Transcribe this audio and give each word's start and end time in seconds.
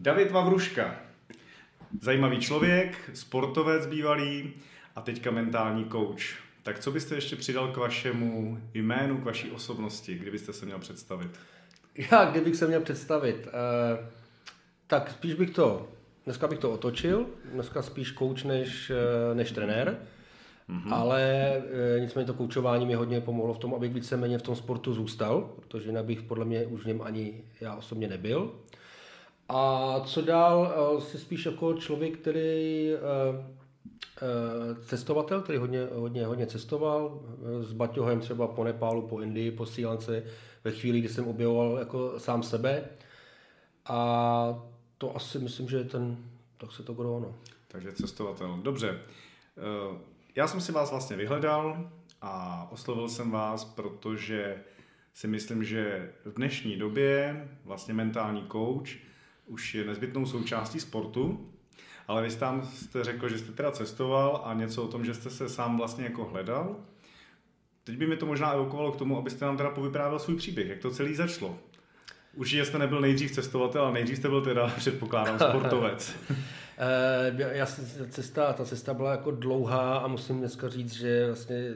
David 0.00 0.30
Vavruška. 0.30 0.94
Zajímavý 2.00 2.40
člověk, 2.40 3.10
sportovec 3.14 3.86
bývalý 3.86 4.52
a 4.96 5.00
teďka 5.00 5.30
mentální 5.30 5.84
coach. 5.84 6.20
Tak 6.62 6.78
co 6.78 6.92
byste 6.92 7.14
ještě 7.14 7.36
přidal 7.36 7.68
k 7.68 7.76
vašemu 7.76 8.58
jménu, 8.74 9.16
k 9.16 9.24
vaší 9.24 9.50
osobnosti, 9.50 10.14
kdybyste 10.14 10.52
se 10.52 10.66
měl 10.66 10.78
představit? 10.78 11.30
Já, 12.10 12.30
kdybych 12.30 12.56
se 12.56 12.66
měl 12.66 12.80
představit, 12.80 13.48
eh, 13.48 14.06
tak 14.86 15.10
spíš 15.10 15.34
bych 15.34 15.50
to, 15.50 15.88
dneska 16.24 16.48
bych 16.48 16.58
to 16.58 16.72
otočil, 16.72 17.26
dneska 17.52 17.82
spíš 17.82 18.14
coach 18.14 18.44
než, 18.44 18.90
eh, 18.90 19.34
než 19.34 19.52
trenér, 19.52 19.98
mm-hmm. 20.70 20.94
ale 20.94 21.22
eh, 21.96 22.00
nicméně 22.00 22.26
to 22.26 22.34
koučování 22.34 22.86
mi 22.86 22.94
hodně 22.94 23.20
pomohlo 23.20 23.54
v 23.54 23.58
tom, 23.58 23.74
abych 23.74 23.94
víceméně 23.94 24.38
v 24.38 24.42
tom 24.42 24.56
sportu 24.56 24.94
zůstal, 24.94 25.50
protože 25.56 25.88
jinak 25.88 26.04
bych 26.04 26.22
podle 26.22 26.44
mě 26.44 26.66
už 26.66 26.82
v 26.82 26.86
něm 26.86 27.02
ani 27.02 27.44
já 27.60 27.74
osobně 27.74 28.08
nebyl. 28.08 28.52
A 29.56 30.00
co 30.04 30.22
dál, 30.22 30.74
eh, 30.74 31.00
jsi 31.00 31.18
spíš 31.18 31.46
jako 31.46 31.74
člověk, 31.74 32.18
který 32.18 32.92
eh, 32.92 32.98
eh, 34.22 34.84
cestovatel, 34.84 35.42
který 35.42 35.58
hodně, 35.58 35.88
hodně, 35.92 36.26
hodně 36.26 36.46
cestoval 36.46 37.20
s 37.60 37.72
Baťohem 37.72 38.20
třeba 38.20 38.46
po 38.46 38.64
Nepálu, 38.64 39.08
po 39.08 39.20
Indii, 39.20 39.50
po 39.50 39.66
Sri 39.66 39.84
Lance, 39.84 40.22
ve 40.64 40.70
chvíli, 40.70 41.00
kdy 41.00 41.08
jsem 41.08 41.28
objevoval 41.28 41.78
jako 41.78 42.20
sám 42.20 42.42
sebe. 42.42 42.84
A 43.84 44.62
to 44.98 45.16
asi 45.16 45.38
myslím, 45.38 45.68
že 45.68 45.76
je 45.76 45.84
ten, 45.84 46.16
tak 46.56 46.72
se 46.72 46.82
to 46.82 46.94
bylo 46.94 47.16
ono. 47.16 47.34
Takže 47.68 47.92
cestovatel. 47.92 48.58
Dobře. 48.62 49.00
Já 50.36 50.46
jsem 50.46 50.60
si 50.60 50.72
vás 50.72 50.90
vlastně 50.90 51.16
vyhledal 51.16 51.90
a 52.22 52.66
oslovil 52.72 53.08
jsem 53.08 53.30
vás, 53.30 53.64
protože 53.64 54.62
si 55.14 55.26
myslím, 55.26 55.64
že 55.64 56.12
v 56.24 56.34
dnešní 56.34 56.76
době 56.76 57.48
vlastně 57.64 57.94
mentální 57.94 58.46
coach 58.52 58.88
už 59.46 59.74
je 59.74 59.84
nezbytnou 59.84 60.26
součástí 60.26 60.80
sportu, 60.80 61.50
ale 62.08 62.22
vy 62.22 62.36
tam 62.36 62.66
jste 62.66 63.04
řekl, 63.04 63.28
že 63.28 63.38
jste 63.38 63.52
teda 63.52 63.70
cestoval 63.70 64.42
a 64.44 64.54
něco 64.54 64.82
o 64.82 64.88
tom, 64.88 65.04
že 65.04 65.14
jste 65.14 65.30
se 65.30 65.48
sám 65.48 65.76
vlastně 65.76 66.04
jako 66.04 66.24
hledal. 66.24 66.76
Teď 67.84 67.96
by 67.96 68.06
mi 68.06 68.16
to 68.16 68.26
možná 68.26 68.52
evokovalo 68.52 68.92
k 68.92 68.96
tomu, 68.96 69.18
abyste 69.18 69.44
nám 69.44 69.56
teda 69.56 69.70
povyprávěl 69.70 70.18
svůj 70.18 70.36
příběh, 70.36 70.68
jak 70.68 70.78
to 70.78 70.90
celý 70.90 71.14
začalo. 71.14 71.58
Už 72.34 72.52
jste 72.52 72.78
nebyl 72.78 73.00
nejdřív 73.00 73.30
cestovatel, 73.30 73.82
ale 73.82 73.92
nejdřív 73.92 74.18
jste 74.18 74.28
byl 74.28 74.42
teda, 74.42 74.68
předpokládám, 74.76 75.38
sportovec. 75.38 76.16
Eh, 76.78 77.56
já, 77.56 77.66
cesta, 78.08 78.52
ta 78.52 78.64
cesta 78.64 78.94
byla 78.94 79.10
jako 79.10 79.30
dlouhá 79.30 79.96
a 79.96 80.06
musím 80.06 80.38
dneska 80.38 80.68
říct, 80.68 80.92
že 80.92 81.26
vlastně 81.26 81.74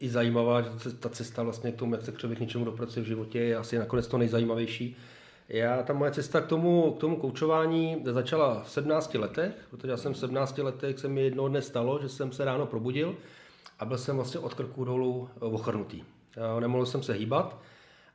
i 0.00 0.08
zajímavá, 0.08 0.62
že 0.62 0.68
ta 1.00 1.08
cesta 1.08 1.42
vlastně 1.42 1.72
k 1.72 1.76
tomu, 1.76 1.94
jak 1.94 2.04
se 2.04 2.12
člověk 2.12 2.40
něčemu 2.40 2.64
dopracuje 2.64 3.04
v 3.04 3.06
životě, 3.06 3.38
je 3.38 3.56
asi 3.56 3.78
nakonec 3.78 4.06
to 4.06 4.18
nejzajímavější. 4.18 4.96
Já, 5.48 5.82
ta 5.82 5.92
moje 5.92 6.10
cesta 6.10 6.40
k 6.40 6.46
tomu, 6.46 6.92
k 6.92 7.00
tomu 7.00 7.16
koučování 7.16 8.02
začala 8.04 8.62
v 8.62 8.70
17 8.70 9.14
letech, 9.14 9.52
protože 9.70 9.90
já 9.90 9.96
jsem 9.96 10.12
v 10.12 10.18
17 10.18 10.58
letech, 10.58 10.98
se 10.98 11.08
mi 11.08 11.22
jednoho 11.22 11.48
dne 11.48 11.62
stalo, 11.62 11.98
že 12.02 12.08
jsem 12.08 12.32
se 12.32 12.44
ráno 12.44 12.66
probudil 12.66 13.16
a 13.78 13.84
byl 13.84 13.98
jsem 13.98 14.16
vlastně 14.16 14.40
od 14.40 14.54
krku 14.54 14.84
dolů 14.84 15.28
ochrnutý. 15.40 16.04
Nemohl 16.60 16.86
jsem 16.86 17.02
se 17.02 17.12
hýbat 17.12 17.58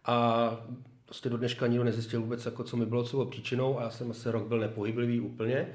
a 0.05 0.57
prostě 1.05 1.29
do 1.29 1.37
dneška 1.37 1.67
nikdo 1.67 1.83
nezjistil 1.83 2.21
vůbec, 2.21 2.45
jako 2.45 2.63
co 2.63 2.77
mi 2.77 2.85
bylo, 2.85 3.03
co 3.03 3.17
bylo 3.17 3.29
příčinou 3.29 3.79
a 3.79 3.83
já 3.83 3.89
jsem 3.89 4.11
asi 4.11 4.31
rok 4.31 4.47
byl 4.47 4.59
nepohyblivý 4.59 5.19
úplně. 5.19 5.67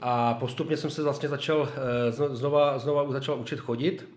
A 0.00 0.34
postupně 0.34 0.76
jsem 0.76 0.90
se 0.90 1.02
vlastně 1.02 1.28
začal, 1.28 1.68
eh, 2.08 2.12
znova, 2.12 2.78
znova 2.78 3.12
začal 3.12 3.40
učit 3.40 3.60
chodit. 3.60 4.08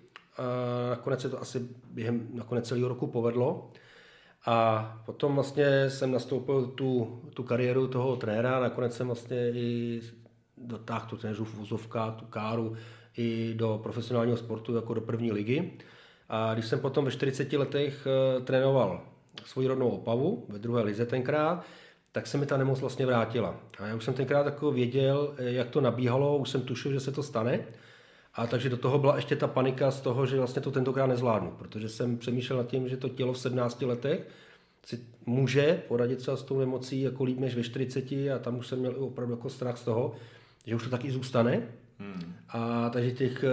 Nakonec 0.90 1.22
se 1.22 1.30
to 1.30 1.42
asi 1.42 1.68
během 1.92 2.28
nakonec 2.34 2.68
celého 2.68 2.88
roku 2.88 3.08
povedlo. 3.08 3.72
A 4.46 5.02
potom 5.06 5.36
vlastně 5.36 5.90
jsem 5.90 6.12
nastoupil 6.12 6.68
tu, 6.68 7.22
tu 7.34 7.44
kariéru 7.44 7.88
toho 7.88 8.16
trenéra, 8.16 8.60
nakonec 8.60 8.96
jsem 8.96 9.08
vlastně 9.08 9.52
i 9.52 10.02
dotáhl 10.58 11.06
tu 11.10 11.18
trenéřů 11.18 11.46
v 11.46 11.54
vozovka, 11.54 12.12
tu 12.12 12.26
káru 12.26 12.76
i 13.18 13.54
do 13.58 13.80
profesionálního 13.84 14.38
sportu 14.38 14.76
jako 14.76 14.94
do 14.94 15.02
první 15.02 15.32
ligy. 15.32 15.72
A 16.30 16.54
když 16.54 16.66
jsem 16.66 16.80
potom 16.80 17.06
ve 17.06 17.12
40 17.12 17.54
letech 17.54 18.08
uh, 18.38 18.44
trénoval 18.44 19.02
svoji 19.46 19.68
rodnou 19.68 19.90
Opavu 19.90 20.46
ve 20.50 20.60
druhé 20.60 20.84
lize 20.84 21.06
tenkrát, 21.06 21.66
tak 22.12 22.28
se 22.28 22.38
mi 22.38 22.46
ta 22.46 22.58
nemoc 22.58 22.80
vlastně 22.80 23.06
vrátila. 23.06 23.56
A 23.80 23.88
já 23.88 23.96
už 23.96 24.04
jsem 24.04 24.14
tenkrát 24.14 24.46
jako 24.46 24.72
věděl, 24.72 25.34
eh, 25.38 25.52
jak 25.52 25.70
to 25.70 25.82
nabíhalo, 25.82 26.38
už 26.38 26.50
jsem 26.50 26.62
tušil, 26.62 26.92
že 26.92 27.00
se 27.00 27.12
to 27.12 27.24
stane. 27.24 27.60
A 28.40 28.48
takže 28.48 28.70
do 28.70 28.78
toho 28.78 29.00
byla 29.00 29.16
ještě 29.16 29.36
ta 29.36 29.48
panika 29.48 29.92
z 29.92 30.02
toho, 30.02 30.26
že 30.26 30.38
vlastně 30.38 30.62
to 30.62 30.72
tentokrát 30.72 31.08
nezvládnu, 31.08 31.52
protože 31.52 31.90
jsem 31.90 32.18
přemýšlel 32.18 32.58
nad 32.58 32.68
tím, 32.68 32.90
že 32.90 32.98
to 32.98 33.10
tělo 33.10 33.34
v 33.34 33.40
17 33.40 33.82
letech 33.82 34.28
si 34.86 35.00
může 35.26 35.82
poradit 35.88 36.20
třeba 36.20 36.38
s 36.38 36.44
tou 36.44 36.60
nemocí 36.60 37.02
jako 37.02 37.24
líp 37.24 37.40
než 37.40 37.56
ve 37.56 37.64
40 37.64 38.12
a 38.12 38.40
tam 38.42 38.58
už 38.58 38.68
jsem 38.68 38.80
měl 38.80 38.96
opravdu 39.04 39.34
jako 39.34 39.50
strach 39.50 39.78
z 39.78 39.84
toho, 39.84 40.14
že 40.66 40.76
už 40.76 40.84
to 40.84 40.90
taky 40.90 41.12
zůstane. 41.12 41.68
Hmm. 41.98 42.34
A 42.50 42.90
takže 42.90 43.12
těch, 43.12 43.44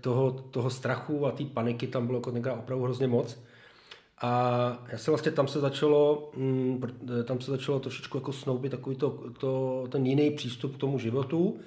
toho, 0.00 0.30
toho 0.32 0.70
strachu 0.70 1.26
a 1.26 1.30
té 1.30 1.44
paniky 1.44 1.86
tam 1.86 2.06
bylo 2.06 2.18
jako 2.18 2.32
tenkrát 2.32 2.54
opravdu 2.54 2.84
hrozně 2.84 3.06
moc. 3.06 3.38
A 4.20 4.84
já 4.92 4.98
se 4.98 5.10
vlastně 5.10 5.32
tam 5.32 5.48
se 5.48 5.60
začalo, 5.60 6.30
mm, 6.36 6.82
tam 7.24 7.40
se 7.40 7.50
začalo 7.50 7.80
trošičku 7.80 8.18
jako 8.18 8.32
snoubit 8.32 8.70
takový 8.70 8.96
to, 8.96 9.22
to, 9.40 9.84
ten 9.88 10.06
jiný 10.06 10.30
přístup 10.30 10.76
k 10.76 10.80
tomu 10.80 10.98
životu, 10.98 11.60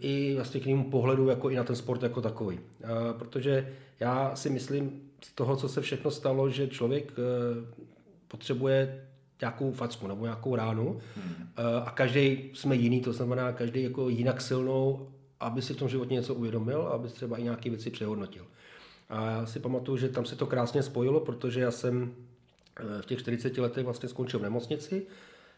i 0.00 0.34
vlastně 0.34 0.60
k 0.60 0.66
němu 0.66 0.90
pohledu 0.90 1.28
jako 1.28 1.50
i 1.50 1.56
na 1.56 1.64
ten 1.64 1.76
sport 1.76 2.02
jako 2.02 2.20
takový. 2.20 2.60
Protože 3.18 3.72
já 4.00 4.36
si 4.36 4.50
myslím 4.50 5.00
z 5.24 5.32
toho, 5.32 5.56
co 5.56 5.68
se 5.68 5.80
všechno 5.80 6.10
stalo, 6.10 6.50
že 6.50 6.68
člověk 6.68 7.12
e, 7.12 7.14
potřebuje 8.28 9.04
nějakou 9.40 9.72
facku 9.72 10.08
nebo 10.08 10.24
nějakou 10.24 10.56
ránu 10.56 11.00
hmm. 11.16 11.48
A 11.84 11.90
každý 11.90 12.50
jsme 12.54 12.76
jiný, 12.76 13.00
to 13.00 13.12
znamená 13.12 13.52
každý 13.52 13.82
jako 13.82 14.08
jinak 14.08 14.40
silnou, 14.40 15.08
aby 15.40 15.62
si 15.62 15.74
v 15.74 15.76
tom 15.76 15.88
životě 15.88 16.14
něco 16.14 16.34
uvědomil, 16.34 16.82
aby 16.82 17.08
třeba 17.08 17.36
i 17.38 17.42
nějaké 17.42 17.70
věci 17.70 17.90
přehodnotil. 17.90 18.46
A 19.08 19.30
já 19.30 19.46
si 19.46 19.60
pamatuju, 19.60 19.96
že 19.96 20.08
tam 20.08 20.24
se 20.24 20.36
to 20.36 20.46
krásně 20.46 20.82
spojilo, 20.82 21.20
protože 21.20 21.60
já 21.60 21.70
jsem 21.70 22.14
v 23.00 23.06
těch 23.06 23.18
40 23.18 23.58
letech 23.58 23.84
vlastně 23.84 24.08
skončil 24.08 24.40
v 24.40 24.42
nemocnici, 24.42 25.06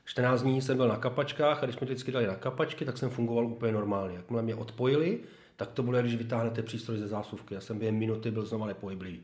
14 0.05 0.43
dní 0.43 0.63
jsem 0.63 0.77
byl 0.77 0.89
na 0.89 0.97
kapačkách 0.97 1.63
a 1.63 1.67
když 1.67 1.81
mi 1.81 1.85
vždycky 1.85 2.13
dali 2.13 2.27
na 2.27 2.35
kapačky, 2.35 2.85
tak 2.85 2.99
jsem 2.99 3.11
fungoval 3.11 3.47
úplně 3.47 3.73
normálně. 3.73 4.17
Jakmile 4.17 4.43
mě 4.43 4.55
odpojili, 4.55 5.21
tak 5.57 5.71
to 5.71 5.83
bylo, 5.83 6.01
když 6.01 6.15
vytáhnete 6.15 6.63
přístroj 6.63 6.99
ze 6.99 7.09
zásuvky. 7.09 7.55
Já 7.55 7.61
jsem 7.61 7.79
během 7.79 7.97
minuty 7.97 8.31
byl 8.31 8.47
znova 8.47 8.67
nepohyblivý. 8.67 9.23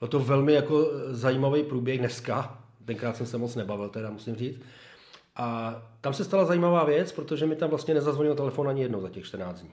Bylo 0.00 0.08
to 0.08 0.20
velmi 0.20 0.52
jako 0.52 0.90
zajímavý 1.08 1.62
průběh 1.62 1.98
dneska. 1.98 2.64
Tenkrát 2.84 3.16
jsem 3.16 3.26
se 3.26 3.38
moc 3.38 3.54
nebavil, 3.54 3.88
teda 3.88 4.10
musím 4.10 4.36
říct. 4.36 4.60
A 5.36 5.76
tam 6.00 6.14
se 6.14 6.24
stala 6.24 6.44
zajímavá 6.44 6.84
věc, 6.84 7.12
protože 7.12 7.46
mi 7.46 7.56
tam 7.56 7.70
vlastně 7.70 7.94
nezazvonil 7.94 8.34
telefon 8.34 8.68
ani 8.68 8.82
jednou 8.82 9.00
za 9.00 9.08
těch 9.08 9.24
14 9.24 9.60
dní. 9.60 9.70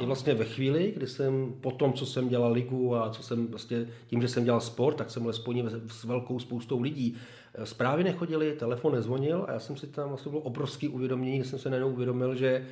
I 0.00 0.06
vlastně 0.06 0.34
ve 0.34 0.44
chvíli, 0.44 0.92
kdy 0.96 1.06
jsem 1.06 1.54
po 1.60 1.70
tom, 1.70 1.92
co 1.92 2.06
jsem 2.06 2.28
dělal 2.28 2.52
ligu 2.52 2.96
a 2.96 3.10
co 3.10 3.22
jsem 3.22 3.46
vlastně, 3.46 3.86
tím, 4.06 4.22
že 4.22 4.28
jsem 4.28 4.44
dělal 4.44 4.60
sport, 4.60 4.94
tak 4.94 5.10
jsem 5.10 5.22
byl 5.22 5.32
spojený 5.32 5.64
s 5.88 6.04
velkou 6.04 6.38
spoustou 6.38 6.80
lidí. 6.80 7.16
Zprávy 7.64 8.04
nechodily, 8.04 8.52
telefon 8.52 8.94
nezvonil 8.94 9.44
a 9.48 9.52
já 9.52 9.58
jsem 9.58 9.76
si 9.76 9.86
tam 9.86 10.08
vlastně 10.08 10.30
bylo 10.30 10.42
obrovský 10.42 10.88
uvědomění, 10.88 11.38
že 11.38 11.44
jsem 11.44 11.58
se 11.58 11.70
najednou 11.70 11.90
uvědomil, 11.90 12.34
že, 12.34 12.66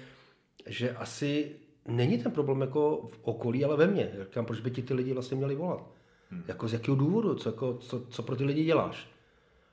že 0.66 0.90
asi 0.90 1.56
není 1.88 2.18
ten 2.18 2.32
problém 2.32 2.60
jako 2.60 3.08
v 3.12 3.20
okolí, 3.22 3.64
ale 3.64 3.76
ve 3.76 3.86
mně. 3.86 4.12
Říkám, 4.24 4.46
proč 4.46 4.60
by 4.60 4.70
ti 4.70 4.82
ty 4.82 4.94
lidi 4.94 5.12
vlastně 5.12 5.36
měli 5.36 5.54
volat? 5.54 5.90
Hmm. 6.30 6.42
Jako 6.48 6.68
z 6.68 6.72
jakého 6.72 6.96
důvodu? 6.96 7.34
Co, 7.34 7.48
jako, 7.48 7.74
co, 7.74 8.00
co 8.08 8.22
pro 8.22 8.36
ty 8.36 8.44
lidi 8.44 8.64
děláš? 8.64 9.08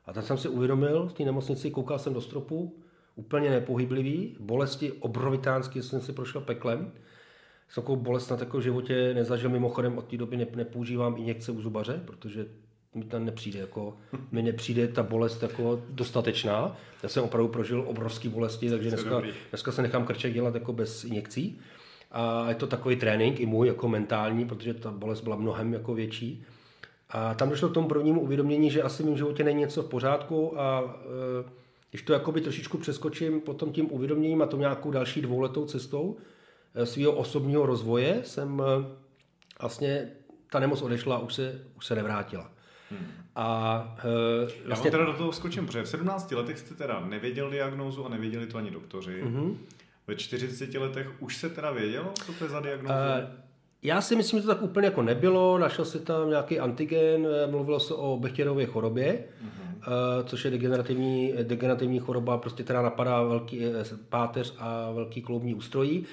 A 0.06 0.14
tak 0.14 0.26
jsem 0.26 0.38
si 0.38 0.48
uvědomil 0.48 1.08
v 1.08 1.14
té 1.14 1.24
nemocnici, 1.24 1.72
koukal 1.72 2.00
jsem 2.00 2.14
do 2.14 2.22
stropu, 2.22 2.76
úplně 3.16 3.50
nepohyblivý, 3.50 4.38
bolesti 4.40 4.92
obrovitánsky 4.92 5.84
jsem 5.84 6.02
si 6.02 6.14
prošel 6.14 6.42
peklem. 6.42 6.92
Jsem 7.70 7.84
takovou 7.84 8.02
bolest 8.02 8.30
na 8.30 8.38
takovém 8.38 8.62
životě 8.62 9.14
nezažil, 9.14 9.50
mimochodem 9.50 9.98
od 9.98 10.06
té 10.06 10.18
doby 10.18 10.38
ne, 10.38 10.48
nepoužívám 10.56 11.18
injekce 11.18 11.52
u 11.52 11.62
zubaře, 11.62 12.02
protože 12.06 12.46
mi 12.96 13.04
tam 13.04 13.26
nepřijde, 13.26 13.60
jako, 13.60 13.98
mi 14.32 14.42
nepřijde 14.42 14.88
ta 14.88 15.04
bolest 15.04 15.44
jako 15.44 15.82
dostatečná. 15.90 16.78
Já 17.04 17.10
jsem 17.10 17.24
opravdu 17.24 17.48
prožil 17.48 17.84
obrovské 17.88 18.30
bolesti, 18.30 18.70
takže 18.70 18.90
dneska, 18.90 19.22
dneska 19.50 19.72
se 19.72 19.82
nechám 19.82 20.06
krček 20.06 20.34
dělat 20.34 20.54
jako 20.54 20.74
bez 20.74 21.04
injekcí. 21.04 21.60
A 22.12 22.50
je 22.50 22.56
to 22.56 22.68
takový 22.68 22.96
trénink 22.96 23.40
i 23.40 23.46
můj 23.46 23.68
jako 23.68 23.88
mentální, 23.88 24.46
protože 24.46 24.74
ta 24.74 24.92
bolest 24.92 25.22
byla 25.22 25.36
mnohem 25.36 25.74
jako 25.74 25.94
větší. 25.94 26.46
A 27.10 27.34
tam 27.34 27.50
došlo 27.50 27.70
k 27.70 27.74
tomu 27.74 27.88
prvnímu 27.88 28.22
uvědomění, 28.22 28.72
že 28.72 28.82
asi 28.82 29.04
v 29.04 29.06
mém 29.06 29.18
životě 29.18 29.44
není 29.44 29.60
něco 29.60 29.84
v 29.84 29.90
pořádku 29.90 30.60
a 30.60 30.96
e, 31.46 31.52
když 31.92 32.02
to 32.02 32.14
jakoby 32.14 32.42
trošičku 32.42 32.78
přeskočím 32.78 33.42
potom 33.42 33.72
tím 33.72 33.88
uvědoměním 33.92 34.42
a 34.42 34.46
to 34.46 34.58
nějakou 34.58 34.92
další 34.92 35.22
dvouletou 35.22 35.66
cestou 35.66 36.18
e, 36.76 36.86
svého 36.86 37.12
osobního 37.12 37.66
rozvoje 37.66 38.22
jsem 38.24 38.62
e, 38.62 38.86
vlastně 39.62 40.12
ta 40.52 40.60
nemoc 40.60 40.82
odešla 40.82 41.16
a 41.16 41.20
už 41.20 41.34
se, 41.34 41.62
už 41.78 41.86
se 41.86 41.96
nevrátila. 41.96 42.53
Hmm. 43.00 43.08
A 43.36 43.96
uh, 44.06 44.68
vlastně... 44.68 44.88
Já 44.88 44.92
teda 44.92 45.06
do 45.06 45.14
toho 45.14 45.32
skočím, 45.32 45.66
protože 45.66 45.84
v 45.84 45.88
17 45.88 46.32
letech 46.32 46.60
jste 46.60 46.76
teda 46.76 47.06
nevěděl 47.10 47.50
diagnózu 47.50 48.06
a 48.06 48.10
nevěděli 48.10 48.48
to 48.48 48.58
ani 48.58 48.72
doktoři. 48.72 49.24
Mm-hmm. 49.24 49.56
Ve 50.08 50.16
40 50.16 50.74
letech 50.74 51.12
už 51.20 51.38
se 51.38 51.50
teda 51.50 51.72
vědělo, 51.72 52.12
co 52.26 52.34
to 52.34 52.44
je 52.44 52.50
za 52.50 52.60
diagnózu? 52.60 52.94
Uh, 52.94 53.44
já 53.84 54.02
si 54.02 54.16
myslím, 54.16 54.40
že 54.40 54.48
to 54.48 54.54
tak 54.54 54.64
úplně 54.64 54.86
jako 54.86 55.02
nebylo, 55.02 55.58
našel 55.58 55.86
se 55.86 56.00
tam 56.00 56.30
nějaký 56.30 56.60
antigen, 56.60 57.28
eh, 57.28 57.52
mluvilo 57.52 57.80
se 57.80 57.94
o 57.94 58.18
Bechtěrově 58.18 58.66
chorobě, 58.66 59.24
mm-hmm. 59.46 60.24
což 60.26 60.46
je 60.46 60.52
degenerativní, 60.52 61.34
degenerativní 61.44 62.00
choroba, 62.00 62.38
prostě 62.38 62.64
která 62.64 62.82
napadá 62.82 63.24
velký 63.24 63.62
páteř 64.10 64.56
a 64.60 64.92
velký 64.92 65.22
kloubní 65.22 65.56
ústrojí. 65.56 66.06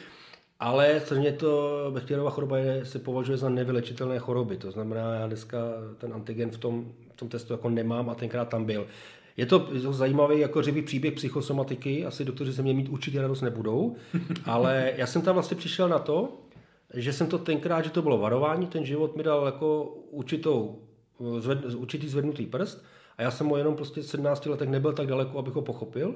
Ale 0.61 1.01
samozřejmě 1.05 1.33
to 1.33 1.87
bakteriová 1.91 2.31
choroba 2.31 2.59
je, 2.59 2.85
se 2.85 2.99
považuje 2.99 3.39
za 3.39 3.49
nevylečitelné 3.49 4.19
choroby. 4.19 4.57
To 4.57 4.71
znamená, 4.71 5.15
já 5.15 5.27
dneska 5.27 5.59
ten 5.99 6.13
antigen 6.13 6.51
v 6.51 6.59
tom, 6.59 6.93
v 7.13 7.17
tom 7.17 7.29
testu 7.29 7.53
jako 7.53 7.71
nemám 7.71 8.11
a 8.11 8.15
tenkrát 8.15 8.49
tam 8.49 8.65
byl. 8.65 8.87
Je 9.37 9.47
to, 9.47 9.69
je 9.73 9.81
to 9.81 9.93
zajímavý 9.93 10.39
jako 10.41 10.63
řivý 10.63 10.83
příběh 10.83 11.15
psychosomatiky, 11.15 12.07
asi 12.07 12.25
doktoři 12.25 12.53
se 12.53 12.63
mě 12.63 12.75
mít 12.75 12.89
určitě 12.89 13.23
radost 13.23 13.41
nebudou, 13.41 13.97
ale 14.45 14.93
já 14.97 15.07
jsem 15.07 15.23
tam 15.23 15.35
vlastně 15.35 15.57
přišel 15.57 15.89
na 15.89 15.99
to, 15.99 16.33
že 16.95 17.13
jsem 17.13 17.27
to 17.27 17.39
tenkrát, 17.39 17.85
že 17.85 17.91
to 17.91 18.03
bylo 18.03 18.19
varování, 18.19 18.67
ten 18.67 18.85
život 18.85 19.17
mi 19.17 19.23
dal 19.23 19.47
jako 19.47 19.85
určitou, 20.11 20.79
zved, 21.39 21.75
určitý 21.75 22.09
zvednutý 22.09 22.47
prst 22.47 22.85
a 23.19 23.23
já 23.23 23.31
jsem 23.31 23.47
mu 23.47 23.57
jenom 23.57 23.77
prostě 23.77 24.01
v 24.01 24.07
17 24.07 24.47
letech 24.47 24.69
nebyl 24.69 24.93
tak 24.93 25.07
daleko, 25.07 25.39
abych 25.39 25.55
ho 25.55 25.63
pochopil. 25.63 26.15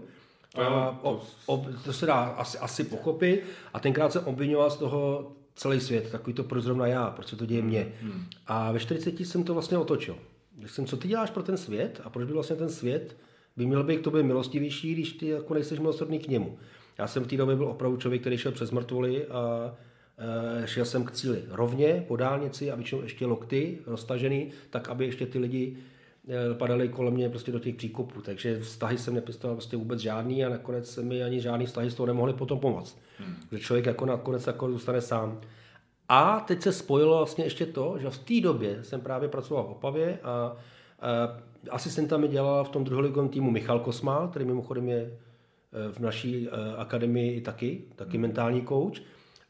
A, 0.55 0.99
o, 1.03 1.23
o, 1.47 1.67
to 1.85 1.93
se 1.93 2.07
dá 2.07 2.15
asi, 2.15 2.59
asi 2.59 2.85
pochopit 2.85 3.45
a 3.73 3.81
tenkrát 3.81 4.13
jsem 4.13 4.25
obvinoval 4.25 4.71
z 4.71 4.77
toho 4.77 5.33
celý 5.55 5.81
svět, 5.81 6.11
takový 6.11 6.35
to 6.35 6.45
prozrovna 6.45 6.87
já, 6.87 7.11
proč 7.11 7.29
se 7.29 7.37
to 7.37 7.47
děje 7.47 7.63
mně. 7.63 7.93
Hmm, 8.01 8.13
hmm. 8.13 8.25
A 8.47 8.73
ve 8.73 8.81
40 8.81 9.21
jsem 9.21 9.45
to 9.45 9.55
vlastně 9.55 9.79
otočil. 9.79 10.17
Když 10.57 10.71
jsem, 10.71 10.87
co 10.87 10.97
ty 10.97 11.09
děláš 11.09 11.31
pro 11.31 11.43
ten 11.43 11.57
svět 11.57 12.01
a 12.05 12.11
proč 12.11 12.27
by 12.27 12.33
vlastně 12.33 12.57
ten 12.57 12.69
svět 12.69 13.17
by 13.57 13.67
měl 13.67 13.85
být 13.85 14.01
k 14.01 14.05
tobě 14.05 14.23
milostivější, 14.23 14.93
když 14.93 15.13
ty 15.13 15.29
jako 15.29 15.55
nejseš 15.55 15.79
milosrdný 15.79 16.19
k 16.19 16.29
němu. 16.29 16.59
Já 16.99 17.07
jsem 17.07 17.25
v 17.25 17.27
té 17.27 17.37
době 17.37 17.57
byl 17.57 17.67
opravdu 17.67 17.97
člověk, 17.97 18.21
který 18.21 18.39
šel 18.39 18.53
přes 18.53 18.71
mrtvoly 18.71 19.27
a 19.27 19.75
e, 20.63 20.67
šel 20.67 20.85
jsem 20.85 21.05
k 21.05 21.13
cíli 21.13 21.43
rovně 21.49 22.05
po 22.09 22.17
dálnici 22.17 22.71
a 22.71 22.75
většinou 22.75 23.03
ještě 23.03 23.27
lokty 23.27 23.79
roztažený, 23.87 24.51
tak 24.71 24.89
aby 24.89 25.05
ještě 25.05 25.27
ty 25.27 25.39
lidi 25.39 25.77
padaly 26.59 26.89
kolem 26.89 27.15
mě 27.15 27.29
prostě 27.29 27.53
do 27.53 27.59
těch 27.59 27.75
příkopů. 27.75 28.21
Takže 28.21 28.61
vztahy 28.61 28.99
jsem 28.99 29.15
nepěstoval 29.15 29.57
prostě 29.57 29.77
vůbec 29.77 30.01
žádný 30.01 30.45
a 30.45 30.49
nakonec 30.49 30.91
se 30.91 31.03
mi 31.03 31.23
ani 31.23 31.41
žádný 31.41 31.67
vztahy 31.67 31.91
z 31.91 31.95
toho 31.95 32.07
nemohli 32.07 32.33
potom 32.33 32.59
pomoct. 32.59 32.99
Hmm. 33.19 33.35
Že 33.53 33.59
člověk 33.59 33.87
jako 33.87 34.07
nakonec 34.07 34.47
jako 34.47 34.71
zůstane 34.71 35.01
sám. 35.01 35.41
A 36.09 36.41
teď 36.41 36.63
se 36.63 36.73
spojilo 36.73 37.17
vlastně 37.17 37.45
ještě 37.45 37.67
to, 37.67 37.97
že 37.99 38.11
v 38.11 38.19
té 38.19 38.41
době 38.41 38.85
jsem 38.85 39.01
právě 39.01 39.29
pracoval 39.29 39.65
v 39.65 39.71
Opavě 39.71 40.19
a, 40.23 40.57
a 41.01 41.37
asistenta 41.71 42.17
mi 42.17 42.29
dělal 42.29 42.65
v 42.65 42.69
tom 42.69 42.85
druholigovém 42.85 43.29
týmu 43.29 43.51
Michal 43.51 43.81
Kosmal, 43.81 44.29
který 44.29 44.45
mimochodem 44.45 44.89
je 44.89 45.01
e, 45.01 45.13
v 45.93 45.99
naší 45.99 46.49
e, 46.49 46.51
akademii 46.77 47.41
taky, 47.41 47.83
taky 47.97 48.19
mentální 48.19 48.67
coach. 48.67 49.01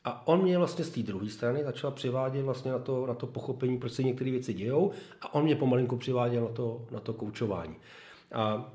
A 0.04 0.26
on 0.26 0.42
mě 0.42 0.58
vlastně 0.58 0.84
z 0.84 0.90
té 0.90 1.02
druhé 1.02 1.28
strany 1.28 1.64
začal 1.64 1.90
přivádět 1.90 2.44
vlastně 2.44 2.72
na 2.72 2.78
to, 2.78 3.06
na 3.06 3.14
to 3.14 3.26
pochopení, 3.26 3.78
proč 3.78 3.92
se 3.92 4.02
některé 4.02 4.30
věci 4.30 4.54
dějou 4.54 4.90
a 5.22 5.34
on 5.34 5.44
mě 5.44 5.56
pomalinku 5.56 5.96
přiváděl 5.96 6.42
na 6.42 6.48
to, 6.48 6.86
na 6.90 7.00
to 7.00 7.12
koučování. 7.12 7.76
A 8.32 8.72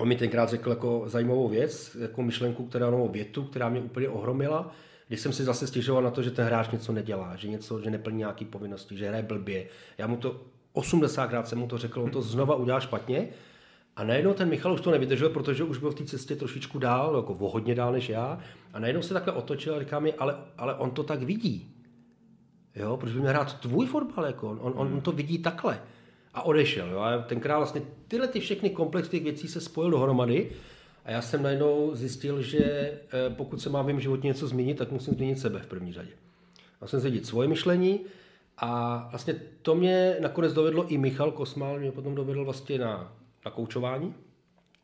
on 0.00 0.08
mi 0.08 0.16
tenkrát 0.16 0.48
řekl 0.48 0.70
jako 0.70 1.02
zajímavou 1.06 1.48
věc, 1.48 1.96
jako 2.00 2.22
myšlenku, 2.22 2.66
která 2.66 2.90
novou 2.90 3.08
větu, 3.08 3.44
která 3.44 3.68
mě 3.68 3.80
úplně 3.80 4.08
ohromila, 4.08 4.72
když 5.08 5.20
jsem 5.20 5.32
si 5.32 5.44
zase 5.44 5.66
stěžoval 5.66 6.02
na 6.02 6.10
to, 6.10 6.22
že 6.22 6.30
ten 6.30 6.46
hráč 6.46 6.70
něco 6.70 6.92
nedělá, 6.92 7.36
že 7.36 7.48
něco, 7.48 7.80
že 7.80 7.90
neplní 7.90 8.18
nějaké 8.18 8.44
povinnosti, 8.44 8.96
že 8.96 9.08
hraje 9.08 9.22
blbě. 9.22 9.66
Já 9.98 10.06
mu 10.06 10.16
to 10.16 10.40
80krát 10.74 11.42
jsem 11.42 11.58
mu 11.58 11.66
to 11.66 11.78
řekl, 11.78 12.00
on 12.00 12.10
to 12.10 12.22
znova 12.22 12.54
udělal 12.54 12.80
špatně. 12.80 13.28
A 13.96 14.04
najednou 14.04 14.34
ten 14.34 14.48
Michal 14.48 14.72
už 14.72 14.80
to 14.80 14.90
nevydržel, 14.90 15.28
protože 15.28 15.64
už 15.64 15.78
byl 15.78 15.90
v 15.90 15.94
té 15.94 16.04
cestě 16.04 16.36
trošičku 16.36 16.78
dál, 16.78 17.16
jako 17.16 17.32
o 17.32 17.48
hodně 17.48 17.74
dál 17.74 17.92
než 17.92 18.08
já. 18.08 18.38
A 18.72 18.78
najednou 18.78 19.02
se 19.02 19.14
takhle 19.14 19.32
otočil 19.32 19.74
a 19.74 19.80
říká 19.80 19.98
mi, 19.98 20.14
ale, 20.14 20.36
ale 20.58 20.74
on 20.74 20.90
to 20.90 21.02
tak 21.02 21.22
vidí. 21.22 21.70
Jo, 22.74 22.96
proč 22.96 23.12
by 23.12 23.18
měl 23.18 23.32
hrát 23.32 23.60
tvůj 23.60 23.86
fotbal, 23.86 24.26
jako 24.26 24.50
on, 24.50 24.60
on, 24.62 24.92
on 24.92 25.00
to 25.00 25.12
vidí 25.12 25.38
takhle. 25.38 25.80
A 26.34 26.42
odešel. 26.42 26.90
Jo. 26.90 26.98
A 26.98 27.18
tenkrát 27.18 27.56
vlastně 27.56 27.82
tyhle 28.08 28.28
ty 28.28 28.40
všechny 28.40 28.70
komplex 28.70 29.08
těch 29.08 29.22
věcí 29.22 29.48
se 29.48 29.60
spojil 29.60 29.90
dohromady 29.90 30.50
a 31.04 31.10
já 31.10 31.22
jsem 31.22 31.42
najednou 31.42 31.90
zjistil, 31.94 32.42
že 32.42 32.58
eh, 32.62 33.00
pokud 33.36 33.60
se 33.62 33.70
má 33.70 33.82
v 33.82 33.86
mém 33.86 34.00
životě 34.00 34.26
něco 34.26 34.48
změnit, 34.48 34.78
tak 34.78 34.92
musím 34.92 35.14
změnit 35.14 35.38
sebe 35.38 35.60
v 35.60 35.66
první 35.66 35.92
řadě. 35.92 36.10
Musím 36.80 36.98
změnit 36.98 37.26
svoje 37.26 37.48
myšlení 37.48 38.00
a 38.58 38.98
vlastně 39.10 39.34
to 39.62 39.74
mě 39.74 40.16
nakonec 40.20 40.52
dovedlo 40.52 40.86
i 40.86 40.98
Michal 40.98 41.32
Kosmal, 41.32 41.78
mě 41.78 41.92
potom 41.92 42.14
dovedl 42.14 42.44
vlastně 42.44 42.78
na, 42.78 43.12
na 43.46 43.50
koučování, 43.50 44.14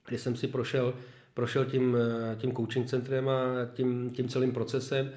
kdy 0.08 0.18
jsem 0.18 0.36
si 0.36 0.48
prošel, 0.48 0.94
prošel 1.34 1.64
tím, 1.64 1.96
eh, 1.96 2.36
tím 2.36 2.56
coaching 2.56 2.86
centrem 2.86 3.28
a 3.28 3.42
tím, 3.74 4.10
tím 4.10 4.28
celým 4.28 4.52
procesem. 4.52 5.10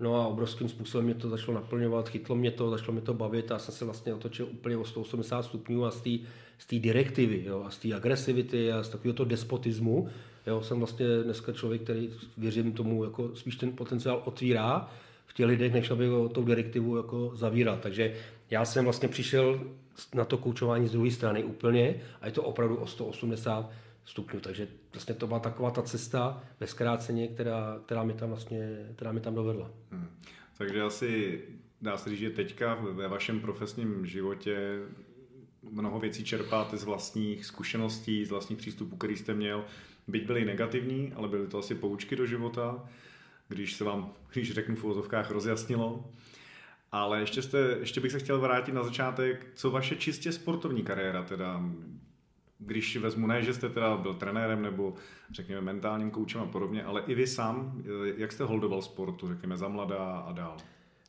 No 0.00 0.14
a 0.14 0.26
obrovským 0.26 0.68
způsobem 0.68 1.04
mě 1.04 1.14
to 1.14 1.28
začalo 1.28 1.54
naplňovat, 1.54 2.08
chytlo 2.08 2.36
mě 2.36 2.50
to, 2.50 2.70
začalo 2.70 2.92
mě 2.92 3.02
to 3.02 3.14
bavit 3.14 3.52
a 3.52 3.58
jsem 3.58 3.74
se 3.74 3.84
vlastně 3.84 4.14
otočil 4.14 4.48
úplně 4.50 4.76
o 4.76 4.84
180 4.84 5.42
stupňů 5.42 5.84
a 5.84 5.90
z 5.90 6.00
té 6.00 6.10
z 6.58 6.80
direktivy 6.80 7.44
jo, 7.46 7.62
a 7.66 7.70
z 7.70 7.78
té 7.78 7.94
agresivity 7.94 8.72
a 8.72 8.82
z 8.82 8.88
takového 8.88 9.24
despotismu 9.24 10.08
Jo, 10.46 10.62
jsem 10.62 10.78
vlastně 10.78 11.06
dneska 11.24 11.52
člověk, 11.52 11.82
který 11.82 12.10
věřím 12.38 12.72
tomu, 12.72 13.04
jako 13.04 13.36
spíš 13.36 13.56
ten 13.56 13.72
potenciál 13.72 14.22
otvírá 14.24 14.90
v 15.26 15.34
těch 15.34 15.46
lidech, 15.46 15.72
než 15.72 15.90
aby 15.90 16.06
ho 16.06 16.28
tou 16.28 16.44
direktivu 16.44 16.96
jako 16.96 17.32
zavíral. 17.34 17.78
Takže 17.82 18.14
já 18.50 18.64
jsem 18.64 18.84
vlastně 18.84 19.08
přišel 19.08 19.60
na 20.14 20.24
to 20.24 20.38
koučování 20.38 20.88
z 20.88 20.92
druhé 20.92 21.10
strany 21.10 21.44
úplně 21.44 22.00
a 22.20 22.26
je 22.26 22.32
to 22.32 22.42
opravdu 22.42 22.76
o 22.76 22.86
180 22.86 23.70
stupňů. 24.04 24.40
Takže 24.40 24.68
vlastně 24.92 25.14
to 25.14 25.26
byla 25.26 25.38
taková 25.40 25.70
ta 25.70 25.82
cesta 25.82 26.42
ve 26.60 26.66
zkráceně, 26.66 27.28
která, 27.28 27.80
která, 27.86 28.04
mi 28.04 28.12
tam 28.12 28.28
vlastně, 28.28 28.88
která 28.96 29.12
mi 29.12 29.20
tam 29.20 29.34
dovedla. 29.34 29.70
Hmm. 29.90 30.08
Takže 30.58 30.82
asi 30.82 31.42
dá 31.82 31.96
se 31.96 32.10
říct, 32.10 32.18
že 32.18 32.30
teďka 32.30 32.74
ve 32.74 33.08
vašem 33.08 33.40
profesním 33.40 34.06
životě 34.06 34.78
mnoho 35.70 36.00
věcí 36.00 36.24
čerpáte 36.24 36.76
z 36.76 36.84
vlastních 36.84 37.46
zkušeností, 37.46 38.24
z 38.24 38.30
vlastních 38.30 38.58
přístupů, 38.58 38.96
který 38.96 39.16
jste 39.16 39.34
měl 39.34 39.64
byť 40.06 40.26
byly 40.26 40.44
negativní, 40.44 41.12
ale 41.12 41.28
byly 41.28 41.46
to 41.46 41.58
asi 41.58 41.74
poučky 41.74 42.16
do 42.16 42.26
života, 42.26 42.88
když 43.48 43.74
se 43.74 43.84
vám, 43.84 44.12
když 44.32 44.52
řeknu 44.52 44.76
v 44.76 44.84
rozjasnilo. 45.30 46.04
Ale 46.94 47.20
ještě, 47.20 47.42
jste, 47.42 47.58
ještě 47.58 48.00
bych 48.00 48.12
se 48.12 48.18
chtěl 48.18 48.40
vrátit 48.40 48.72
na 48.72 48.82
začátek, 48.82 49.46
co 49.54 49.70
vaše 49.70 49.96
čistě 49.96 50.32
sportovní 50.32 50.82
kariéra, 50.82 51.22
teda 51.22 51.62
když 52.58 52.96
vezmu 52.96 53.26
ne, 53.26 53.42
že 53.42 53.54
jste 53.54 53.68
teda 53.68 53.96
byl 53.96 54.14
trenérem 54.14 54.62
nebo 54.62 54.94
řekněme 55.32 55.60
mentálním 55.60 56.10
koučem 56.10 56.40
a 56.40 56.46
podobně, 56.46 56.84
ale 56.84 57.02
i 57.06 57.14
vy 57.14 57.26
sám, 57.26 57.82
jak 58.16 58.32
jste 58.32 58.44
holdoval 58.44 58.82
sportu, 58.82 59.28
řekněme 59.28 59.56
za 59.56 59.68
mladá 59.68 60.18
a 60.18 60.32
dál? 60.32 60.56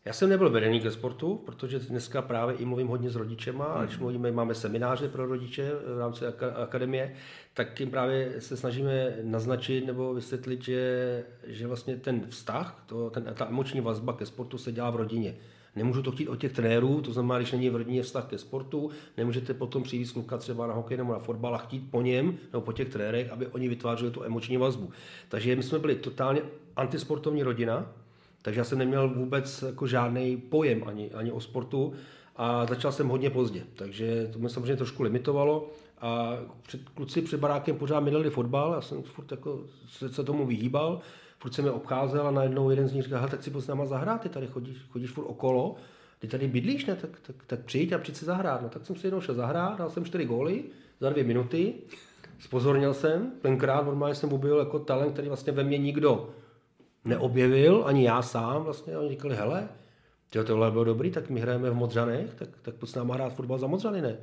Já 0.06 0.14
jsem 0.14 0.30
nebyl 0.30 0.50
vedený 0.50 0.82
ke 0.82 0.92
sportu, 0.92 1.36
protože 1.46 1.80
dneska 1.80 2.22
právě 2.22 2.56
i 2.56 2.66
mluvím 2.66 2.88
hodně 2.88 3.10
s 3.10 3.16
rodičema, 3.16 3.66
a 3.66 3.86
když 3.86 3.98
mluvíme, 3.98 4.32
máme 4.32 4.56
semináře 4.56 5.10
pro 5.10 5.26
rodiče 5.26 5.72
v 5.96 6.00
rámci 6.00 6.26
akademie, 6.64 7.16
tak 7.54 7.80
jim 7.80 7.90
právě 7.90 8.42
se 8.42 8.58
snažíme 8.58 9.16
naznačit 9.24 9.86
nebo 9.86 10.14
vysvětlit, 10.14 10.64
že, 10.64 11.24
že 11.48 11.68
vlastně 11.68 11.96
ten 11.96 12.22
vztah, 12.28 12.84
to, 12.86 13.10
ten, 13.10 13.24
ta 13.34 13.48
emoční 13.48 13.82
vazba 13.82 14.14
ke 14.14 14.26
sportu 14.26 14.58
se 14.58 14.72
dělá 14.72 14.90
v 14.90 14.96
rodině. 14.96 15.36
Nemůžu 15.76 16.02
to 16.02 16.12
chtít 16.12 16.28
od 16.28 16.40
těch 16.40 16.54
trenérů, 16.54 17.02
to 17.02 17.14
znamená, 17.14 17.38
když 17.38 17.52
není 17.52 17.70
v 17.70 17.76
rodině 17.76 18.04
vztah 18.04 18.26
ke 18.26 18.38
sportu, 18.38 18.90
nemůžete 19.18 19.54
potom 19.54 19.84
přijít 19.84 20.12
kluka 20.12 20.38
třeba 20.38 20.68
na 20.68 20.74
hokej 20.74 20.98
nebo 20.98 21.14
na 21.14 21.20
fotbal 21.20 21.56
a 21.56 21.58
chtít 21.58 21.92
po 21.92 22.02
něm 22.02 22.38
nebo 22.54 22.62
po 22.66 22.72
těch 22.72 22.90
trenérech, 22.90 23.32
aby 23.32 23.48
oni 23.48 23.70
vytvářeli 23.70 24.12
tu 24.12 24.24
emoční 24.24 24.58
vazbu. 24.58 24.90
Takže 25.30 25.56
my 25.56 25.64
jsme 25.64 25.80
byli 25.80 25.96
totálně 25.96 26.42
antisportovní 26.76 27.44
rodina, 27.44 27.92
takže 28.42 28.60
já 28.60 28.64
jsem 28.64 28.78
neměl 28.78 29.10
vůbec 29.10 29.62
jako 29.62 29.88
žádný 29.88 30.38
pojem 30.38 30.84
ani, 30.88 31.12
ani 31.12 31.32
o 31.32 31.42
sportu 31.42 31.94
a 32.36 32.66
začal 32.66 32.92
jsem 32.92 33.08
hodně 33.08 33.30
pozdě. 33.30 33.64
Takže 33.76 34.30
to 34.34 34.40
mě 34.40 34.50
samozřejmě 34.50 34.76
trošku 34.76 35.04
limitovalo 35.04 35.70
a 36.02 36.38
před, 36.62 36.90
kluci 36.90 37.22
před 37.22 37.40
barákem 37.40 37.78
pořád 37.78 38.00
měli 38.00 38.30
fotbal, 38.30 38.74
já 38.74 38.82
jsem 38.82 39.04
furt 39.04 39.32
jako 39.32 39.64
se, 39.88 40.10
se 40.10 40.24
tomu 40.24 40.46
vyhýbal, 40.46 41.02
furt 41.46 41.54
jsem 41.54 41.66
je 41.66 41.72
obcházel 41.72 42.28
a 42.28 42.32
najednou 42.32 42.70
jeden 42.70 42.88
z 42.88 42.94
nich 42.94 43.04
říkal, 43.04 43.28
tak 43.30 43.44
si 43.44 43.52
pojď 43.52 43.66
s 43.66 43.68
náma 43.68 43.86
zahrát, 43.86 44.22
ty 44.22 44.30
tady 44.30 44.48
chodíš, 44.48 44.78
chodíš 44.90 45.12
furt 45.12 45.26
okolo, 45.26 45.76
ty 46.20 46.28
tady 46.28 46.48
bydlíš, 46.48 46.86
ne? 46.86 46.96
Tak, 46.96 47.10
tak, 47.22 47.36
tak 47.48 47.60
přijď 47.60 47.94
a 47.94 47.98
přijď 47.98 48.18
si 48.18 48.26
zahrát. 48.26 48.62
No 48.62 48.70
tak 48.70 48.86
jsem 48.86 48.96
si 48.96 49.08
jednou 49.08 49.22
šel 49.22 49.36
zahrát, 49.36 49.78
dal 49.78 49.90
jsem 49.90 50.06
čtyři 50.06 50.26
góly 50.26 50.64
za 51.00 51.10
dvě 51.10 51.24
minuty, 51.24 51.74
spozornil 52.40 52.94
jsem, 52.94 53.32
tenkrát 53.42 53.86
normálně 53.86 54.16
jsem 54.16 54.34
objevil 54.34 54.60
jako 54.60 54.80
talent, 54.80 55.14
který 55.14 55.28
vlastně 55.28 55.54
ve 55.54 55.64
mně 55.64 55.78
nikdo 55.78 56.30
neobjevil, 57.06 57.84
ani 57.86 58.06
já 58.06 58.22
sám 58.22 58.64
vlastně, 58.64 58.98
oni 58.98 59.10
říkali, 59.10 59.36
hele, 59.36 59.70
tyjo, 60.30 60.44
tohle 60.44 60.72
bylo 60.72 60.84
dobrý, 60.84 61.12
tak 61.12 61.30
my 61.30 61.40
hrajeme 61.40 61.70
v 61.70 61.76
Modřanech, 61.76 62.34
tak, 62.36 62.50
tak 62.62 62.76
pojď 62.76 62.90
s 62.90 62.96
náma 62.96 63.14
hrát 63.14 63.34
fotbal 63.34 63.58
za 63.58 63.68
Modřany, 63.68 64.02
ne? 64.02 64.18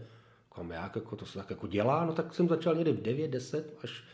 Kam 0.55 0.71
jak, 0.71 0.97
jako 0.97 1.17
to 1.17 1.26
se 1.26 1.38
tak 1.38 1.50
jako 1.50 1.67
dělá, 1.67 2.05
no 2.07 2.12
tak 2.12 2.35
jsem 2.35 2.49
začal 2.49 2.75
někdy 2.75 2.93
v 2.93 3.02
9, 3.02 3.31
10, 3.31 3.75
až 3.83 4.05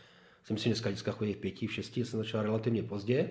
jsem 0.43 0.57
si 0.57 0.69
dneska 0.69 0.89
vždycky 0.89 1.11
chodí 1.11 1.33
v 1.33 1.37
5, 1.37 1.61
v 1.61 1.73
6, 1.73 1.97
jsem 1.97 2.19
začal 2.19 2.43
relativně 2.43 2.83
pozdě. 2.83 3.29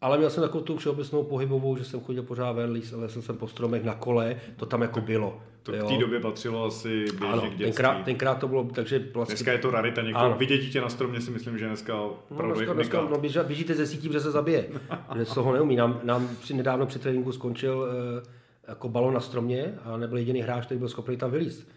Ale 0.00 0.18
měl 0.18 0.30
jsem 0.30 0.42
takovou 0.42 0.64
tu 0.64 0.76
všeobecnou 0.76 1.22
pohybovou, 1.22 1.76
že 1.76 1.84
jsem 1.84 2.00
chodil 2.00 2.22
pořád 2.22 2.52
ven, 2.52 2.80
lesl 2.92 3.22
jsem 3.22 3.36
po 3.36 3.48
stromech 3.48 3.84
na 3.84 3.94
kole, 3.94 4.40
to 4.56 4.66
tam 4.66 4.82
jako 4.82 5.00
bylo. 5.00 5.42
To 5.62 5.72
v 5.72 5.88
té 5.88 5.98
době 5.98 6.20
patřilo 6.20 6.64
asi 6.64 7.04
běžně 7.04 7.26
ano, 7.26 7.50
k 7.50 7.58
tenkrát, 7.58 8.04
tenkrát, 8.04 8.34
to 8.34 8.48
bylo, 8.48 8.64
takže 8.64 9.08
vlastně... 9.14 9.34
Dneska 9.34 9.52
je 9.52 9.58
to 9.58 9.70
rarita, 9.70 10.02
někdo 10.02 10.18
ano. 10.18 10.36
vidět 10.38 10.58
dítě 10.58 10.80
na 10.80 10.88
stromě 10.88 11.20
si 11.20 11.30
myslím, 11.30 11.58
že 11.58 11.66
dneska 11.66 11.92
no, 11.92 12.54
dneska, 12.54 12.72
dneska 12.72 13.00
no, 13.00 13.18
běží, 13.18 13.38
běžíte 13.46 13.74
ze 13.74 13.86
sítí, 13.86 14.12
že 14.12 14.20
se 14.20 14.30
zabije. 14.30 14.68
z 15.24 15.34
toho 15.34 15.52
neumí. 15.52 15.76
Nám, 15.76 16.00
nám 16.02 16.28
při, 16.40 16.54
nedávno 16.54 16.86
při 16.86 16.98
tréninku 16.98 17.32
skončil 17.32 17.78
uh, 17.78 18.28
jako 18.68 18.88
balon 18.88 19.14
na 19.14 19.20
stromě 19.20 19.74
a 19.84 19.96
nebyl 19.96 20.18
jediný 20.18 20.40
hráč, 20.40 20.64
který 20.66 20.78
byl 20.78 20.88
schopný 20.88 21.16
tam 21.16 21.30
vylízt. 21.30 21.68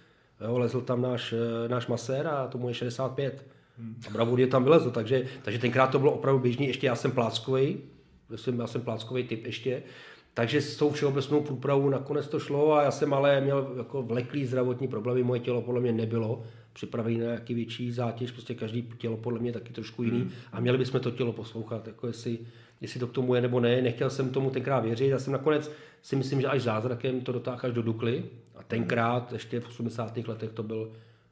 Jo, 0.42 0.58
lezl 0.58 0.82
tam 0.82 1.02
náš, 1.02 1.34
eh, 1.34 1.70
náš 1.70 1.88
masér 1.88 2.28
a 2.28 2.48
tomu 2.48 2.68
je 2.68 2.74
65. 2.74 3.46
A 4.08 4.12
bravurně 4.12 4.48
tam 4.48 4.64
vylezl, 4.64 4.92
takže, 4.92 5.26
takže 5.42 5.60
tenkrát 5.60 5.88
to 5.88 6.00
bylo 6.00 6.12
opravdu 6.12 6.40
běžný, 6.40 6.68
ještě 6.68 6.88
já 6.88 6.96
jsem 6.96 7.12
pláckový, 7.12 7.78
já 8.60 8.68
jsem 8.68 8.82
pláckový 8.82 9.24
typ 9.24 9.46
ještě, 9.46 9.84
takže 10.34 10.62
s 10.62 10.78
tou 10.78 10.92
všeobecnou 10.92 11.42
průpravou 11.42 11.90
nakonec 11.90 12.28
to 12.28 12.40
šlo 12.40 12.74
a 12.74 12.84
já 12.84 12.92
jsem 12.92 13.14
ale 13.14 13.42
měl 13.42 13.74
jako 13.78 14.04
vleklý 14.04 14.46
zdravotní 14.46 14.88
problémy, 14.88 15.24
moje 15.24 15.40
tělo 15.40 15.62
podle 15.62 15.82
mě 15.82 15.92
nebylo 15.92 16.44
připravené 16.74 17.18
na 17.18 17.24
nějaký 17.26 17.54
větší 17.54 17.92
zátěž, 17.92 18.32
prostě 18.32 18.56
každý 18.56 18.90
tělo 18.98 19.18
podle 19.18 19.40
mě 19.40 19.50
je 19.50 19.54
taky 19.54 19.74
trošku 19.74 20.04
jiný 20.04 20.20
hmm. 20.20 20.32
a 20.52 20.60
měli 20.60 20.78
bychom 20.78 21.00
to 21.00 21.12
tělo 21.12 21.34
poslouchat, 21.34 21.88
jako 21.88 22.08
jestli, 22.08 22.40
jestli 22.82 23.00
to 23.00 23.08
k 23.08 23.12
tomu 23.12 23.36
je 23.36 23.42
nebo 23.42 23.60
ne, 23.60 23.82
nechtěl 23.82 24.10
jsem 24.10 24.30
tomu 24.30 24.50
tenkrát 24.50 24.80
věřit, 24.80 25.08
já 25.08 25.20
jsem 25.20 25.34
nakonec 25.34 25.72
si 26.02 26.16
myslím, 26.16 26.42
že 26.42 26.48
až 26.48 26.62
zázrakem 26.62 27.22
to 27.22 27.32
dotáhl 27.32 27.60
až 27.64 27.74
do 27.74 27.82
Dukly 27.82 28.24
a 28.56 28.64
tenkrát, 28.64 29.34
ještě 29.34 29.60
v 29.60 29.68
80. 29.68 30.18
letech 30.18 30.52
to 30.52 30.64
byl, 30.64 30.92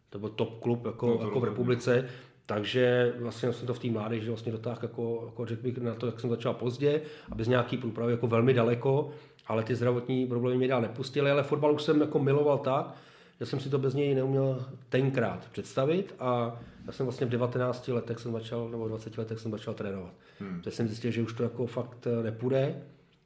to 0.09 0.19
byl 0.19 0.29
top 0.29 0.59
klub 0.59 0.85
jako, 0.85 1.07
no, 1.07 1.25
jako 1.25 1.39
v 1.39 1.43
republice, 1.43 2.09
takže 2.47 3.13
vlastně 3.19 3.53
jsem 3.53 3.67
to 3.67 3.73
v 3.73 3.79
té 3.79 3.91
mládeži 3.91 4.27
vlastně 4.27 4.51
dotáhl, 4.51 4.79
jako, 4.81 5.23
jako 5.25 5.45
řekl 5.45 5.61
bych 5.61 5.77
na 5.77 5.95
to, 5.95 6.05
jak 6.05 6.19
jsem 6.19 6.29
začal 6.29 6.53
pozdě 6.53 7.01
a 7.31 7.35
bez 7.35 7.47
nějaký 7.47 7.77
průpravy 7.77 8.11
jako 8.11 8.27
velmi 8.27 8.53
daleko, 8.53 9.09
ale 9.47 9.63
ty 9.63 9.75
zdravotní 9.75 10.27
problémy 10.27 10.57
mě 10.57 10.67
dál 10.67 10.81
nepustily, 10.81 11.31
ale 11.31 11.43
fotbal 11.43 11.73
už 11.73 11.83
jsem 11.83 12.01
jako 12.01 12.19
miloval 12.19 12.57
tak, 12.57 12.95
že 13.39 13.45
jsem 13.45 13.59
si 13.59 13.69
to 13.69 13.79
bez 13.79 13.93
něj 13.93 14.15
neuměl 14.15 14.65
tenkrát 14.89 15.47
představit 15.51 16.15
a 16.19 16.59
já 16.85 16.93
jsem 16.93 17.05
vlastně 17.05 17.27
v 17.27 17.29
19 17.29 17.87
letech 17.87 18.19
jsem 18.19 18.31
začal, 18.31 18.69
nebo 18.69 18.87
20 18.87 19.17
letech 19.17 19.39
jsem 19.39 19.51
začal 19.51 19.73
trénovat. 19.73 20.13
Hmm. 20.39 20.61
Takže 20.63 20.77
jsem 20.77 20.87
zjistil, 20.87 21.11
že 21.11 21.21
už 21.21 21.33
to 21.33 21.43
jako 21.43 21.65
fakt 21.67 22.07
eh, 22.07 22.23
nepůjde. 22.23 22.81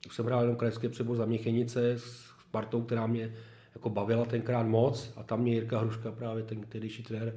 Už 0.08 0.16
jsem 0.16 0.26
hrál 0.26 0.42
jenom 0.42 0.56
krajský 0.56 0.90
přebor 0.90 1.18
za 1.18 1.26
Měchenice 1.26 1.92
s 1.92 2.26
partou, 2.52 2.82
která 2.82 3.08
mě 3.08 3.34
jako 3.76 3.90
bavila 3.90 4.26
tenkrát 4.26 4.64
moc 4.64 5.14
a 5.16 5.24
tam 5.24 5.42
mě 5.42 5.54
Jirka 5.54 5.80
Hruška, 5.80 6.12
právě 6.12 6.44
ten 6.44 6.62
tehdejší 6.62 7.04
trenér, 7.04 7.34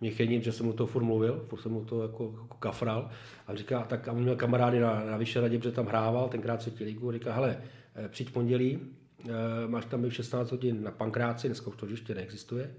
mě 0.00 0.10
chenil, 0.10 0.42
že 0.42 0.52
jsem 0.52 0.66
mu 0.66 0.72
to 0.72 0.86
furt 0.86 1.02
mluvil, 1.02 1.44
furt 1.48 1.60
jsem 1.60 1.72
mu 1.72 1.84
to 1.84 2.02
jako, 2.02 2.34
jako 2.42 2.56
kafral. 2.56 3.10
A 3.46 3.54
říká, 3.54 3.82
tak 3.82 4.08
a 4.08 4.12
on 4.12 4.22
měl 4.22 4.36
kamarády 4.36 4.80
na, 4.80 5.04
na 5.04 5.16
Vyšehradě, 5.16 5.58
protože 5.58 5.72
tam 5.72 5.86
hrával, 5.86 6.28
tenkrát 6.28 6.56
třetí 6.56 6.84
ligu, 6.84 7.12
říká, 7.12 7.32
hele, 7.32 7.58
eh, 7.94 8.08
přijď 8.08 8.30
pondělí, 8.30 8.78
eh, 9.28 9.32
máš 9.66 9.84
tam 9.84 10.10
16 10.10 10.50
hodin 10.50 10.82
na 10.82 10.90
pankráci, 10.90 11.48
dneska 11.48 11.66
už 11.66 11.76
to 11.76 11.86
ještě 11.86 12.14
neexistuje, 12.14 12.74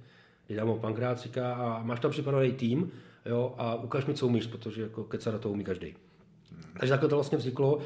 jde 0.50 0.56
tam 0.56 0.70
o 0.70 0.78
pankrác, 0.78 1.24
říká, 1.24 1.54
a 1.54 1.84
máš 1.84 2.00
tam 2.00 2.12
připravený 2.12 2.52
tým, 2.52 2.92
jo, 3.26 3.56
a 3.58 3.76
ukáž 3.76 4.06
mi, 4.06 4.14
co 4.14 4.28
umíš, 4.28 4.48
protože 4.48 4.82
jako 4.82 5.04
keca 5.04 5.32
na 5.32 5.38
to 5.38 5.50
umí 5.50 5.64
každý. 5.64 5.96
Takže 6.80 6.90
takhle 6.94 7.10
to 7.10 7.16
vlastně 7.16 7.38
vzniklo, 7.38 7.80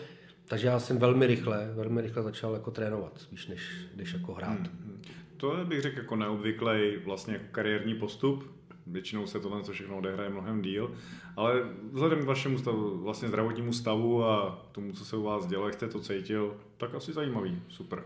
takže 0.47 0.67
já 0.67 0.79
jsem 0.79 0.97
velmi 0.97 1.27
rychle, 1.27 1.71
velmi 1.73 2.01
rychle 2.01 2.23
začal 2.23 2.53
jako 2.53 2.71
trénovat, 2.71 3.17
spíš 3.17 3.47
než, 3.47 3.61
než 3.95 4.13
jako 4.13 4.33
hrát. 4.33 4.59
Hmm. 4.59 5.01
To 5.37 5.65
bych 5.65 5.81
řekl 5.81 5.97
jako 5.97 6.15
neobvyklý 6.15 6.97
vlastně 7.05 7.33
jako 7.33 7.45
kariérní 7.51 7.95
postup, 7.95 8.58
většinou 8.87 9.27
se 9.27 9.39
tohle 9.39 9.63
co 9.63 9.71
všechno 9.71 9.97
odehraje 9.97 10.29
mnohem 10.29 10.61
díl, 10.61 10.95
ale 11.35 11.53
vzhledem 11.91 12.21
k 12.21 12.25
vašemu 12.25 12.57
stavu, 12.57 12.97
vlastně 12.97 13.27
zdravotnímu 13.27 13.73
stavu 13.73 14.25
a 14.25 14.65
tomu, 14.71 14.93
co 14.93 15.05
se 15.05 15.15
u 15.15 15.23
vás 15.23 15.47
dělo, 15.47 15.65
jak 15.65 15.73
jste 15.73 15.87
to 15.87 15.99
cítil, 15.99 16.57
tak 16.77 16.95
asi 16.95 17.13
zajímavý, 17.13 17.61
super. 17.67 18.03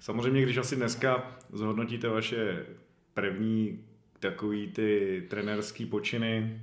Samozřejmě, 0.00 0.42
když 0.42 0.56
asi 0.56 0.76
dneska 0.76 1.38
zhodnotíte 1.52 2.08
vaše 2.08 2.66
první 3.14 3.84
takový 4.20 4.68
ty 4.68 5.22
trenerský 5.30 5.86
počiny, 5.86 6.60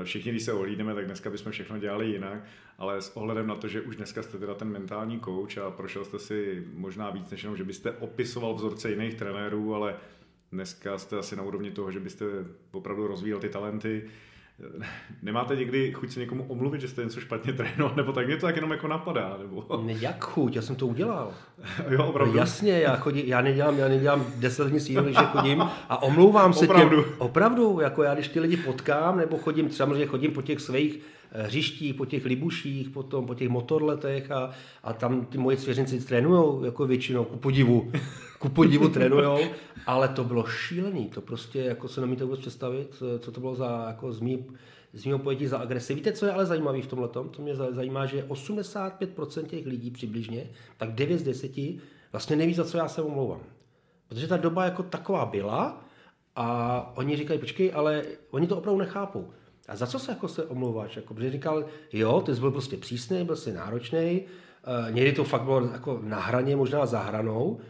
eh, 0.00 0.04
všichni, 0.04 0.30
když 0.30 0.42
se 0.42 0.52
ohlídneme, 0.52 0.94
tak 0.94 1.06
dneska 1.06 1.30
bychom 1.30 1.52
všechno 1.52 1.78
dělali 1.78 2.06
jinak, 2.06 2.44
ale 2.78 3.02
s 3.02 3.16
ohledem 3.16 3.46
na 3.46 3.54
to, 3.54 3.68
že 3.68 3.80
už 3.80 3.96
dneska 3.96 4.22
jste 4.22 4.38
teda 4.38 4.54
ten 4.54 4.68
mentální 4.68 5.20
coach 5.20 5.58
a 5.58 5.70
prošel 5.70 6.04
jste 6.04 6.18
si 6.18 6.64
možná 6.74 7.10
víc 7.10 7.30
než 7.30 7.42
jenom, 7.42 7.56
že 7.56 7.64
byste 7.64 7.92
opisoval 7.92 8.54
vzorce 8.54 8.90
jiných 8.90 9.14
trenérů, 9.14 9.74
ale 9.74 9.94
Dneska 10.52 10.98
jste 10.98 11.18
asi 11.18 11.36
na 11.36 11.42
úrovni 11.42 11.70
toho, 11.70 11.92
že 11.92 12.00
byste 12.00 12.24
opravdu 12.72 13.06
rozvíjel 13.06 13.38
ty 13.38 13.48
talenty. 13.48 14.02
Nemáte 15.22 15.56
někdy 15.56 15.92
chuť 15.92 16.10
se 16.10 16.20
někomu 16.20 16.44
omluvit, 16.48 16.80
že 16.80 16.88
jste 16.88 17.04
něco 17.04 17.20
špatně 17.20 17.52
trénoval, 17.52 17.96
nebo 17.96 18.12
tak 18.12 18.26
mě 18.26 18.36
to 18.36 18.46
tak 18.46 18.56
jenom 18.56 18.70
jako 18.70 18.88
napadá? 18.88 19.36
Nebo... 19.38 19.82
Ne, 19.84 19.92
jak 19.92 20.24
chuť, 20.24 20.56
já 20.56 20.62
jsem 20.62 20.76
to 20.76 20.86
udělal. 20.86 21.32
jo, 21.88 22.06
opravdu. 22.06 22.32
No, 22.32 22.38
jasně, 22.38 22.80
já, 22.80 22.96
chodím, 22.96 23.26
já 23.26 23.40
nedělám, 23.40 23.78
já 23.78 23.88
nedělám 23.88 24.26
deset 24.36 24.68
dní 24.68 24.80
síly, 24.80 25.12
že 25.12 25.24
chodím 25.24 25.62
a 25.88 26.02
omlouvám 26.02 26.52
se 26.52 26.64
opravdu. 26.64 27.02
těm. 27.02 27.12
Opravdu. 27.18 27.80
Jako 27.80 28.02
já, 28.02 28.14
když 28.14 28.28
ty 28.28 28.40
lidi 28.40 28.56
potkám, 28.56 29.16
nebo 29.16 29.38
chodím, 29.38 29.70
samozřejmě 29.70 30.06
chodím 30.06 30.30
po 30.30 30.42
těch 30.42 30.60
svých 30.60 31.00
hřištích, 31.32 31.94
po 31.94 32.06
těch 32.06 32.24
libuších, 32.24 32.90
potom 32.90 33.26
po 33.26 33.34
těch 33.34 33.48
motorletech 33.48 34.30
a, 34.30 34.50
a 34.82 34.92
tam 34.92 35.24
ty 35.24 35.38
moje 35.38 35.56
svěřenci 35.56 36.00
trénují 36.00 36.64
jako 36.64 36.86
většinou, 36.86 37.24
ku 37.24 37.36
podivu 37.36 37.92
ku 38.42 38.48
podivu 38.48 38.88
trénujou, 38.88 39.38
ale 39.86 40.08
to 40.08 40.24
bylo 40.24 40.46
šílený, 40.46 41.08
to 41.08 41.20
prostě 41.20 41.58
jako 41.58 41.88
se 41.88 42.00
nemůžete 42.00 42.24
vůbec 42.24 42.40
představit, 42.40 43.02
co 43.18 43.32
to 43.32 43.40
bylo 43.40 43.54
za, 43.54 43.84
jako 43.88 44.12
z, 44.12 44.20
mý, 44.20 44.44
z 44.92 45.06
mého 45.06 45.18
pojetí 45.18 45.46
za 45.46 45.58
agresi. 45.58 45.94
Víte, 45.94 46.12
co 46.12 46.26
je 46.26 46.32
ale 46.32 46.46
zajímavé 46.46 46.82
v 46.82 46.86
tomhle? 46.86 47.08
To 47.08 47.30
mě 47.38 47.54
zajímá, 47.54 48.06
že 48.06 48.22
85% 48.22 49.46
těch 49.46 49.66
lidí 49.66 49.90
přibližně, 49.90 50.46
tak 50.76 50.92
9 50.94 51.18
z 51.18 51.22
10 51.22 51.52
vlastně 52.12 52.36
neví, 52.36 52.54
za 52.54 52.64
co 52.64 52.76
já 52.76 52.88
se 52.88 53.02
omlouvám. 53.02 53.40
Protože 54.08 54.28
ta 54.28 54.36
doba 54.36 54.64
jako 54.64 54.82
taková 54.82 55.26
byla 55.26 55.84
a 56.36 56.96
oni 56.96 57.16
říkají, 57.16 57.40
počkej, 57.40 57.72
ale 57.74 58.02
oni 58.30 58.46
to 58.46 58.58
opravdu 58.58 58.78
nechápou. 58.78 59.30
A 59.68 59.76
za 59.76 59.86
co 59.86 59.98
se 59.98 60.12
jako 60.12 60.28
se 60.28 60.44
omlouváš? 60.44 60.96
Jako, 60.96 61.14
protože 61.14 61.30
říkal, 61.30 61.64
jo, 61.92 62.20
ty 62.20 62.34
jsi 62.34 62.40
byl 62.40 62.50
prostě 62.50 62.76
přísný, 62.76 63.24
byl 63.24 63.36
jsi 63.36 63.52
náročný, 63.52 64.22
uh, 64.22 64.94
někdy 64.94 65.12
to 65.12 65.24
fakt 65.24 65.42
bylo 65.42 65.66
jako 65.72 66.00
na 66.02 66.20
hraně, 66.20 66.56
možná 66.56 66.86
za 66.86 67.00
hranou, 67.00 67.60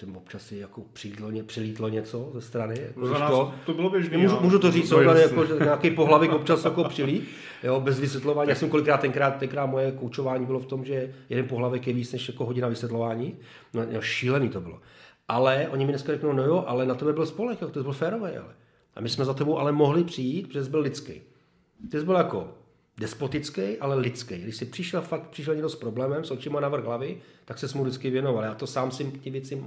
tím 0.00 0.16
občas 0.16 0.42
si 0.42 0.56
jako 0.56 0.80
přilítlo, 0.92 1.30
přilítlo 1.46 1.88
něco 1.88 2.30
ze 2.34 2.40
strany. 2.40 2.74
Jako 2.80 3.06
za 3.06 3.18
nás 3.18 3.30
to, 3.30 3.54
to 3.66 3.74
bylo 3.74 3.90
běžné. 3.90 4.18
Můžu, 4.18 4.40
můžu 4.40 4.58
to 4.58 4.70
říct, 4.70 4.88
to 4.88 5.02
no, 5.02 5.12
jako, 5.12 5.46
že 5.46 5.54
nějaký 5.54 5.90
pohlavik 5.90 6.32
občas 6.32 6.64
jako 6.64 6.84
přilí, 6.84 7.22
jo, 7.62 7.80
bez 7.80 8.00
vysvětlování. 8.00 8.50
Já 8.50 8.56
jsem 8.56 8.70
kolikrát 8.70 9.00
tenkrát, 9.00 9.36
tenkrát 9.36 9.66
moje 9.66 9.92
koučování 9.92 10.46
bylo 10.46 10.58
v 10.58 10.66
tom, 10.66 10.84
že 10.84 11.14
jeden 11.28 11.48
pohlavek 11.48 11.86
je 11.86 11.92
víc 11.92 12.12
než 12.12 12.28
jako 12.28 12.44
hodina 12.44 12.68
vysvětlování. 12.68 13.36
No, 13.74 13.82
jo, 13.90 14.00
šílený 14.00 14.48
to 14.48 14.60
bylo. 14.60 14.80
Ale 15.28 15.68
oni 15.70 15.84
mi 15.84 15.92
dneska 15.92 16.12
řeknou, 16.12 16.32
no 16.32 16.42
jo, 16.42 16.64
ale 16.66 16.86
na 16.86 16.94
tebe 16.94 17.12
byl 17.12 17.26
spolek, 17.26 17.60
jako 17.60 17.72
to 17.72 17.82
byl 17.82 17.92
férové, 17.92 18.38
ale. 18.38 18.54
A 18.94 19.00
my 19.00 19.08
jsme 19.08 19.24
za 19.24 19.34
tebou 19.34 19.58
ale 19.58 19.72
mohli 19.72 20.04
přijít, 20.04 20.48
protože 20.48 20.64
jsi 20.64 20.70
byl 20.70 20.80
lidský. 20.80 21.22
Ty 21.90 21.98
jsi 21.98 22.04
byl 22.04 22.14
jako 22.14 22.54
despotický, 22.98 23.78
ale 23.80 23.96
lidský. 23.96 24.38
Když 24.38 24.56
si 24.56 24.64
přišel 24.64 25.02
fakt, 25.02 25.28
přišel 25.28 25.54
někdo 25.54 25.68
s 25.68 25.76
problémem, 25.76 26.24
s 26.24 26.30
očima 26.30 26.60
na 26.60 26.68
vrch 26.68 26.84
hlavy, 26.84 27.18
tak 27.44 27.58
se 27.58 27.78
mu 27.78 27.84
vždycky 27.84 28.10
věnoval. 28.10 28.44
Já 28.44 28.54
to 28.54 28.66
sám 28.66 28.90
si 28.90 29.04
ty 29.04 29.30
věci 29.30 29.62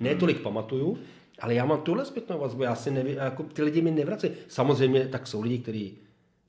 ne 0.00 0.14
tolik 0.14 0.40
pamatuju, 0.40 0.98
ale 1.38 1.54
já 1.54 1.64
mám 1.64 1.80
tuhle 1.80 2.04
zpětnou 2.04 2.38
vazbu, 2.38 2.62
já 2.62 2.74
si 2.74 2.90
neví, 2.90 3.12
jako 3.12 3.42
ty 3.42 3.62
lidi 3.62 3.82
mi 3.82 3.90
nevrací. 3.90 4.28
Samozřejmě 4.48 5.08
tak 5.08 5.26
jsou 5.26 5.42
lidi, 5.42 5.58
kteří 5.58 5.98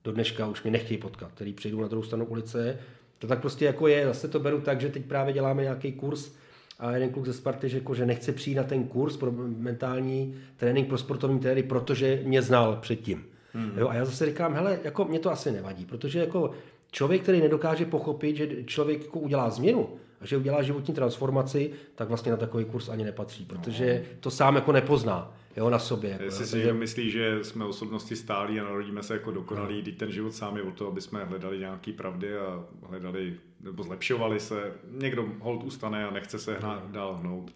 do 0.04 0.12
dneška 0.12 0.48
už 0.48 0.64
mě 0.64 0.72
nechtějí 0.72 0.98
potkat, 0.98 1.32
kteří 1.32 1.54
přijdou 1.54 1.82
na 1.82 1.88
druhou 1.88 2.04
stranu 2.04 2.26
ulice. 2.26 2.80
To 3.20 3.28
tak 3.28 3.42
prostě 3.42 3.66
jako 3.66 3.88
je, 3.88 4.06
zase 4.06 4.28
to 4.28 4.40
beru 4.40 4.62
tak, 4.62 4.82
že 4.82 4.90
teď 4.90 5.06
právě 5.06 5.34
děláme 5.34 5.62
nějaký 5.62 5.92
kurz 5.92 6.32
a 6.80 6.92
jeden 6.92 7.10
kluk 7.10 7.26
ze 7.26 7.34
Sparty 7.34 7.70
řekl, 7.70 7.96
že 7.96 8.06
nechce 8.06 8.32
přijít 8.32 8.56
na 8.56 8.64
ten 8.64 8.84
kurz 8.84 9.18
pro 9.18 9.32
mentální 9.58 10.36
trénink 10.58 10.88
pro 10.88 10.98
sportovní 10.98 11.40
trenéry, 11.40 11.64
protože 11.64 12.22
mě 12.26 12.42
znal 12.42 12.78
předtím. 12.82 13.26
Hmm. 13.54 13.72
Jo, 13.78 13.88
a 13.88 13.94
já 13.94 14.06
zase 14.06 14.26
říkám, 14.26 14.54
hele, 14.54 14.80
jako 14.84 15.06
mě 15.06 15.20
to 15.20 15.32
asi 15.32 15.52
nevadí, 15.52 15.86
protože 15.86 16.20
jako 16.20 16.52
člověk, 16.92 17.22
který 17.22 17.42
nedokáže 17.42 17.86
pochopit, 17.86 18.36
že 18.36 18.64
člověk 18.66 19.04
jako 19.04 19.20
udělá 19.20 19.50
změnu 19.50 19.90
a 20.22 20.26
že 20.26 20.38
udělá 20.38 20.62
životní 20.62 20.94
transformaci, 20.94 21.72
tak 21.96 22.08
vlastně 22.08 22.32
na 22.32 22.38
takový 22.38 22.66
kurz 22.66 22.90
ani 22.90 23.04
nepatří, 23.04 23.46
protože 23.46 24.04
no. 24.04 24.18
to 24.20 24.32
sám 24.32 24.56
jako 24.56 24.72
nepozná 24.72 25.34
jo, 25.58 25.70
na 25.70 25.80
sobě. 25.80 26.10
Jako, 26.10 26.24
Jestli 26.24 26.46
si 26.46 26.58
někdo 26.58 26.74
myslí, 26.74 27.12
že 27.12 27.44
jsme 27.44 27.66
osobnosti 27.66 28.16
stálí 28.16 28.60
a 28.60 28.64
narodíme 28.64 29.04
se 29.04 29.14
jako 29.14 29.32
dokonalí, 29.32 29.84
no. 29.88 29.98
ten 29.98 30.12
život 30.12 30.34
sám 30.34 30.58
je 30.58 30.64
o 30.64 30.72
to, 30.72 30.88
aby 30.88 31.02
jsme 31.02 31.26
hledali 31.26 31.60
nějaký 31.60 31.94
pravdy 31.94 32.38
a 32.38 32.64
hledali 32.90 33.34
nebo 33.62 33.84
zlepšovali 33.84 34.40
se. 34.40 34.72
Někdo 34.92 35.26
hold 35.40 35.64
ustane 35.64 36.06
a 36.06 36.12
nechce 36.12 36.40
se 36.40 36.56
hnát, 36.56 36.84
no. 36.88 36.92
dál 36.92 37.16
hnout. 37.16 37.52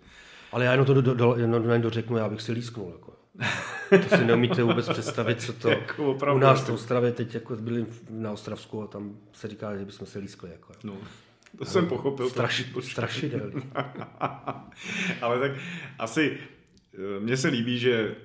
Ale 0.52 0.66
já 0.66 0.72
jenom 0.72 0.86
to 0.86 0.94
do, 0.94 1.02
do, 1.02 1.14
do, 1.14 1.36
do, 1.60 1.78
do 1.78 1.90
řeknu, 1.90 2.18
já 2.18 2.30
bych 2.30 2.42
si 2.42 2.52
lísknul. 2.52 2.92
Jako. 2.92 3.14
To 3.90 4.18
si 4.18 4.26
neumíte 4.26 4.64
vůbec 4.64 4.90
představit, 4.90 5.42
co 5.42 5.54
to... 5.54 5.70
jako 5.70 6.12
opravdu, 6.12 6.38
u 6.38 6.44
nás 6.44 6.70
v 6.70 6.74
Ostravě 6.74 7.12
teď 7.12 7.34
jako 7.34 7.56
byli 7.56 7.86
na 8.10 8.32
Ostravsku 8.32 8.82
a 8.82 8.88
tam 8.88 9.18
se 9.34 9.48
říká, 9.48 9.78
že 9.78 9.86
bychom 9.86 10.08
se 10.08 10.20
lískli. 10.20 10.50
Jako. 10.52 10.74
No. 10.84 10.94
To 11.58 11.66
jsem 11.66 11.88
pochopil. 11.88 12.30
Straš, 12.30 12.66
strašidelný. 12.80 13.64
Ale 15.22 15.40
tak 15.40 15.52
asi 16.00 16.38
eh, 16.94 17.20
mně 17.20 17.38
se 17.38 17.48
líbí, 17.48 17.80
že 17.80 18.16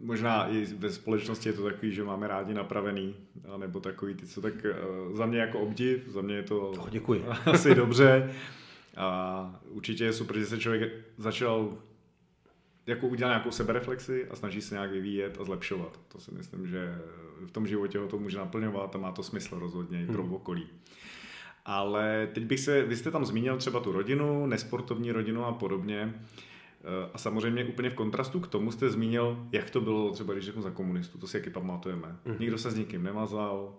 možná 0.00 0.48
i 0.48 0.64
ve 0.64 0.92
společnosti 0.92 1.48
je 1.48 1.52
to 1.52 1.64
takový, 1.64 1.94
že 1.94 2.04
máme 2.04 2.28
rádi 2.28 2.54
napravený, 2.54 3.14
nebo 3.56 3.80
takový 3.80 4.14
ty, 4.14 4.26
co 4.26 4.40
tak 4.40 4.54
eh, 4.64 4.74
za 5.12 5.26
mě 5.26 5.38
jako 5.38 5.60
obdiv, 5.60 6.08
za 6.08 6.20
mě 6.20 6.34
je 6.34 6.42
to 6.42 6.68
oh, 6.68 6.90
děkuji. 6.90 7.24
asi 7.46 7.74
dobře. 7.74 8.34
A 8.96 9.60
určitě 9.68 10.04
je 10.04 10.12
super, 10.12 10.38
že 10.38 10.46
se 10.46 10.58
člověk 10.58 10.92
začal 11.18 11.78
jako 12.86 13.08
udělat 13.08 13.30
nějakou 13.30 13.50
sebereflexi 13.50 14.26
a 14.30 14.36
snaží 14.36 14.60
se 14.60 14.74
nějak 14.74 14.90
vyvíjet 14.90 15.40
a 15.40 15.44
zlepšovat. 15.44 16.00
To 16.08 16.20
si 16.20 16.34
myslím, 16.34 16.66
že 16.66 16.98
v 17.46 17.50
tom 17.50 17.66
životě 17.66 17.98
ho 17.98 18.08
to 18.08 18.18
může 18.18 18.38
naplňovat 18.38 18.94
a 18.94 18.98
má 18.98 19.12
to 19.12 19.22
smysl 19.22 19.58
rozhodně 19.58 20.02
i 20.02 20.06
pro 20.06 20.22
hmm. 20.22 20.32
Ale 21.66 22.28
teď 22.32 22.44
bych 22.44 22.60
se, 22.60 22.82
vy 22.82 22.96
jste 22.96 23.10
tam 23.10 23.24
zmínil 23.24 23.56
třeba 23.56 23.80
tu 23.80 23.92
rodinu, 23.92 24.46
nesportovní 24.46 25.12
rodinu 25.12 25.44
a 25.44 25.52
podobně. 25.52 26.14
Eh, 26.80 27.10
a 27.14 27.18
samozřejmě 27.18 27.64
úplně 27.64 27.90
v 27.90 27.94
kontrastu 27.94 28.40
k 28.40 28.46
tomu 28.46 28.72
jste 28.72 28.90
zmínil, 28.90 29.46
jak 29.52 29.70
to 29.70 29.80
bylo 29.80 30.10
třeba, 30.10 30.32
když 30.32 30.44
řeknu 30.44 30.62
za 30.62 30.70
komunistů, 30.70 31.18
to 31.18 31.26
si 31.26 31.36
jaký 31.36 31.50
pamatujeme. 31.50 32.16
Mm. 32.24 32.36
Nikdo 32.38 32.58
se 32.58 32.70
s 32.70 32.76
nikým 32.76 33.02
nemazal, 33.02 33.74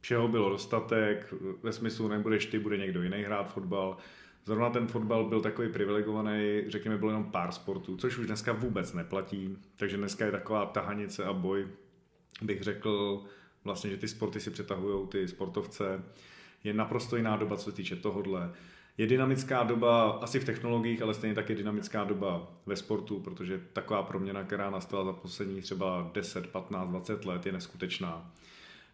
všeho 0.00 0.28
bylo 0.28 0.50
dostatek, 0.50 1.34
ve 1.62 1.72
smyslu 1.72 2.08
nebudeš 2.08 2.46
ty, 2.46 2.58
bude 2.58 2.78
někdo 2.78 3.02
jiný 3.02 3.22
hrát 3.22 3.52
fotbal. 3.52 3.96
Zrovna 4.44 4.70
ten 4.70 4.86
fotbal 4.86 5.28
byl 5.28 5.40
takový 5.40 5.68
privilegovaný, 5.68 6.62
řekněme, 6.66 6.98
bylo 6.98 7.10
jenom 7.10 7.24
pár 7.24 7.52
sportů, 7.52 7.96
což 7.96 8.18
už 8.18 8.26
dneska 8.26 8.52
vůbec 8.52 8.92
neplatí. 8.92 9.58
Takže 9.76 9.96
dneska 9.96 10.24
je 10.24 10.32
taková 10.32 10.66
tahanice 10.66 11.24
a 11.24 11.32
boj, 11.32 11.68
bych 12.42 12.62
řekl, 12.62 13.22
vlastně, 13.64 13.90
že 13.90 13.96
ty 13.96 14.08
sporty 14.08 14.40
si 14.40 14.50
přetahují 14.50 15.08
ty 15.08 15.28
sportovce. 15.28 16.02
Je 16.66 16.74
naprosto 16.74 17.16
jiná 17.16 17.36
doba, 17.36 17.56
co 17.56 17.70
se 17.70 17.76
týče 17.76 17.96
tohohle. 17.96 18.52
Je 18.98 19.06
dynamická 19.06 19.62
doba 19.62 20.10
asi 20.10 20.40
v 20.40 20.44
technologiích, 20.44 21.02
ale 21.02 21.14
stejně 21.14 21.34
tak 21.34 21.50
je 21.50 21.56
dynamická 21.56 22.04
doba 22.04 22.52
ve 22.66 22.76
sportu, 22.76 23.20
protože 23.20 23.60
taková 23.72 24.02
proměna, 24.02 24.44
která 24.44 24.70
nastala 24.70 25.04
za 25.04 25.12
poslední 25.12 25.60
třeba 25.60 26.10
10, 26.14 26.46
15, 26.46 26.88
20 26.88 27.24
let, 27.24 27.46
je 27.46 27.52
neskutečná. 27.52 28.32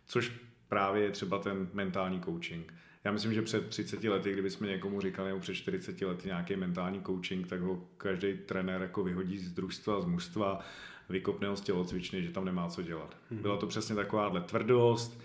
Což 0.06 0.32
právě 0.68 1.02
je 1.02 1.10
třeba 1.10 1.38
ten 1.38 1.68
mentální 1.72 2.20
coaching. 2.20 2.74
Já 3.04 3.12
myslím, 3.12 3.34
že 3.34 3.42
před 3.42 3.68
30 3.68 4.04
lety, 4.04 4.32
kdybychom 4.32 4.66
někomu 4.66 5.00
říkali, 5.00 5.28
nebo 5.28 5.40
před 5.40 5.54
40 5.54 6.02
lety 6.02 6.28
nějaký 6.28 6.56
mentální 6.56 7.02
coaching, 7.02 7.46
tak 7.46 7.60
ho 7.60 7.88
každý 7.96 8.34
trenér 8.46 8.82
jako 8.82 9.04
vyhodí 9.04 9.38
z 9.38 9.52
družstva, 9.52 10.00
z 10.00 10.04
mužstva, 10.04 10.58
vykopne 11.08 11.48
ho 11.48 11.56
z 11.56 11.60
tělocvičny, 11.60 12.22
že 12.22 12.30
tam 12.30 12.44
nemá 12.44 12.68
co 12.68 12.82
dělat. 12.82 13.16
Hmm. 13.30 13.42
Byla 13.42 13.56
to 13.56 13.66
přesně 13.66 13.94
takováhle 13.94 14.40
tvrdost, 14.40 15.20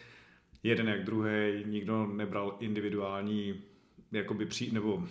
jeden 0.63 0.87
jak 0.87 1.03
druhý, 1.03 1.63
nikdo 1.65 2.07
nebral 2.07 2.55
individuální 2.59 3.61
jakoby 4.11 4.45
při, 4.45 4.71
nebo 4.71 5.03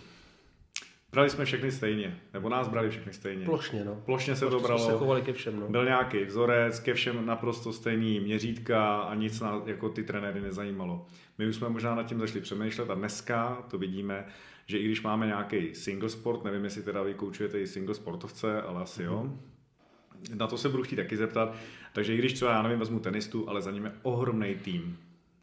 brali 1.11 1.29
jsme 1.29 1.45
všechny 1.45 1.71
stejně, 1.71 2.19
nebo 2.33 2.49
nás 2.49 2.67
brali 2.67 2.89
všechny 2.89 3.13
stejně. 3.13 3.45
Plošně, 3.45 3.83
no. 3.85 4.01
Plošně 4.05 4.35
se 4.35 4.45
Plošně 4.45 4.59
to 4.59 4.67
bralo. 4.67 4.85
se 4.85 4.91
chovali 4.91 5.21
ke 5.21 5.33
všem, 5.33 5.59
no. 5.59 5.67
Byl 5.67 5.85
nějaký 5.85 6.23
vzorec, 6.23 6.79
ke 6.79 6.93
všem 6.93 7.25
naprosto 7.25 7.73
stejný 7.73 8.19
měřítka 8.19 9.01
a 9.01 9.15
nic 9.15 9.39
na, 9.39 9.61
jako 9.65 9.89
ty 9.89 10.03
trenéry 10.03 10.41
nezajímalo. 10.41 11.05
My 11.37 11.47
už 11.47 11.55
jsme 11.55 11.69
možná 11.69 11.95
nad 11.95 12.03
tím 12.03 12.19
začali 12.19 12.41
přemýšlet 12.41 12.89
a 12.89 12.95
dneska 12.95 13.65
to 13.69 13.77
vidíme, 13.77 14.25
že 14.65 14.77
i 14.77 14.85
když 14.85 15.01
máme 15.01 15.25
nějaký 15.25 15.75
single 15.75 16.09
sport, 16.09 16.43
nevím, 16.43 16.63
jestli 16.63 16.83
teda 16.83 17.03
vy 17.03 17.13
koučujete 17.13 17.61
i 17.61 17.67
single 17.67 17.95
sportovce, 17.95 18.61
ale 18.61 18.81
asi 18.81 19.01
mm-hmm. 19.01 19.05
jo, 19.05 19.23
mhm. 19.23 20.37
na 20.37 20.47
to 20.47 20.57
se 20.57 20.69
budu 20.69 20.83
chtít 20.83 20.95
taky 20.95 21.17
zeptat. 21.17 21.55
Takže 21.93 22.13
i 22.13 22.17
když 22.17 22.33
třeba, 22.33 22.51
já 22.51 22.61
nevím, 22.61 22.79
vezmu 22.79 22.99
tenistu, 22.99 23.49
ale 23.49 23.61
za 23.61 23.71
ním 23.71 23.85
je 23.85 23.91
ohromný 24.03 24.55
tým. 24.55 24.97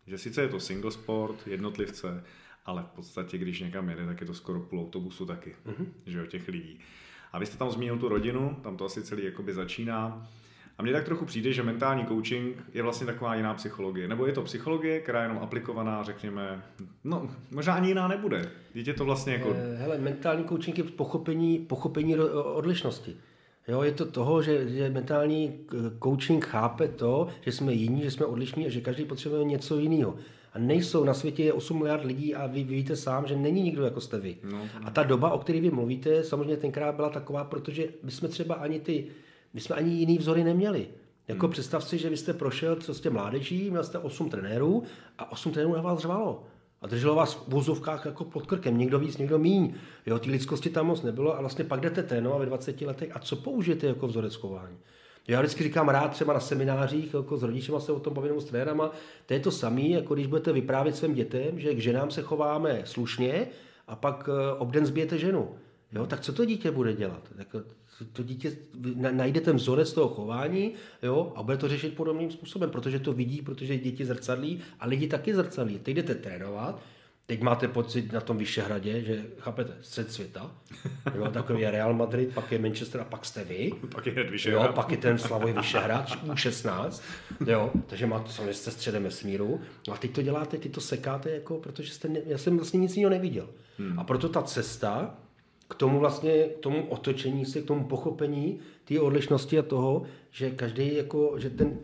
Že 0.06 0.18
sice 0.18 0.42
je 0.42 0.48
to 0.48 0.60
single 0.60 0.90
sport, 0.90 1.46
jednotlivce, 1.46 2.24
ale 2.66 2.82
v 2.82 2.96
podstatě, 2.96 3.38
když 3.38 3.60
někam 3.60 3.88
jede, 3.88 4.06
tak 4.06 4.20
je 4.20 4.26
to 4.26 4.34
skoro 4.34 4.60
půl 4.60 4.80
autobusu 4.80 5.26
taky, 5.26 5.56
mm-hmm. 5.66 5.86
že 6.06 6.18
jo, 6.18 6.26
těch 6.26 6.48
lidí. 6.48 6.80
A 7.32 7.38
vy 7.38 7.46
jste 7.46 7.56
tam 7.56 7.70
zmínil 7.70 7.98
tu 7.98 8.08
rodinu, 8.08 8.56
tam 8.62 8.76
to 8.76 8.84
asi 8.84 9.02
celý 9.02 9.24
jakoby 9.24 9.54
začíná. 9.54 10.28
A 10.78 10.82
mně 10.82 10.92
tak 10.92 11.04
trochu 11.04 11.24
přijde, 11.24 11.52
že 11.52 11.62
mentální 11.62 12.06
coaching 12.06 12.56
je 12.74 12.82
vlastně 12.82 13.06
taková 13.06 13.34
jiná 13.34 13.54
psychologie. 13.54 14.08
Nebo 14.08 14.26
je 14.26 14.32
to 14.32 14.42
psychologie, 14.42 15.00
která 15.00 15.20
je 15.20 15.24
jenom 15.24 15.42
aplikovaná, 15.42 16.02
řekněme, 16.02 16.62
no 17.04 17.30
možná 17.50 17.74
ani 17.74 17.88
jiná 17.88 18.08
nebude. 18.08 18.50
Je 18.74 18.94
to 18.94 19.04
vlastně 19.04 19.32
jako... 19.32 19.54
Eh, 19.56 19.76
hele, 19.76 19.98
mentální 19.98 20.44
coaching 20.44 20.78
je 20.78 20.84
pochopení, 20.84 21.58
pochopení 21.58 22.16
odlišnosti. 22.32 23.16
Jo, 23.68 23.82
je 23.82 23.92
to 23.92 24.04
toho, 24.04 24.42
že, 24.42 24.68
že 24.68 24.90
mentální 24.90 25.58
coaching 26.02 26.44
chápe 26.44 26.88
to, 26.88 27.28
že 27.40 27.52
jsme 27.52 27.72
jiní, 27.72 28.02
že 28.02 28.10
jsme 28.10 28.26
odlišní 28.26 28.66
a 28.66 28.70
že 28.70 28.80
každý 28.80 29.04
potřebuje 29.04 29.44
něco 29.44 29.78
jiného. 29.78 30.14
A 30.52 30.58
nejsou, 30.58 31.04
na 31.04 31.14
světě 31.14 31.44
je 31.44 31.52
8 31.52 31.78
miliard 31.78 32.04
lidí 32.04 32.34
a 32.34 32.46
vy 32.46 32.64
víte 32.64 32.96
sám, 32.96 33.26
že 33.26 33.36
není 33.36 33.62
nikdo 33.62 33.84
jako 33.84 34.00
jste 34.00 34.18
vy. 34.18 34.36
No, 34.50 34.68
a 34.84 34.90
ta 34.90 35.02
doba, 35.02 35.30
o 35.30 35.38
které 35.38 35.60
vy 35.60 35.70
mluvíte, 35.70 36.24
samozřejmě 36.24 36.56
tenkrát 36.56 36.94
byla 36.94 37.08
taková, 37.08 37.44
protože 37.44 37.88
my 38.02 38.10
jsme 38.10 38.28
třeba 38.28 38.54
ani 38.54 38.80
ty, 38.80 39.06
my 39.54 39.60
jsme 39.60 39.76
ani 39.76 39.90
jiný 39.90 40.18
vzory 40.18 40.44
neměli. 40.44 40.88
Jako 41.28 41.46
hmm. 41.46 41.52
představ 41.52 41.84
si, 41.84 41.98
že 41.98 42.10
vy 42.10 42.16
jste 42.16 42.32
prošel, 42.32 42.76
co 42.76 42.94
jste 42.94 43.10
mládeží, 43.10 43.70
měl 43.70 43.84
jste 43.84 43.98
8 43.98 44.30
trenérů 44.30 44.82
a 45.18 45.32
8 45.32 45.52
trenérů 45.52 45.74
na 45.74 45.82
vás 45.82 45.98
řvalo. 45.98 46.44
A 46.84 46.86
drželo 46.86 47.14
vás 47.14 47.34
v 47.34 47.48
vozovkách 47.48 48.04
jako 48.04 48.24
pod 48.24 48.46
krkem, 48.46 48.78
někdo 48.78 48.98
víc, 48.98 49.18
někdo 49.18 49.38
míň. 49.38 49.74
Jo, 50.06 50.18
ty 50.18 50.30
lidskosti 50.30 50.70
tam 50.70 50.86
moc 50.86 51.02
nebylo 51.02 51.36
a 51.36 51.40
vlastně 51.40 51.64
pak 51.64 51.80
jdete 51.80 52.02
trénovat 52.02 52.40
ve 52.40 52.46
20 52.46 52.80
letech 52.80 53.16
a 53.16 53.18
co 53.18 53.36
použijete 53.36 53.86
jako 53.86 54.06
vzorec 54.06 54.34
chování? 54.34 54.76
Já 55.28 55.40
vždycky 55.40 55.64
říkám 55.64 55.88
rád 55.88 56.08
třeba 56.08 56.32
na 56.32 56.40
seminářích, 56.40 57.14
jako 57.14 57.36
s 57.36 57.42
rodičima 57.42 57.80
se 57.80 57.92
o 57.92 58.00
tom 58.00 58.14
bavím 58.14 58.40
s 58.40 58.44
trenérama, 58.44 58.90
to 59.26 59.34
je 59.34 59.40
to 59.40 59.50
samé, 59.50 59.82
jako 59.82 60.14
když 60.14 60.26
budete 60.26 60.52
vyprávět 60.52 60.96
svým 60.96 61.14
dětem, 61.14 61.60
že 61.60 61.74
k 61.74 61.78
ženám 61.78 62.10
se 62.10 62.22
chováme 62.22 62.82
slušně 62.84 63.46
a 63.88 63.96
pak 63.96 64.28
eh, 64.28 64.58
obden 64.58 64.86
zbijete 64.86 65.18
ženu. 65.18 65.50
Jo, 65.94 66.06
tak 66.06 66.20
co 66.20 66.32
to 66.32 66.44
dítě 66.44 66.70
bude 66.70 66.92
dělat? 66.92 67.28
Tak 67.36 67.56
to 68.12 68.22
dítě 68.22 68.56
najde 69.10 69.40
ten 69.40 69.56
vzorec 69.56 69.92
toho 69.92 70.08
chování 70.08 70.72
jo, 71.02 71.32
a 71.36 71.42
bude 71.42 71.56
to 71.56 71.68
řešit 71.68 71.94
podobným 71.94 72.30
způsobem, 72.30 72.70
protože 72.70 72.98
to 72.98 73.12
vidí, 73.12 73.42
protože 73.42 73.78
děti 73.78 74.04
zrcadlí 74.04 74.60
a 74.80 74.86
lidi 74.86 75.06
taky 75.06 75.34
zrcadlí. 75.34 75.78
Teď 75.78 75.96
jdete 75.96 76.14
trénovat, 76.14 76.82
Teď 77.26 77.40
máte 77.40 77.68
pocit 77.68 78.12
na 78.12 78.20
tom 78.20 78.36
Vyšehradě, 78.36 79.00
že 79.00 79.24
chápete, 79.38 79.72
střed 79.80 80.12
světa, 80.12 80.50
jo, 81.14 81.30
takový 81.30 81.60
je 81.60 81.70
Real 81.70 81.94
Madrid, 81.94 82.34
pak 82.34 82.52
je 82.52 82.58
Manchester 82.58 83.00
a 83.00 83.04
pak 83.04 83.24
jste 83.24 83.44
vy. 83.44 83.72
Pak 83.94 84.06
je 84.06 84.24
Vyšehrad. 84.24 84.66
Jo, 84.66 84.72
pak 84.72 84.90
je 84.90 84.96
ten 84.96 85.18
Slavoj 85.18 85.52
Vyšehrad, 85.52 86.08
U16, 86.26 87.02
jo, 87.46 87.70
takže 87.86 88.06
máte, 88.06 88.32
samozřejmě 88.32 88.54
jste 88.54 88.70
středem 88.70 89.02
vesmíru. 89.02 89.60
No 89.88 89.94
a 89.94 89.96
teď 89.96 90.10
to 90.10 90.22
děláte, 90.22 90.58
teď 90.58 90.72
to 90.72 90.80
sekáte, 90.80 91.30
jako, 91.30 91.58
protože 91.58 91.92
jste, 91.92 92.08
ne, 92.08 92.20
já 92.26 92.38
jsem 92.38 92.56
vlastně 92.56 92.80
nic 92.80 92.96
jiného 92.96 93.10
neviděl. 93.10 93.48
Hmm. 93.78 93.98
A 93.98 94.04
proto 94.04 94.28
ta 94.28 94.42
cesta 94.42 95.16
k 95.68 95.74
tomu 95.74 95.98
vlastně, 95.98 96.44
k 96.44 96.58
tomu 96.58 96.86
otočení 96.88 97.44
se, 97.44 97.62
k 97.62 97.66
tomu 97.66 97.84
pochopení 97.84 98.58
té 98.84 99.00
odlišnosti 99.00 99.58
a 99.58 99.62
toho, 99.62 100.02
že 100.30 100.50
každý 100.50 100.94
jako, 100.94 101.34
že 101.38 101.50
ten, 101.50 101.78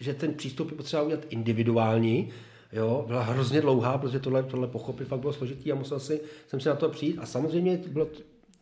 že 0.00 0.14
ten 0.14 0.34
přístup 0.34 0.70
je 0.70 0.76
potřeba 0.76 1.02
udělat 1.02 1.24
individuální, 1.30 2.32
Jo, 2.72 3.04
byla 3.06 3.22
hrozně 3.22 3.60
dlouhá, 3.60 3.98
protože 3.98 4.18
tohle, 4.18 4.42
tohle 4.42 4.68
pochopit 4.68 5.04
fakt 5.08 5.20
bylo 5.20 5.32
složitý 5.32 5.72
a 5.72 5.74
musel 5.74 6.00
si, 6.00 6.20
jsem 6.46 6.60
si 6.60 6.68
na 6.68 6.74
to 6.74 6.88
přijít. 6.88 7.18
A 7.18 7.26
samozřejmě 7.26 7.76
bylo, 7.86 8.08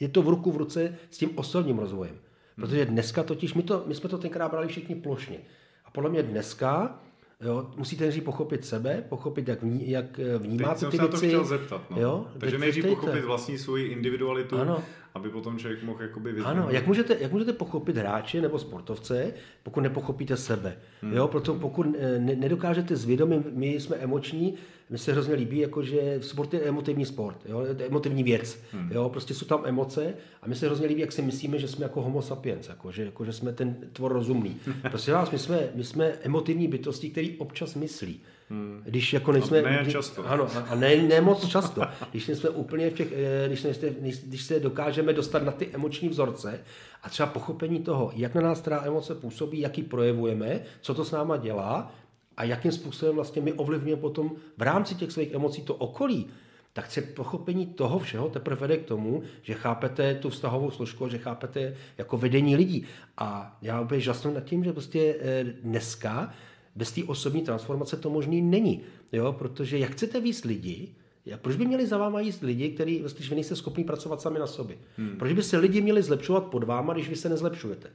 je 0.01 0.09
to 0.09 0.23
v 0.23 0.29
ruku 0.29 0.53
v 0.53 0.57
ruce 0.57 0.95
s 1.11 1.19
tím 1.19 1.31
osobním 1.35 1.79
rozvojem. 1.79 2.17
Protože 2.57 2.87
dneska 2.87 3.23
totiž, 3.23 3.55
my, 3.55 3.62
to, 3.62 3.85
my 3.87 3.95
jsme 3.95 4.09
to 4.09 4.19
tenkrát 4.19 4.51
brali 4.51 4.69
všichni 4.69 4.95
plošně. 4.95 5.38
A 5.85 5.90
podle 5.90 6.11
mě 6.11 6.23
dneska 6.23 7.01
Jo, 7.44 7.70
musíte 7.76 8.04
nejdřív 8.04 8.24
pochopit 8.24 8.64
sebe, 8.64 9.04
pochopit, 9.09 9.48
jak, 9.48 9.62
vní, 9.62 9.90
jak 9.90 10.18
eh, 10.18 10.38
vnímáte 10.38 10.80
ty 10.80 10.96
věci. 10.96 10.98
Teď 10.98 11.11
jsem 11.11 11.18
se 11.18 11.20
to 11.20 11.28
chtěl 11.28 11.44
zeptat. 11.44 11.90
No. 11.90 12.00
Jo? 12.00 12.26
Takže 12.38 12.59
nejdřív 12.59 12.87
pochopit 12.87 13.24
vlastní 13.24 13.59
svoji 13.59 13.87
individualitu, 13.87 14.59
ano. 14.59 14.83
aby 15.14 15.30
potom 15.30 15.59
člověk 15.59 15.83
mohl 15.83 16.02
jakoby 16.02 16.33
vyzvědět. 16.33 16.61
Ano, 16.61 16.70
jak 16.70 16.87
můžete, 16.87 17.16
jak 17.20 17.33
můžete 17.33 17.52
pochopit 17.52 17.96
hráče 17.96 18.40
nebo 18.40 18.59
sportovce, 18.59 19.33
pokud 19.62 19.80
nepochopíte 19.80 20.37
sebe. 20.37 20.76
Hmm. 21.02 21.12
Jo, 21.12 21.28
proto 21.28 21.54
pokud 21.54 21.87
eh, 21.98 22.18
ne, 22.18 22.37
nedokážete 22.37 22.96
zvědomit, 22.96 23.46
my 23.52 23.66
jsme 23.66 23.96
emoční, 23.96 24.54
mi 24.90 24.99
se 24.99 25.12
hrozně 25.12 25.35
líbí, 25.35 25.59
jako 25.59 25.83
že 25.83 26.18
sport 26.20 26.55
je 26.55 26.61
emotivní 26.61 27.07
sport, 27.07 27.38
jo? 27.47 27.61
je 27.61 27.87
emotivní 27.87 28.23
věc. 28.23 28.59
Hmm. 28.73 28.92
Jo? 28.92 29.09
Prostě 29.09 29.35
jsou 29.35 29.47
tam 29.47 29.62
emoce 29.64 30.14
a 30.42 30.49
mi 30.49 30.55
se 30.55 30.66
hrozně 30.66 30.87
líbí, 30.87 31.01
jak 31.01 31.12
si 31.12 31.23
myslíme, 31.23 31.59
že 31.59 31.68
jsme 31.68 31.83
jako 31.85 32.03
homo 32.03 32.23
sapiens, 32.23 32.68
jako 32.68 32.92
že, 32.92 33.05
jako, 33.05 33.25
že 33.25 33.33
jsme 33.33 33.53
ten 33.53 33.77
tvor 33.92 34.12
rozumný. 34.12 34.57
Prostě 34.88 35.12
vás, 35.12 35.31
my 35.31 35.38
jsme, 35.38 35.68
my 35.75 35.85
jsme 35.85 36.12
emotivní 36.23 36.68
bytosti, 36.68 37.11
který 37.11 37.37
občas 37.38 37.75
myslí. 37.75 38.20
Hmm. 38.51 38.83
Když 38.85 39.12
jako 39.12 39.33
nejsme... 39.33 39.62
A 39.62 39.70
ne 39.70 39.90
často. 39.90 40.29
Ano, 40.29 40.49
a 40.68 40.75
ne, 40.75 40.97
ne 40.97 41.20
moc 41.20 41.49
často. 41.49 41.83
Když 42.11 42.27
jsme 42.27 42.51
úplně 42.51 42.90
v 42.90 42.94
těch, 42.94 43.12
eh, 43.12 43.49
když, 43.49 43.62
nejste, 43.62 43.90
když 44.27 44.42
se 44.42 44.61
dokážeme 44.61 45.12
dostat 45.12 45.42
na 45.42 45.53
ty 45.53 45.68
emoční 45.73 46.09
vzorce 46.09 46.61
a 47.03 47.09
třeba 47.09 47.27
pochopení 47.27 47.79
toho, 47.79 48.12
jak 48.16 48.35
na 48.35 48.40
nás 48.40 48.61
teda 48.61 48.83
emoce 48.85 49.14
působí, 49.14 49.61
jaký 49.61 49.83
projevujeme, 49.83 50.61
co 50.81 50.94
to 50.94 51.05
s 51.05 51.11
náma 51.11 51.37
dělá, 51.37 51.92
a 52.37 52.44
jakým 52.44 52.73
způsobem 52.73 53.14
vlastně 53.14 53.42
my 53.42 53.53
ovlivňujeme 53.53 54.01
potom 54.01 54.33
v 54.57 54.62
rámci 54.62 54.94
těch 54.94 55.12
svých 55.12 55.33
emocí 55.33 55.62
to 55.62 55.75
okolí, 55.75 56.27
tak 56.73 56.90
se 56.90 57.03
pochopení 57.03 57.66
toho 57.66 57.99
všeho 57.99 58.29
teprve 58.29 58.57
vede 58.57 58.77
k 58.77 58.85
tomu, 58.85 59.23
že 59.42 59.55
chápete 59.55 60.14
tu 60.14 60.31
vztahovou 60.31 60.70
složku, 60.70 61.09
že 61.09 61.18
chápete 61.18 61.75
jako 61.99 62.16
vedení 62.16 62.57
lidí. 62.57 62.87
A 63.18 63.59
já 63.62 63.81
úplně 63.81 64.01
žasnu 64.01 64.35
nad 64.35 64.44
tím, 64.44 64.64
že 64.64 64.73
prostě 64.73 65.16
eh, 65.20 65.44
dneska 65.62 66.35
bez 66.77 66.92
té 66.92 67.05
osobní 67.05 67.42
transformace 67.42 67.97
to 67.97 68.11
možný 68.11 68.42
není. 68.42 68.81
Jo? 69.12 69.33
Protože 69.33 69.79
jak 69.79 69.90
chcete 69.90 70.20
víc 70.20 70.44
lidi, 70.44 70.94
proč 71.37 71.57
by 71.57 71.66
měli 71.66 71.87
za 71.87 71.99
váma 71.99 72.20
jíst 72.20 72.42
lidi, 72.42 72.68
který, 72.68 73.05
když 73.14 73.29
vy 73.29 73.35
nejste 73.35 73.57
schopni 73.57 73.85
pracovat 73.85 74.20
sami 74.20 74.38
na 74.38 74.47
sobě? 74.47 74.77
Hmm. 74.97 75.16
Proč 75.18 75.33
by 75.33 75.42
se 75.42 75.59
lidi 75.59 75.81
měli 75.81 76.03
zlepšovat 76.03 76.44
pod 76.44 76.64
váma, 76.64 76.92
když 76.92 77.09
vy 77.09 77.16
se 77.16 77.29
nezlepšujete? 77.29 77.90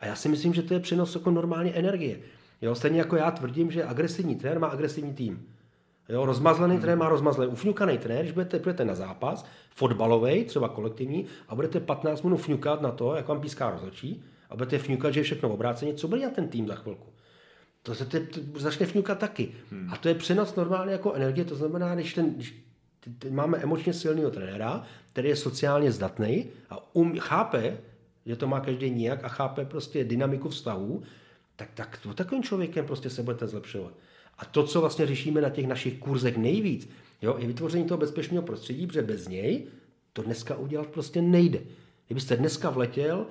A 0.00 0.06
já 0.06 0.16
si 0.16 0.28
myslím, 0.28 0.54
že 0.54 0.62
to 0.62 0.74
je 0.74 0.80
přenos 0.80 1.14
jako 1.14 1.30
normálně 1.30 1.70
energie. 1.70 2.18
Jo, 2.64 2.74
stejně 2.74 2.98
jako 2.98 3.16
já 3.16 3.30
tvrdím, 3.30 3.70
že 3.70 3.84
agresivní 3.84 4.36
trenér 4.36 4.58
má 4.58 4.66
agresivní 4.66 5.14
tým. 5.14 5.46
Jo, 6.08 6.26
rozmazlený 6.26 6.78
trenér 6.78 6.98
má 6.98 7.08
rozmazlený. 7.08 7.52
Ufňukaný 7.52 7.98
trenér, 7.98 8.22
když 8.22 8.32
budete, 8.32 8.58
budete 8.58 8.84
na 8.84 8.94
zápas, 8.94 9.46
fotbalový, 9.70 10.44
třeba 10.44 10.68
kolektivní, 10.68 11.26
a 11.48 11.54
budete 11.54 11.80
15 11.80 12.22
minut 12.22 12.36
fňukat 12.36 12.82
na 12.82 12.90
to, 12.90 13.14
jak 13.14 13.28
vám 13.28 13.40
píská 13.40 13.70
rozhodčí, 13.70 14.24
a 14.50 14.56
budete 14.56 14.78
fňukat, 14.78 15.14
že 15.14 15.20
je 15.20 15.24
všechno 15.24 15.48
obráceně, 15.48 15.94
co 15.94 16.08
bude 16.08 16.20
dělat 16.20 16.34
ten 16.34 16.48
tým 16.48 16.66
za 16.68 16.74
chvilku? 16.74 17.06
To 17.82 17.94
se 17.94 18.04
te, 18.04 18.20
to 18.20 18.60
začne 18.60 18.86
fňukat 18.86 19.18
taky. 19.18 19.52
Hmm. 19.70 19.92
A 19.92 19.96
to 19.96 20.08
je 20.08 20.14
přenos 20.14 20.54
normálně 20.54 20.92
jako 20.92 21.12
energie, 21.12 21.44
to 21.44 21.56
znamená, 21.56 21.94
když 21.94 22.14
ten, 22.14 22.34
když 22.34 22.64
máme 23.30 23.58
emočně 23.58 23.92
silného 23.92 24.30
trenéra, 24.30 24.82
který 25.12 25.28
je 25.28 25.36
sociálně 25.36 25.92
zdatný 25.92 26.46
a 26.70 26.94
um, 26.94 27.18
chápe, 27.18 27.76
že 28.26 28.36
to 28.36 28.46
má 28.46 28.60
každý 28.60 28.90
nijak 28.90 29.24
a 29.24 29.28
chápe 29.28 29.64
prostě 29.64 30.04
dynamiku 30.04 30.48
vztahů, 30.48 31.02
tak, 31.56 31.68
tak 31.74 31.98
to 32.02 32.14
takovým 32.14 32.42
člověkem 32.42 32.86
prostě 32.86 33.10
se 33.10 33.22
budete 33.22 33.46
zlepšovat. 33.46 33.92
A 34.38 34.44
to, 34.44 34.66
co 34.66 34.80
vlastně 34.80 35.06
řešíme 35.06 35.40
na 35.40 35.50
těch 35.50 35.66
našich 35.66 35.98
kurzech 35.98 36.36
nejvíc, 36.36 36.88
jo, 37.22 37.36
je 37.38 37.46
vytvoření 37.46 37.84
toho 37.84 37.98
bezpečného 37.98 38.42
prostředí, 38.42 38.86
protože 38.86 39.02
bez 39.02 39.28
něj 39.28 39.66
to 40.12 40.22
dneska 40.22 40.56
udělat 40.56 40.86
prostě 40.86 41.22
nejde. 41.22 41.60
Kdybyste 42.06 42.36
dneska 42.36 42.70
vletěl, 42.70 43.26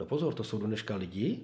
no 0.00 0.06
pozor, 0.06 0.34
to 0.34 0.44
jsou 0.44 0.58
do 0.58 0.66
dneška 0.66 0.96
lidi, 0.96 1.40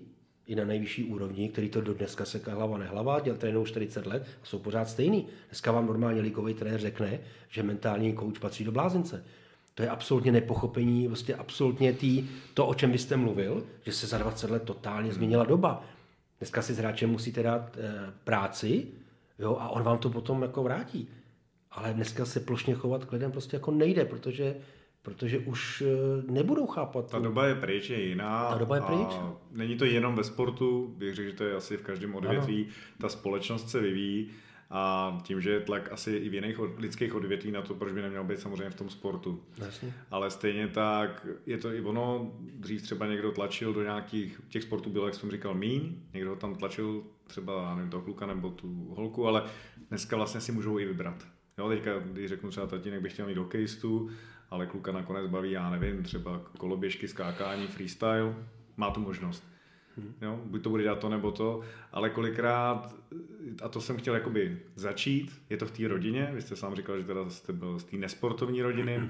i 0.49 0.55
na 0.55 0.65
nejvyšší 0.65 1.05
úrovni, 1.05 1.49
který 1.49 1.69
to 1.69 1.81
do 1.81 1.95
dneska 1.95 2.25
se 2.25 2.41
hlava 2.51 2.79
nehlava, 2.79 3.21
děl 3.21 3.37
trénou 3.37 3.67
40 3.67 4.07
let 4.07 4.27
a 4.43 4.47
jsou 4.47 4.59
pořád 4.59 4.89
stejný. 4.89 5.27
Dneska 5.49 5.73
vám 5.73 5.87
normálně 5.87 6.21
ligový 6.21 6.55
trenér 6.55 6.81
řekne, 6.81 7.21
že 7.49 7.63
mentální 7.63 8.13
kouč 8.13 8.39
patří 8.39 8.65
do 8.65 8.73
blázince. 8.73 9.25
To 9.75 9.83
je 9.83 9.91
absolutně 9.91 10.33
nepochopení, 10.33 11.09
vlastně 11.09 11.35
absolutně 11.35 11.93
tý, 11.93 12.29
to, 12.55 12.67
o 12.67 12.75
čem 12.75 12.93
vy 12.93 12.99
jste 12.99 13.17
mluvil, 13.17 13.67
že 13.87 13.93
se 13.93 14.07
za 14.07 14.19
20 14.19 14.51
let 14.51 14.63
totálně 14.63 15.13
změnila 15.13 15.45
doba. 15.45 15.85
Dneska 16.39 16.63
si 16.63 16.75
s 16.75 16.79
hráčem 16.79 17.11
musíte 17.11 17.43
dát 17.43 17.77
e, 17.77 18.13
práci 18.25 18.87
jo, 19.39 19.57
a 19.61 19.69
on 19.69 19.83
vám 19.83 19.99
to 19.99 20.11
potom 20.11 20.43
jako 20.43 20.63
vrátí. 20.63 21.09
Ale 21.71 21.95
dneska 21.95 22.25
se 22.25 22.41
plošně 22.41 22.75
chovat 22.75 23.05
k 23.05 23.13
lidem 23.13 23.33
prostě 23.33 23.57
jako 23.57 23.71
nejde, 23.71 24.05
protože 24.05 24.57
protože 25.03 25.39
už 25.39 25.83
eh, 25.87 26.33
nebudou 26.33 26.67
chápat. 26.67 27.11
Ta 27.11 27.19
doba 27.19 27.47
je 27.47 27.55
pryč, 27.55 27.91
je 27.91 28.03
jiná. 28.03 28.51
Ta 28.51 28.59
doba 28.59 28.77
je 28.77 28.83
pryč. 28.83 29.09
A 29.11 29.33
není 29.51 29.77
to 29.77 29.85
jenom 29.85 30.17
ve 30.17 30.25
sportu, 30.25 30.95
bych 30.97 31.15
řekl, 31.15 31.31
že 31.31 31.37
to 31.37 31.45
je 31.45 31.57
asi 31.57 31.77
v 31.77 31.83
každém 31.83 32.15
odvětví. 32.15 32.65
Ano. 32.65 32.73
Ta 33.01 33.09
společnost 33.09 33.71
se 33.71 33.81
vyvíjí 33.81 34.31
a 34.71 35.19
tím, 35.23 35.41
že 35.41 35.51
je 35.51 35.61
tlak 35.61 35.93
asi 35.93 36.11
i 36.11 36.29
v 36.29 36.35
jiných 36.35 36.59
lidských 36.77 37.15
odvětví 37.15 37.51
na 37.51 37.63
to, 37.63 37.75
proč 37.75 37.93
by 37.93 38.03
neměl 38.03 38.25
být 38.25 38.41
samozřejmě 38.41 38.71
v 38.71 38.75
tom 38.75 38.91
sportu. 38.91 39.45
Jasně. 39.59 39.95
Ale 40.11 40.31
stejně 40.31 40.69
tak 40.69 41.27
je 41.47 41.59
to 41.59 41.73
i 41.73 41.81
ono, 41.81 42.33
dřív 42.41 42.83
třeba 42.83 43.07
někdo 43.07 43.33
tlačil 43.33 43.73
do 43.73 43.83
nějakých, 43.83 44.41
těch 44.49 44.63
sportů 44.63 44.91
bylo, 44.91 45.07
jak 45.07 45.15
jsem 45.15 45.31
říkal, 45.31 45.55
míň, 45.55 45.97
někdo 46.15 46.37
tam 46.37 46.55
tlačil 46.55 47.03
třeba, 47.27 47.75
nevím, 47.75 47.91
toho 47.91 48.03
kluka 48.03 48.27
nebo 48.27 48.51
tu 48.51 48.95
holku, 48.97 49.27
ale 49.27 49.45
dneska 49.89 50.17
vlastně 50.17 50.41
si 50.41 50.53
můžou 50.53 50.79
i 50.79 50.85
vybrat. 50.85 51.27
Jo, 51.59 51.69
teďka, 51.69 51.99
když 51.99 52.29
řeknu 52.29 52.51
třeba 52.51 52.67
tatínek 52.67 53.01
bych 53.01 53.13
chtěl 53.13 53.27
mít 53.27 53.39
hokejistu, 53.39 54.11
ale 54.51 54.67
kluka 54.67 54.93
nakonec 54.93 55.31
baví, 55.31 55.51
já 55.51 55.71
nevím, 55.71 56.03
třeba 56.03 56.41
koloběžky, 56.59 57.09
skákání, 57.09 57.67
freestyle, 57.67 58.35
má 58.77 58.91
tu 58.91 59.01
možnost. 59.01 59.45
Hmm. 59.99 60.15
Jo, 60.23 60.41
buď 60.45 60.63
to 60.63 60.71
bude 60.71 60.83
dělat 60.83 60.99
to 60.99 61.09
nebo 61.09 61.33
to, 61.33 61.61
ale 61.93 62.11
kolikrát, 62.11 62.95
a 63.63 63.69
to 63.69 63.81
jsem 63.81 63.97
chtěl 63.97 64.15
jakoby 64.15 64.59
začít, 64.75 65.33
je 65.51 65.57
to 65.57 65.67
v 65.67 65.71
té 65.71 65.89
rodině, 65.89 66.31
vy 66.35 66.43
jste 66.43 66.57
sám 66.57 66.75
říkal, 66.75 66.99
že 66.99 67.05
teda 67.05 67.31
jste 67.31 67.53
byl 67.53 67.79
z 67.79 67.85
té 67.85 67.97
nesportovní 67.97 68.63
rodiny, 68.63 69.09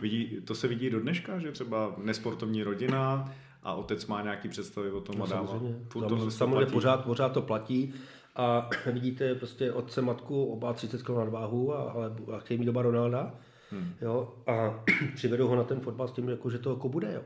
vidí, 0.00 0.40
to 0.44 0.54
se 0.54 0.68
vidí 0.68 0.90
do 0.90 1.00
dneška, 1.00 1.38
že 1.38 1.52
třeba 1.52 1.94
nesportovní 1.98 2.62
rodina 2.62 3.32
a 3.62 3.74
otec 3.74 4.06
má 4.06 4.22
nějaký 4.22 4.48
představy 4.48 4.90
o 4.90 5.00
tom 5.00 5.18
no, 5.18 5.24
a 5.24 5.28
dává. 5.28 5.46
Samozřejmě, 5.46 5.80
to 6.08 6.30
samozřejmě 6.30 6.66
pořád, 6.66 7.04
pořád 7.04 7.32
to 7.32 7.42
platí 7.42 7.94
a 8.36 8.70
vidíte 8.92 9.34
prostě 9.34 9.72
otce, 9.72 10.02
matku, 10.02 10.44
oba 10.44 10.72
30 10.72 11.02
kg 11.02 11.08
nadváhu 11.08 11.74
a, 11.74 11.82
ale, 11.82 12.16
a 12.36 12.38
chtějí 12.38 12.58
mít 12.58 12.66
doba 12.66 12.82
Ronalda, 12.82 13.34
Hmm. 13.70 13.94
Jo, 14.00 14.34
a 14.46 14.84
přivedou 15.14 15.48
ho 15.48 15.56
na 15.56 15.64
ten 15.64 15.80
fotbal 15.80 16.08
s 16.08 16.12
tím, 16.12 16.28
jako, 16.28 16.50
že 16.50 16.58
to 16.58 16.70
jako 16.70 16.88
bude. 16.88 17.12
Jo. 17.14 17.22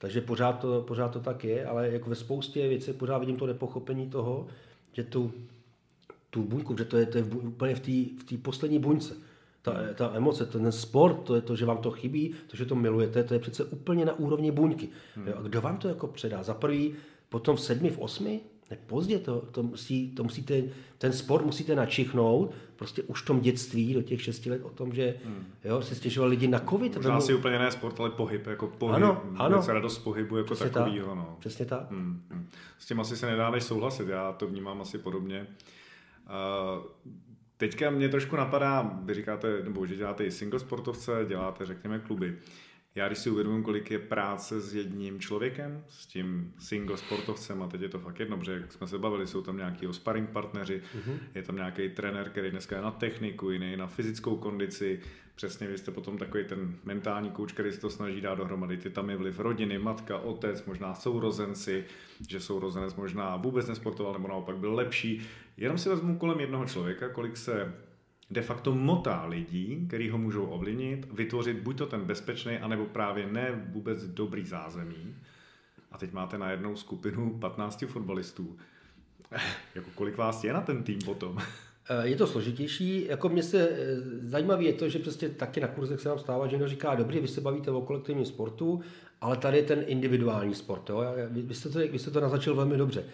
Takže 0.00 0.20
pořád 0.20 0.52
to, 0.52 0.82
pořád 0.82 1.08
to 1.08 1.20
tak 1.20 1.44
je, 1.44 1.66
ale 1.66 1.88
jako 1.88 2.10
ve 2.10 2.16
spoustě 2.16 2.68
věcí 2.68 2.92
pořád 2.92 3.18
vidím 3.18 3.36
to 3.36 3.46
nepochopení 3.46 4.10
toho, 4.10 4.46
že 4.92 5.04
tu, 5.04 5.32
tu 6.30 6.42
buňku, 6.42 6.76
že 6.76 6.84
to 6.84 6.96
je, 6.96 7.06
to 7.06 7.18
je 7.18 7.24
úplně 7.24 7.74
v 7.74 7.80
té 7.80 8.36
v 8.36 8.38
poslední 8.42 8.78
buňce. 8.78 9.16
Ta, 9.62 9.72
ta 9.94 10.12
emoce, 10.14 10.46
ten 10.46 10.72
sport, 10.72 11.14
to 11.14 11.34
je 11.34 11.40
to, 11.40 11.56
že 11.56 11.66
vám 11.66 11.78
to 11.78 11.90
chybí, 11.90 12.34
to, 12.46 12.56
že 12.56 12.66
to 12.66 12.74
milujete, 12.74 13.24
to 13.24 13.34
je 13.34 13.40
přece 13.40 13.64
úplně 13.64 14.04
na 14.04 14.18
úrovni 14.18 14.50
buňky. 14.50 14.88
Hmm. 15.14 15.28
A 15.36 15.42
kdo 15.42 15.60
vám 15.60 15.76
to 15.76 15.88
jako 15.88 16.06
předá? 16.06 16.42
Za 16.42 16.54
prvý, 16.54 16.94
potom 17.28 17.56
v 17.56 17.60
sedmi, 17.60 17.90
v 17.90 17.98
osmi, 17.98 18.40
ne, 18.70 18.78
pozdě 18.86 19.18
to, 19.18 19.40
to, 19.40 19.62
musí, 19.62 20.10
to 20.10 20.22
musíte, 20.22 20.62
ten 20.98 21.12
sport 21.12 21.44
musíte 21.44 21.74
načichnout, 21.74 22.54
prostě 22.76 23.02
už 23.02 23.22
v 23.22 23.26
tom 23.26 23.40
dětství, 23.40 23.94
do 23.94 24.02
těch 24.02 24.22
šesti 24.22 24.50
let, 24.50 24.62
o 24.64 24.70
tom, 24.70 24.94
že 24.94 25.14
hmm. 25.24 25.44
jo, 25.64 25.82
se 25.82 25.94
stěžovali 25.94 26.30
lidi 26.30 26.48
na 26.48 26.58
covid. 26.58 26.96
Možná 26.96 27.16
asi 27.16 27.34
úplně 27.34 27.58
ne 27.58 27.70
sport, 27.70 28.00
ale 28.00 28.10
pohyb, 28.10 28.46
jako 28.46 28.66
pohyb, 28.66 28.96
ano, 28.96 29.22
ano. 29.36 29.62
radost 29.66 29.98
pohybu 29.98 30.36
jako 30.36 30.54
Přesně 30.54 30.70
takovýho. 30.70 31.06
Tak. 31.06 31.16
No. 31.16 31.36
Přesně 31.38 31.64
tak. 31.64 31.90
Hmm, 31.90 32.22
hmm. 32.30 32.48
S 32.78 32.86
tím 32.86 33.00
asi 33.00 33.16
se 33.16 33.26
nedá 33.26 33.50
než 33.50 33.64
souhlasit, 33.64 34.08
já 34.08 34.32
to 34.32 34.46
vnímám 34.46 34.80
asi 34.80 34.98
podobně. 34.98 35.46
Uh, 36.76 36.84
teďka 37.56 37.90
mě 37.90 38.08
trošku 38.08 38.36
napadá, 38.36 38.98
vy 39.02 39.14
říkáte, 39.14 39.62
nebo 39.64 39.86
že 39.86 39.96
děláte 39.96 40.24
i 40.24 40.30
single 40.30 40.60
sportovce, 40.60 41.24
děláte, 41.28 41.66
řekněme, 41.66 41.98
kluby. 41.98 42.38
Já 42.94 43.06
když 43.06 43.18
si 43.18 43.30
uvědomím, 43.30 43.62
kolik 43.62 43.90
je 43.90 43.98
práce 43.98 44.60
s 44.60 44.74
jedním 44.74 45.20
člověkem, 45.20 45.84
s 45.88 46.06
tím 46.06 46.54
single 46.58 46.96
sportovcem, 46.96 47.62
a 47.62 47.66
teď 47.66 47.80
je 47.80 47.88
to 47.88 47.98
fakt 47.98 48.20
jedno, 48.20 48.36
protože 48.36 48.52
jak 48.52 48.72
jsme 48.72 48.86
se 48.86 48.98
bavili, 48.98 49.26
jsou 49.26 49.42
tam 49.42 49.56
nějaký 49.56 49.86
sparring 49.90 50.30
partneři, 50.30 50.82
mm-hmm. 50.96 51.18
je 51.34 51.42
tam 51.42 51.56
nějaký 51.56 51.88
trenér, 51.88 52.30
který 52.30 52.50
dneska 52.50 52.76
je 52.76 52.82
na 52.82 52.90
techniku, 52.90 53.50
jiný 53.50 53.76
na 53.76 53.86
fyzickou 53.86 54.36
kondici, 54.36 55.00
přesně 55.34 55.66
vy 55.66 55.78
jste 55.78 55.90
potom 55.90 56.18
takový 56.18 56.44
ten 56.44 56.74
mentální 56.84 57.30
kouč, 57.30 57.52
který 57.52 57.72
se 57.72 57.80
to 57.80 57.90
snaží 57.90 58.20
dát 58.20 58.34
dohromady. 58.34 58.76
Ty 58.76 58.90
tam 58.90 59.10
je 59.10 59.16
vliv 59.16 59.38
rodiny, 59.38 59.78
matka, 59.78 60.18
otec, 60.18 60.64
možná 60.64 60.94
sourozenci, 60.94 61.84
že 62.28 62.40
sourozenec 62.40 62.94
možná 62.94 63.36
vůbec 63.36 63.68
nesportoval 63.68 64.12
nebo 64.12 64.28
naopak 64.28 64.56
byl 64.56 64.74
lepší. 64.74 65.26
Jenom 65.56 65.78
si 65.78 65.88
vezmu 65.88 66.18
kolem 66.18 66.40
jednoho 66.40 66.66
člověka, 66.66 67.08
kolik 67.08 67.36
se 67.36 67.74
de 68.30 68.42
facto 68.42 68.74
motá 68.74 69.26
lidí, 69.26 69.84
který 69.88 70.10
ho 70.10 70.18
můžou 70.18 70.46
ovlivnit, 70.46 71.06
vytvořit 71.12 71.56
buď 71.56 71.78
to 71.78 71.86
ten 71.86 72.00
bezpečný, 72.00 72.58
anebo 72.58 72.84
právě 72.84 73.26
ne 73.26 73.64
vůbec 73.68 74.06
dobrý 74.06 74.46
zázemí. 74.46 75.14
A 75.92 75.98
teď 75.98 76.12
máte 76.12 76.38
na 76.38 76.50
jednou 76.50 76.76
skupinu 76.76 77.38
15 77.38 77.84
fotbalistů. 77.86 78.56
jako 79.74 79.90
kolik 79.94 80.16
vás 80.16 80.44
je 80.44 80.52
na 80.52 80.60
ten 80.60 80.82
tým 80.82 80.98
potom? 81.04 81.38
Eh, 81.92 82.08
je 82.08 82.16
to 82.16 82.26
složitější. 82.26 83.06
Jako 83.06 83.28
mě 83.28 83.42
se 83.42 83.68
eh, 83.68 83.96
zajímavé 84.22 84.64
je 84.64 84.72
to, 84.72 84.88
že 84.88 84.98
prostě 84.98 85.28
taky 85.28 85.60
na 85.60 85.68
kurzech 85.68 86.00
se 86.00 86.08
nám 86.08 86.18
stává, 86.18 86.46
že 86.46 86.52
někdo 86.52 86.68
říká, 86.68 86.94
dobrý, 86.94 87.20
vy 87.20 87.28
se 87.28 87.40
bavíte 87.40 87.70
o 87.70 87.80
kolektivním 87.80 88.26
sportu, 88.26 88.80
ale 89.20 89.36
tady 89.36 89.56
je 89.56 89.62
ten 89.62 89.84
individuální 89.86 90.54
sport. 90.54 90.90
Jo? 90.90 91.04
Vy, 91.30 91.54
jste 91.54 91.68
to, 91.68 91.78
vy 91.78 91.98
jste 91.98 92.10
to 92.10 92.20
naznačil 92.20 92.54
velmi 92.54 92.76
dobře. 92.76 93.04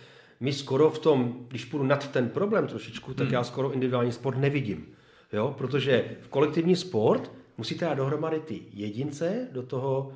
My 0.40 0.52
skoro 0.52 0.90
v 0.90 0.98
tom, 0.98 1.46
když 1.48 1.64
půjdu 1.64 1.84
nad 1.84 2.12
ten 2.12 2.28
problém 2.28 2.66
trošičku, 2.66 3.14
tak 3.14 3.26
hmm. 3.26 3.34
já 3.34 3.44
skoro 3.44 3.72
individuální 3.72 4.12
sport 4.12 4.38
nevidím. 4.38 4.86
Jo? 5.32 5.54
Protože 5.58 6.16
v 6.20 6.28
kolektivní 6.28 6.76
sport 6.76 7.32
musíte 7.58 7.84
dát 7.84 7.94
dohromady 7.94 8.40
ty 8.40 8.60
jedince 8.72 9.48
do 9.52 9.62
toho, 9.62 10.12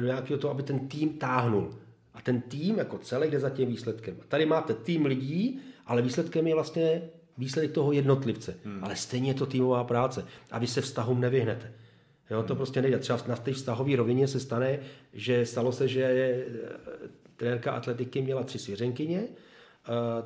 do 0.00 0.06
nějakého 0.06 0.38
toho, 0.38 0.50
aby 0.50 0.62
ten 0.62 0.88
tým 0.88 1.18
táhnul. 1.18 1.70
A 2.14 2.20
ten 2.20 2.40
tým 2.40 2.78
jako 2.78 2.98
celý 2.98 3.30
jde 3.30 3.40
za 3.40 3.50
tím 3.50 3.68
výsledkem. 3.68 4.16
A 4.22 4.24
tady 4.28 4.46
máte 4.46 4.74
tým 4.74 5.06
lidí, 5.06 5.60
ale 5.86 6.02
výsledkem 6.02 6.46
je 6.46 6.54
vlastně 6.54 7.02
výsledek 7.38 7.72
toho 7.72 7.92
jednotlivce. 7.92 8.54
Hmm. 8.64 8.84
Ale 8.84 8.96
stejně 8.96 9.30
je 9.30 9.34
to 9.34 9.46
týmová 9.46 9.84
práce. 9.84 10.24
A 10.50 10.58
vy 10.58 10.66
se 10.66 10.80
vztahům 10.80 11.20
nevyhnete. 11.20 11.72
Jo, 12.30 12.42
to 12.42 12.54
hmm. 12.54 12.56
prostě 12.56 12.82
nejde. 12.82 12.98
Třeba 12.98 13.18
na 13.28 13.36
té 13.36 13.52
vztahové 13.52 13.96
rovině 13.96 14.28
se 14.28 14.40
stane, 14.40 14.78
že 15.12 15.46
stalo 15.46 15.72
se, 15.72 15.88
že 15.88 16.02
eh, 16.02 16.44
trenérka 17.36 17.72
atletiky 17.72 18.22
měla 18.22 18.42
tři 18.42 18.58
svěřenkyně, 18.58 19.28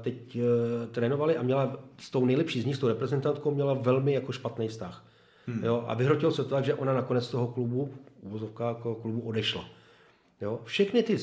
teď 0.03 0.37
eh, 0.37 0.87
trénovali 0.87 1.37
a 1.37 1.43
měla 1.43 1.77
s 1.99 2.11
tou 2.11 2.25
nejlepší 2.25 2.61
z 2.61 2.65
nich, 2.65 2.77
s 2.77 2.79
tou 2.79 2.89
reprezentantkou, 2.89 3.51
měla 3.51 3.75
velmi 3.75 4.13
jako 4.13 4.33
špatný 4.33 4.69
vztah. 4.69 5.05
Hmm. 5.47 5.65
Jo, 5.65 5.85
a 5.87 5.95
vyhrotilo 5.95 6.33
se 6.33 6.45
to 6.45 6.51
tak, 6.51 6.65
že 6.65 6.75
ona 6.75 6.95
nakonec 6.95 7.25
z 7.25 7.31
toho 7.31 7.47
klubu, 7.47 7.89
uvozovka 8.23 8.69
jako 8.69 8.95
klubu 8.95 9.21
odešla. 9.21 9.65
Jo, 10.41 10.61
všechny 10.65 11.03
ty, 11.03 11.19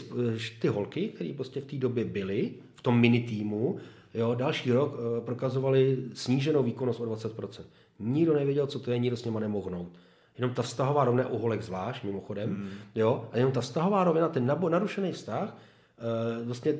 ty 0.59 0.67
holky, 0.67 1.07
které 1.07 1.33
prostě 1.35 1.61
v 1.61 1.65
té 1.65 1.75
době 1.75 2.05
byly, 2.05 2.51
v 2.75 2.81
tom 2.81 2.99
mini 2.99 3.21
týmu, 3.21 3.79
jo, 4.13 4.35
další 4.35 4.71
rok 4.71 4.95
prokazovali 5.25 5.97
sníženou 6.13 6.63
výkonnost 6.63 6.99
o 6.99 7.03
20%. 7.03 7.63
Nikdo 7.99 8.33
nevěděl, 8.33 8.67
co 8.67 8.79
to 8.79 8.91
je, 8.91 8.97
nikdo 8.97 9.17
s 9.17 9.25
nima 9.25 9.39
nemohl 9.39 9.69
hnout. 9.69 9.89
Jenom 10.37 10.53
ta 10.53 10.61
vztahová 10.61 11.03
rovina 11.03 11.27
u 11.27 11.37
holek 11.37 11.61
zvlášť, 11.61 12.03
mimochodem, 12.03 12.49
hmm. 12.49 12.69
jo, 12.95 13.29
a 13.31 13.37
jenom 13.37 13.51
ta 13.53 13.61
vztahová 13.61 14.03
rovina, 14.03 14.29
ten 14.29 14.51
narušený 14.69 15.11
vztah, 15.11 15.57
vlastně 16.43 16.73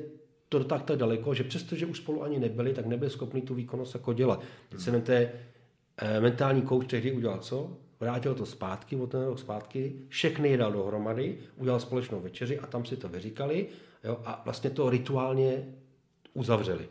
to 0.58 0.64
tak 0.64 0.82
tak 0.82 0.96
daleko, 0.96 1.34
že 1.34 1.44
přesto, 1.44 1.76
že 1.76 1.86
už 1.86 1.98
spolu 1.98 2.22
ani 2.22 2.38
nebyli, 2.38 2.72
tak 2.72 2.86
nebyli 2.86 3.10
schopni 3.10 3.42
tu 3.42 3.54
výkonnost 3.54 3.94
jako 3.94 4.12
dělat. 4.12 4.42
Teď 4.68 4.80
se 4.80 4.90
mente, 4.90 5.32
eh, 5.96 6.20
mentální 6.20 6.62
kouč 6.62 6.86
tehdy 6.86 7.12
udělal 7.12 7.38
co? 7.38 7.76
Vrátil 8.00 8.34
to 8.34 8.46
zpátky, 8.46 8.96
o 8.96 9.06
ten 9.06 9.24
rok 9.24 9.38
zpátky, 9.38 9.92
všechny 10.08 10.48
je 10.48 10.56
dal 10.56 10.72
dohromady, 10.72 11.38
udělal 11.56 11.80
společnou 11.80 12.20
večeři 12.20 12.58
a 12.58 12.66
tam 12.66 12.84
si 12.84 12.96
to 12.96 13.08
vyříkali 13.08 13.66
jo, 14.04 14.18
a 14.24 14.42
vlastně 14.44 14.70
to 14.70 14.90
rituálně 14.90 15.64
uzavřeli. 16.34 16.88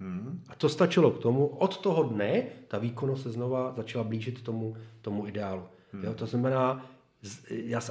Hmm. 0.00 0.44
A 0.48 0.54
to 0.54 0.68
stačilo 0.68 1.10
k 1.10 1.18
tomu, 1.18 1.46
od 1.46 1.76
toho 1.76 2.02
dne 2.02 2.42
ta 2.68 2.78
výkonnost 2.78 3.22
se 3.22 3.32
znova 3.32 3.74
začala 3.76 4.04
blížit 4.04 4.42
tomu, 4.42 4.76
tomu 5.00 5.26
ideálu. 5.26 5.62
Hmm. 5.92 6.04
Jo, 6.04 6.14
to 6.14 6.26
znamená, 6.26 6.86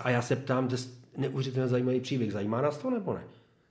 a 0.01 0.09
já 0.09 0.21
se 0.21 0.35
ptám, 0.35 0.69
neuvěřitelně 1.17 1.67
zajímavý 1.67 1.99
příběh, 1.99 2.31
zajímá 2.31 2.61
nás 2.61 2.77
to 2.77 2.89
nebo 2.89 3.13
ne? 3.13 3.23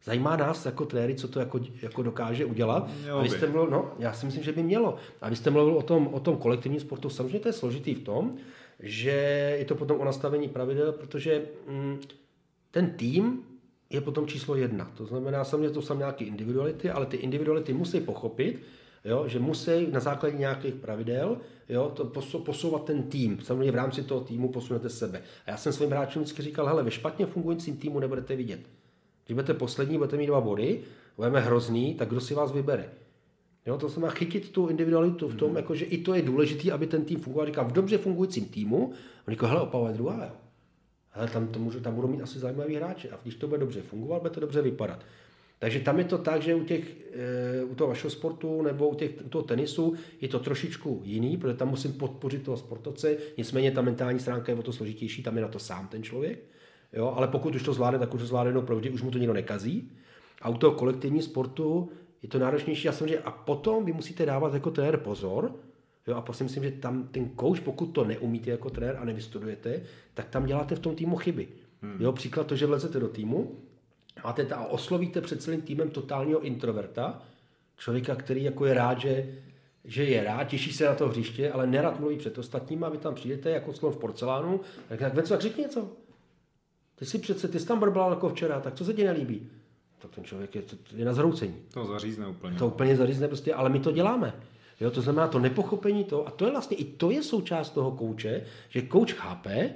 Zajímá 0.07 0.37
nás 0.37 0.67
jako 0.67 0.85
trenéry, 0.85 1.15
co 1.15 1.29
to 1.29 1.41
jako, 1.41 1.61
jako 1.83 2.03
dokáže 2.03 2.45
udělat. 2.45 2.91
Mělo 3.03 3.19
a 3.19 3.23
vy 3.23 3.31
jste 3.31 3.47
mluvil, 3.47 3.71
no, 3.71 3.93
já 3.99 4.13
si 4.13 4.27
myslím, 4.27 4.45
že 4.45 4.53
by 4.53 4.63
mělo. 4.63 4.97
A 5.21 5.29
vy 5.29 5.37
jste 5.37 5.51
mluvil 5.51 5.75
o 5.75 5.83
tom, 5.83 6.07
o 6.07 6.21
tom 6.21 6.37
kolektivním 6.37 6.81
sportu. 6.81 7.11
Samozřejmě 7.11 7.39
to 7.39 7.49
je 7.49 7.53
složitý 7.53 7.95
v 7.95 8.05
tom, 8.05 8.37
že 8.81 9.11
je 9.59 9.65
to 9.65 9.75
potom 9.75 10.01
o 10.01 10.05
nastavení 10.05 10.49
pravidel, 10.49 10.93
protože 10.93 11.43
mm, 11.69 11.99
ten 12.71 12.91
tým 12.91 13.43
je 13.91 14.01
potom 14.01 14.27
číslo 14.27 14.57
jedna. 14.57 14.91
To 14.97 15.07
znamená, 15.07 15.45
samozřejmě 15.45 15.71
to 15.71 15.83
jsou 15.83 15.95
nějaké 15.95 16.25
individuality, 16.25 16.91
ale 16.91 17.07
ty 17.07 17.17
individuality 17.17 17.73
musí 17.73 18.01
pochopit, 18.01 18.63
jo, 19.05 19.25
že 19.29 19.39
musí 19.39 19.87
na 19.91 20.01
základě 20.01 20.37
nějakých 20.37 20.75
pravidel 20.75 21.39
jo, 21.69 21.93
to 21.95 22.05
posouvat 22.39 22.85
ten 22.85 23.03
tým. 23.03 23.41
Samozřejmě 23.43 23.73
v 23.73 23.75
rámci 23.75 24.03
toho 24.03 24.21
týmu 24.21 24.49
posunete 24.49 24.91
sebe. 24.91 25.23
A 25.47 25.51
já 25.51 25.57
jsem 25.57 25.73
svým 25.73 25.91
hráčům 25.91 26.23
vždycky 26.23 26.43
říkal, 26.43 26.67
hele, 26.67 26.83
ve 26.83 26.91
špatně 26.91 27.27
fungujícím 27.27 27.77
týmu 27.77 28.01
nebudete 28.01 28.37
vidět. 28.37 28.61
Když 29.27 29.35
budete 29.35 29.55
poslední, 29.55 29.97
budete 29.97 30.17
mít 30.17 30.27
dva 30.27 30.41
body, 30.41 30.81
budeme 31.17 31.41
hrozný, 31.41 31.95
tak 31.95 32.09
kdo 32.09 32.21
si 32.21 32.35
vás 32.35 32.53
vybere? 32.53 32.91
Jo, 33.67 33.79
to 33.79 33.89
znamená 33.89 34.13
chytit 34.13 34.51
tu 34.51 34.69
individualitu 34.69 35.29
v 35.29 35.35
tom, 35.35 35.51
mm. 35.51 35.57
jako, 35.57 35.75
že 35.75 35.85
i 35.85 35.99
to 35.99 36.15
je 36.15 36.23
důležité, 36.23 36.73
aby 36.73 36.87
ten 36.87 37.05
tým 37.05 37.21
fungoval. 37.21 37.47
Říkám, 37.47 37.69
v 37.69 37.73
dobře 37.73 37.99
fungujícím 37.99 38.45
týmu, 38.45 38.93
on 39.29 39.33
říká, 39.35 39.47
hele, 39.47 39.61
Opava 39.61 39.89
je 39.89 39.95
druhá, 39.95 40.25
jo. 40.25 40.33
Hele, 41.11 41.29
tam, 41.29 41.49
to 41.49 41.59
můžu, 41.59 41.81
tam 41.81 41.95
budou 41.95 42.09
mít 42.09 42.23
asi 42.23 42.39
zajímavý 42.39 42.75
hráče. 42.75 43.11
A 43.11 43.19
když 43.23 43.35
to 43.35 43.49
bude 43.49 43.61
dobře 43.61 43.83
fungovat, 43.83 44.19
bude 44.23 44.31
to 44.31 44.41
dobře 44.41 44.63
vypadat. 44.63 45.05
Takže 45.59 45.81
tam 45.81 45.99
je 45.99 46.05
to 46.05 46.19
tak, 46.19 46.43
že 46.43 46.55
u, 46.55 46.65
těch, 46.65 46.97
e, 47.15 47.65
u 47.65 47.75
toho 47.75 47.89
vašeho 47.89 48.11
sportu 48.11 48.63
nebo 48.63 48.89
u 48.89 48.95
těch, 48.95 49.11
toho 49.29 49.43
tenisu 49.43 49.95
je 50.21 50.29
to 50.29 50.39
trošičku 50.39 51.01
jiný, 51.05 51.37
protože 51.37 51.55
tam 51.55 51.69
musím 51.69 51.93
podpořit 51.93 52.43
toho 52.43 52.57
sportovce, 52.57 53.17
nicméně 53.37 53.71
ta 53.71 53.83
mentální 53.83 54.21
stránka 54.21 54.53
je 54.53 54.59
o 54.59 54.63
to 54.63 54.73
složitější, 54.73 55.23
tam 55.23 55.37
je 55.37 55.43
na 55.43 55.49
to 55.49 55.59
sám 55.59 55.89
ten 55.89 56.03
člověk. 56.03 56.39
Jo, 56.93 57.13
ale 57.17 57.29
pokud 57.29 57.55
už 57.55 57.63
to 57.63 57.73
zvládne, 57.73 57.99
tak 57.99 58.15
už 58.15 58.21
to 58.21 58.27
zvládne 58.27 58.51
jenom 58.51 58.67
provždy, 58.67 58.91
už 58.91 59.03
mu 59.03 59.11
to 59.11 59.19
nikdo 59.19 59.35
nekazí. 59.35 59.91
A 60.43 60.49
u 60.49 60.59
toho 60.59 60.73
kolektivní 60.73 61.23
sportu 61.23 61.89
je 62.23 62.29
to 62.29 62.39
náročnější. 62.39 62.87
Já 62.87 62.93
jsem 62.93 63.09
že 63.09 63.19
a 63.19 63.31
potom 63.31 63.85
vy 63.85 63.93
musíte 63.93 64.27
dávat 64.27 64.55
jako 64.55 64.71
trenér 64.71 64.97
pozor, 64.97 65.55
Jo, 66.07 66.15
a 66.15 66.21
prostě 66.21 66.45
myslím, 66.45 66.65
že 66.65 66.71
tam 66.71 67.09
ten 67.09 67.31
coach, 67.41 67.61
pokud 67.61 67.87
to 67.87 68.05
neumíte 68.05 68.51
jako 68.51 68.71
trenér 68.71 68.97
a 69.01 69.05
nevystudujete, 69.05 69.83
tak 70.15 70.29
tam 70.29 70.47
děláte 70.47 70.75
v 70.75 70.79
tom 70.79 70.95
týmu 70.95 71.17
chyby. 71.17 71.49
Hmm. 71.83 71.97
Jo, 72.01 72.13
příklad 72.13 72.47
to, 72.47 72.57
že 72.57 72.67
vlezete 72.67 73.01
do 73.01 73.09
týmu, 73.09 73.59
máte 74.25 74.45
ta, 74.45 74.57
a 74.57 74.67
oslovíte 74.67 75.21
před 75.21 75.43
celým 75.43 75.63
týmem 75.63 75.91
totálního 75.91 76.41
introverta, 76.41 77.23
člověka, 77.77 78.15
který 78.15 78.45
jako 78.45 78.67
je 78.67 78.75
rád, 78.75 79.01
že, 79.01 79.27
že 79.85 80.05
je 80.05 80.25
rád, 80.25 80.45
těší 80.45 80.73
se 80.73 80.85
na 80.85 80.95
to 80.95 81.09
hřiště, 81.09 81.51
ale 81.51 81.67
nerad 81.67 82.01
mluví 82.01 82.17
před 82.17 82.39
ostatními 82.39 82.85
a 82.85 82.89
vy 82.89 82.99
tam 82.99 83.15
přijdete 83.15 83.51
jako 83.51 83.73
slon 83.73 83.93
v 83.93 83.97
porcelánu, 83.97 84.61
tak, 84.89 84.99
tak 84.99 85.29
tak 85.29 85.41
řekni 85.41 85.63
něco. 85.63 85.89
Ty 86.99 87.07
si 87.07 87.19
přece, 87.19 87.49
ty 87.49 87.61
jsi 87.61 87.67
tam 87.67 87.81
brblal 87.81 88.11
jako 88.11 88.29
včera, 88.29 88.61
tak 88.61 88.75
co 88.75 88.85
se 88.85 88.95
ti 88.95 89.05
nelíbí? 89.05 89.49
Tak 89.99 90.11
ten 90.15 90.25
člověk 90.25 90.55
je, 90.55 90.63
je 90.95 91.05
na 91.05 91.13
zhroucení. 91.13 91.57
To 91.75 91.87
zařízne 91.87 92.27
úplně. 92.27 92.59
To 92.59 92.67
úplně 92.67 92.97
zařízne 92.97 93.29
prostě, 93.29 93.55
ale 93.55 93.71
my 93.71 93.81
to 93.81 93.93
děláme. 93.93 94.35
Jo, 94.81 94.91
to 94.91 95.03
znamená 95.03 95.29
to 95.29 95.39
nepochopení 95.39 96.05
to, 96.05 96.29
a 96.29 96.31
to 96.31 96.45
je 96.45 96.51
vlastně 96.51 96.77
i 96.77 96.85
to 96.85 97.11
je 97.11 97.23
součást 97.23 97.71
toho 97.71 97.91
kouče, 97.91 98.43
že 98.69 98.83
kouč 98.83 99.13
chápe, 99.13 99.75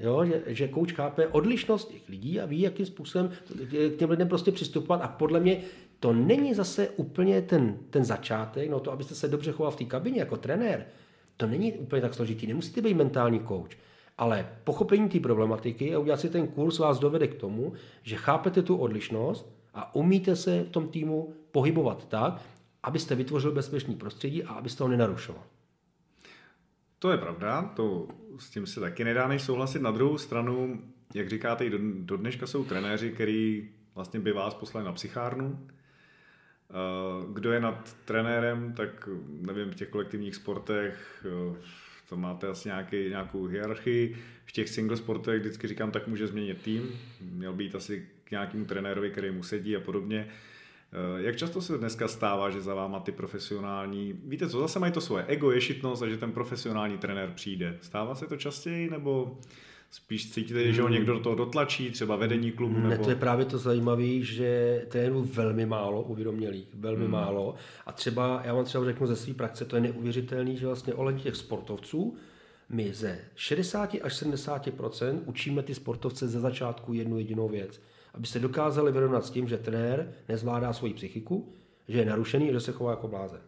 jo, 0.00 0.24
že, 0.24 0.42
že 0.46 0.68
kouč 0.68 0.92
chápe 0.92 1.26
odlišnost 1.26 1.88
těch 1.88 2.08
lidí 2.08 2.40
a 2.40 2.46
ví, 2.46 2.60
jakým 2.60 2.86
způsobem 2.86 3.30
k 3.70 3.96
těm 3.98 4.10
lidem 4.10 4.28
prostě 4.28 4.52
přistupovat 4.52 5.02
a 5.02 5.08
podle 5.08 5.40
mě 5.40 5.62
to 6.00 6.12
není 6.12 6.54
zase 6.54 6.88
úplně 6.88 7.42
ten, 7.42 7.78
ten 7.90 8.04
začátek, 8.04 8.70
no 8.70 8.80
to, 8.80 8.92
abyste 8.92 9.14
se 9.14 9.28
dobře 9.28 9.52
choval 9.52 9.72
v 9.72 9.76
té 9.76 9.84
kabině 9.84 10.20
jako 10.20 10.36
trenér, 10.36 10.86
to 11.36 11.46
není 11.46 11.72
úplně 11.72 12.02
tak 12.02 12.14
složitý, 12.14 12.46
nemusíte 12.46 12.82
být 12.82 12.94
mentální 12.94 13.38
kouč, 13.38 13.76
ale 14.18 14.48
pochopení 14.64 15.08
té 15.08 15.20
problematiky 15.20 15.94
a 15.94 15.98
udělat 15.98 16.20
si 16.20 16.30
ten 16.30 16.46
kurz 16.46 16.78
vás 16.78 16.98
dovede 16.98 17.26
k 17.26 17.34
tomu, 17.34 17.72
že 18.02 18.16
chápete 18.16 18.62
tu 18.62 18.76
odlišnost 18.76 19.52
a 19.74 19.94
umíte 19.94 20.36
se 20.36 20.62
v 20.62 20.70
tom 20.70 20.88
týmu 20.88 21.34
pohybovat 21.50 22.08
tak, 22.08 22.42
abyste 22.82 23.14
vytvořil 23.14 23.52
bezpečný 23.52 23.96
prostředí 23.96 24.44
a 24.44 24.52
abyste 24.52 24.84
ho 24.84 24.88
nenarušoval. 24.88 25.42
To 26.98 27.10
je 27.10 27.18
pravda, 27.18 27.62
to 27.76 28.08
s 28.38 28.50
tím 28.50 28.66
se 28.66 28.80
taky 28.80 29.04
nedá 29.04 29.28
než 29.28 29.42
souhlasit. 29.42 29.82
Na 29.82 29.90
druhou 29.90 30.18
stranu, 30.18 30.82
jak 31.14 31.28
říkáte, 31.28 31.66
i 31.66 31.70
do, 31.70 31.78
do 31.82 32.16
dneška 32.16 32.46
jsou 32.46 32.64
trenéři, 32.64 33.10
který 33.10 33.68
vlastně 33.94 34.20
by 34.20 34.32
vás 34.32 34.54
poslali 34.54 34.86
na 34.86 34.92
psychárnu. 34.92 35.68
Eh, 36.70 37.32
Kdo 37.32 37.52
je 37.52 37.60
nad 37.60 37.96
trenérem, 38.04 38.72
tak 38.72 39.08
nevím, 39.28 39.70
v 39.70 39.74
těch 39.74 39.88
kolektivních 39.88 40.34
sportech 40.34 41.26
eh, 41.26 41.56
to 42.08 42.16
máte 42.16 42.46
asi 42.46 42.68
nějaký, 42.68 43.08
nějakou 43.08 43.46
hierarchii. 43.46 44.16
V 44.44 44.52
těch 44.52 44.68
single 44.68 44.96
sportech 44.96 45.40
vždycky 45.40 45.68
říkám, 45.68 45.90
tak 45.90 46.08
může 46.08 46.26
změnit 46.26 46.62
tým. 46.62 46.88
Měl 47.20 47.52
být 47.52 47.74
asi 47.74 48.08
k 48.24 48.30
nějakému 48.30 48.64
trenérovi, 48.64 49.10
který 49.10 49.30
mu 49.30 49.42
sedí 49.42 49.76
a 49.76 49.80
podobně. 49.80 50.28
Eh, 50.92 51.22
Jak 51.22 51.36
často 51.36 51.60
se 51.60 51.78
dneska 51.78 52.08
stává, 52.08 52.50
že 52.50 52.60
za 52.60 52.74
váma 52.74 53.00
ty 53.00 53.12
profesionální, 53.12 54.20
víte 54.24 54.48
co, 54.48 54.60
zase 54.60 54.78
mají 54.78 54.92
to 54.92 55.00
svoje 55.00 55.24
ego, 55.24 55.50
ješitnost 55.50 56.02
a 56.02 56.08
že 56.08 56.16
ten 56.16 56.32
profesionální 56.32 56.98
trenér 56.98 57.32
přijde. 57.34 57.78
Stává 57.80 58.14
se 58.14 58.26
to 58.26 58.36
častěji, 58.36 58.90
nebo 58.90 59.38
spíš 59.96 60.30
cítíte, 60.30 60.72
že 60.72 60.82
ho 60.82 60.88
někdo 60.88 61.12
do 61.12 61.20
toho 61.20 61.34
dotlačí, 61.34 61.90
třeba 61.90 62.16
vedení 62.16 62.52
klubu? 62.52 62.80
Ne, 62.80 62.88
Nebo... 62.88 63.04
to 63.04 63.10
je 63.10 63.16
právě 63.16 63.44
to 63.44 63.58
zajímavé, 63.58 64.20
že 64.20 64.82
trénujou 64.88 65.24
velmi 65.24 65.66
málo 65.66 66.02
uvědomělých, 66.02 66.68
velmi 66.74 67.04
hmm. 67.04 67.12
málo. 67.12 67.54
A 67.86 67.92
třeba, 67.92 68.42
já 68.44 68.54
vám 68.54 68.64
třeba 68.64 68.84
řeknu 68.84 69.06
ze 69.06 69.16
své 69.16 69.34
praxe, 69.34 69.64
to 69.64 69.76
je 69.76 69.82
neuvěřitelný, 69.82 70.56
že 70.56 70.66
vlastně 70.66 70.94
ohledně 70.94 71.22
těch 71.22 71.36
sportovců, 71.36 72.16
my 72.68 72.94
ze 72.94 73.18
60 73.34 73.96
až 74.02 74.22
70% 74.22 75.20
učíme 75.24 75.62
ty 75.62 75.74
sportovce 75.74 76.28
ze 76.28 76.40
začátku 76.40 76.92
jednu 76.92 77.18
jedinou 77.18 77.48
věc. 77.48 77.80
Aby 78.14 78.26
se 78.26 78.40
dokázali 78.40 78.92
vyrovnat 78.92 79.26
s 79.26 79.30
tím, 79.30 79.48
že 79.48 79.58
trenér 79.58 80.12
nezvládá 80.28 80.72
svoji 80.72 80.94
psychiku, 80.94 81.52
že 81.88 81.98
je 81.98 82.04
narušený 82.04 82.50
a 82.50 82.52
že 82.52 82.60
se 82.60 82.72
chová 82.72 82.90
jako 82.90 83.08
blázen. 83.08 83.40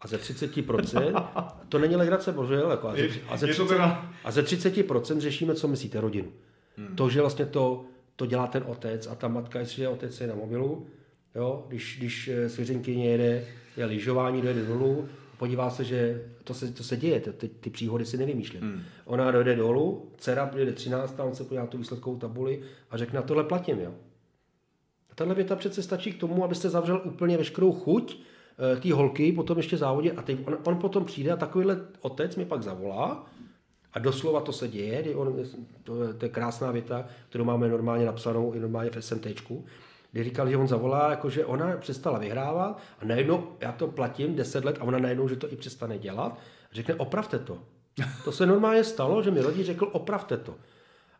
A 0.00 0.08
ze 0.08 0.16
30%, 0.16 1.52
to 1.68 1.78
není 1.78 1.96
legrace, 1.96 2.32
bohužel, 2.32 2.70
jako, 2.70 2.88
a, 2.88 2.96
ze, 2.96 3.08
a, 3.28 3.36
ze 3.36 3.48
Je 3.48 3.54
to 3.54 3.64
30, 3.64 3.74
teda- 3.74 4.12
a 4.24 4.30
ze 4.30 4.42
30% 4.42 5.18
řešíme, 5.18 5.54
co 5.54 5.68
myslíte, 5.68 6.00
rodinu. 6.00 6.28
Hmm. 6.76 6.96
To, 6.96 7.10
že 7.10 7.20
vlastně 7.20 7.46
to, 7.46 7.84
to 8.16 8.26
dělá 8.26 8.46
ten 8.46 8.64
otec 8.66 9.06
a 9.06 9.14
ta 9.14 9.28
matka, 9.28 9.58
jestliže 9.58 9.88
otec 9.88 10.20
je 10.20 10.26
na 10.26 10.34
mobilu, 10.34 10.86
jo, 11.34 11.64
když, 11.68 11.96
když 11.98 12.28
eh, 12.28 12.48
svěřenkyně 12.48 13.10
jede, 13.10 13.44
je 13.76 13.84
lyžování, 13.84 14.42
dojede 14.42 14.66
dolů, 14.66 15.08
podívá 15.38 15.70
se, 15.70 15.84
že 15.84 16.24
to 16.44 16.54
se, 16.54 16.72
to 16.72 16.82
se 16.82 16.96
děje, 16.96 17.20
ty, 17.20 17.48
ty, 17.48 17.70
příhody 17.70 18.06
si 18.06 18.16
nevymýšlím. 18.16 18.62
Hmm. 18.62 18.82
Ona 19.04 19.30
dojde 19.30 19.56
dolů, 19.56 20.12
dcera 20.16 20.46
přijede 20.46 20.72
13, 20.72 21.14
on 21.18 21.34
se 21.34 21.44
podívá 21.44 21.62
na 21.62 21.66
tu 21.66 21.78
výsledkovou 21.78 22.18
tabuli 22.18 22.62
a 22.90 22.96
řekne, 22.96 23.16
na 23.16 23.22
tohle 23.22 23.44
platím, 23.44 23.80
jo. 23.80 23.94
A 25.10 25.14
tahle 25.14 25.34
věta 25.34 25.56
přece 25.56 25.82
stačí 25.82 26.12
k 26.12 26.20
tomu, 26.20 26.44
abyste 26.44 26.68
zavřel 26.68 27.02
úplně 27.04 27.36
veškerou 27.36 27.72
chuť 27.72 28.18
té 28.80 28.92
holky 28.92 29.32
po 29.32 29.42
tom 29.42 29.56
ještě 29.56 29.76
závodě 29.76 30.12
a 30.12 30.22
teď 30.22 30.38
on, 30.46 30.58
on 30.64 30.76
potom 30.76 31.04
přijde 31.04 31.32
a 31.32 31.36
takovýhle 31.36 31.80
otec 32.00 32.36
mi 32.36 32.44
pak 32.44 32.62
zavolá 32.62 33.26
a 33.92 33.98
doslova 33.98 34.40
to 34.40 34.52
se 34.52 34.68
děje, 34.68 35.02
kdy 35.02 35.14
on, 35.14 35.36
to, 35.84 36.02
je, 36.02 36.14
to 36.14 36.24
je 36.24 36.28
krásná 36.28 36.70
věta, 36.70 37.04
kterou 37.28 37.44
máme 37.44 37.68
normálně 37.68 38.06
napsanou 38.06 38.52
i 38.52 38.60
normálně 38.60 38.90
v 38.90 39.04
SMTčku, 39.04 39.64
kdy 40.12 40.24
říkal, 40.24 40.50
že 40.50 40.56
on 40.56 40.68
zavolá, 40.68 41.10
jako 41.10 41.30
že 41.30 41.46
ona 41.46 41.76
přestala 41.76 42.18
vyhrávat 42.18 42.78
a 43.00 43.04
najednou 43.04 43.48
já 43.60 43.72
to 43.72 43.88
platím 43.88 44.34
10 44.34 44.64
let 44.64 44.76
a 44.80 44.84
ona 44.84 44.98
najednou, 44.98 45.28
že 45.28 45.36
to 45.36 45.52
i 45.52 45.56
přestane 45.56 45.98
dělat, 45.98 46.38
a 46.70 46.74
řekne 46.74 46.94
opravte 46.94 47.38
to. 47.38 47.58
To 48.24 48.32
se 48.32 48.46
normálně 48.46 48.84
stalo, 48.84 49.22
že 49.22 49.30
mi 49.30 49.40
rodič 49.40 49.66
řekl 49.66 49.88
opravte 49.92 50.36
to. 50.36 50.54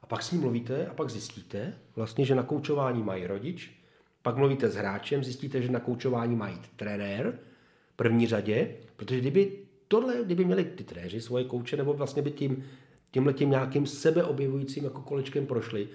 A 0.02 0.06
pak 0.06 0.22
s 0.22 0.30
ním 0.32 0.40
mluvíte 0.40 0.86
a 0.86 0.94
pak 0.94 1.10
zjistíte 1.10 1.74
vlastně, 1.96 2.24
že 2.24 2.34
na 2.34 2.42
koučování 2.42 3.02
mají 3.02 3.26
rodič, 3.26 3.77
pak 4.28 4.36
mluvíte 4.36 4.68
s 4.70 4.74
hráčem, 4.74 5.24
zjistíte, 5.24 5.62
že 5.62 5.72
na 5.72 5.80
koučování 5.80 6.36
mají 6.36 6.58
trenér, 6.76 7.38
v 7.92 7.96
první 7.96 8.26
řadě, 8.26 8.74
protože 8.96 9.20
kdyby 9.20 9.52
tohle, 9.88 10.14
kdyby 10.24 10.44
měli 10.44 10.64
ty 10.64 10.84
trenéři 10.84 11.20
svoje 11.20 11.44
kouče, 11.44 11.76
nebo 11.76 11.92
vlastně 11.92 12.22
by 12.22 12.30
tím, 12.30 12.64
tímhle 13.10 13.32
tím 13.32 13.50
nějakým 13.50 13.86
sebeobjevujícím 13.86 14.84
jako 14.84 15.00
kolečkem 15.00 15.46
prošli, 15.46 15.88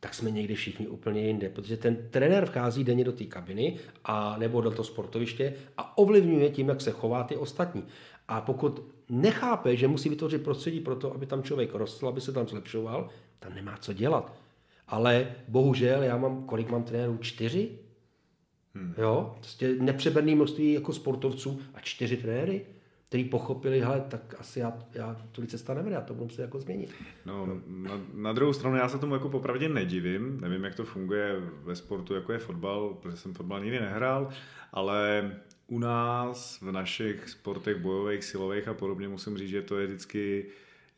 tak 0.00 0.14
jsme 0.14 0.30
někde 0.30 0.54
všichni 0.54 0.86
úplně 0.86 1.26
jinde, 1.26 1.48
protože 1.48 1.76
ten 1.76 1.96
trenér 2.10 2.46
vchází 2.46 2.84
denně 2.84 3.04
do 3.04 3.12
té 3.12 3.24
kabiny 3.24 3.76
a 4.04 4.36
nebo 4.38 4.60
do 4.60 4.70
toho 4.70 4.84
sportoviště 4.84 5.54
a 5.76 5.98
ovlivňuje 5.98 6.50
tím, 6.50 6.68
jak 6.68 6.80
se 6.80 6.90
chová 6.90 7.24
ty 7.24 7.36
ostatní. 7.36 7.84
A 8.28 8.40
pokud 8.40 8.84
nechápe, 9.08 9.76
že 9.76 9.88
musí 9.88 10.08
vytvořit 10.08 10.44
prostředí 10.44 10.80
pro 10.80 10.96
to, 10.96 11.14
aby 11.14 11.26
tam 11.26 11.42
člověk 11.42 11.74
rostl, 11.74 12.08
aby 12.08 12.20
se 12.20 12.32
tam 12.32 12.48
zlepšoval, 12.48 13.08
tam 13.38 13.54
nemá 13.54 13.76
co 13.76 13.92
dělat. 13.92 14.47
Ale 14.88 15.34
bohužel, 15.48 16.02
já 16.02 16.16
mám, 16.16 16.42
kolik 16.42 16.70
mám 16.70 16.82
trenérů? 16.82 17.18
Čtyři? 17.20 17.78
Hmm. 18.74 18.94
Jo, 18.98 19.34
prostě 19.36 19.74
nepřeberný 19.80 20.34
množství 20.34 20.72
jako 20.72 20.92
sportovců 20.92 21.60
a 21.74 21.80
čtyři 21.80 22.16
trenéry, 22.16 22.66
který 23.08 23.24
pochopili, 23.24 23.80
hele, 23.80 24.00
tak 24.08 24.34
asi 24.38 24.60
já, 24.60 24.78
já 24.92 25.16
tu 25.32 25.46
cesta 25.46 25.74
nevede, 25.74 25.94
já 25.94 26.00
to 26.00 26.14
budu 26.14 26.24
muset 26.24 26.42
jako 26.42 26.60
změnit. 26.60 26.94
No, 27.26 27.60
na, 27.66 28.00
na 28.14 28.32
druhou 28.32 28.52
stranu 28.52 28.76
já 28.76 28.88
se 28.88 28.98
tomu 28.98 29.14
jako 29.14 29.28
popravdě 29.28 29.68
nedivím, 29.68 30.40
nevím, 30.40 30.64
jak 30.64 30.74
to 30.74 30.84
funguje 30.84 31.36
ve 31.64 31.76
sportu, 31.76 32.14
jako 32.14 32.32
je 32.32 32.38
fotbal, 32.38 32.94
protože 32.94 33.16
jsem 33.16 33.34
fotbal 33.34 33.60
nikdy 33.60 33.80
nehrál, 33.80 34.28
ale 34.72 35.32
u 35.66 35.78
nás 35.78 36.60
v 36.60 36.72
našich 36.72 37.28
sportech 37.28 37.76
bojových, 37.76 38.24
silových 38.24 38.68
a 38.68 38.74
podobně 38.74 39.08
musím 39.08 39.38
říct, 39.38 39.50
že 39.50 39.62
to 39.62 39.78
je 39.78 39.86
vždycky 39.86 40.46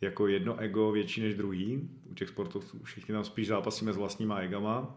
jako 0.00 0.26
jedno 0.26 0.58
ego 0.58 0.92
větší 0.92 1.20
než 1.20 1.34
druhý. 1.34 1.90
U 2.10 2.14
těch 2.14 2.28
sportovců 2.28 2.80
všichni 2.82 3.14
tam 3.14 3.24
spíš 3.24 3.46
zápasíme 3.46 3.92
s 3.92 3.96
vlastníma 3.96 4.38
egama. 4.38 4.96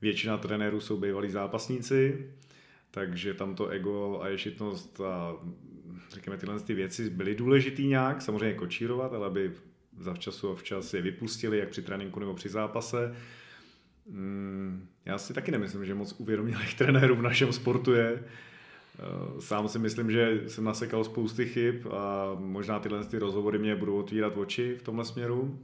většina 0.00 0.38
trenérů 0.38 0.80
jsou 0.80 0.96
bývalí 0.96 1.30
zápasníci, 1.30 2.30
takže 2.90 3.34
tam 3.34 3.54
to 3.54 3.68
ego 3.68 4.20
a 4.22 4.28
ješitnost 4.28 5.00
a 5.00 5.36
řekněme 6.10 6.36
tyhle 6.36 6.60
ty 6.60 6.74
věci 6.74 7.10
byly 7.10 7.34
důležitý 7.34 7.86
nějak, 7.86 8.22
samozřejmě 8.22 8.54
kočírovat, 8.54 9.12
ale 9.12 9.26
aby 9.26 9.52
zavčasu 9.98 10.50
a 10.50 10.54
včas 10.54 10.94
je 10.94 11.02
vypustili, 11.02 11.58
jak 11.58 11.68
při 11.68 11.82
tréninku 11.82 12.20
nebo 12.20 12.34
při 12.34 12.48
zápase. 12.48 13.16
Mm, 14.06 14.86
já 15.04 15.18
si 15.18 15.34
taky 15.34 15.50
nemyslím, 15.50 15.84
že 15.84 15.94
moc 15.94 16.14
uvědomělých 16.18 16.74
trenérů 16.78 17.16
v 17.16 17.22
našem 17.22 17.52
sportu 17.52 17.92
je. 17.92 18.24
Eh, 18.98 19.40
sám 19.40 19.68
si 19.68 19.78
myslím, 19.78 20.10
že 20.10 20.40
jsem 20.46 20.64
nasekal 20.64 21.04
spousty 21.04 21.46
chyb 21.46 21.86
a 21.90 22.34
možná 22.38 22.78
tyhle 22.78 23.04
ty 23.04 23.18
rozhovory 23.18 23.58
mě 23.58 23.76
budou 23.76 23.98
otvírat 23.98 24.36
oči 24.36 24.74
v 24.74 24.82
tomhle 24.82 25.04
směru. 25.04 25.58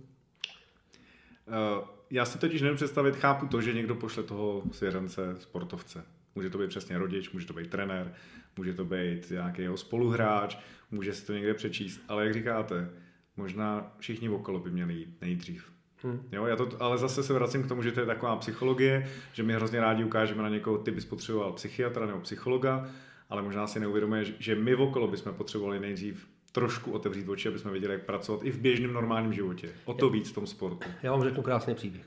Eh, 1.49 1.85
já 2.11 2.25
si 2.25 2.39
totiž 2.39 2.63
nevím 2.63 2.77
představit, 2.77 3.17
chápu 3.17 3.47
to, 3.47 3.61
že 3.61 3.73
někdo 3.73 3.95
pošle 3.95 4.23
toho 4.23 4.63
svěřence, 4.73 5.37
sportovce. 5.39 6.05
Může 6.35 6.51
to 6.51 6.59
být 6.59 6.69
přesně 6.69 6.99
rodič, 6.99 7.33
může 7.33 7.47
to 7.47 7.53
být 7.53 7.71
trenér, 7.71 8.15
může 8.57 8.75
to 8.75 8.85
být 8.85 9.31
nějaký 9.31 9.63
jeho 9.63 9.77
spoluhráč, 9.77 10.59
může 10.91 11.15
si 11.15 11.27
to 11.27 11.33
někde 11.33 11.55
přečíst, 11.55 12.01
ale 12.09 12.25
jak 12.25 12.35
říkáte, 12.35 12.91
možná 13.37 13.93
všichni 13.99 14.29
okolo 14.29 14.59
by 14.59 14.71
měli 14.71 14.95
jít 14.95 15.17
nejdřív. 15.21 15.73
Hmm. 16.03 16.29
Jo, 16.33 16.47
já 16.47 16.57
to, 16.57 16.69
ale 16.81 16.99
zase 16.99 17.23
se 17.23 17.33
vracím 17.33 17.63
k 17.63 17.69
tomu, 17.69 17.83
že 17.83 17.93
to 17.93 18.01
je 18.01 18.07
taková 18.07 18.37
psychologie, 18.37 19.11
že 19.33 19.43
my 19.43 19.55
hrozně 19.55 19.81
rádi 19.81 20.05
ukážeme 20.05 20.43
na 20.43 20.49
někoho, 20.49 20.79
ty 20.79 20.91
bys 20.91 21.05
potřeboval 21.05 21.53
psychiatra 21.53 22.07
nebo 22.07 22.21
psychologa, 22.21 22.89
ale 23.33 23.43
možná 23.43 23.67
si 23.67 23.81
neuvědomuje, 23.81 24.25
že 24.39 24.55
my 24.55 24.75
okolo 24.75 25.09
bychom 25.09 25.35
potřebovali 25.35 25.81
nejdřív 25.81 26.27
trošku 26.53 26.93
otevřít 26.93 27.29
oči, 27.29 27.49
aby 27.49 27.59
jsme 27.59 27.71
věděli, 27.71 27.93
jak 27.93 28.05
pracovat 28.05 28.45
i 28.45 28.51
v 28.51 28.59
běžném 28.59 28.93
normálním 28.93 29.33
životě. 29.33 29.69
O 29.85 29.95
to 29.95 30.11
víc 30.11 30.31
v 30.31 30.35
tom 30.35 30.47
sportu. 30.47 30.89
Já 31.03 31.13
vám 31.13 31.23
řeknu 31.23 31.43
krásný 31.43 31.75
příběh. 31.75 32.05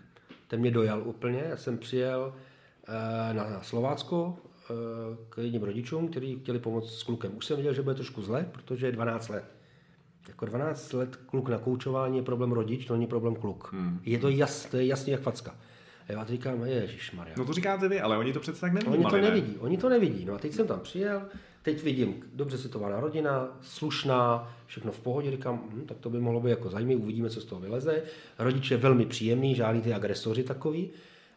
Ten 0.48 0.60
mě 0.60 0.72
dojal 0.72 1.02
úplně. 1.06 1.44
Já 1.50 1.58
jsem 1.58 1.78
přijel 1.78 2.34
eh, 2.88 3.34
na 3.34 3.62
Slovácko 3.62 4.38
eh, 4.38 4.74
k 5.30 5.38
jedním 5.38 5.64
rodičům, 5.64 6.08
kteří 6.08 6.40
chtěli 6.40 6.60
pomoct 6.60 7.00
s 7.00 7.04
klukem. 7.04 7.38
Už 7.38 7.46
jsem 7.46 7.58
viděl, 7.58 7.74
že 7.74 7.82
bude 7.82 7.96
trošku 7.96 8.22
zle, 8.22 8.50
protože 8.52 8.88
je 8.88 8.92
12 8.92 9.30
let. 9.30 9.56
Jako 10.28 10.46
12 10.46 10.94
let 10.94 11.16
kluk 11.16 11.50
na 11.50 11.58
koučování 11.58 12.18
je 12.18 12.24
problém 12.24 12.52
rodič, 12.52 12.86
to 12.86 12.94
není 12.94 13.08
problém 13.08 13.36
kluk. 13.36 13.74
Hmm. 13.74 14.00
Je 14.04 14.20
to, 14.20 14.30
jas, 14.30 14.66
to 14.66 14.78
je 14.78 14.86
jasný 14.86 15.12
jak 15.12 15.22
facka. 15.22 15.56
A 16.08 16.12
já 16.12 16.26
říkám, 16.26 16.66
Ježíš 16.66 17.12
Maria. 17.12 17.36
No 17.38 17.46
to 17.46 17.54
říkáte 17.54 17.90
vy, 17.90 18.02
ale 18.02 18.18
oni 18.18 18.34
to 18.34 18.40
přece 18.40 18.62
tak 18.62 18.74
nevidí. 18.74 18.94
Oni 18.94 19.06
to 19.06 19.18
nevidí, 19.18 19.52
ne? 19.52 19.60
oni 19.60 19.78
to 19.78 19.90
nevidí. 19.90 20.26
No 20.26 20.34
a 20.34 20.38
teď 20.38 20.54
jsem 20.54 20.68
tam 20.68 20.80
přijel, 20.80 21.22
teď 21.62 21.84
vidím 21.84 22.24
dobře 22.34 22.58
situovaná 22.58 23.00
rodina, 23.00 23.58
slušná, 23.62 24.54
všechno 24.66 24.92
v 24.92 25.00
pohodě, 25.00 25.32
říkám, 25.32 25.64
hm, 25.70 25.86
tak 25.86 25.98
to 25.98 26.10
by 26.10 26.20
mohlo 26.20 26.40
být 26.40 26.50
jako 26.50 26.70
zajímavé, 26.70 27.00
uvidíme, 27.00 27.30
co 27.30 27.42
z 27.42 27.46
toho 27.46 27.62
vyleze. 27.62 28.04
Rodiče 28.40 28.78
velmi 28.78 29.06
příjemný, 29.06 29.56
žádný 29.56 29.82
ty 29.82 29.94
agresoři 29.94 30.44
takový. 30.44 30.90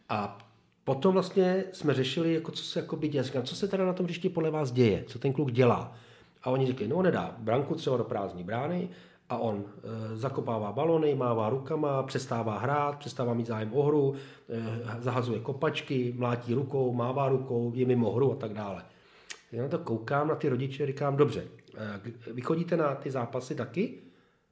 A 0.09 0.39
potom 0.85 1.13
vlastně 1.13 1.65
jsme 1.73 1.95
řešili, 1.95 2.35
jako 2.35 2.53
co 2.53 2.65
se 2.65 2.79
jako 2.81 2.97
by 2.97 3.09
děje. 3.09 3.23
Říkám, 3.23 3.43
co 3.43 3.57
se 3.57 3.69
teda 3.69 3.87
na 3.87 3.93
tom 3.93 4.07
hřišti 4.07 4.29
podle 4.29 4.51
vás 4.51 4.73
děje, 4.73 5.05
co 5.07 5.19
ten 5.19 5.33
kluk 5.33 5.51
dělá. 5.51 5.97
A 6.43 6.51
oni 6.51 6.67
říkají, 6.67 6.91
no 6.91 7.03
nedá 7.03 7.37
branku 7.39 7.75
třeba 7.75 7.97
do 7.97 8.05
prázdní 8.05 8.45
brány, 8.45 8.89
a 9.29 9.39
on 9.39 9.65
e, 9.65 10.17
zakopává 10.17 10.73
balony, 10.73 11.15
mává 11.15 11.49
rukama, 11.49 12.03
přestává 12.03 12.59
hrát, 12.59 12.99
přestává 12.99 13.35
mít 13.35 13.47
zájem 13.47 13.71
o 13.75 13.83
hru, 13.83 14.15
e, 14.49 15.03
zahazuje 15.03 15.41
kopačky, 15.41 16.15
mlátí 16.19 16.55
rukou, 16.55 16.93
mává 16.93 17.29
rukou, 17.29 17.73
je 17.75 17.87
mimo 17.87 18.13
hru 18.13 18.33
a 18.33 18.37
tak 18.37 18.53
dále. 18.53 18.85
Já 19.53 19.63
na 19.63 19.69
to 19.69 19.79
koukám 19.79 20.29
na 20.29 20.35
ty 20.35 20.49
rodiče, 20.49 20.87
říkám, 20.87 21.17
dobře, 21.17 21.45
e, 21.77 22.33
vy 22.33 22.41
chodíte 22.41 22.77
na 22.77 22.95
ty 22.95 23.11
zápasy 23.11 23.55
taky? 23.55 23.95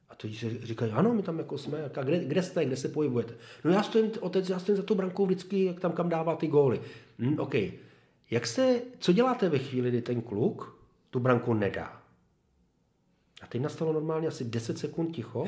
A 0.09 0.15
to 0.15 0.29
říkají, 0.63 0.93
ano, 0.93 1.15
my 1.15 1.23
tam 1.23 1.39
jako 1.39 1.59
jsme, 1.59 1.85
a 1.85 2.03
kde, 2.03 2.25
kde 2.25 2.43
jste, 2.43 2.65
kde 2.65 2.77
se 2.77 2.89
pohybujete? 2.89 3.35
No 3.65 3.71
já 3.71 3.83
stojím, 3.83 4.11
otec, 4.21 4.49
já 4.49 4.59
stojím 4.59 4.77
za 4.77 4.83
tou 4.83 4.95
brankou 4.95 5.27
vždycky, 5.27 5.65
jak 5.65 5.81
tam 5.81 5.93
kam 5.93 6.09
dává 6.09 6.37
ty 6.37 6.47
góly. 6.47 6.81
Hm, 7.19 7.37
OK. 7.39 7.55
Jak 8.31 8.47
se, 8.47 8.81
co 8.99 9.13
děláte 9.13 9.49
ve 9.49 9.59
chvíli, 9.59 9.89
kdy 9.89 10.03
ten 10.03 10.23
kluk 10.23 10.77
tu 11.11 11.21
branku 11.21 11.55
nedá? 11.55 12.06
A 13.43 13.47
teď 13.47 13.63
nastalo 13.63 13.93
normálně 13.93 14.29
asi 14.29 14.45
10 14.45 14.79
sekund 14.79 15.13
ticho. 15.13 15.47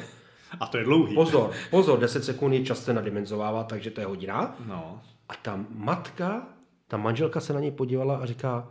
A 0.60 0.66
to 0.66 0.78
je 0.78 0.84
dlouhý. 0.84 1.14
Pozor, 1.14 1.50
pozor, 1.70 1.98
10 1.98 2.24
sekund 2.24 2.52
je 2.52 2.64
čas 2.64 2.84
se 2.84 2.94
nadimenzovává, 2.94 3.64
takže 3.64 3.90
to 3.90 4.00
je 4.00 4.06
hodina. 4.06 4.56
No. 4.66 5.00
A 5.28 5.34
ta 5.34 5.64
matka, 5.68 6.48
ta 6.88 6.96
manželka 6.96 7.40
se 7.40 7.52
na 7.52 7.60
něj 7.60 7.70
podívala 7.70 8.16
a 8.16 8.26
říká, 8.26 8.68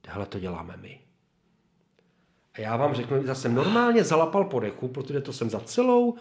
tohle 0.00 0.26
to 0.26 0.38
děláme 0.38 0.76
my. 0.76 1.00
A 2.54 2.60
já 2.60 2.76
vám 2.76 2.94
řeknu, 2.94 3.26
zase 3.26 3.48
normálně 3.48 4.04
zalapal 4.04 4.44
po 4.44 4.60
dechu, 4.60 4.88
protože 4.88 5.20
to 5.20 5.32
jsem 5.32 5.50
za 5.50 5.60
celou 5.60 6.14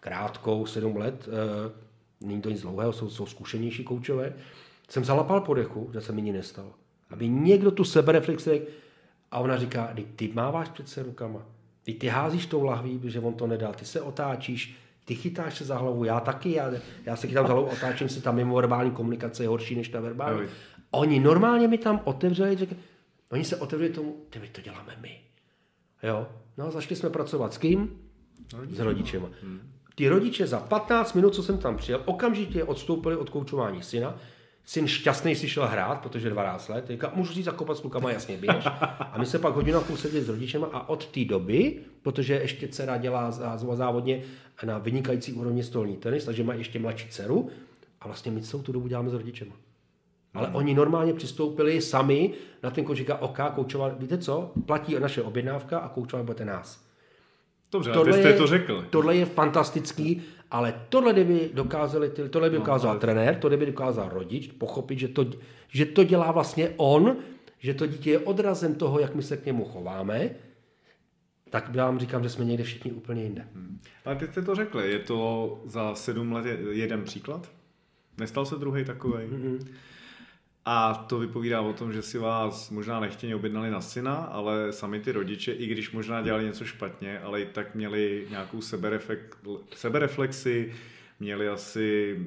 krátkou, 0.00 0.66
sedm 0.66 0.96
let, 0.96 1.28
e, 1.28 2.26
není 2.26 2.42
to 2.42 2.50
nic 2.50 2.62
dlouhého, 2.62 2.92
jsou, 2.92 3.10
jsou 3.10 3.26
zkušenější 3.26 3.84
koučové, 3.84 4.32
jsem 4.88 5.04
zalapal 5.04 5.40
po 5.40 5.54
dechu, 5.54 5.90
že 5.92 6.00
se 6.00 6.12
mi 6.12 6.22
nic 6.22 6.34
nestalo. 6.34 6.72
Aby 7.10 7.28
někdo 7.28 7.70
tu 7.70 7.84
sebereflexi 7.84 8.66
a 9.30 9.38
ona 9.38 9.56
říká, 9.56 9.94
ty 10.16 10.30
máváš 10.34 10.68
přece 10.68 11.02
rukama. 11.02 11.42
Ty, 11.82 11.94
ty 11.94 12.06
házíš 12.06 12.46
tou 12.46 12.64
lahví, 12.64 13.00
že 13.04 13.20
on 13.20 13.34
to 13.34 13.46
nedal. 13.46 13.72
Ty 13.72 13.84
se 13.84 14.00
otáčíš, 14.00 14.76
ty 15.04 15.14
chytáš 15.14 15.58
se 15.58 15.64
za 15.64 15.78
hlavu, 15.78 16.04
já 16.04 16.20
taky, 16.20 16.52
já, 16.52 16.70
já 17.06 17.16
se 17.16 17.26
chytám 17.26 17.46
za 17.46 17.52
hlavu, 17.52 17.68
otáčím 17.68 18.08
se 18.08 18.22
tam 18.22 18.36
mimo 18.36 18.56
verbální 18.56 18.90
komunikace 18.90 19.44
je 19.44 19.48
horší 19.48 19.74
než 19.74 19.88
ta 19.88 20.00
verbální. 20.00 20.40
No. 20.40 20.48
Oni 20.90 21.20
normálně 21.20 21.68
mi 21.68 21.78
tam 21.78 22.00
otevřeli, 22.04 22.56
řekli, 22.56 22.76
oni 23.30 23.44
se 23.44 23.56
otevřeli 23.56 23.92
tomu, 23.92 24.16
ty 24.30 24.40
to 24.52 24.60
děláme 24.60 24.96
my. 25.00 25.20
Jo? 26.02 26.28
No 26.58 26.66
a 26.66 26.70
začali 26.70 26.96
jsme 26.96 27.10
pracovat 27.10 27.54
s 27.54 27.58
kým? 27.58 28.00
Rodiče. 28.54 28.76
S 28.76 28.80
rodičema. 28.80 29.28
Hmm. 29.42 29.60
Ty 29.94 30.08
rodiče 30.08 30.46
za 30.46 30.60
15 30.60 31.12
minut, 31.12 31.34
co 31.34 31.42
jsem 31.42 31.58
tam 31.58 31.76
přijel, 31.76 32.02
okamžitě 32.04 32.64
odstoupili 32.64 33.16
od 33.16 33.30
koučování 33.30 33.82
syna, 33.82 34.18
syn 34.66 34.86
šťastný 34.86 35.34
si 35.34 35.48
šel 35.48 35.66
hrát, 35.66 36.00
protože 36.00 36.30
12 36.30 36.68
let, 36.68 36.84
teďka 36.84 37.12
můžu 37.14 37.32
si 37.32 37.42
zakopat 37.42 37.76
s 37.76 37.80
klukama, 37.80 38.10
jasně 38.10 38.36
běž. 38.36 38.66
A 39.00 39.14
my 39.18 39.26
se 39.26 39.38
pak 39.38 39.54
hodinu 39.54 39.78
a 39.78 39.80
půl 39.80 39.96
seděli 39.96 40.24
s 40.24 40.28
rodičem 40.28 40.66
a 40.72 40.88
od 40.88 41.06
té 41.06 41.24
doby, 41.24 41.80
protože 42.02 42.34
ještě 42.34 42.68
dcera 42.68 42.96
dělá 42.96 43.30
závodně 43.74 44.22
na 44.64 44.78
vynikající 44.78 45.32
úrovni 45.32 45.62
stolní 45.62 45.96
tenis, 45.96 46.24
takže 46.24 46.44
má 46.44 46.54
ještě 46.54 46.78
mladší 46.78 47.08
dceru 47.08 47.48
a 48.00 48.06
vlastně 48.06 48.32
my 48.32 48.42
celou 48.42 48.62
tu 48.62 48.72
dobu 48.72 48.88
děláme 48.88 49.10
s 49.10 49.14
rodičem. 49.14 49.48
Ale 50.34 50.48
oni 50.48 50.74
normálně 50.74 51.12
přistoupili 51.12 51.80
sami 51.80 52.30
na 52.62 52.70
ten 52.70 52.84
koč, 52.84 52.98
říká, 52.98 53.18
OK, 53.18 53.38
koučovat, 53.54 54.00
víte 54.00 54.18
co, 54.18 54.52
platí 54.66 54.94
naše 55.00 55.22
objednávka 55.22 55.78
a 55.78 55.88
koučovat 55.88 56.26
budete 56.26 56.44
nás. 56.44 56.86
Dobře, 57.72 57.92
tohle 57.92 58.12
jste 58.12 58.28
je, 58.28 58.34
to 58.34 58.46
řekl. 58.46 58.86
Tohle 58.90 59.16
je 59.16 59.26
fantastický, 59.26 60.22
ale 60.50 60.82
tohle 60.88 61.12
kdyby 61.12 61.50
dokázali, 61.54 62.10
tohle 62.30 62.50
by 62.50 62.56
no, 62.56 62.60
dokázal 62.60 62.94
no, 62.94 63.00
trenér, 63.00 63.34
tohle 63.36 63.56
by 63.56 63.66
dokázal 63.66 64.08
rodič, 64.08 64.46
pochopit, 64.46 64.98
že 64.98 65.08
to, 65.08 65.26
že 65.68 65.86
to 65.86 66.04
dělá 66.04 66.32
vlastně 66.32 66.72
on, 66.76 67.16
že 67.58 67.74
to 67.74 67.86
dítě 67.86 68.10
je 68.10 68.18
odrazem 68.18 68.74
toho, 68.74 69.00
jak 69.00 69.14
my 69.14 69.22
se 69.22 69.36
k 69.36 69.46
němu 69.46 69.64
chováme, 69.64 70.30
tak 71.50 71.76
vám 71.76 71.98
říkám, 71.98 72.22
že 72.22 72.28
jsme 72.28 72.44
někde 72.44 72.64
všichni 72.64 72.92
úplně 72.92 73.22
jinde. 73.22 73.48
Hmm. 73.54 73.80
Ale 74.04 74.16
teď 74.16 74.30
jste 74.30 74.42
to 74.42 74.54
řekli, 74.54 74.90
je 74.90 74.98
to 74.98 75.60
za 75.64 75.94
sedm 75.94 76.32
let 76.32 76.46
jeden 76.70 77.04
příklad? 77.04 77.50
Nestal 78.18 78.46
se 78.46 78.56
druhý 78.56 78.84
takový? 78.84 79.24
Mm-hmm. 79.24 79.66
A 80.68 80.94
to 80.94 81.18
vypovídá 81.18 81.60
o 81.60 81.72
tom, 81.72 81.92
že 81.92 82.02
si 82.02 82.18
vás 82.18 82.70
možná 82.70 83.00
nechtěně 83.00 83.36
objednali 83.36 83.70
na 83.70 83.80
syna, 83.80 84.14
ale 84.14 84.72
sami 84.72 85.00
ty 85.00 85.12
rodiče, 85.12 85.52
i 85.52 85.66
když 85.66 85.90
možná 85.90 86.22
dělali 86.22 86.44
něco 86.44 86.64
špatně, 86.64 87.20
ale 87.20 87.42
i 87.42 87.46
tak 87.46 87.74
měli 87.74 88.26
nějakou 88.30 88.60
sebereflexi, 89.74 90.74
měli 91.20 91.48
asi, 91.48 92.18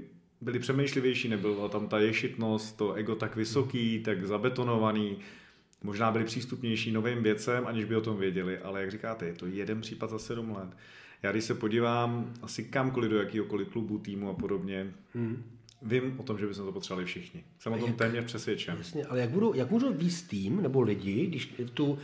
byli 0.42 0.60
přemýšlivější, 0.60 1.30
nebyla 1.30 1.68
tam 1.68 1.88
ta 1.88 2.00
ješitnost, 2.00 2.78
to 2.78 2.94
ego 2.94 3.16
tak 3.16 3.36
vysoký, 3.36 4.00
tak 4.00 4.28
zabetonovaný, 4.28 5.18
možná 5.84 6.12
byli 6.12 6.24
přístupnější 6.24 6.92
novým 6.92 7.24
věcem, 7.24 7.68
aniž 7.68 7.86
by 7.86 7.96
o 7.96 8.02
tom 8.02 8.18
věděli, 8.18 8.60
ale 8.60 8.82
jak 8.82 8.92
říkáte, 8.92 9.26
je 9.26 9.34
to 9.34 9.46
jeden 9.46 9.82
případ 9.82 10.10
za 10.10 10.20
sedm 10.20 10.52
let. 10.52 10.70
Já 11.24 11.32
když 11.32 11.44
se 11.44 11.54
podívám 11.54 12.34
asi 12.42 12.64
kamkoliv 12.64 13.12
do 13.12 13.18
jakýhokoliv 13.18 13.70
klubu, 13.70 13.98
týmu 13.98 14.30
a 14.30 14.34
podobně, 14.34 14.94
hmm 15.16 15.59
vím 15.82 16.16
o 16.20 16.24
tom, 16.24 16.38
že 16.38 16.48
bychom 16.48 16.66
to 16.66 16.72
potřebovali 16.72 17.06
všichni. 17.06 17.44
Jsem 17.60 17.74
o 17.74 17.78
tom 17.78 17.94
téměř 17.94 18.26
přesvědčen. 18.26 18.76
Jasně, 18.78 19.06
ale 19.06 19.20
jak, 19.20 19.30
budu, 19.30 19.54
jak 19.54 19.72
můžu 19.72 19.94
být 19.94 20.28
tým 20.28 20.62
nebo 20.62 20.82
lidi, 20.82 21.26
když 21.26 21.54
tu 21.74 21.98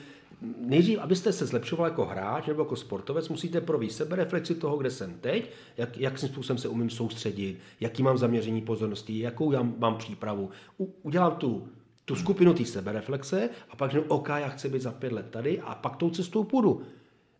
nejdřív, 0.59 0.99
abyste 0.99 1.33
se 1.33 1.45
zlepšoval 1.45 1.87
jako 1.87 2.05
hráč 2.05 2.47
nebo 2.47 2.61
jako 2.61 2.75
sportovec, 2.75 3.29
musíte 3.29 3.61
provést 3.61 3.97
sebereflexi 3.97 4.55
toho, 4.55 4.77
kde 4.77 4.91
jsem 4.91 5.13
teď, 5.21 5.51
jak, 5.77 5.97
jakým 5.97 6.29
způsobem 6.29 6.57
se 6.57 6.67
umím 6.67 6.89
soustředit, 6.89 7.59
jaký 7.79 8.03
mám 8.03 8.17
zaměření 8.17 8.61
pozornosti, 8.61 9.19
jakou 9.19 9.51
já 9.51 9.61
mám 9.61 9.97
přípravu. 9.97 10.49
U, 10.79 10.93
udělám 11.03 11.35
tu, 11.35 11.67
tu 12.05 12.15
skupinu 12.15 12.53
té 12.53 12.65
sebereflexe 12.65 13.49
a 13.69 13.75
pak 13.75 13.91
řeknu, 13.91 14.07
OK, 14.07 14.29
já 14.29 14.49
chci 14.49 14.69
být 14.69 14.81
za 14.81 14.91
pět 14.91 15.11
let 15.11 15.25
tady 15.29 15.59
a 15.59 15.75
pak 15.75 15.95
tou 15.95 16.09
cestou 16.09 16.43
půjdu. 16.43 16.81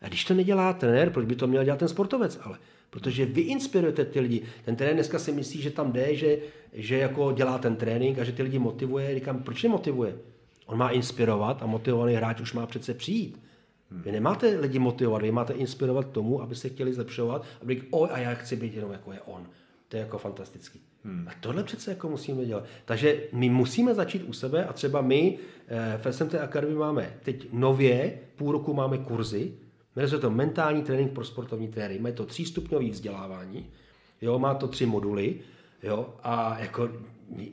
A 0.01 0.07
když 0.07 0.26
to 0.26 0.34
nedělá 0.34 0.74
trenér, 0.74 1.09
proč 1.09 1.26
by 1.26 1.36
to 1.36 1.47
měl 1.47 1.64
dělat 1.64 1.80
ten 1.80 1.88
sportovec? 1.88 2.39
Ale 2.43 2.57
Protože 2.89 3.25
vy 3.25 3.41
inspirujete 3.41 4.05
ty 4.05 4.19
lidi. 4.19 4.41
Ten 4.65 4.75
trenér 4.75 4.95
dneska 4.95 5.19
si 5.19 5.31
myslí, 5.31 5.61
že 5.61 5.71
tam 5.71 5.91
jde, 5.91 6.15
že, 6.15 6.38
že 6.73 6.97
jako 6.97 7.31
dělá 7.31 7.57
ten 7.57 7.75
trénink 7.75 8.19
a 8.19 8.23
že 8.23 8.31
ty 8.31 8.43
lidi 8.43 8.59
motivuje. 8.59 9.15
Říkám, 9.15 9.43
proč 9.43 9.63
je 9.63 9.69
motivuje? 9.69 10.15
On 10.65 10.77
má 10.77 10.89
inspirovat 10.89 11.63
a 11.63 11.65
motivovaný 11.65 12.13
hráč 12.13 12.41
už 12.41 12.53
má 12.53 12.65
přece 12.65 12.93
přijít. 12.93 13.41
Vy 13.91 14.11
nemáte 14.11 14.47
lidi 14.59 14.79
motivovat, 14.79 15.21
vy 15.21 15.31
máte 15.31 15.53
inspirovat 15.53 16.11
tomu, 16.11 16.41
aby 16.41 16.55
se 16.55 16.69
chtěli 16.69 16.93
zlepšovat, 16.93 17.45
aby 17.61 17.73
řekli, 17.73 17.88
oj, 17.91 18.09
a 18.11 18.19
já 18.19 18.33
chci 18.33 18.55
být 18.55 18.73
jenom 18.73 18.91
jako 18.91 19.11
je 19.11 19.21
on. 19.21 19.47
To 19.88 19.97
je 19.97 20.01
jako 20.01 20.17
fantastický. 20.17 20.81
Hmm. 21.03 21.27
A 21.27 21.31
tohle 21.39 21.63
přece 21.63 21.91
jako 21.91 22.09
musíme 22.09 22.45
dělat. 22.45 22.65
Takže 22.86 23.23
my 23.31 23.49
musíme 23.49 23.95
začít 23.95 24.23
u 24.23 24.33
sebe 24.33 24.65
a 24.65 24.73
třeba 24.73 25.01
my 25.01 25.38
eh, 25.67 25.99
v 26.03 26.13
SMT 26.13 26.36
Academy 26.36 26.75
máme 26.75 27.13
teď 27.23 27.47
nově, 27.51 28.19
půl 28.36 28.51
roku 28.51 28.73
máme 28.73 28.97
kurzy, 28.97 29.53
jmenuje 29.96 30.10
se 30.10 30.20
to 30.20 30.30
mentální 30.30 30.84
trénink 30.84 31.12
pro 31.12 31.26
sportovní 31.26 31.68
tréninky. 31.68 32.04
Má 32.04 32.12
to 32.12 32.26
třístupňový 32.26 32.89
vzdělávání, 32.89 33.66
jo, 34.22 34.39
má 34.39 34.54
to 34.54 34.68
tři 34.68 34.86
moduly, 34.86 35.36
jo, 35.84 36.14
a 36.24 36.60
jako 36.60 36.89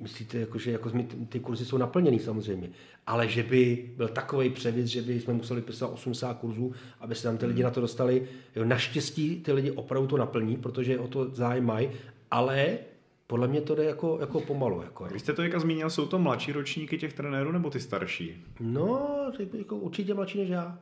myslíte, 0.00 0.38
jako, 0.38 0.58
že 0.58 0.70
jako 0.70 0.90
my, 0.92 1.04
ty 1.28 1.40
kurzy 1.40 1.64
jsou 1.64 1.76
naplněný 1.76 2.18
samozřejmě, 2.18 2.70
ale 3.06 3.28
že 3.28 3.42
by 3.42 3.90
byl 3.96 4.08
takový 4.08 4.50
převis, 4.50 4.86
že 4.86 5.02
by 5.02 5.20
jsme 5.20 5.34
museli 5.34 5.62
pisat 5.62 5.90
80 5.92 6.38
kurzů, 6.38 6.72
aby 7.00 7.14
se 7.14 7.22
tam 7.22 7.38
ty 7.38 7.46
lidi 7.46 7.62
na 7.62 7.70
to 7.70 7.80
dostali. 7.80 8.28
Jo, 8.56 8.64
naštěstí 8.64 9.40
ty 9.40 9.52
lidi 9.52 9.70
opravdu 9.70 10.08
to 10.08 10.16
naplní, 10.16 10.56
protože 10.56 10.98
o 10.98 11.08
to 11.08 11.30
zájem 11.30 11.64
mají, 11.64 11.90
ale 12.30 12.78
podle 13.26 13.48
mě 13.48 13.60
to 13.60 13.74
jde 13.74 13.84
jako, 13.84 14.18
jako 14.20 14.40
pomalu. 14.40 14.82
Jako, 14.82 15.04
Když 15.04 15.22
jste 15.22 15.32
to 15.32 15.42
jaka 15.42 15.58
zmínil, 15.58 15.90
jsou 15.90 16.06
to 16.06 16.18
mladší 16.18 16.52
ročníky 16.52 16.98
těch 16.98 17.12
trenérů 17.12 17.52
nebo 17.52 17.70
ty 17.70 17.80
starší? 17.80 18.44
No, 18.60 19.16
jako 19.52 19.76
určitě 19.76 20.14
mladší 20.14 20.38
než 20.38 20.48
já. 20.48 20.78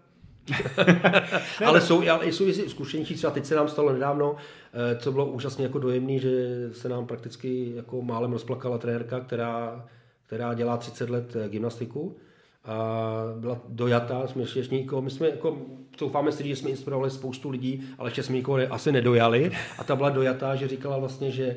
ale 1.66 1.80
jsou, 1.80 2.08
ale 2.10 2.26
jsou 2.26 2.46
i 2.46 2.52
zkušenější, 2.52 3.14
třeba 3.14 3.32
teď 3.32 3.44
se 3.44 3.54
nám 3.54 3.68
stalo 3.68 3.92
nedávno, 3.92 4.36
eh, 4.72 4.96
co 4.98 5.12
bylo 5.12 5.26
úžasně 5.26 5.64
jako 5.64 5.78
dojemný, 5.78 6.18
že 6.18 6.30
se 6.72 6.88
nám 6.88 7.06
prakticky 7.06 7.72
jako 7.76 8.02
málem 8.02 8.32
rozplakala 8.32 8.78
trenérka, 8.78 9.20
která, 9.20 9.86
která 10.26 10.54
dělá 10.54 10.76
30 10.76 11.10
let 11.10 11.36
eh, 11.36 11.48
gymnastiku 11.48 12.16
a 12.64 13.22
byla 13.36 13.60
dojatá, 13.68 14.26
jsme 14.26 14.42
ještě 14.42 14.74
nikoho, 14.74 15.02
my 15.02 15.10
jsme 15.10 15.28
jako, 15.28 15.58
doufáme 15.98 16.32
si, 16.32 16.48
že 16.48 16.56
jsme 16.56 16.70
inspirovali 16.70 17.10
spoustu 17.10 17.50
lidí, 17.50 17.82
ale 17.98 18.08
ještě 18.08 18.22
jsme 18.22 18.36
nikoho 18.36 18.58
asi 18.70 18.92
nedojali. 18.92 19.52
A 19.78 19.84
ta 19.84 19.96
byla 19.96 20.10
dojatá, 20.10 20.54
že 20.54 20.68
říkala 20.68 20.98
vlastně, 20.98 21.30
že 21.30 21.56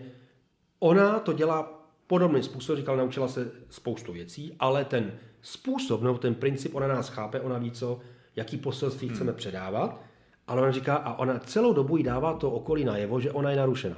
ona 0.80 1.20
to 1.20 1.34
dělá 1.34 1.84
podobným 2.08 2.44
způsobem, 2.44 2.78
říkala, 2.78 2.98
naučila 2.98 3.28
se 3.28 3.52
spoustu 3.70 4.14
věcí, 4.14 4.56
ale 4.60 4.86
ten 4.86 5.12
způsob 5.42 6.02
nebo 6.02 6.18
ten 6.18 6.36
princip, 6.36 6.76
ona 6.76 6.88
nás 6.88 7.10
chápe, 7.10 7.42
ona 7.42 7.58
ví, 7.58 7.72
co, 7.72 8.00
jaký 8.36 8.58
poselství 8.58 9.08
hmm. 9.08 9.16
chceme 9.16 9.34
předávat, 9.34 10.02
ale 10.48 10.62
ona 10.62 10.72
říká, 10.72 10.96
a 10.96 11.20
ona 11.20 11.40
celou 11.40 11.74
dobu 11.74 11.98
jí 11.98 12.04
dává 12.04 12.34
to 12.34 12.52
okolí 12.52 12.84
najevo, 12.84 13.20
že 13.20 13.32
ona 13.32 13.50
je 13.50 13.58
narušena. 13.58 13.98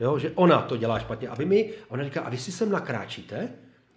Jo, 0.00 0.18
že 0.18 0.32
ona 0.34 0.62
to 0.62 0.76
dělá 0.76 0.98
špatně. 0.98 1.28
A 1.28 1.34
vy 1.34 1.44
mi, 1.44 1.70
a 1.70 1.90
ona 1.90 2.04
říká, 2.04 2.20
a 2.20 2.30
vy 2.30 2.38
si 2.38 2.52
sem 2.52 2.70
nakráčíte, 2.70 3.48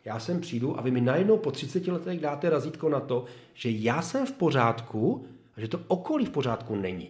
já 0.05 0.19
sem 0.19 0.41
přijdu 0.41 0.79
a 0.79 0.81
vy 0.81 0.91
mi 0.91 1.01
najednou 1.01 1.37
po 1.37 1.51
30 1.51 1.87
letech 1.87 2.19
dáte 2.19 2.49
razítko 2.49 2.89
na 2.89 2.99
to, 2.99 3.25
že 3.53 3.69
já 3.69 4.01
jsem 4.01 4.25
v 4.25 4.31
pořádku 4.31 5.25
a 5.57 5.61
že 5.61 5.67
to 5.67 5.79
okolí 5.87 6.25
v 6.25 6.29
pořádku 6.29 6.75
není. 6.75 7.09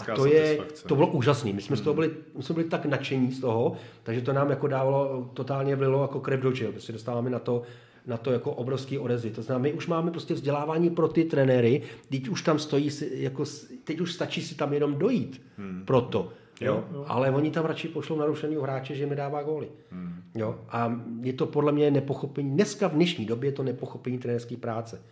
A 0.00 0.14
to, 0.14 0.26
je, 0.26 0.58
to 0.86 0.94
bylo 0.94 1.06
úžasné. 1.06 1.52
My 1.52 1.62
jsme, 1.62 1.76
hmm. 1.76 1.82
z 1.82 1.84
toho 1.84 1.94
byli, 1.94 2.10
my 2.36 2.42
jsme 2.42 2.54
byli 2.54 2.68
tak 2.68 2.86
nadšení 2.86 3.32
z 3.32 3.40
toho, 3.40 3.76
takže 4.02 4.20
to 4.20 4.32
nám 4.32 4.50
jako 4.50 4.66
dávalo, 4.66 5.30
totálně 5.34 5.76
vlilo 5.76 6.02
jako 6.02 6.20
krev 6.20 6.40
do 6.40 6.52
žil. 6.52 6.72
Prostě 6.72 6.92
dostáváme 6.92 7.30
na 7.30 7.38
to, 7.38 7.62
na 8.06 8.16
to 8.16 8.32
jako 8.32 8.52
obrovský 8.52 8.98
odezvy. 8.98 9.30
To 9.30 9.42
znamená, 9.42 9.62
my 9.62 9.72
už 9.72 9.86
máme 9.86 10.10
prostě 10.10 10.34
vzdělávání 10.34 10.90
pro 10.90 11.08
ty 11.08 11.24
trenéry, 11.24 11.82
teď 12.08 12.28
už 12.28 12.42
tam 12.42 12.58
stojí, 12.58 12.90
jako, 13.12 13.44
teď 13.84 14.00
už 14.00 14.12
stačí 14.12 14.42
si 14.42 14.54
tam 14.54 14.72
jenom 14.72 14.94
dojít 14.94 15.42
hmm. 15.56 15.82
pro 15.84 16.00
to. 16.00 16.32
Jo? 16.60 16.84
Jo, 16.92 17.04
Ale 17.08 17.30
oni 17.30 17.50
tam 17.50 17.64
radši 17.64 17.88
pošlou 17.88 18.18
narušený 18.18 18.56
hráče, 18.56 18.94
že 18.94 19.06
mi 19.06 19.16
dává 19.16 19.42
góly. 19.42 19.68
Hmm. 19.90 20.22
Jo? 20.34 20.60
A 20.68 21.00
je 21.22 21.32
to 21.32 21.46
podle 21.46 21.72
mě 21.72 21.90
nepochopení, 21.90 22.50
dneska 22.50 22.88
v 22.88 22.92
dnešní 22.92 23.26
době 23.26 23.48
je 23.48 23.52
to 23.52 23.62
nepochopení 23.62 24.18
trenérské 24.18 24.56
práce. 24.56 25.02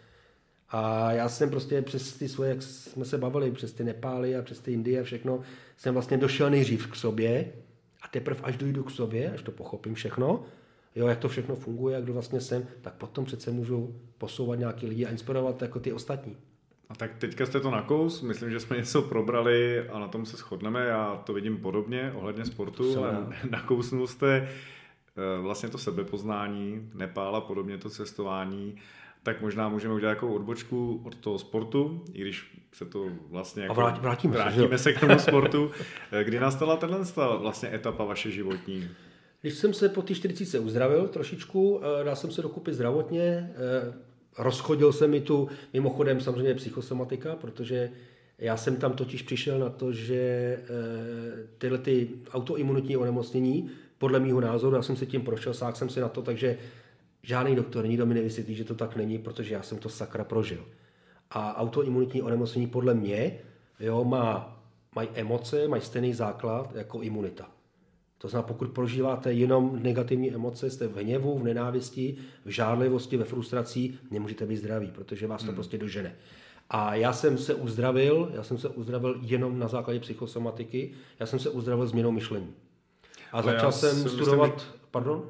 A 0.71 1.13
já 1.13 1.29
jsem 1.29 1.51
prostě 1.51 1.83
přes 1.83 2.17
ty 2.17 2.29
svoje, 2.29 2.51
jak 2.51 2.63
jsme 2.63 3.05
se 3.05 3.19
bavili, 3.19 3.51
přes 3.51 3.73
ty 3.73 3.85
Nepály 3.85 4.37
a 4.37 4.43
přes 4.43 4.61
ty 4.61 4.73
Indie 4.73 5.01
a 5.01 5.05
všechno, 5.05 5.41
jsem 5.77 5.95
vlastně 5.95 6.17
došel 6.17 6.51
nejdřív 6.51 6.87
k 6.87 6.97
sobě 6.97 7.53
a 8.03 8.09
teprve 8.09 8.41
až 8.43 8.57
dojdu 8.57 8.85
k 8.85 8.91
sobě, 8.91 9.31
až 9.31 9.43
to 9.43 9.51
pochopím 9.51 9.95
všechno, 9.95 10.45
jo, 10.99 11.07
jak 11.07 11.19
to 11.19 11.29
všechno 11.29 11.55
funguje, 11.57 11.95
jak 11.95 12.05
kdo 12.05 12.13
vlastně 12.13 12.41
jsem, 12.41 12.67
tak 12.81 12.95
potom 12.95 13.25
přece 13.25 13.51
můžu 13.51 13.95
posouvat 14.19 14.59
nějaký 14.59 14.87
lidi 14.87 15.07
a 15.07 15.11
inspirovat 15.11 15.63
jako 15.63 15.81
ty 15.81 15.93
ostatní. 15.93 16.37
A 16.89 16.95
tak 16.95 17.15
teďka 17.19 17.47
jste 17.47 17.61
to 17.61 17.71
nakous, 17.71 18.23
myslím, 18.23 18.51
že 18.51 18.61
jsme 18.61 18.77
něco 18.77 19.03
probrali 19.03 19.89
a 19.89 19.99
na 19.99 20.09
tom 20.09 20.27
se 20.27 20.37
shodneme, 20.37 20.87
já 20.87 21.23
to 21.27 21.33
vidím 21.33 21.57
podobně 21.57 22.13
ohledně 22.15 22.45
sportu, 22.45 23.05
ale 23.05 23.27
nakousnul 23.51 24.07
jste 24.07 24.37
eh, 24.37 25.41
vlastně 25.41 25.69
to 25.69 25.79
sebepoznání, 25.79 26.91
Nepál 26.95 27.37
a 27.37 27.41
podobně 27.41 27.79
to 27.79 27.91
cestování, 27.91 28.77
tak 29.23 29.41
možná 29.41 29.69
můžeme 29.69 29.95
udělat 29.95 30.11
jako 30.11 30.29
odbočku 30.29 31.03
od 31.05 31.15
toho 31.15 31.39
sportu, 31.39 32.05
i 32.13 32.21
když 32.21 32.61
se 32.73 32.85
to 32.85 33.07
vlastně 33.31 33.63
jako 33.63 33.73
a 33.73 33.85
vrátíme, 33.85 34.03
vrátíme, 34.03 34.35
vrátíme 34.35 34.79
se, 34.79 34.85
se 34.85 34.93
k 34.93 35.01
tomu 35.01 35.19
sportu. 35.29 35.71
Eh, 36.13 36.25
kdy 36.25 36.41
nastala 36.41 36.77
tenhle 36.77 36.99
vlastně 37.39 37.75
etapa 37.75 38.05
vaše 38.05 38.31
životní? 38.31 38.89
Když 39.41 39.55
jsem 39.55 39.75
se 39.75 39.89
po 39.89 40.03
té 40.03 40.15
40 40.15 40.59
uzdravil 40.59 41.09
trošičku, 41.09 41.81
eh, 42.01 42.05
dal 42.05 42.17
jsem 42.17 42.31
se 42.31 42.43
dokupy 42.43 42.75
zdravotně, 42.75 43.53
rozchodil 44.39 44.93
se 44.93 45.07
mi 45.07 45.21
tu, 45.21 45.49
mimochodem 45.73 46.21
samozřejmě 46.21 46.55
psychosomatika, 46.55 47.37
protože 47.37 47.91
já 48.39 48.57
jsem 48.57 48.77
tam 48.77 48.93
totiž 48.93 49.23
přišel 49.23 49.59
na 49.59 49.71
to, 49.71 49.93
že 49.93 50.17
eh, 50.17 50.59
tyhle 51.59 51.79
ty 51.79 52.09
autoimunitní 52.33 52.97
onemocnění, 52.97 53.71
podle 53.99 54.21
mého 54.21 54.41
názoru, 54.41 54.77
já 54.77 54.83
jsem 54.83 54.97
se 54.97 55.07
tím 55.07 55.23
prošel, 55.23 55.55
sák 55.55 55.77
jsem 55.77 55.89
si 55.89 56.01
na 56.01 56.09
to, 56.09 56.23
takže 56.23 56.59
žádný 57.23 57.57
doktor, 57.57 57.89
nikdo 57.89 58.07
mi 58.07 58.15
nevysvětlí, 58.15 58.55
že 58.55 58.65
to 58.65 58.75
tak 58.75 58.97
není, 58.97 59.19
protože 59.19 59.55
já 59.55 59.63
jsem 59.63 59.79
to 59.79 59.89
sakra 59.89 60.25
prožil. 60.25 60.65
A 61.31 61.57
autoimunitní 61.57 62.23
onemocnění 62.23 62.67
podle 62.67 62.95
mě 62.95 63.39
jo, 63.81 64.05
má, 64.05 64.61
mají 64.95 65.09
emoce, 65.15 65.69
mají 65.69 65.83
stejný 65.83 66.15
základ 66.15 66.75
jako 66.75 67.01
imunita. 67.01 67.51
To 68.19 68.29
znamená, 68.29 68.49
pokud 68.49 68.71
prožíváte 68.71 69.33
jenom 69.33 69.83
negativní 69.83 70.35
emoce, 70.35 70.71
jste 70.71 70.89
v 70.89 70.97
hněvu, 70.97 71.39
v 71.39 71.45
nenávisti, 71.45 72.17
v 72.45 72.49
žádlivosti, 72.51 73.17
ve 73.17 73.25
frustraci, 73.25 73.95
nemůžete 74.11 74.47
být 74.47 74.57
zdraví, 74.57 74.91
protože 74.95 75.27
vás 75.27 75.41
to 75.41 75.47
hmm. 75.47 75.55
prostě 75.55 75.79
dožene. 75.79 76.15
A 76.71 76.95
já 76.95 77.13
jsem 77.13 77.39
se 77.39 77.55
uzdravil, 77.55 78.31
já 78.35 78.43
jsem 78.43 78.59
se 78.59 78.69
uzdravil 78.69 79.21
jenom 79.23 79.59
na 79.59 79.69
základě 79.69 80.01
psychosomatiky, 80.01 80.91
já 81.21 81.27
jsem 81.27 81.39
se 81.39 81.51
uzdravil 81.51 81.87
změnou 81.87 82.11
myšlení. 82.11 82.55
A 83.33 83.39
Ale 83.39 83.53
začal 83.53 83.73
jsem 83.73 84.09
studovat... 84.09 84.55
Myslím, 84.55 84.78
Pardon? 84.91 85.23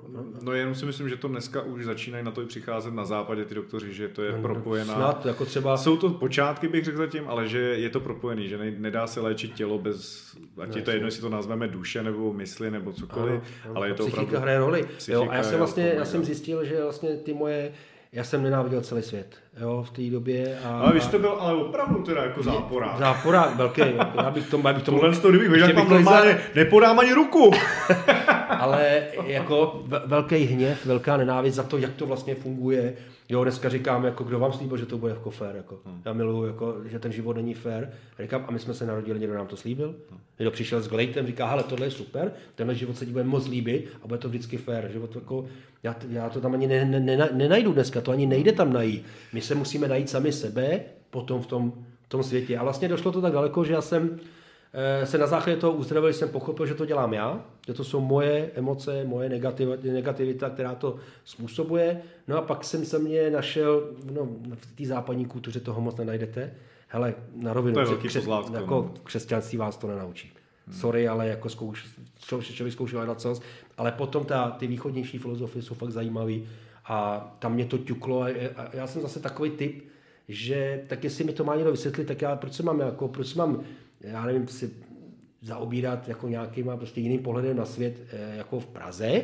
No 0.43 0.53
jenom 0.53 0.75
si 0.75 0.87
myslím, 0.87 1.09
že 1.09 1.17
to 1.17 1.29
dneska 1.29 1.63
už 1.63 1.85
začínají 1.85 2.25
na 2.25 2.31
to 2.31 2.43
i 2.43 2.47
přicházet 2.47 2.95
na 2.95 3.05
západě 3.05 3.45
ty 3.45 3.55
doktoři, 3.55 3.95
že 3.95 4.09
to 4.09 4.23
je 4.23 4.33
no, 4.33 4.43
propojená. 4.43 4.95
Snad, 4.95 5.27
jako 5.27 5.45
třeba... 5.45 5.77
Jsou 5.77 5.97
to 5.97 6.11
počátky, 6.11 6.69
bych 6.69 6.85
řekl 6.85 6.99
zatím, 6.99 7.25
ale 7.29 7.49
že 7.49 7.59
je 7.59 7.91
to 7.91 8.01
propojený, 8.01 8.49
že 8.49 8.59
nedá 8.79 9.07
se 9.07 9.21
léčit 9.21 9.55
tělo 9.55 9.79
bez, 9.79 10.33
ať 10.61 10.77
je 10.77 10.83
to 10.83 10.91
jedno, 10.91 11.07
jestli 11.07 11.21
to 11.21 11.29
nazveme 11.29 11.69
duše 11.69 12.03
nebo 12.03 12.33
mysli 12.33 12.71
nebo 12.71 12.93
cokoliv, 12.93 13.35
ano, 13.35 13.43
ano. 13.65 13.77
ale 13.77 13.89
je 13.89 13.95
to 13.95 14.03
Psychika 14.03 14.23
opravdu... 14.23 14.43
hraje 14.43 14.59
roli. 14.59 14.89
Jo, 15.09 15.29
a 15.31 15.35
já 15.35 15.43
jsem 15.43 15.59
vlastně, 15.59 15.93
já 15.97 16.05
jsem 16.05 16.25
zjistil, 16.25 16.65
že 16.65 16.83
vlastně 16.83 17.17
ty 17.17 17.35
moje 17.35 17.73
já 18.13 18.25
jsem 18.25 18.43
nenáviděl 18.43 18.81
celý 18.81 19.03
svět 19.03 19.37
jo, 19.61 19.85
v 19.89 19.91
té 19.91 20.03
době. 20.03 20.59
A, 20.65 20.81
ale 20.81 20.93
vy 20.93 21.01
jste 21.01 21.19
byl 21.19 21.37
ale 21.41 21.55
opravdu 21.55 22.03
teda 22.03 22.23
jako 22.23 22.43
záporák. 22.43 22.99
Záporák, 22.99 23.57
velký. 23.57 23.81
Já 24.15 24.31
bych 24.31 24.51
tomu, 24.51 24.69
já 24.69 24.73
bych 24.73 24.83
tomu 24.85 24.99
Tohle 25.01 25.17
to, 25.17 25.29
kdybych 25.29 25.49
viděl, 25.49 25.73
normálně, 25.89 26.33
za... 26.33 26.39
nepodám 26.55 26.99
ani 26.99 27.13
ruku. 27.13 27.51
ale 28.49 29.03
jako 29.27 29.85
velký 30.07 30.37
hněv, 30.37 30.87
velká 30.87 31.17
nenávist 31.17 31.55
za 31.55 31.63
to, 31.63 31.79
jak 31.79 31.95
to 31.95 32.07
vlastně 32.07 32.35
funguje. 32.35 32.95
Jo, 33.29 33.43
dneska 33.43 33.69
říkám, 33.69 34.05
jako 34.05 34.25
kdo 34.25 34.39
vám 34.39 34.53
slíbil, 34.53 34.77
že 34.77 34.87
to 34.87 34.99
bude 34.99 35.13
jako 35.13 35.31
fér. 35.31 35.57
Jako. 35.57 35.79
Hmm. 35.87 36.03
Já 36.05 36.13
miluju, 36.13 36.47
jako, 36.47 36.77
že 36.85 36.99
ten 36.99 37.13
život 37.13 37.37
není 37.37 37.55
fér. 37.55 37.93
Říkám, 38.23 38.45
a 38.49 38.51
my 38.51 38.59
jsme 38.59 38.75
se 38.75 38.87
narodili, 38.87 39.21
někdo 39.21 39.35
nám 39.35 39.47
to 39.47 39.57
slíbil. 39.57 39.95
Hmm. 40.11 40.21
Někdo 40.39 40.51
přišel 40.51 40.81
s 40.81 40.89
glejtem, 40.89 41.27
říká, 41.27 41.47
hele, 41.47 41.63
tohle 41.63 41.87
je 41.87 41.91
super, 41.91 42.33
tenhle 42.55 42.75
život 42.75 42.97
se 42.97 43.07
ti 43.07 43.13
bude 43.13 43.25
moc 43.25 43.49
líbit 43.49 43.89
a 44.03 44.07
bude 44.07 44.19
to 44.19 44.29
vždycky 44.29 44.57
fér. 44.57 44.91
Život 44.93 45.15
jako, 45.15 45.47
já, 45.83 45.97
já 46.11 46.29
to 46.29 46.41
tam 46.41 46.55
ani 46.55 46.67
ne, 46.67 46.85
ne, 46.85 47.01
ne, 47.01 47.29
nenajdu 47.33 47.73
dneska, 47.73 48.01
to 48.01 48.11
ani 48.11 48.27
nejde 48.27 48.53
tam 48.53 48.73
najít. 48.73 49.05
My 49.33 49.41
se 49.41 49.55
musíme 49.55 49.89
najít 49.89 50.11
sami 50.11 50.33
sebe 50.33 50.81
potom 51.11 51.43
v 51.43 51.47
tom, 51.47 51.73
v 52.03 52.09
tom 52.09 52.23
světě. 52.23 52.59
A 52.59 52.63
vlastně 52.63 52.89
došlo 52.89 53.13
to 53.13 53.21
tak 53.21 53.33
daleko, 53.33 53.65
že 53.65 53.73
já 53.73 53.81
jsem 53.81 54.21
se 55.05 55.19
na 55.19 55.27
základě 55.27 55.57
toho 55.57 55.73
uzdravil, 55.73 56.13
jsem 56.13 56.29
pochopil, 56.29 56.67
že 56.67 56.75
to 56.75 56.87
dělám 56.87 57.15
já, 57.15 57.45
že 57.67 57.75
to 57.75 57.85
jsou 57.85 58.01
moje 58.01 58.51
emoce, 58.55 59.05
moje 59.05 59.29
negativita, 59.29 59.83
negativita 59.93 60.51
která 60.51 60.75
to 60.75 60.97
způsobuje. 61.25 62.03
No 62.29 62.39
a 62.39 62.43
pak 62.43 62.65
jsem 62.65 62.85
se 62.85 62.99
mě 62.99 63.31
našel, 63.31 63.83
no, 64.13 64.29
v 64.55 64.77
té 64.77 64.87
západní 64.87 65.27
kultuře 65.27 65.61
toho 65.61 65.81
moc 65.81 65.97
nenajdete. 65.97 66.55
Hele, 66.89 67.15
na 67.35 67.53
rovinu, 67.53 67.85
to 67.85 67.97
křes, 67.97 68.27
jako 68.55 68.75
no. 68.75 68.95
křesťanství 69.05 69.59
vás 69.59 69.77
to 69.77 69.87
nenaučí. 69.87 70.33
Hmm. 70.67 70.77
Sorry, 70.77 71.09
ale 71.09 71.29
jako 71.29 71.49
zkouš, 71.49 71.87
člověk 72.41 72.73
zkoušel 72.73 73.07
na 73.07 73.15
co, 73.15 73.41
ale 73.79 73.93
potom 73.93 74.25
ta, 74.25 74.51
ty 74.51 74.67
východnější 74.67 75.19
filozofie 75.19 75.63
jsou 75.63 75.75
fakt 75.75 75.91
zajímavé 75.91 76.35
a 76.85 77.19
tam 77.39 77.55
mě 77.55 77.65
to 77.65 77.79
ťuklo 77.79 78.23
a, 78.23 78.27
a 78.57 78.77
já 78.77 78.87
jsem 78.87 79.03
zase 79.03 79.21
takový 79.21 79.51
typ, 79.51 79.85
že 80.29 80.83
tak 80.87 81.05
jestli 81.05 81.25
mi 81.25 81.33
to 81.33 81.45
má 81.45 81.55
někdo 81.55 81.71
vysvětlit, 81.71 82.05
tak 82.05 82.23
já 82.23 82.37
proč 82.37 82.53
se 82.53 82.63
mám, 82.63 82.81
jako, 82.81 83.09
proč 83.09 83.35
mám, 83.35 83.65
já 84.01 84.27
nevím, 84.27 84.49
si 84.49 84.71
zaobírat 85.43 86.09
jako 86.09 86.29
nějakým 86.29 86.71
prostě 86.77 87.01
jiným 87.01 87.23
pohledem 87.23 87.57
na 87.57 87.65
svět 87.65 87.97
eh, 88.11 88.37
jako 88.37 88.61
v 88.61 88.67
Praze, 88.67 89.23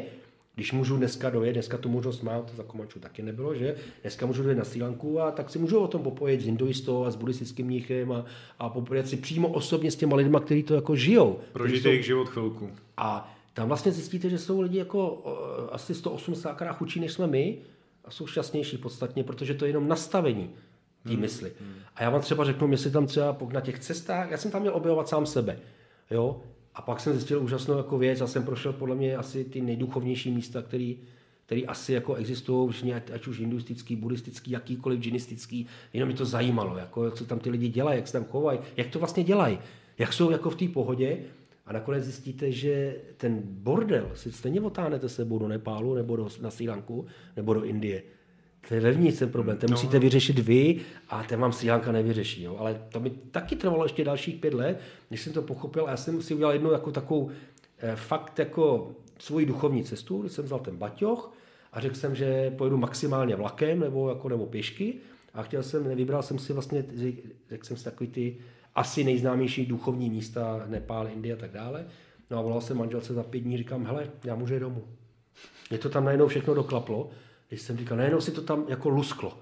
když 0.54 0.72
můžu 0.72 0.96
dneska 0.96 1.30
dojet, 1.30 1.52
dneska 1.52 1.78
tu 1.78 1.88
možnost 1.88 2.22
mám, 2.22 2.42
to 2.42 2.56
za 2.56 2.62
Komančů 2.62 3.00
taky 3.00 3.22
nebylo, 3.22 3.54
že? 3.54 3.76
Dneska 4.02 4.26
můžu 4.26 4.42
dojet 4.42 4.58
na 4.58 4.64
Sýlanku 4.64 5.20
a 5.20 5.30
tak 5.30 5.50
si 5.50 5.58
můžu 5.58 5.78
o 5.78 5.88
tom 5.88 6.02
popojet 6.02 6.40
s 6.40 6.44
hinduistou 6.44 7.04
a 7.04 7.10
s 7.10 7.16
buddhistickým 7.16 7.66
mnichem 7.66 8.12
a, 8.12 8.24
a 8.58 8.68
popojet 8.68 9.08
si 9.08 9.16
přímo 9.16 9.48
osobně 9.48 9.90
s 9.90 9.96
těma 9.96 10.16
lidma, 10.16 10.40
kteří 10.40 10.62
to 10.62 10.74
jako 10.74 10.96
žijou. 10.96 11.38
Prožijte 11.52 11.88
jejich 11.88 12.04
život 12.04 12.28
chvilku. 12.28 12.70
A 12.96 13.34
tam 13.54 13.68
vlastně 13.68 13.92
zjistíte, 13.92 14.30
že 14.30 14.38
jsou 14.38 14.60
lidi 14.60 14.78
jako 14.78 15.10
uh, 15.10 15.32
asi 15.72 15.94
180 15.94 16.54
krát 16.54 16.72
chudší, 16.72 17.00
než 17.00 17.12
jsme 17.12 17.26
my 17.26 17.58
a 18.04 18.10
jsou 18.10 18.26
šťastnější 18.26 18.78
podstatně, 18.78 19.24
protože 19.24 19.54
to 19.54 19.64
je 19.64 19.68
jenom 19.68 19.88
nastavení 19.88 20.50
té 21.04 21.10
hmm. 21.10 21.20
mysli. 21.20 21.52
Hmm. 21.60 21.74
A 21.96 22.02
já 22.02 22.10
vám 22.10 22.20
třeba 22.20 22.44
řeknu, 22.44 22.70
jestli 22.70 22.90
tam 22.90 23.06
třeba 23.06 23.36
na 23.52 23.60
těch 23.60 23.78
cestách, 23.78 24.30
já 24.30 24.36
jsem 24.36 24.50
tam 24.50 24.60
měl 24.60 24.74
objevovat 24.74 25.08
sám 25.08 25.26
sebe, 25.26 25.58
jo, 26.10 26.40
a 26.74 26.82
pak 26.82 27.00
jsem 27.00 27.12
zjistil 27.12 27.42
úžasnou 27.42 27.76
jako 27.76 27.98
věc, 27.98 28.20
já 28.20 28.26
jsem 28.26 28.44
prošel 28.44 28.72
podle 28.72 28.94
mě 28.94 29.16
asi 29.16 29.44
ty 29.44 29.60
nejduchovnější 29.60 30.30
místa, 30.30 30.62
který, 30.62 30.98
který 31.46 31.66
asi 31.66 31.92
jako 31.92 32.14
existují, 32.14 32.92
ať, 32.94 33.10
ať 33.10 33.26
už 33.26 33.40
hinduistický, 33.40 33.96
buddhistický, 33.96 34.50
jakýkoliv 34.50 35.00
džinistický, 35.00 35.66
jenom 35.92 36.08
mi 36.08 36.14
to 36.14 36.24
zajímalo, 36.24 36.78
jako, 36.78 37.10
co 37.10 37.24
tam 37.24 37.38
ty 37.38 37.50
lidi 37.50 37.68
dělají, 37.68 37.98
jak 37.98 38.06
se 38.06 38.12
tam 38.12 38.24
chovají, 38.24 38.58
jak 38.76 38.88
to 38.88 38.98
vlastně 38.98 39.24
dělají, 39.24 39.58
jak 39.98 40.12
jsou 40.12 40.30
jako 40.30 40.50
v 40.50 40.56
té 40.56 40.68
pohodě 40.68 41.18
a 41.66 41.72
nakonec 41.72 42.04
zjistíte, 42.04 42.52
že 42.52 42.96
ten 43.16 43.40
bordel 43.44 44.10
si 44.14 44.32
stejně 44.32 44.60
otáhnete 44.60 45.08
sebou 45.08 45.38
do 45.38 45.48
Nepálu 45.48 45.94
nebo 45.94 46.16
do, 46.16 46.28
na 46.40 46.50
Sri 46.50 46.68
Lanku 46.68 47.06
nebo 47.36 47.54
do 47.54 47.64
Indie. 47.64 48.02
To 48.68 48.74
je 48.74 48.80
vevnitř 48.80 49.18
ten 49.18 49.30
problém, 49.30 49.56
ten 49.56 49.70
no. 49.70 49.74
musíte 49.74 49.98
vyřešit 49.98 50.38
vy 50.38 50.80
a 51.08 51.22
ten 51.22 51.40
vám 51.40 51.52
Sri 51.52 51.70
Lanka 51.70 51.92
nevyřeší. 51.92 52.42
Jo? 52.42 52.56
Ale 52.58 52.80
to 52.88 53.00
mi 53.00 53.10
taky 53.10 53.56
trvalo 53.56 53.84
ještě 53.84 54.04
dalších 54.04 54.34
pět 54.34 54.54
let, 54.54 54.80
než 55.10 55.20
jsem 55.20 55.32
to 55.32 55.42
pochopil 55.42 55.86
a 55.86 55.90
já 55.90 55.96
jsem 55.96 56.22
si 56.22 56.34
udělal 56.34 56.52
jednu 56.52 56.72
jako 56.72 56.92
takovou 56.92 57.30
eh, 57.78 57.96
fakt 57.96 58.38
jako 58.38 58.92
svoji 59.18 59.46
duchovní 59.46 59.84
cestu, 59.84 60.20
když 60.20 60.32
jsem 60.32 60.44
vzal 60.44 60.58
ten 60.58 60.76
baťoch 60.76 61.32
a 61.72 61.80
řekl 61.80 61.94
jsem, 61.94 62.14
že 62.14 62.50
pojedu 62.50 62.76
maximálně 62.76 63.36
vlakem 63.36 63.80
nebo, 63.80 64.08
jako, 64.08 64.28
nebo 64.28 64.46
pěšky 64.46 64.94
a 65.34 65.42
chtěl 65.42 65.62
jsem, 65.62 65.96
vybral 65.96 66.22
jsem 66.22 66.38
si 66.38 66.52
vlastně, 66.52 66.84
řekl 67.50 67.66
jsem 67.66 67.76
si 67.76 67.84
takový 67.84 68.10
ty 68.10 68.36
asi 68.74 69.04
nejznámější 69.04 69.66
duchovní 69.66 70.10
místa, 70.10 70.64
Nepál, 70.66 71.08
Indie 71.08 71.34
a 71.34 71.38
tak 71.38 71.50
dále. 71.50 71.86
No 72.30 72.38
a 72.38 72.42
volal 72.42 72.60
jsem 72.60 72.78
manželce 72.78 73.14
za 73.14 73.22
pět 73.22 73.40
dní, 73.40 73.56
říkám, 73.56 73.84
hele, 73.84 74.10
já 74.24 74.34
můžu 74.34 74.58
domů. 74.58 74.84
Mě 75.70 75.78
to 75.78 75.88
tam 75.88 76.04
najednou 76.04 76.26
všechno 76.26 76.54
doklaplo, 76.54 77.10
když 77.54 77.62
jsem 77.62 77.76
říkal, 77.76 77.96
najednou 77.96 78.20
si 78.20 78.30
to 78.30 78.42
tam 78.42 78.64
jako 78.68 78.88
lusklo. 78.88 79.38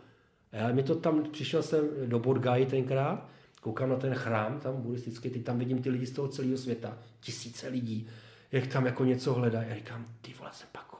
A 0.52 0.56
já 0.56 0.72
mi 0.72 0.82
to 0.82 0.94
tam, 0.94 1.24
přišel 1.32 1.62
jsem 1.62 1.88
do 2.06 2.18
Bodgaji 2.18 2.66
tenkrát, 2.66 3.28
koukám 3.60 3.88
na 3.88 3.96
ten 3.96 4.14
chrám 4.14 4.60
tam 4.60 4.82
buddhistický, 4.82 5.30
teď 5.30 5.44
tam 5.44 5.58
vidím 5.58 5.82
ty 5.82 5.90
lidi 5.90 6.06
z 6.06 6.12
toho 6.12 6.28
celého 6.28 6.58
světa, 6.58 6.98
tisíce 7.20 7.68
lidí, 7.68 8.08
jak 8.52 8.66
tam 8.66 8.86
jako 8.86 9.04
něco 9.04 9.34
hledají. 9.34 9.68
Já 9.68 9.74
říkám, 9.74 10.06
ty 10.20 10.34
vole, 10.38 10.50
jsem 10.52 10.68
pako. 10.72 10.96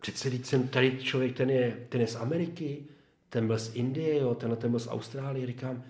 Přece 0.00 0.30
teď 0.30 0.44
jsem 0.44 0.68
tady 0.68 0.98
člověk, 1.02 1.36
ten 1.36 1.50
je, 1.50 1.86
ten 1.88 2.00
je 2.00 2.06
z 2.06 2.16
Ameriky, 2.16 2.84
ten 3.28 3.46
byl 3.46 3.58
z 3.58 3.74
Indie, 3.74 4.18
jo, 4.18 4.34
tenhle 4.34 4.56
ten 4.56 4.70
byl 4.70 4.80
z 4.80 4.88
Austrálie. 4.88 5.46
Říkám, 5.46 5.84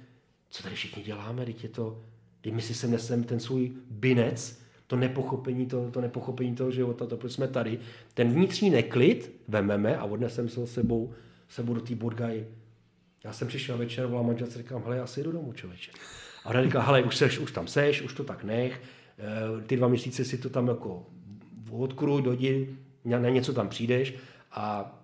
co 0.50 0.62
tady 0.62 0.74
všichni 0.74 1.02
děláme, 1.02 1.44
teď 1.44 1.62
je 1.62 1.68
to, 1.68 2.02
teď 2.40 2.52
my 2.52 2.62
si 2.62 2.74
sem 2.74 2.90
nesem 2.90 3.24
ten 3.24 3.40
svůj 3.40 3.72
binec, 3.90 4.63
to 4.86 4.96
nepochopení, 4.96 5.66
to, 5.66 5.90
to 5.90 6.00
nepochopení 6.00 6.54
toho 6.54 6.70
života, 6.70 7.06
to 7.06 7.16
proč 7.16 7.32
jsme 7.32 7.48
tady. 7.48 7.78
Ten 8.14 8.28
vnitřní 8.32 8.70
neklid 8.70 9.32
vememe 9.48 9.96
a 9.96 10.04
odnesem 10.04 10.48
se 10.48 10.66
sebou, 10.66 11.12
sebou 11.48 11.74
do 11.74 11.80
té 11.80 11.94
Burgaji. 11.94 12.48
Já 13.24 13.32
jsem 13.32 13.48
přišel 13.48 13.78
večer, 13.78 14.06
volám 14.06 14.26
manželce, 14.26 14.58
říkám, 14.58 14.82
hele, 14.82 14.96
já 14.96 15.06
si 15.06 15.22
jdu 15.22 15.32
domů, 15.32 15.52
člověče. 15.52 15.92
A 16.44 16.50
ona 16.50 16.62
říká, 16.62 16.82
hele, 16.82 17.02
už, 17.02 17.16
seš, 17.16 17.38
už 17.38 17.52
tam 17.52 17.66
seš, 17.66 18.02
už 18.02 18.14
to 18.14 18.24
tak 18.24 18.44
nech, 18.44 18.82
eh, 19.18 19.62
ty 19.66 19.76
dva 19.76 19.88
měsíce 19.88 20.24
si 20.24 20.38
to 20.38 20.50
tam 20.50 20.68
jako 20.68 21.06
odkruj, 21.70 22.22
dojdi, 22.22 22.76
na 23.04 23.18
něco 23.18 23.52
tam 23.52 23.68
přijdeš 23.68 24.14
a, 24.52 24.98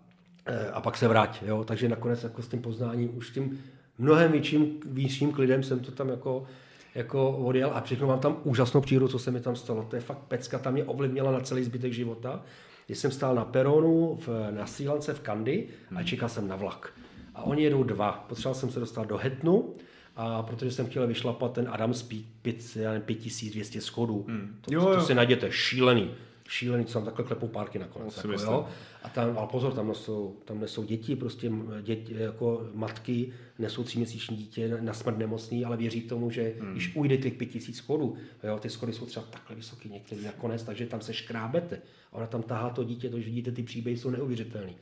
eh, 0.46 0.70
a 0.70 0.80
pak 0.80 0.96
se 0.96 1.08
vrať. 1.08 1.42
Jo? 1.42 1.64
Takže 1.64 1.88
nakonec 1.88 2.24
jako 2.24 2.42
s 2.42 2.48
tím 2.48 2.62
poznáním, 2.62 3.16
už 3.16 3.30
tím 3.30 3.64
mnohem 3.98 4.32
větším, 4.32 4.80
větším 4.86 5.32
klidem 5.32 5.62
jsem 5.62 5.80
to 5.80 5.92
tam 5.92 6.08
jako, 6.08 6.46
jako 6.94 7.30
odjel 7.30 7.70
a 7.74 7.80
všechno 7.80 8.06
mám 8.06 8.20
tam 8.20 8.36
úžasnou 8.44 8.80
přírodu, 8.80 9.08
co 9.08 9.18
se 9.18 9.30
mi 9.30 9.40
tam 9.40 9.56
stalo. 9.56 9.86
To 9.90 9.96
je 9.96 10.02
fakt 10.02 10.18
pecka, 10.18 10.58
tam 10.58 10.72
mě 10.72 10.84
ovlivnila 10.84 11.32
na 11.32 11.40
celý 11.40 11.64
zbytek 11.64 11.92
života. 11.92 12.42
Když 12.86 12.98
jsem 12.98 13.10
stál 13.10 13.34
na 13.34 13.44
peronu 13.44 14.18
v, 14.26 14.28
na 14.50 14.66
Sílance 14.66 15.14
v 15.14 15.20
Kandy 15.20 15.66
a 15.90 15.94
hmm. 15.94 16.04
čekal 16.04 16.28
jsem 16.28 16.48
na 16.48 16.56
vlak. 16.56 16.92
A 17.34 17.42
oni 17.42 17.62
jedou 17.62 17.82
dva. 17.82 18.24
Potřeboval 18.28 18.54
jsem 18.54 18.70
se 18.70 18.80
dostat 18.80 19.08
do 19.08 19.16
Hetnu, 19.16 19.72
a 20.16 20.42
protože 20.42 20.70
jsem 20.70 20.86
chtěl 20.86 21.06
vyšlapat 21.06 21.52
ten 21.52 21.68
Adams 21.70 22.02
Peak 22.02 22.24
5200 22.42 23.80
schodů. 23.80 24.24
Hmm. 24.28 24.56
To, 24.60 24.74
jo, 24.74 24.88
jo. 24.88 24.94
to 24.94 25.00
si 25.00 25.14
najděte, 25.14 25.52
šílený 25.52 26.10
šílený, 26.50 26.84
co 26.84 26.92
tam 26.92 27.04
takhle 27.04 27.24
klepou 27.24 27.48
párky 27.48 27.78
nakonec. 27.78 28.16
Jako, 28.16 28.32
jo? 28.32 28.68
A 29.02 29.08
tam, 29.08 29.38
ale 29.38 29.46
pozor, 29.46 29.72
tam 29.72 29.88
nesou, 29.88 30.36
tam 30.44 30.60
nesou 30.60 30.84
děti, 30.84 31.16
prostě 31.16 31.52
děti, 31.82 32.14
jako 32.18 32.66
matky 32.74 33.32
nesou 33.58 33.84
tříměsíční 33.84 34.36
dítě 34.36 34.78
na 34.80 34.92
smrt 34.92 35.18
nemocný, 35.18 35.64
ale 35.64 35.76
věří 35.76 36.00
tomu, 36.00 36.30
že 36.30 36.54
hmm. 36.60 36.72
když 36.72 36.96
ujde 36.96 37.16
těch 37.16 37.34
pět 37.34 37.46
tisíc 37.46 37.76
schodů, 37.76 38.16
jo, 38.44 38.58
ty 38.58 38.70
schody 38.70 38.92
jsou 38.92 39.06
třeba 39.06 39.26
takhle 39.30 39.56
vysoké 39.56 39.88
některý 39.88 40.24
nakonec, 40.24 40.62
takže 40.62 40.86
tam 40.86 41.00
se 41.00 41.14
škrábete. 41.14 41.76
A 42.12 42.16
ona 42.16 42.26
tam 42.26 42.42
tahá 42.42 42.70
to 42.70 42.84
dítě, 42.84 43.08
to, 43.08 43.18
že 43.18 43.24
vidíte, 43.24 43.52
ty 43.52 43.62
příběhy 43.62 43.98
jsou 43.98 44.10
neuvěřitelné. 44.10 44.72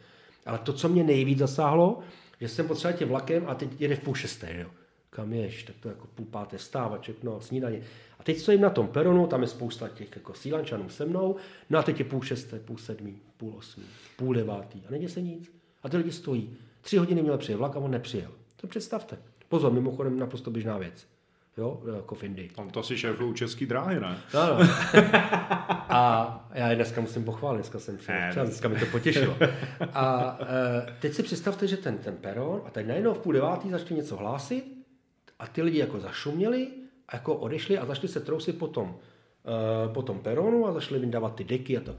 Ale 0.47 0.59
to, 0.59 0.73
co 0.73 0.89
mě 0.89 1.05
nejvíc 1.05 1.39
zasáhlo, 1.39 2.01
že 2.41 2.49
jsem 2.49 2.69
potřeboval 2.69 2.99
tě 2.99 3.05
vlakem 3.05 3.45
a 3.47 3.55
teď 3.55 3.81
jede 3.81 3.97
v 3.97 4.01
půl 4.01 4.15
šesté, 4.15 4.57
jo. 4.61 4.71
Kam 5.11 5.33
ješ, 5.33 5.63
tak 5.63 5.77
to 5.81 5.89
jako 5.89 6.07
půl 6.15 6.27
páté 6.27 6.59
stávaček, 6.59 7.23
no, 7.23 7.41
snídaně. 7.41 7.81
A 8.19 8.25
teď 8.25 8.39
stojím 8.39 8.61
na 8.61 8.71
tom 8.71 8.89
peronu, 8.89 9.27
tam 9.27 9.43
je 9.43 9.49
spousta 9.49 9.89
těch 9.89 10.17
jako 10.17 10.35
sílančanů 10.35 10.89
se 10.89 11.07
mnou, 11.07 11.37
no 11.71 11.79
a 11.79 11.83
teď 11.83 11.99
je 11.99 12.05
půl 12.05 12.23
šesté, 12.23 12.59
půl 12.59 12.79
sedmý, 12.79 13.19
půl 13.37 13.55
osmý, 13.59 13.85
půl 14.17 14.35
devátý 14.35 14.83
a 14.89 14.91
neděje 14.91 15.09
se 15.09 15.21
nic. 15.21 15.53
A 15.83 15.89
ty 15.89 15.97
lidi 15.97 16.13
stojí. 16.13 16.57
Tři 16.81 16.97
hodiny 16.97 17.23
měl 17.23 17.39
přijet 17.39 17.59
vlak 17.59 17.77
a 17.77 17.79
on 17.79 17.91
nepřijel. 17.91 18.31
To 18.57 18.67
představte. 18.67 19.19
Pozor, 19.49 19.73
mimochodem 19.73 20.19
naprosto 20.19 20.51
běžná 20.51 20.79
věc. 20.79 21.07
Jo, 21.59 21.83
jako 21.97 22.15
v 22.15 22.23
Indii. 22.23 22.49
Tam 22.49 22.71
to 22.71 22.83
si 22.83 22.99
šéfují 22.99 23.35
český 23.35 23.67
dráhy, 23.67 24.01
ne? 24.01 24.19
Ano. 24.35 24.59
A 25.91 26.49
já 26.55 26.71
je 26.71 26.77
dneska 26.77 27.01
musím 27.01 27.25
pochválit, 27.25 27.57
dneska 27.57 27.79
jsem 27.79 27.99
si 27.99 28.05
třeba, 28.31 28.45
dneska 28.45 28.69
mi 28.69 28.81
to 28.81 28.87
potěšilo. 28.87 29.37
A 29.93 30.39
e, 30.43 30.97
teď 31.01 31.13
si 31.13 31.23
představte, 31.23 31.67
že 31.67 31.77
ten, 31.77 31.99
ten 31.99 32.17
peron, 32.17 32.63
a 32.67 32.71
teď 32.71 32.87
najednou 32.87 33.15
v 33.15 33.19
půl 33.19 33.33
devátý 33.33 33.71
začne 33.71 33.97
něco 33.97 34.17
hlásit 34.17 34.78
a 35.39 35.47
ty 35.47 35.63
lidi 35.63 35.79
jako 35.79 36.01
zašuměli 36.01 36.69
a 37.09 37.17
jako 37.17 37.35
odešli 37.35 37.79
a 37.79 37.87
začali 37.87 38.09
se 38.09 38.21
trousit 38.21 38.59
po 38.59 38.69
tom, 38.69 38.89
uh, 38.89 39.93
po 39.93 40.03
tom 40.03 40.19
peronu 40.19 40.67
a 40.67 40.73
začali 40.73 41.01
vyndávat 41.01 41.35
ty 41.35 41.45
deky 41.45 41.79
a 41.79 41.81
to. 41.81 41.97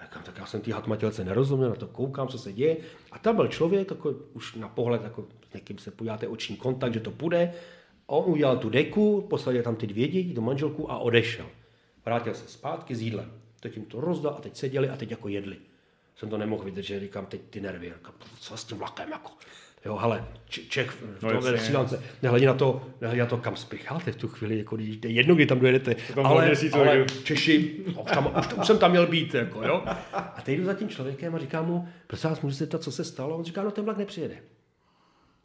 A 0.00 0.18
tak 0.22 0.38
já 0.38 0.46
jsem 0.46 0.60
ty 0.60 0.70
hatmatělce 0.70 1.24
nerozuměl, 1.24 1.68
na 1.68 1.74
to 1.74 1.86
koukám, 1.86 2.28
co 2.28 2.38
se 2.38 2.52
děje. 2.52 2.76
A 3.12 3.18
tam 3.18 3.36
byl 3.36 3.48
člověk, 3.48 3.90
jako 3.90 4.14
už 4.32 4.54
na 4.54 4.68
pohled, 4.68 5.02
jako 5.02 5.24
s 5.50 5.54
někým 5.54 5.78
se 5.78 5.90
podíváte 5.90 6.28
oční 6.28 6.56
kontakt, 6.56 6.94
že 6.94 7.00
to 7.00 7.10
půjde. 7.10 7.52
On 8.06 8.24
udělal 8.32 8.58
tu 8.58 8.70
deku, 8.70 9.26
posadil 9.30 9.62
tam 9.62 9.76
ty 9.76 9.86
dvě 9.86 10.08
děti, 10.08 10.34
do 10.34 10.42
manželku 10.42 10.90
a 10.90 10.98
odešel. 10.98 11.46
Vrátil 12.04 12.34
se 12.34 12.48
zpátky 12.48 12.94
s 12.94 13.00
jídlem. 13.00 13.32
Teď 13.60 13.76
jim 13.76 13.84
to 13.84 14.00
rozdal 14.00 14.34
a 14.38 14.40
teď 14.40 14.56
seděli 14.56 14.88
a 14.88 14.96
teď 14.96 15.10
jako 15.10 15.28
jedli. 15.28 15.56
Jsem 16.16 16.28
to 16.28 16.38
nemohl 16.38 16.64
že 16.76 17.00
říkám 17.00 17.26
teď 17.26 17.40
ty 17.50 17.60
nervy. 17.60 17.92
Říkám, 17.96 18.14
co 18.40 18.56
s 18.56 18.64
tím 18.64 18.78
vlakem 18.78 19.10
jako. 19.10 19.30
Jo, 19.86 19.98
ale 19.98 20.24
Čech 20.48 21.02
no, 21.22 21.30
tohle 21.30 21.52
vysílance, 21.52 22.02
nehledě 22.22 22.46
na 22.46 22.54
to, 22.54 22.86
nehledě 23.00 23.22
na 23.22 23.26
to, 23.26 23.36
kam 23.36 23.56
spěcháte 23.56 24.12
v 24.12 24.16
tu 24.16 24.28
chvíli, 24.28 24.58
jako 24.58 24.76
když 24.76 24.98
jedno, 25.04 25.34
kdy 25.34 25.46
tam 25.46 25.58
dojedete, 25.58 25.94
tam 26.14 26.26
ale, 26.26 26.46
měsíc, 26.46 26.74
ale 26.74 27.04
Češi, 27.24 27.84
už, 28.04 28.10
tam, 28.10 28.32
už, 28.38 28.52
už, 28.52 28.66
jsem 28.66 28.78
tam 28.78 28.90
měl 28.90 29.06
být, 29.06 29.34
jako, 29.34 29.62
jo. 29.62 29.84
A 30.12 30.42
teď 30.44 30.58
jdu 30.58 30.64
za 30.64 30.74
tím 30.74 30.88
člověkem 30.88 31.34
a 31.34 31.38
říkám 31.38 31.66
mu, 31.66 31.88
prosím 32.06 32.30
vás, 32.30 32.40
můžete 32.40 32.58
zeptat, 32.58 32.82
co 32.82 32.92
se 32.92 33.04
stalo? 33.04 33.34
A 33.34 33.36
on 33.36 33.44
říká, 33.44 33.62
no 33.62 33.70
ten 33.70 33.84
vlak 33.84 33.96
nepřijede. 33.96 34.36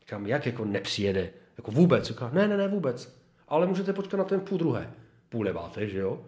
Říkám, 0.01 0.27
jak 0.27 0.45
jako 0.45 0.65
nepřijede? 0.65 1.29
Jako 1.57 1.71
vůbec? 1.71 2.05
Říká, 2.05 2.29
ne, 2.33 2.47
ne, 2.47 2.57
ne, 2.57 2.67
vůbec. 2.67 3.17
Ale 3.47 3.67
můžete 3.67 3.93
počkat 3.93 4.17
na 4.17 4.23
ten 4.23 4.39
půl 4.39 4.57
druhé. 4.57 4.91
Půl 5.29 5.43
deváté, 5.43 5.87
že 5.87 5.99
jo? 5.99 6.19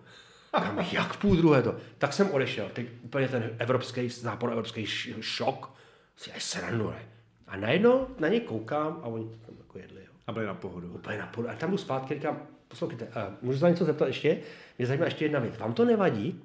Říkám, 0.58 0.86
jak 0.92 1.18
půl 1.18 1.36
druhé 1.36 1.62
to? 1.62 1.76
Tak 1.98 2.14
jsem 2.14 2.32
odešel. 2.32 2.70
Teď 2.74 2.88
úplně 3.02 3.28
ten 3.28 3.50
evropský, 3.60 4.10
západoevropský 4.10 4.86
šok. 5.20 5.74
Si 6.16 6.32
aj 6.32 6.40
srandu, 6.40 6.90
ne? 6.90 7.13
A 7.54 7.58
najednou 7.58 8.08
na 8.20 8.28
ně 8.28 8.40
koukám 8.40 9.00
a 9.04 9.08
oni 9.08 9.26
tam 9.46 9.56
jako 9.58 9.80
jedli. 9.80 10.02
Jo. 10.02 10.12
A 10.28 10.32
byli 10.32 10.46
na 10.46 10.54
pohodu. 10.54 10.94
Úplně 10.94 11.18
na 11.18 11.28
pohodu. 11.28 11.50
A 11.50 11.56
tam 11.56 11.72
jdu 11.72 11.78
zpátky, 11.78 12.14
říkám, 12.14 12.40
poslouchejte, 12.68 13.06
uh, 13.06 13.12
můžu 13.42 13.60
se 13.60 13.70
něco 13.70 13.86
zeptat 13.86 14.08
ještě? 14.08 14.38
Mě 14.78 14.88
zajímá 14.88 15.06
ještě 15.06 15.26
jedna 15.26 15.40
věc. 15.40 15.58
Vám 15.58 15.74
to 15.74 15.86
nevadí? 15.86 16.44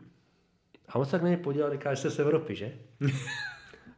A 0.88 0.94
on 0.94 1.04
se 1.04 1.10
tak 1.10 1.22
na 1.22 1.28
ně 1.28 1.36
podíval 1.36 1.70
říká, 1.70 1.94
že 1.94 2.00
jste 2.00 2.10
z 2.10 2.18
Evropy, 2.18 2.54
že? 2.54 2.72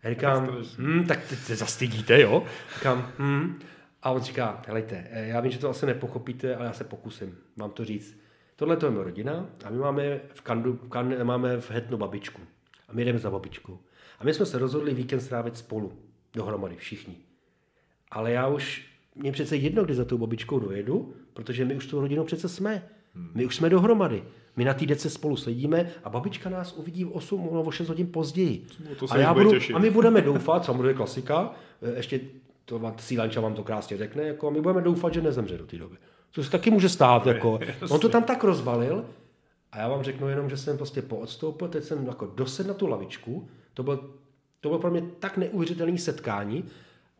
A 0.03 0.11
říkám, 0.11 0.47
hm, 0.79 1.05
tak 1.07 1.29
teď 1.29 1.39
se 1.39 1.57
zastydíte, 1.57 2.21
jo? 2.21 2.45
Říkám, 2.75 3.13
hm. 3.19 3.61
A 4.03 4.11
on 4.11 4.23
říká, 4.23 4.63
helejte, 4.67 5.07
eh, 5.11 5.27
já 5.27 5.41
vím, 5.41 5.53
že 5.53 5.59
to 5.59 5.71
asi 5.71 5.87
nepochopíte, 5.87 6.57
ale 6.57 6.67
já 6.67 6.73
se 6.73 6.85
pokusím 6.85 7.39
vám 7.57 7.71
to 7.71 7.85
říct. 7.85 8.21
Tohle 8.57 8.77
to 8.77 8.87
je 8.87 8.93
moje 8.93 9.05
rodina 9.05 9.47
a 9.65 9.71
my 9.71 9.79
máme 9.79 10.21
v 10.35 10.41
Kandu, 10.41 10.73
v 10.73 10.89
Kandu, 10.89 11.25
máme 11.25 11.61
v 11.61 11.71
Hetnu 11.71 11.99
babičku. 11.99 12.43
A 12.89 12.93
my 12.93 13.05
jdeme 13.05 13.19
za 13.19 13.31
babičkou. 13.31 13.79
A 14.19 14.25
my 14.25 14.35
jsme 14.35 14.47
se 14.47 14.59
rozhodli 14.59 14.95
víkend 14.95 15.21
strávit 15.21 15.57
spolu 15.57 16.10
dohromady 16.35 16.77
všichni. 16.77 17.17
Ale 18.11 18.33
já 18.33 18.49
už, 18.49 18.87
mě 19.15 19.33
přece 19.33 19.57
jedno, 19.57 19.85
kdy 19.85 19.95
za 19.95 20.05
tou 20.05 20.19
babičkou 20.19 20.59
dojedu, 20.59 21.15
protože 21.33 21.65
my 21.65 21.75
už 21.75 21.87
tu 21.87 22.01
rodinou 22.01 22.25
přece 22.25 22.49
jsme. 22.49 22.89
Hmm. 23.15 23.31
My 23.35 23.47
už 23.47 23.57
jsme 23.57 23.69
dohromady. 23.71 24.25
My 24.57 24.65
na 24.65 24.75
té 24.75 24.87
dece 24.87 25.11
spolu 25.11 25.37
sedíme 25.37 25.91
a 26.05 26.11
babička 26.11 26.51
nás 26.51 26.73
uvidí 26.73 27.05
v 27.05 27.11
8 27.11 27.45
nebo 27.45 27.63
o 27.63 27.71
6 27.71 27.89
hodin 27.89 28.07
později. 28.07 28.67
No, 28.89 28.95
to 28.95 29.07
a, 29.11 29.17
já 29.17 29.35
budu, 29.35 29.51
a 29.75 29.79
my 29.79 29.91
budeme 29.91 30.21
doufat, 30.23 30.65
samozřejmě 30.65 30.95
klasika, 30.95 31.53
e, 31.83 31.97
ještě 31.97 32.21
to 32.65 32.95
Sílanča 32.97 33.41
vám 33.41 33.55
to 33.55 33.65
krásně 33.65 33.97
řekne, 33.97 34.23
jako, 34.23 34.49
a 34.49 34.51
my 34.51 34.61
budeme 34.61 34.81
doufat, 34.81 35.15
že 35.15 35.23
nezemře 35.23 35.59
do 35.59 35.67
té 35.67 35.77
doby. 35.77 35.97
To 36.31 36.45
se 36.45 36.51
taky 36.51 36.71
může 36.71 36.89
stát. 36.89 37.27
Jako. 37.27 37.61
On 37.91 38.01
to 38.01 38.09
tam 38.09 38.23
tak 38.23 38.45
rozbalil 38.45 39.05
A 39.73 39.79
já 39.79 39.89
vám 39.89 40.03
řeknu 40.03 40.29
jenom, 40.29 40.51
že 40.51 40.57
jsem 40.57 40.77
prostě 40.77 41.03
poodstoupil, 41.03 41.69
teď 41.69 41.85
jsem 41.85 42.07
jako 42.07 42.27
dosed 42.27 42.67
na 42.67 42.75
tu 42.75 42.87
lavičku, 42.87 43.49
to 43.75 43.83
byl, 43.83 44.11
to 44.61 44.69
bylo 44.69 44.79
pro 44.79 44.91
mě 44.91 45.03
tak 45.19 45.37
neuvěřitelné 45.37 45.99
setkání, 45.99 46.65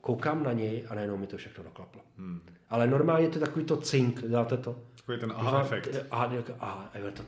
koukám 0.01 0.43
na 0.43 0.53
něj 0.53 0.85
a 0.89 0.95
najednou 0.95 1.17
mi 1.17 1.27
to 1.27 1.37
všechno 1.37 1.65
doklaplo. 1.65 2.01
Hmm. 2.19 2.41
Ale 2.71 2.87
normálně 2.87 3.29
to 3.29 3.35
je 3.35 3.41
takový 3.41 3.65
to 3.65 3.77
cink, 3.77 4.23
dáte 4.23 4.57
to. 4.57 4.77
Takový 4.97 5.19
ten 5.19 5.33
aha 5.37 5.61
efekt. 5.61 5.89
A, 6.11 6.17
a, 6.17 6.25
a, 6.61 6.91
a 6.95 6.99
je, 6.99 7.11
to, 7.11 7.23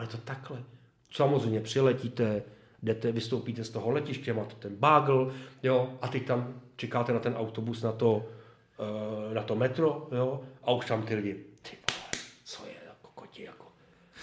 je 0.00 0.06
to 0.06 0.16
takhle. 0.16 0.62
Samozřejmě 1.10 1.60
přiletíte, 1.60 2.42
jdete, 2.82 3.12
vystoupíte 3.12 3.64
z 3.64 3.70
toho 3.70 3.90
letiště, 3.90 4.32
máte 4.32 4.54
ten 4.54 4.76
bagel, 4.76 5.32
jo, 5.62 5.98
a 6.02 6.08
teď 6.08 6.26
tam 6.26 6.60
čekáte 6.76 7.12
na 7.12 7.18
ten 7.18 7.34
autobus, 7.34 7.82
na 7.82 7.92
to, 7.92 8.16
uh, 8.16 9.34
na 9.34 9.42
to 9.42 9.54
metro, 9.56 10.08
jo, 10.12 10.40
a 10.62 10.72
už 10.72 10.86
tam 10.86 11.02
ty 11.02 11.14
lidi, 11.14 11.34
ty 11.62 11.76
vole, 11.90 12.24
co 12.44 12.66
je, 12.66 12.74
jako 12.86 13.08
koti, 13.14 13.42
jako 13.42 13.66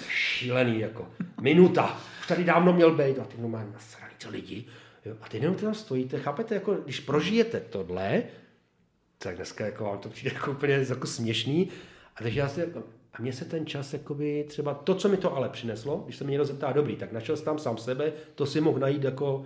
šílený, 0.09 0.79
jako 0.79 1.07
minuta, 1.41 1.97
už 2.19 2.27
tady 2.27 2.43
dávno 2.43 2.73
měl 2.73 2.95
být, 2.95 3.19
a 3.19 3.23
ty 3.23 3.41
normálně 3.41 3.71
nasraný, 3.73 4.13
co 4.19 4.29
lidi, 4.29 4.65
jo, 5.05 5.15
a 5.21 5.29
ty 5.29 5.37
jenom 5.37 5.55
tam 5.55 5.73
stojíte, 5.73 6.19
chápete, 6.19 6.55
jako 6.55 6.73
když 6.73 6.99
prožijete 6.99 7.59
tohle, 7.59 8.23
tak 9.17 9.35
dneska 9.35 9.65
jako 9.65 9.83
vám 9.83 9.97
to 9.97 10.09
přijde 10.09 10.31
jako 10.33 10.51
úplně 10.51 10.73
jako 10.73 11.07
směšný, 11.07 11.69
a 12.15 12.23
takže 12.23 12.39
já 12.39 12.49
si, 12.49 12.59
jako, 12.59 12.83
a 13.13 13.21
mně 13.21 13.33
se 13.33 13.45
ten 13.45 13.65
čas, 13.65 13.93
jakoby 13.93 14.45
třeba 14.47 14.73
to, 14.73 14.95
co 14.95 15.09
mi 15.09 15.17
to 15.17 15.35
ale 15.35 15.49
přineslo, 15.49 16.01
když 16.05 16.15
se 16.15 16.23
mě 16.23 16.31
někdo 16.31 16.45
zeptá, 16.45 16.71
dobrý, 16.71 16.95
tak 16.95 17.11
našel 17.11 17.35
jsem 17.35 17.45
tam 17.45 17.59
sám 17.59 17.77
sebe, 17.77 18.13
to 18.35 18.45
si 18.45 18.61
mohl 18.61 18.79
najít 18.79 19.03
jako 19.03 19.45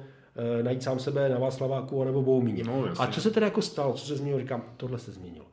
e, 0.60 0.64
najít 0.64 0.84
sám 0.84 0.99
sebe 0.99 1.30
na 1.30 1.39
Václaváku 1.39 2.03
nebo 2.03 2.22
Boumíně. 2.22 2.64
No, 2.64 2.86
a 2.99 3.08
co 3.08 3.22
se 3.22 3.32
teda 3.32 3.47
jako 3.47 3.62
stalo, 3.62 3.93
co 3.93 4.05
se 4.05 4.16
změnilo, 4.16 4.39
říkám, 4.39 4.64
tohle 4.78 4.99
se 4.99 5.12
změnilo. 5.12 5.45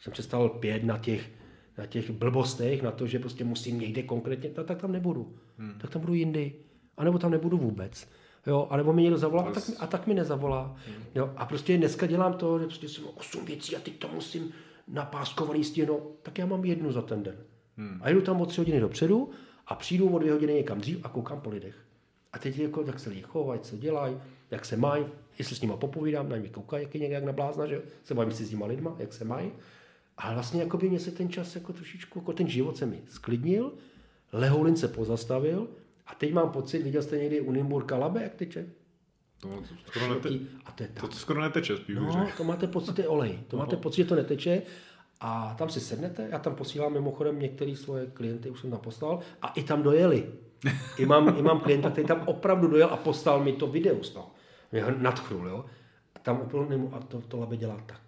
Jsem 0.00 0.12
přestal 0.12 0.48
pět 0.48 0.84
na 0.84 0.98
těch, 0.98 1.30
na 1.78 1.86
těch 1.86 2.10
blbostech, 2.10 2.82
na 2.82 2.90
to, 2.90 3.06
že 3.06 3.18
prostě 3.18 3.44
musím 3.44 3.80
někde 3.80 4.02
konkrétně, 4.02 4.50
tak, 4.50 4.66
tak 4.66 4.80
tam 4.80 4.92
nebudu. 4.92 5.36
Hmm. 5.58 5.78
Tak 5.80 5.90
tam 5.90 6.00
budu 6.00 6.14
jindy. 6.14 6.52
A 6.96 7.04
nebo 7.04 7.18
tam 7.18 7.30
nebudu 7.30 7.58
vůbec. 7.58 8.08
Jo, 8.48 8.66
a 8.70 8.76
nebo 8.76 8.92
mi 8.92 9.02
někdo 9.02 9.18
zavolá 9.18 9.42
a 9.42 9.52
tak, 9.52 9.64
a 9.78 9.86
tak 9.86 10.06
mi 10.06 10.14
nezavolá. 10.14 10.76
Hmm. 10.86 11.04
Jo, 11.14 11.32
a 11.36 11.46
prostě 11.46 11.76
dneska 11.76 12.06
dělám 12.06 12.34
to, 12.34 12.58
že 12.58 12.66
prostě 12.66 12.88
jsem 12.88 13.04
osm 13.14 13.44
věcí 13.44 13.76
a 13.76 13.80
teď 13.80 13.98
to 13.98 14.08
musím 14.14 14.52
napáskovaný 14.88 15.64
stěno, 15.64 16.00
tak 16.22 16.38
já 16.38 16.46
mám 16.46 16.64
jednu 16.64 16.92
za 16.92 17.02
ten 17.02 17.22
den. 17.22 17.36
Hmm. 17.76 18.00
A 18.02 18.10
jdu 18.10 18.20
tam 18.20 18.40
o 18.40 18.46
tři 18.46 18.60
hodiny 18.60 18.80
dopředu 18.80 19.30
a 19.66 19.74
přijdu 19.74 20.08
o 20.08 20.18
dvě 20.18 20.32
hodiny 20.32 20.54
někam 20.54 20.80
dřív 20.80 20.98
a 21.02 21.08
koukám 21.08 21.40
po 21.40 21.50
lidech. 21.50 21.74
A 22.32 22.38
teď 22.38 22.58
jako, 22.58 22.82
jak 22.86 22.98
se 22.98 23.10
lidi 23.10 23.22
chovají, 23.22 23.60
co 23.60 23.76
dělají, 23.76 24.16
jak 24.50 24.64
se 24.64 24.76
mají, 24.76 25.06
jestli 25.38 25.56
s 25.56 25.60
nimi 25.60 25.74
popovídám, 25.76 26.28
na 26.28 26.36
mě 26.36 26.48
koukají, 26.48 26.82
jak 26.82 26.94
je 26.94 27.00
někde 27.00 27.14
jak 27.14 27.24
na 27.24 27.32
blázna, 27.32 27.66
že 27.66 27.82
se 28.04 28.14
bavím 28.14 28.32
si 28.32 28.44
s 28.44 28.50
těma 28.50 28.66
lidma, 28.66 28.96
jak 28.98 29.12
se 29.12 29.24
mají. 29.24 29.52
Ale 30.18 30.34
vlastně 30.34 30.60
jako 30.60 30.76
by 30.76 30.88
mě 30.88 31.00
se 31.00 31.10
ten 31.10 31.28
čas 31.28 31.54
jako 31.54 31.72
trošičku, 31.72 32.18
jako 32.18 32.32
ten 32.32 32.48
život 32.48 32.76
se 32.76 32.86
mi 32.86 33.00
sklidnil, 33.06 33.72
Lehoulin 34.32 34.76
se 34.76 34.88
pozastavil 34.88 35.68
a 36.08 36.14
teď 36.14 36.32
mám 36.32 36.50
pocit, 36.50 36.82
viděl 36.82 37.02
jste 37.02 37.18
někdy 37.18 37.40
u 37.40 37.52
Nimburka 37.52 37.96
Labe, 37.96 38.22
jak 38.22 38.34
teče? 38.34 38.66
To, 39.40 39.48
to, 39.48 39.74
skoro 39.86 40.14
nete... 40.14 40.28
a 40.64 40.72
to, 40.72 40.82
je 40.82 40.88
to, 40.88 41.08
to 41.08 41.14
skoro 41.14 41.42
neteče, 41.42 41.76
spíš 41.76 41.96
no, 41.96 42.28
to 42.36 42.44
máte 42.44 42.66
pocit, 42.66 42.94
to 42.94 43.00
je 43.00 43.08
olej. 43.08 43.38
To 43.48 43.56
máte 43.56 43.76
pocit, 43.76 43.96
že 43.96 44.04
to 44.04 44.14
neteče 44.14 44.62
a 45.20 45.54
tam 45.58 45.70
si 45.70 45.80
sednete, 45.80 46.28
já 46.30 46.38
tam 46.38 46.54
posílám 46.54 46.92
mimochodem 46.92 47.38
některé 47.38 47.76
svoje 47.76 48.06
klienty, 48.06 48.50
už 48.50 48.60
jsem 48.60 48.70
tam 48.70 48.80
poslal, 48.80 49.20
a 49.42 49.48
i 49.48 49.62
tam 49.62 49.82
dojeli. 49.82 50.32
I 50.98 51.06
mám, 51.06 51.38
i 51.38 51.42
mám 51.42 51.60
klienta, 51.60 51.90
který 51.90 52.06
tam 52.06 52.22
opravdu 52.26 52.68
dojel 52.68 52.88
a 52.88 52.96
poslal 52.96 53.44
mi 53.44 53.52
to 53.52 53.66
video 53.66 54.02
z 54.02 54.10
toho. 54.10 54.30
Mě 54.72 54.82
ho 54.82 54.90
nadchnul, 54.98 55.48
jo. 55.48 55.64
A 56.14 56.18
tam 56.18 56.40
úplně, 56.40 56.88
a 56.92 56.98
to, 56.98 57.20
to 57.20 57.36
labe 57.36 57.56
dělá 57.56 57.82
tak. 57.86 58.00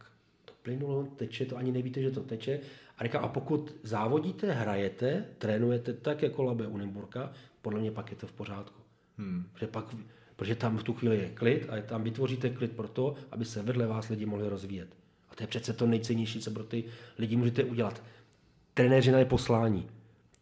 To 0.44 0.52
plynulo, 0.62 1.06
teče, 1.16 1.46
to 1.46 1.56
ani 1.56 1.72
nevíte, 1.72 2.02
že 2.02 2.10
to 2.10 2.20
teče. 2.20 2.60
A 2.98 3.04
říká, 3.04 3.18
a 3.18 3.28
pokud 3.28 3.74
závodíte, 3.82 4.52
hrajete, 4.52 5.24
trénujete 5.38 5.92
tak 5.92 6.22
jako 6.22 6.42
labe 6.42 6.66
u 6.66 6.76
Nymburka, 6.76 7.32
podle 7.62 7.80
mě 7.80 7.90
pak 7.90 8.10
je 8.10 8.16
to 8.16 8.26
v 8.26 8.32
pořádku. 8.32 8.80
Hmm. 9.18 9.44
Protože, 9.52 9.66
pak, 9.66 9.84
protože 10.36 10.54
tam 10.54 10.78
v 10.78 10.82
tu 10.82 10.92
chvíli 10.92 11.16
je 11.16 11.28
klid 11.28 11.66
a 11.70 11.82
tam 11.82 12.02
vytvoříte 12.02 12.50
klid 12.50 12.72
pro 12.72 12.88
to, 12.88 13.14
aby 13.30 13.44
se 13.44 13.62
vedle 13.62 13.86
vás 13.86 14.08
lidi 14.08 14.26
mohli 14.26 14.48
rozvíjet. 14.48 14.88
A 15.30 15.34
to 15.34 15.42
je 15.42 15.46
přece 15.46 15.72
to 15.72 15.86
nejcennější, 15.86 16.40
co 16.40 16.50
pro 16.50 16.64
ty 16.64 16.84
lidi 17.18 17.36
můžete 17.36 17.64
udělat. 17.64 18.02
Trenéřina 18.74 19.18
je 19.18 19.24
poslání. 19.24 19.86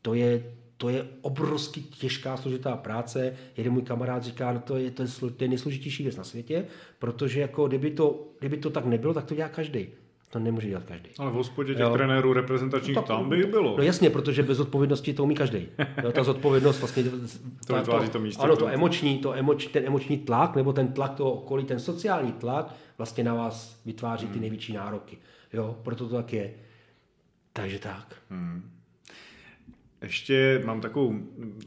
To 0.03 0.15
je, 0.15 0.55
to 0.77 0.89
je 0.89 1.09
obrovsky 1.21 1.81
těžká, 1.81 2.37
složitá 2.37 2.77
práce. 2.77 3.37
Jeden 3.57 3.73
můj 3.73 3.83
kamarád 3.83 4.23
říká, 4.23 4.53
no 4.53 4.61
to 4.61 4.77
je, 4.77 4.91
to 4.91 5.03
je, 5.03 5.09
to 5.37 5.45
je 5.45 5.49
nejsložitější 5.49 6.03
věc 6.03 6.17
na 6.17 6.25
světě, 6.25 6.67
protože 6.99 7.41
jako 7.41 7.69
kdyby 7.69 7.91
to, 7.91 8.29
kdyby 8.39 8.57
to 8.57 8.71
tak 8.71 8.85
nebylo, 8.85 9.15
tak 9.15 9.25
to 9.25 9.35
dělá 9.35 9.49
každý. 9.49 9.89
To 10.31 10.39
nemůže 10.39 10.69
dělat 10.69 10.85
každý. 10.85 11.11
Ale 11.19 11.31
v 11.31 11.35
hospodě 11.35 11.75
těch 11.75 11.83
jo. 11.83 11.93
trenérů 11.93 12.33
reprezentačních 12.33 12.97
no, 12.97 13.03
tam 13.03 13.29
by 13.29 13.37
bylo. 13.37 13.77
No 13.77 13.83
jasně, 13.83 14.11
protože 14.11 14.43
bez 14.43 14.61
odpovědnosti 14.61 15.15
to 15.15 15.25
umí 15.25 15.35
každý. 15.35 15.69
Jo, 16.03 16.13
ta 16.13 16.25
zodpovědnost 16.25 16.79
vlastně... 16.79 17.05
to 17.67 17.73
ta, 17.73 17.79
vytváří 17.79 18.11
to 18.11 18.19
místo. 18.19 18.43
Ano, 18.43 18.57
to 18.57 18.69
emoční, 18.69 19.19
to 19.19 19.35
emoč, 19.35 19.67
ten 19.67 19.87
emoční 19.87 20.19
tlak, 20.19 20.57
nebo 20.57 20.73
ten 20.73 20.93
tlak 20.93 21.15
toho 21.15 21.33
okolí, 21.33 21.65
ten 21.65 21.81
sociální 21.81 22.33
tlak 22.33 22.75
vlastně 22.99 23.25
na 23.25 23.35
vás 23.35 23.81
vytváří 23.87 24.25
hmm. 24.25 24.35
ty 24.35 24.41
největší 24.41 24.73
nároky. 24.73 25.19
Jo, 25.53 25.77
proto 25.83 26.09
to 26.09 26.15
tak 26.15 26.33
je. 26.33 26.55
Takže 27.53 27.79
tak. 27.79 28.17
Hmm. 28.31 28.71
Ještě 30.03 30.63
mám 30.65 30.81
takovou, 30.81 31.15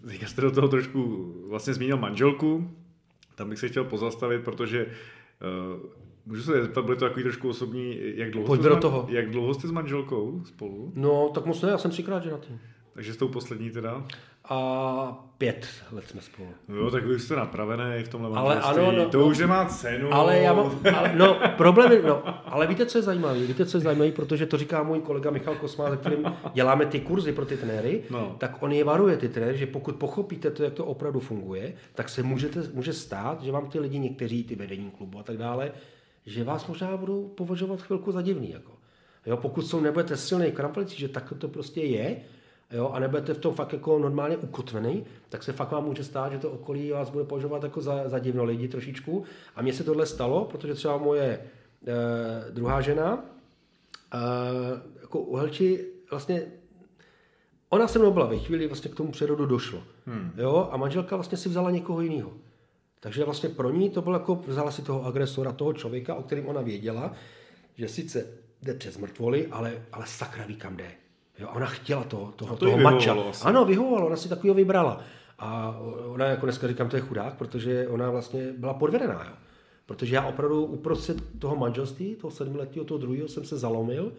teďka 0.08 0.28
jste 0.28 0.42
do 0.42 0.52
toho 0.52 0.68
trošku 0.68 1.34
vlastně 1.50 1.74
zmínil 1.74 1.98
manželku, 1.98 2.72
tam 3.36 3.50
bych 3.50 3.60
se 3.60 3.70
chtěl 3.70 3.84
pozastavit, 3.84 4.44
protože 4.44 4.86
uh, 4.86 4.92
Můžu 6.26 6.44
se 6.44 6.62
zeptat, 6.62 6.86
bude 6.86 6.96
to 6.96 7.06
takový 7.06 7.24
trošku 7.24 7.50
osobní, 7.50 7.98
jak 8.16 8.32
dlouho, 8.32 8.56
jste, 8.56 8.70
do 8.70 8.76
toho. 8.76 9.06
jak 9.10 9.30
dlouho 9.30 9.54
jste 9.54 9.68
s 9.68 9.72
manželkou 9.72 10.42
spolu? 10.46 10.94
No, 10.96 11.30
tak 11.34 11.46
moc 11.46 11.62
ne, 11.62 11.70
já 11.70 11.78
jsem 11.78 11.92
třikrát 11.92 12.24
ženatý. 12.24 12.54
Takže 12.94 13.14
s 13.14 13.18
tou 13.18 13.28
poslední 13.28 13.70
teda? 13.70 14.04
A 14.50 15.26
pět 15.38 15.68
let 15.92 16.08
jsme 16.08 16.22
spolu. 16.22 16.48
No 16.68 16.76
jo, 16.76 16.92
tak 16.92 17.06
vy 17.06 17.20
jste 17.20 17.36
napravený 17.36 18.04
v 18.04 18.10
tomhle 18.10 18.32
ale 18.36 18.62
ano, 18.62 18.92
no, 18.92 19.10
to 19.10 19.20
no, 19.20 19.28
už 19.28 19.40
nemá 19.40 19.66
cenu. 19.66 20.14
Ale 20.14 20.40
já 20.40 20.54
mám, 20.54 20.80
ale, 20.96 21.14
no, 21.16 21.40
problém 21.58 21.92
je, 21.92 22.02
no, 22.04 22.24
ale 22.50 22.68
víte, 22.68 22.86
co 22.86 22.98
je 22.98 23.02
zajímavé? 23.02 23.40
Víte, 23.40 23.66
co 23.66 23.78
je 23.78 23.82
zajímavé, 23.82 24.12
protože 24.12 24.46
to 24.46 24.58
říká 24.58 24.84
můj 24.84 25.00
kolega 25.00 25.32
Michal 25.32 25.56
Kosma, 25.56 25.90
se 25.90 25.98
kterým 25.98 26.34
děláme 26.54 26.86
ty 26.86 27.00
kurzy 27.00 27.32
pro 27.32 27.46
ty 27.46 27.58
trenéry, 27.58 28.04
no. 28.10 28.36
tak 28.38 28.64
on 28.64 28.72
je 28.72 28.84
varuje 28.84 29.18
ty 29.18 29.30
trenéry, 29.30 29.58
že 29.58 29.66
pokud 29.66 29.96
pochopíte 29.96 30.52
to, 30.52 30.64
jak 30.64 30.74
to 30.74 30.86
opravdu 30.86 31.20
funguje, 31.20 31.74
tak 31.96 32.10
se 32.10 32.24
můžete, 32.24 32.64
může 32.74 32.94
stát, 32.94 33.42
že 33.44 33.52
vám 33.52 33.70
ty 33.70 33.80
lidi, 33.80 34.00
někteří, 34.00 34.44
ty 34.44 34.56
vedení 34.56 34.92
klubu 34.92 35.20
a 35.20 35.24
tak 35.24 35.38
dále, 35.38 35.72
že 36.26 36.44
vás 36.44 36.68
možná 36.68 36.98
budou 36.98 37.28
považovat 37.28 37.82
chvilku 37.82 38.12
za 38.12 38.22
divný. 38.22 38.52
Jako. 38.52 38.72
Jo, 39.26 39.38
pokud 39.38 39.62
jsou 39.62 39.80
nebudete 39.80 40.18
silný 40.18 40.52
krampelicí, 40.52 41.00
že 41.00 41.08
tak 41.08 41.34
to 41.38 41.48
prostě 41.48 41.82
je, 41.82 42.18
jo, 42.72 42.90
a 42.90 43.00
nebudete 43.00 43.34
v 43.34 43.40
tom 43.40 43.54
fakt 43.54 43.74
jako 43.74 44.00
normálně 44.00 44.38
ukotvený, 44.38 45.06
tak 45.30 45.44
se 45.44 45.54
fakt 45.54 45.72
vám 45.72 45.86
může 45.86 46.04
stát, 46.04 46.32
že 46.32 46.38
to 46.38 46.52
okolí 46.52 46.92
vás 46.92 47.10
bude 47.10 47.24
považovat 47.24 47.64
jako 47.64 47.82
za, 47.82 48.10
za 48.10 48.20
divno 48.20 48.44
lidi 48.44 48.68
trošičku. 48.68 49.24
A 49.56 49.62
mně 49.62 49.74
se 49.74 49.84
tohle 49.84 50.06
stalo, 50.06 50.46
protože 50.46 50.74
třeba 50.74 50.98
moje 50.98 51.26
e, 51.28 52.52
druhá 52.52 52.82
žena, 52.82 53.26
e, 54.14 54.18
jako 55.02 55.20
u 55.20 55.36
Helči, 55.36 55.86
vlastně 56.10 56.44
ona 57.70 57.88
se 57.88 58.00
mnou 58.00 58.12
byla 58.12 58.26
ve 58.26 58.38
chvíli, 58.38 58.68
vlastně 58.68 58.92
k 58.92 58.96
tomu 58.96 59.12
přerodu 59.12 59.46
došlo. 59.46 59.84
Hmm. 60.06 60.32
Jo, 60.38 60.70
a 60.72 60.78
manželka 60.78 61.16
vlastně 61.16 61.38
si 61.38 61.50
vzala 61.50 61.72
někoho 61.72 62.02
jiného. 62.02 62.34
Takže 63.04 63.26
vlastně 63.26 63.50
pro 63.50 63.70
ní 63.70 63.90
to 63.90 64.02
bylo 64.02 64.16
jako, 64.16 64.36
vzala 64.48 64.72
si 64.72 64.82
toho 64.82 65.06
agresora, 65.06 65.52
toho 65.52 65.74
člověka, 65.74 66.16
o 66.16 66.24
kterém 66.24 66.48
ona 66.48 66.62
věděla, 66.62 67.14
že 67.76 67.88
sice 67.88 68.28
jde 68.62 68.74
přes 68.74 68.98
mrtvoly, 68.98 69.48
ale, 69.48 69.74
ale 69.92 70.06
sakra 70.08 70.46
ví, 70.46 70.56
kam 70.56 70.78
jde. 70.78 70.92
Jo, 71.40 71.50
ona 71.56 71.66
chtěla 71.66 72.04
toho, 72.04 72.34
toho, 72.36 72.56
to 72.56 72.66
toho 72.66 72.78
mača. 72.78 73.14
Asi. 73.30 73.44
Ano, 73.44 73.66
vyhovovalo, 73.66 74.08
ona 74.08 74.16
si 74.16 74.30
takového 74.30 74.56
vybrala. 74.56 75.02
A 75.40 75.80
ona, 76.06 76.26
jako 76.26 76.46
dneska 76.46 76.68
říkám, 76.68 76.90
to 76.90 76.96
je 76.96 77.02
chudák, 77.02 77.34
protože 77.34 77.88
ona 77.88 78.10
vlastně 78.10 78.54
byla 78.58 78.74
podvedená. 78.74 79.26
Jo. 79.30 79.36
Protože 79.86 80.16
já 80.16 80.26
opravdu 80.26 80.66
uprostřed 80.66 81.40
toho 81.40 81.56
manželství, 81.56 82.16
toho 82.16 82.32
sedmiletého, 82.32 82.86
toho 82.86 82.98
druhého, 82.98 83.28
jsem 83.28 83.46
se 83.46 83.58
zalomil 83.58 84.12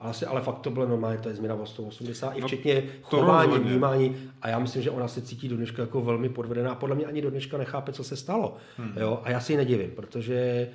asi, 0.00 0.26
ale 0.26 0.40
fakt 0.40 0.58
to 0.58 0.70
bylo 0.70 0.88
normálně, 0.88 1.18
to 1.18 1.28
je 1.28 1.34
změna 1.34 1.54
o 1.54 1.66
180, 1.66 2.30
no, 2.30 2.38
i 2.38 2.42
včetně 2.42 2.82
chování, 3.02 3.46
rozhodně. 3.46 3.70
vnímání. 3.70 4.16
A 4.42 4.48
já 4.48 4.58
myslím, 4.58 4.82
že 4.82 4.90
ona 4.90 5.08
se 5.08 5.22
cítí 5.22 5.48
do 5.48 5.56
dneška 5.56 5.82
jako 5.82 6.00
velmi 6.02 6.28
podvedená. 6.28 6.74
Podle 6.74 6.96
mě 6.96 7.06
ani 7.06 7.22
do 7.22 7.30
dneška 7.30 7.58
nechápe, 7.58 7.92
co 7.92 8.04
se 8.04 8.16
stalo. 8.16 8.56
Hmm. 8.76 8.92
Jo? 8.96 9.20
A 9.24 9.30
já 9.30 9.40
si 9.40 9.52
ji 9.52 9.56
nedivím, 9.56 9.90
protože 9.90 10.68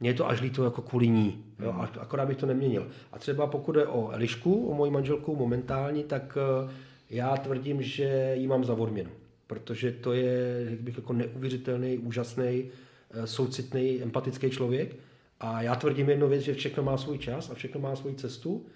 mě 0.00 0.10
je 0.10 0.14
to 0.14 0.28
až 0.28 0.40
líto 0.40 0.64
jako 0.64 0.82
kvůli 0.82 1.08
ní. 1.08 1.44
Jo? 1.58 1.72
Hmm. 1.72 1.86
Akorát 2.00 2.28
bych 2.28 2.36
to 2.36 2.46
neměnil. 2.46 2.86
A 3.12 3.18
třeba 3.18 3.46
pokud 3.46 3.76
je 3.76 3.86
o 3.86 4.10
Elišku, 4.10 4.66
o 4.66 4.74
moji 4.74 4.90
manželku 4.90 5.36
momentální, 5.36 6.04
tak 6.04 6.38
eh, 6.66 6.70
já 7.10 7.36
tvrdím, 7.36 7.82
že 7.82 8.32
ji 8.36 8.46
mám 8.46 8.64
za 8.64 8.74
odměnu. 8.74 9.10
Protože 9.46 9.92
to 9.92 10.12
je, 10.12 10.66
jak 10.70 10.80
bych 10.80 10.96
jako 10.96 11.12
neuvěřitelný, 11.12 11.98
úžasný, 11.98 12.64
eh, 13.10 13.26
soucitný, 13.26 14.02
empatický 14.02 14.50
člověk 14.50 14.96
a 15.42 15.62
já 15.62 15.74
tvrdím 15.74 16.08
jednu 16.08 16.28
věc, 16.28 16.42
že 16.42 16.54
všechno 16.54 16.82
má 16.82 16.96
svůj 16.96 17.18
čas 17.18 17.50
a 17.50 17.54
všechno 17.54 17.80
má 17.80 17.96
svou 17.96 18.14
cestu. 18.14 18.66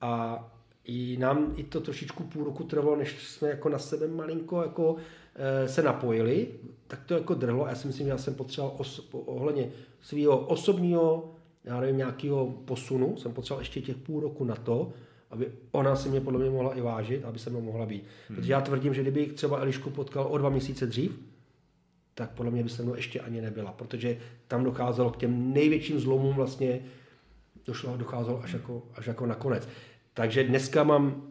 A 0.00 0.44
i 0.84 1.16
nám 1.16 1.52
i 1.56 1.62
to 1.62 1.80
trošičku 1.80 2.22
půl 2.22 2.44
roku 2.44 2.64
trvalo, 2.64 2.96
než 2.96 3.28
jsme 3.28 3.48
jako 3.48 3.68
na 3.68 3.78
sebe 3.78 4.08
malinko 4.08 4.62
jako 4.62 4.96
e, 5.34 5.68
se 5.68 5.82
napojili, 5.82 6.48
tak 6.86 7.04
to 7.04 7.14
jako 7.14 7.34
drhlo 7.34 7.66
já 7.66 7.74
si 7.74 7.86
myslím, 7.86 8.06
že 8.06 8.10
já 8.10 8.18
jsem 8.18 8.34
potřeboval 8.34 8.76
os, 8.78 9.08
ohledně 9.12 9.68
svého 10.02 10.38
osobního, 10.38 11.34
já 11.64 11.80
nevím, 11.80 11.96
nějakého 11.96 12.46
posunu, 12.46 13.16
jsem 13.16 13.32
potřeboval 13.32 13.60
ještě 13.60 13.80
těch 13.80 13.96
půl 13.96 14.20
roku 14.20 14.44
na 14.44 14.54
to, 14.54 14.92
aby 15.30 15.52
ona 15.72 15.96
si 15.96 16.08
mě 16.08 16.20
podle 16.20 16.40
mě 16.40 16.50
mohla 16.50 16.74
i 16.74 16.80
vážit, 16.80 17.24
aby 17.24 17.38
se 17.38 17.50
mnou 17.50 17.60
mohla 17.60 17.86
být. 17.86 18.04
Hmm. 18.28 18.36
Protože 18.36 18.52
já 18.52 18.60
tvrdím, 18.60 18.94
že 18.94 19.02
kdybych 19.02 19.32
třeba 19.32 19.58
Elišku 19.58 19.90
potkal 19.90 20.26
o 20.30 20.38
dva 20.38 20.48
měsíce 20.48 20.86
dřív, 20.86 21.20
tak 22.14 22.30
podle 22.30 22.52
mě 22.52 22.62
by 22.62 22.68
se 22.68 22.82
mnou 22.82 22.94
ještě 22.94 23.20
ani 23.20 23.40
nebyla, 23.40 23.72
protože 23.72 24.18
tam 24.48 24.64
docházelo 24.64 25.10
k 25.10 25.16
těm 25.16 25.52
největším 25.52 26.00
zlomům 26.00 26.34
vlastně, 26.34 26.80
došlo, 27.66 27.96
docházelo 27.96 28.42
až 28.42 28.52
jako, 28.52 28.82
až 28.94 29.06
jako 29.06 29.26
nakonec. 29.26 29.68
Takže 30.14 30.44
dneska 30.44 30.84
mám 30.84 31.22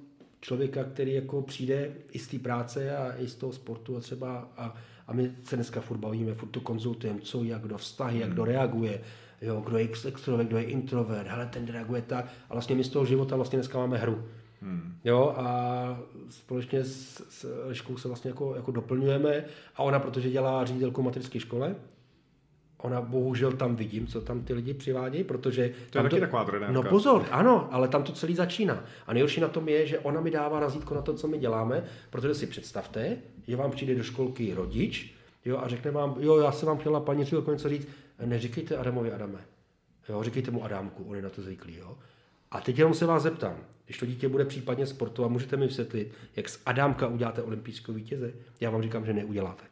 člověka, 0.41 0.84
který 0.84 1.13
jako 1.13 1.41
přijde 1.41 1.91
i 2.11 2.19
z 2.19 2.27
té 2.27 2.39
práce 2.39 2.97
a 2.97 3.17
i 3.17 3.27
z 3.27 3.36
toho 3.36 3.53
sportu 3.53 3.97
a 3.97 3.99
třeba 3.99 4.51
a, 4.57 4.75
a 5.07 5.13
my 5.13 5.31
se 5.43 5.55
dneska 5.55 5.81
furt 5.81 5.97
bavíme, 5.97 6.34
furt 6.34 6.49
to 6.49 6.61
konzultujeme, 6.61 7.21
co, 7.21 7.43
jak 7.43 7.61
kdo 7.61 7.77
vztahy, 7.77 8.19
jak 8.19 8.29
kdo 8.29 8.45
reaguje, 8.45 9.01
jo, 9.41 9.63
kdo 9.65 9.77
je 9.77 9.89
extrovert, 10.05 10.47
kdo 10.47 10.57
je 10.57 10.63
introvert, 10.63 11.27
hele, 11.27 11.45
ten 11.45 11.65
reaguje 11.65 12.01
tak 12.01 12.25
a 12.49 12.53
vlastně 12.53 12.75
my 12.75 12.84
z 12.84 12.89
toho 12.89 13.05
života 13.05 13.36
vlastně 13.36 13.57
dneska 13.57 13.77
máme 13.77 13.97
hru. 13.97 14.23
Hmm. 14.64 14.95
Jo, 15.03 15.34
a 15.38 15.99
společně 16.30 16.84
s, 16.84 17.24
s 17.30 17.66
Liškou 17.68 17.97
se 17.97 18.07
vlastně 18.07 18.30
jako, 18.30 18.55
jako 18.55 18.72
doplňujeme 18.72 19.45
a 19.76 19.84
ona, 19.84 19.99
protože 19.99 20.30
dělá 20.30 20.66
ředitelku 20.66 21.01
materské 21.01 21.39
škole, 21.39 21.76
ona 22.78 23.01
bohužel 23.01 23.51
tam 23.51 23.76
vidím, 23.76 24.07
co 24.07 24.22
tam 24.22 24.41
ty 24.41 24.53
lidi 24.53 24.74
přivádějí, 24.74 25.24
protože... 25.24 25.74
To 25.89 25.97
je 25.97 26.03
taky 26.03 26.16
to, 26.16 26.22
taková 26.22 26.45
trenérka. 26.45 26.74
No 26.74 26.84
pozor, 26.84 27.26
ano, 27.32 27.68
ale 27.72 27.88
tam 27.88 28.03
to 28.03 28.11
celý 28.11 28.36
začíná. 28.36 28.84
A 29.07 29.14
nejhorší 29.14 29.41
na 29.41 29.47
tom 29.47 29.70
je, 29.70 29.88
že 29.88 29.99
ona 29.99 30.22
mi 30.22 30.32
dává 30.32 30.59
razítko 30.59 30.95
na 30.95 31.01
to, 31.01 31.14
co 31.14 31.28
my 31.28 31.38
děláme, 31.38 31.84
protože 32.09 32.36
si 32.36 32.47
představte, 32.47 33.18
že 33.47 33.55
vám 33.55 33.72
přijde 33.72 33.95
do 33.95 34.03
školky 34.03 34.53
rodič 34.53 35.14
jo, 35.45 35.57
a 35.57 35.68
řekne 35.68 35.91
vám, 35.91 36.16
jo, 36.20 36.38
já 36.38 36.51
se 36.51 36.66
vám 36.66 36.78
chtěla 36.78 36.99
paní 36.99 37.24
ředitelko 37.24 37.51
něco 37.51 37.70
říct, 37.70 37.88
neříkejte 38.26 38.78
Adamovi 38.78 39.11
Adame. 39.11 39.39
Jo, 40.09 40.24
říkejte 40.24 40.51
mu 40.51 40.64
Adámku, 40.64 41.03
on 41.03 41.16
je 41.16 41.22
na 41.22 41.30
to 41.30 41.41
zvyklý. 41.41 41.78
Jo. 41.78 41.97
A 42.54 42.62
teď 42.62 42.78
jenom 42.78 42.93
se 42.93 43.06
vás 43.06 43.24
zeptám, 43.24 43.58
když 43.86 43.97
to 43.97 44.06
dítě 44.06 44.30
bude 44.30 44.45
případně 44.45 44.88
sportovat, 44.88 45.32
můžete 45.32 45.58
mi 45.58 45.68
vysvětlit, 45.68 46.12
jak 46.36 46.49
z 46.49 46.62
Adámka 46.66 47.08
uděláte 47.08 47.41
olympijského 47.41 47.95
vítěze? 47.95 48.34
Já 48.60 48.70
vám 48.70 48.82
říkám, 48.82 49.06
že 49.06 49.14
neuděláte. 49.14 49.64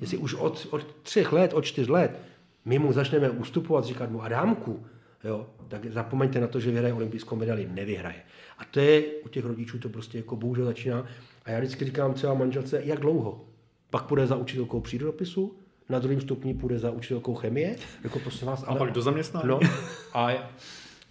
Jestli 0.00 0.16
už 0.16 0.34
od, 0.34 0.66
od 0.70 0.96
třech 1.02 1.32
let, 1.32 1.52
od 1.52 1.64
čtyř 1.64 1.88
let 1.88 2.18
my 2.64 2.78
mu 2.78 2.92
začneme 2.92 3.30
ustupovat, 3.30 3.84
říkat 3.84 4.10
mu 4.10 4.22
Adámku, 4.22 4.86
jo, 5.24 5.46
tak 5.68 5.86
zapomeňte 5.86 6.40
na 6.40 6.46
to, 6.46 6.60
že 6.60 6.70
vyhraje 6.70 6.94
olympijskou 6.94 7.36
medaili, 7.36 7.68
nevyhraje. 7.70 8.22
A 8.58 8.64
to 8.64 8.80
je, 8.80 9.02
u 9.24 9.28
těch 9.28 9.44
rodičů 9.44 9.78
to 9.78 9.88
prostě 9.88 10.18
jako 10.18 10.36
bohužel 10.36 10.64
začíná. 10.64 11.06
A 11.44 11.50
já 11.50 11.58
vždycky 11.58 11.84
říkám 11.84 12.14
třeba 12.14 12.34
manželce, 12.34 12.82
jak 12.84 13.00
dlouho? 13.00 13.44
Pak 13.90 14.02
půjde 14.02 14.26
za 14.26 14.36
učitelkou 14.36 14.80
přírodopisu, 14.80 15.56
na 15.88 15.98
druhém 15.98 16.20
stupni 16.20 16.54
půjde 16.54 16.78
za 16.78 16.90
učitelkou 16.90 17.34
chemie, 17.34 17.76
jako 18.04 18.18
prosím 18.18 18.46
vás. 18.46 18.64
Ale, 18.66 18.76
a 18.76 18.78
pak 18.78 18.92
do 18.92 19.02
zaměstnání. 19.02 19.48
No, 19.48 19.60
a 20.14 20.30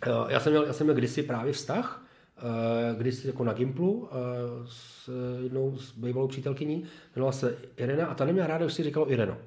já, 0.06 0.32
já, 0.32 0.40
jsem 0.40 0.52
měl, 0.52 0.64
já 0.66 0.74
jsem 0.74 0.86
měl 0.86 0.96
kdysi 0.96 1.24
právě 1.24 1.54
vztah, 1.54 2.06
eh, 2.38 2.96
kdysi 2.96 3.28
jako 3.28 3.44
na 3.44 3.54
Gimplu 3.54 4.10
eh, 4.12 4.16
s 4.66 5.10
jednou 5.44 5.78
s 5.78 5.92
bývalou 5.92 6.28
přítelkyní, 6.28 6.86
jmenovala 7.16 7.32
se 7.32 7.58
Irena 7.78 8.08
a 8.08 8.14
ta 8.14 8.26
neměla 8.26 8.48
ráda, 8.48 8.66
už 8.66 8.74
si 8.74 8.84
říkalo 8.84 9.12
Ireno. 9.12 9.38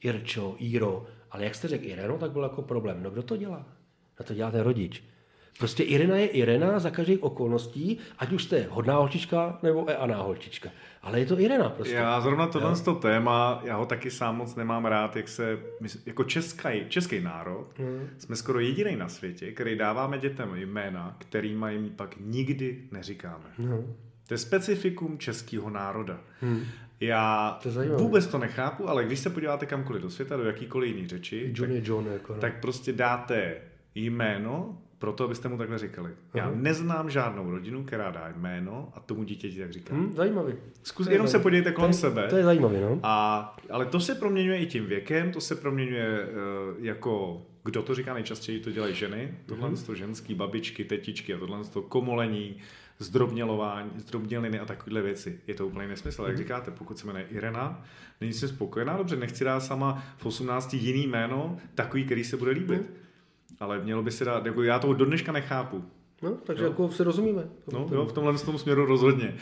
Irčo, 0.00 0.54
Iro, 0.58 1.06
ale 1.30 1.44
jak 1.44 1.54
jste 1.54 1.68
řekl 1.68 1.84
Ireno, 1.84 2.18
tak 2.18 2.30
byl 2.30 2.42
jako 2.42 2.62
problém. 2.62 3.02
No 3.02 3.10
kdo 3.10 3.22
to 3.22 3.36
dělá? 3.36 3.66
No 4.20 4.26
to 4.26 4.34
dělá 4.34 4.50
ten 4.50 4.60
rodič. 4.60 5.02
Prostě 5.58 5.82
Irena 5.82 6.16
je 6.16 6.26
Irena 6.26 6.78
za 6.78 6.90
každých 6.90 7.22
okolností, 7.22 7.98
ať 8.18 8.32
už 8.32 8.44
jste 8.44 8.66
hodná 8.70 8.96
holčička 8.96 9.58
nebo 9.62 9.90
eaná 9.90 10.22
holčička. 10.22 10.68
Ale 11.02 11.20
je 11.20 11.26
to 11.26 11.40
Irena 11.40 11.68
prostě. 11.68 11.94
Já 11.94 12.20
zrovna 12.20 12.46
tohle 12.46 12.80
to 12.80 12.94
téma, 12.94 13.60
já 13.64 13.76
ho 13.76 13.86
taky 13.86 14.10
sám 14.10 14.36
moc 14.36 14.54
nemám 14.54 14.84
rád, 14.84 15.16
jak 15.16 15.28
se, 15.28 15.58
jako 16.06 16.24
český, 16.24 16.68
český 16.88 17.20
národ, 17.20 17.66
hmm. 17.76 18.08
jsme 18.18 18.36
skoro 18.36 18.60
jediný 18.60 18.96
na 18.96 19.08
světě, 19.08 19.52
který 19.52 19.78
dáváme 19.78 20.18
dětem 20.18 20.50
jména, 20.54 21.16
kterýma 21.18 21.70
jim 21.70 21.90
pak 21.90 22.14
nikdy 22.20 22.82
neříkáme. 22.90 23.44
Hmm. 23.58 23.94
To 24.28 24.34
je 24.34 24.38
specifikum 24.38 25.18
českého 25.18 25.70
národa. 25.70 26.20
Hmm. 26.40 26.64
Já 27.00 27.58
to 27.62 27.70
vůbec 27.98 28.26
to 28.26 28.38
nechápu, 28.38 28.88
ale 28.88 29.04
když 29.04 29.18
se 29.18 29.30
podíváte 29.30 29.66
kamkoliv 29.66 30.02
do 30.02 30.10
světa, 30.10 30.36
do 30.36 30.44
jakýkoliv 30.44 30.96
jiný 30.96 31.08
řeči, 31.08 31.52
John 31.54 31.74
tak, 31.74 31.86
John, 31.86 32.06
jako, 32.12 32.34
no. 32.34 32.40
tak 32.40 32.60
prostě 32.60 32.92
dáte 32.92 33.56
jméno, 33.94 34.78
proto 34.98 35.24
abyste 35.24 35.48
mu 35.48 35.58
takhle 35.58 35.78
říkali. 35.78 36.10
Já 36.34 36.50
uh-huh. 36.50 36.62
neznám 36.62 37.10
žádnou 37.10 37.50
rodinu, 37.50 37.84
která 37.84 38.10
dá 38.10 38.32
jméno 38.36 38.92
a 38.94 39.00
tomu 39.00 39.24
dítěti 39.24 39.58
tak 39.58 39.72
říká. 39.72 39.94
Hmm, 39.94 40.12
zajímavý. 40.12 40.54
Zkus, 40.82 41.06
jenom 41.06 41.26
zajímavý. 41.26 41.30
se 41.30 41.38
podívejte 41.38 41.72
kolem 41.72 41.90
to 41.90 41.96
je, 41.96 42.00
sebe. 42.00 42.26
To 42.28 42.36
je 42.36 42.44
zajímavé, 42.44 42.80
no. 42.80 43.00
A, 43.02 43.56
ale 43.70 43.86
to 43.86 44.00
se 44.00 44.14
proměňuje 44.14 44.58
i 44.58 44.66
tím 44.66 44.86
věkem, 44.86 45.32
to 45.32 45.40
se 45.40 45.54
proměňuje 45.54 46.20
uh, 46.20 46.84
jako, 46.84 47.42
kdo 47.64 47.82
to 47.82 47.94
říká 47.94 48.14
nejčastěji, 48.14 48.60
to 48.60 48.70
dělají 48.70 48.94
ženy, 48.94 49.34
tohle 49.46 49.70
uh-huh. 49.70 49.86
to 49.86 49.94
ženský, 49.94 50.34
babičky, 50.34 50.84
tetičky 50.84 51.34
a 51.34 51.38
tohle 51.38 51.64
to 51.64 51.82
komolení, 51.82 52.56
zdrobnělování, 52.98 53.90
zdrobněliny 53.96 54.58
a 54.60 54.64
takovéhle 54.64 55.02
věci. 55.02 55.40
Je 55.46 55.54
to 55.54 55.66
úplně 55.66 55.88
nesmysl. 55.88 56.22
Jak 56.22 56.32
mhm. 56.32 56.42
říkáte, 56.42 56.70
pokud 56.70 56.98
se 56.98 57.06
jmenuje 57.06 57.26
Irena, 57.30 57.84
není 58.20 58.32
si 58.32 58.48
spokojená, 58.48 58.96
dobře, 58.96 59.16
nechci 59.16 59.44
dát 59.44 59.60
sama 59.60 60.02
v 60.16 60.26
18 60.26 60.74
jiný 60.74 61.06
jméno, 61.06 61.58
takový, 61.74 62.04
který 62.04 62.24
se 62.24 62.36
bude 62.36 62.50
líbit. 62.50 63.03
Ale 63.60 63.80
mělo 63.80 64.02
by 64.02 64.10
se 64.10 64.24
dát, 64.24 64.46
jako 64.46 64.62
já 64.62 64.78
toho 64.78 64.94
do 64.94 65.04
dneška 65.04 65.32
nechápu. 65.32 65.84
No, 66.22 66.30
takže 66.30 66.64
jo. 66.64 66.70
jako 66.70 66.90
se 66.90 67.04
rozumíme. 67.04 67.48
No, 67.72 67.88
jo, 67.92 68.06
v 68.06 68.12
tomhle 68.12 68.38
tom 68.38 68.58
směru 68.58 68.86
rozhodně. 68.86 69.34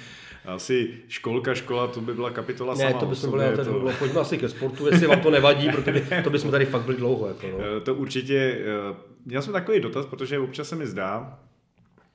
Asi 0.44 0.94
školka, 1.08 1.54
škola, 1.54 1.86
to 1.86 2.00
by 2.00 2.14
byla 2.14 2.30
kapitola 2.30 2.74
ne, 2.74 2.80
sama. 2.80 3.00
to 3.00 3.06
by 3.06 3.16
jsme 3.16 3.30
byli, 3.30 3.56
to... 3.56 3.64
bylo, 3.64 3.92
pojďme 3.98 4.20
asi 4.20 4.38
ke 4.38 4.48
sportu, 4.48 4.86
jestli 4.86 5.06
vám 5.06 5.20
to 5.20 5.30
nevadí, 5.30 5.68
protože 5.68 6.20
to 6.24 6.30
bychom 6.30 6.50
tady 6.50 6.66
fakt 6.66 6.82
byli 6.82 6.96
dlouho. 6.96 7.28
Jako, 7.28 7.46
no. 7.46 7.58
Eh, 7.76 7.80
to 7.80 7.94
určitě, 7.94 8.58
eh, 8.60 8.96
měl 9.24 9.42
jsem 9.42 9.52
takový 9.52 9.80
dotaz, 9.80 10.06
protože 10.06 10.38
občas 10.38 10.68
se 10.68 10.76
mi 10.76 10.86
zdá, 10.86 11.38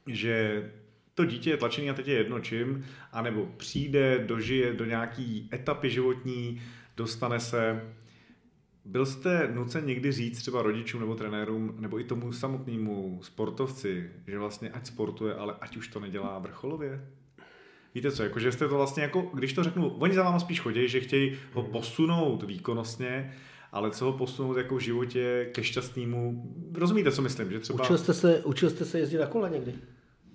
že 0.07 0.63
to 1.15 1.25
dítě 1.25 1.49
je 1.49 1.57
tlačený 1.57 1.89
a 1.89 1.93
teď 1.93 2.07
je 2.07 2.17
jedno 2.17 2.39
čím, 2.39 2.85
anebo 3.11 3.47
přijde, 3.57 4.23
dožije 4.27 4.73
do 4.73 4.85
nějaký 4.85 5.49
etapy 5.53 5.89
životní, 5.89 6.61
dostane 6.97 7.39
se. 7.39 7.81
Byl 8.87 9.05
jste 9.05 9.49
nucen 9.53 9.85
někdy 9.85 10.11
říct 10.11 10.37
třeba 10.37 10.61
rodičům 10.61 10.99
nebo 10.99 11.15
trenérům, 11.15 11.75
nebo 11.79 11.99
i 11.99 12.03
tomu 12.03 12.33
samotnému 12.33 13.19
sportovci, 13.23 14.09
že 14.27 14.39
vlastně 14.39 14.69
ať 14.69 14.85
sportuje, 14.85 15.35
ale 15.35 15.55
ať 15.61 15.77
už 15.77 15.87
to 15.87 15.99
nedělá 15.99 16.39
vrcholově? 16.39 17.05
Víte 17.95 18.11
co, 18.11 18.23
jako, 18.23 18.39
že 18.39 18.51
jste 18.51 18.67
to 18.67 18.75
vlastně 18.75 19.03
jako, 19.03 19.21
když 19.33 19.53
to 19.53 19.63
řeknu, 19.63 19.89
oni 19.89 20.15
za 20.15 20.23
váma 20.23 20.39
spíš 20.39 20.59
chodí, 20.59 20.87
že 20.87 20.99
chtějí 20.99 21.37
ho 21.53 21.63
posunout 21.63 22.43
výkonnostně, 22.43 23.33
ale 23.71 23.91
co 23.91 24.05
ho 24.05 24.13
posunout 24.13 24.57
jako 24.57 24.75
v 24.75 24.79
životě 24.79 25.49
ke 25.53 25.63
šťastnému, 25.63 26.51
rozumíte, 26.73 27.11
co 27.11 27.21
myslím, 27.21 27.51
že 27.51 27.59
třeba... 27.59 27.83
Učil 27.83 27.97
jste 27.97 28.13
se, 28.13 28.43
učil 28.43 28.69
jste 28.69 28.85
se 28.85 28.99
jezdit 28.99 29.17
na 29.17 29.25
kole 29.25 29.49
někdy? 29.49 29.73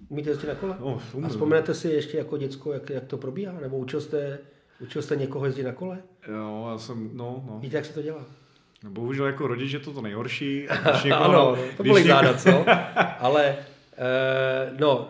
Umíte 0.09 0.31
jezdit 0.31 0.47
na 0.47 0.55
kole? 0.55 0.77
No, 0.81 1.01
A 1.25 1.29
vzpomenete 1.29 1.75
si 1.75 1.89
ještě 1.89 2.19
jako 2.19 2.37
děcko, 2.37 2.73
jak, 2.73 2.91
jak 2.91 3.05
to 3.05 3.17
probíhá? 3.17 3.61
Nebo 3.61 3.79
učil 3.79 4.01
jste, 4.01 4.39
učil 4.81 5.03
jste 5.03 5.17
někoho 5.17 5.47
jezdit 5.47 5.63
na 5.65 5.73
kole? 5.73 6.03
Jo, 6.29 6.69
já 6.71 6.79
jsem, 6.79 7.11
no, 7.13 7.45
no. 7.47 7.59
Víte, 7.59 7.77
jak 7.77 7.87
se 7.87 7.93
to 7.93 8.03
dělá? 8.03 8.27
No, 8.83 8.91
bohužel 8.91 9.27
jako 9.27 9.47
rodič 9.47 9.73
je 9.73 9.79
to 9.79 9.93
to 9.93 10.03
nejhorší. 10.03 10.69
někoho, 11.05 11.25
ano, 11.25 11.57
to 11.77 11.83
bylo 11.83 12.03
záda, 12.03 12.35
co? 12.35 12.65
Ale, 13.19 13.45
e, 13.47 13.57
no, 14.79 15.09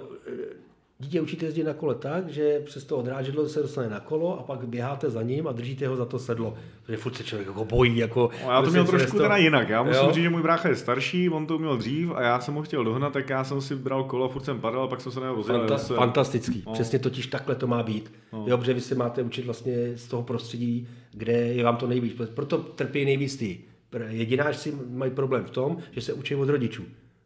Dítě 1.03 1.21
učíte 1.21 1.47
jezdit 1.47 1.65
na 1.65 1.75
kole 1.75 1.95
tak, 1.95 2.29
že 2.29 2.61
přes 2.65 2.85
to 2.85 2.97
odrážedlo 2.97 3.49
se 3.49 3.63
dostane 3.63 3.89
na 3.89 4.01
kolo 4.01 4.41
a 4.41 4.43
pak 4.43 4.69
běháte 4.69 5.11
za 5.11 5.23
ním 5.23 5.49
a 5.49 5.53
držíte 5.53 5.89
ho 5.89 5.97
za 5.97 6.05
to 6.05 6.19
sedlo. 6.19 6.55
Protože 6.83 6.97
furt 6.97 7.17
se 7.17 7.25
člověk 7.25 7.49
jako 7.49 7.65
bojí. 7.65 7.97
Jako, 7.97 8.31
no, 8.45 8.51
já 8.51 8.63
to 8.63 8.71
měl 8.71 8.85
trošku 8.85 9.17
to... 9.17 9.23
teda 9.23 9.37
jinak. 9.37 9.69
Já 9.69 9.83
musím 9.83 10.05
jo? 10.05 10.13
říct, 10.13 10.23
že 10.23 10.31
můj 10.31 10.43
brácha 10.43 10.69
je 10.69 10.77
starší, 10.77 11.31
on 11.31 11.47
to 11.47 11.59
měl 11.59 11.77
dřív 11.77 12.11
a 12.15 12.23
já 12.23 12.41
jsem 12.41 12.55
ho 12.55 12.63
chtěl 12.63 12.85
dohnat, 12.85 13.13
tak 13.13 13.31
já 13.31 13.45
jsem 13.45 13.61
si 13.61 13.77
bral 13.77 14.05
kolo, 14.05 14.29
furt 14.29 14.45
jsem 14.45 14.61
padal 14.61 14.83
a 14.83 14.89
pak 14.89 15.01
jsem 15.01 15.13
se 15.13 15.21
na 15.21 15.33
rozjel. 15.33 15.67
Fanta- 15.67 15.77
se... 15.77 15.95
Fantastický. 15.95 16.63
No. 16.67 16.73
Přesně 16.73 16.99
totiž 16.99 17.27
takhle 17.27 17.55
to 17.55 17.67
má 17.67 17.83
být. 17.83 18.13
No. 18.33 18.45
Jo, 18.49 18.59
protože 18.59 18.75
vy 18.75 18.81
se 18.81 18.95
máte 18.95 19.23
učit 19.23 19.45
vlastně 19.45 19.97
z 19.97 20.07
toho 20.07 20.23
prostředí, 20.23 20.89
kde 21.13 21.33
je 21.33 21.65
vám 21.65 21.77
to 21.77 21.87
nejvíc. 21.87 22.15
Proto 22.35 22.59
trpí 22.59 23.05
nejvíc 23.05 23.37
ty. 23.37 23.61
Jedináři 24.09 24.73
mají 24.91 25.11
problém 25.11 25.45
v 25.45 25.51
tom, 25.51 25.77
že 25.91 26.01
se 26.01 26.13
učí 26.13 26.35
od 26.35 26.49
rodičů 26.49 26.83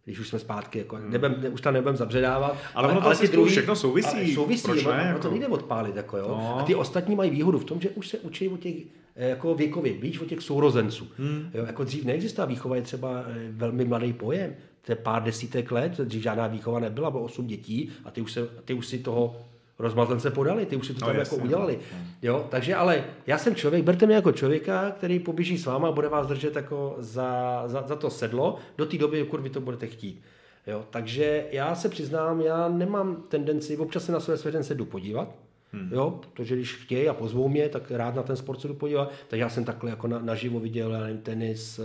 když 0.06 0.18
už 0.18 0.28
jsme 0.28 0.38
zpátky, 0.38 0.78
jako, 0.78 0.96
hmm. 0.96 1.10
nebem, 1.10 1.36
ne, 1.42 1.48
už 1.48 1.60
tam 1.60 1.74
nebudem 1.74 1.96
zabředávat. 1.96 2.56
Ale, 2.74 2.92
ale, 2.92 3.00
ale 3.00 3.16
ty 3.16 3.28
druhý, 3.28 3.50
všechno 3.50 3.76
souvisí. 3.76 4.16
Ale 4.16 4.34
souvisí, 4.34 4.62
Proč 4.62 4.84
ne, 4.84 5.04
jako? 5.06 5.18
to 5.18 5.30
nejde 5.30 5.46
odpálit. 5.46 5.96
Jako, 5.96 6.16
jo? 6.16 6.28
No. 6.28 6.58
A 6.58 6.62
ty 6.62 6.74
ostatní 6.74 7.16
mají 7.16 7.30
výhodu 7.30 7.58
v 7.58 7.64
tom, 7.64 7.80
že 7.80 7.90
už 7.90 8.08
se 8.08 8.18
učí 8.18 8.48
o 8.48 8.56
těch 8.56 8.74
eh, 9.16 9.28
jako 9.28 9.54
věkově 9.54 9.94
blíž 9.94 10.20
od 10.20 10.28
těch 10.28 10.40
sourozenců. 10.40 11.08
Hmm. 11.18 11.50
Jo, 11.54 11.64
jako 11.66 11.84
dřív 11.84 12.04
neexistá 12.04 12.44
výchova, 12.44 12.76
je 12.76 12.82
třeba 12.82 13.24
eh, 13.26 13.48
velmi 13.50 13.84
mladý 13.84 14.12
pojem. 14.12 14.54
To 14.82 14.92
je 14.92 14.96
pár 14.96 15.22
desítek 15.22 15.72
let, 15.72 16.00
dřív 16.00 16.22
žádná 16.22 16.46
výchova 16.46 16.80
nebyla, 16.80 17.10
bylo 17.10 17.22
osm 17.22 17.46
dětí 17.46 17.90
a 18.04 18.10
ty 18.10 18.20
už, 18.20 18.32
se, 18.32 18.48
ty 18.64 18.74
už 18.74 18.86
si 18.86 18.98
toho 18.98 19.36
rozmazlence 19.78 20.30
podali, 20.30 20.66
ty 20.66 20.76
už 20.76 20.86
si 20.86 20.94
to 20.94 21.00
no, 21.00 21.06
tam 21.06 21.16
jasně, 21.16 21.36
jako 21.36 21.46
udělali. 21.46 21.78
No. 21.92 21.98
Jo, 22.22 22.46
takže 22.50 22.74
ale 22.74 23.04
já 23.26 23.38
jsem 23.38 23.54
člověk, 23.54 23.84
berte 23.84 24.06
mě 24.06 24.14
jako 24.14 24.32
člověka, 24.32 24.90
který 24.90 25.18
poběží 25.18 25.58
s 25.58 25.66
váma 25.66 25.88
a 25.88 25.92
bude 25.92 26.08
vás 26.08 26.26
držet 26.26 26.56
jako 26.56 26.96
za, 26.98 27.62
za, 27.66 27.84
za 27.86 27.96
to 27.96 28.10
sedlo 28.10 28.58
do 28.78 28.86
té 28.86 28.98
doby, 28.98 29.18
dokud 29.18 29.40
vy 29.40 29.50
to 29.50 29.60
budete 29.60 29.86
chtít. 29.86 30.22
Jo, 30.66 30.84
takže 30.90 31.44
já 31.50 31.74
se 31.74 31.88
přiznám, 31.88 32.40
já 32.40 32.68
nemám 32.68 33.22
tendenci, 33.28 33.76
občas 33.76 34.04
se 34.04 34.12
na 34.12 34.20
své 34.20 34.36
svěřence 34.36 34.74
jdu 34.74 34.84
podívat, 34.84 35.28
Hmm. 35.72 35.92
Jo, 35.92 36.20
protože 36.32 36.54
když 36.54 36.74
chtějí 36.74 37.08
a 37.08 37.14
pozvou 37.14 37.48
mě, 37.48 37.68
tak 37.68 37.90
rád 37.90 38.14
na 38.14 38.22
ten 38.22 38.36
sport 38.36 38.60
se 38.60 38.68
jdu 38.68 38.74
podívat. 38.74 39.12
Tak 39.28 39.40
já 39.40 39.48
jsem 39.48 39.64
takhle 39.64 39.90
jako 39.90 40.08
na, 40.08 40.18
naživo 40.18 40.60
viděl 40.60 40.92
já 40.92 41.00
nevím, 41.00 41.18
tenis, 41.18 41.80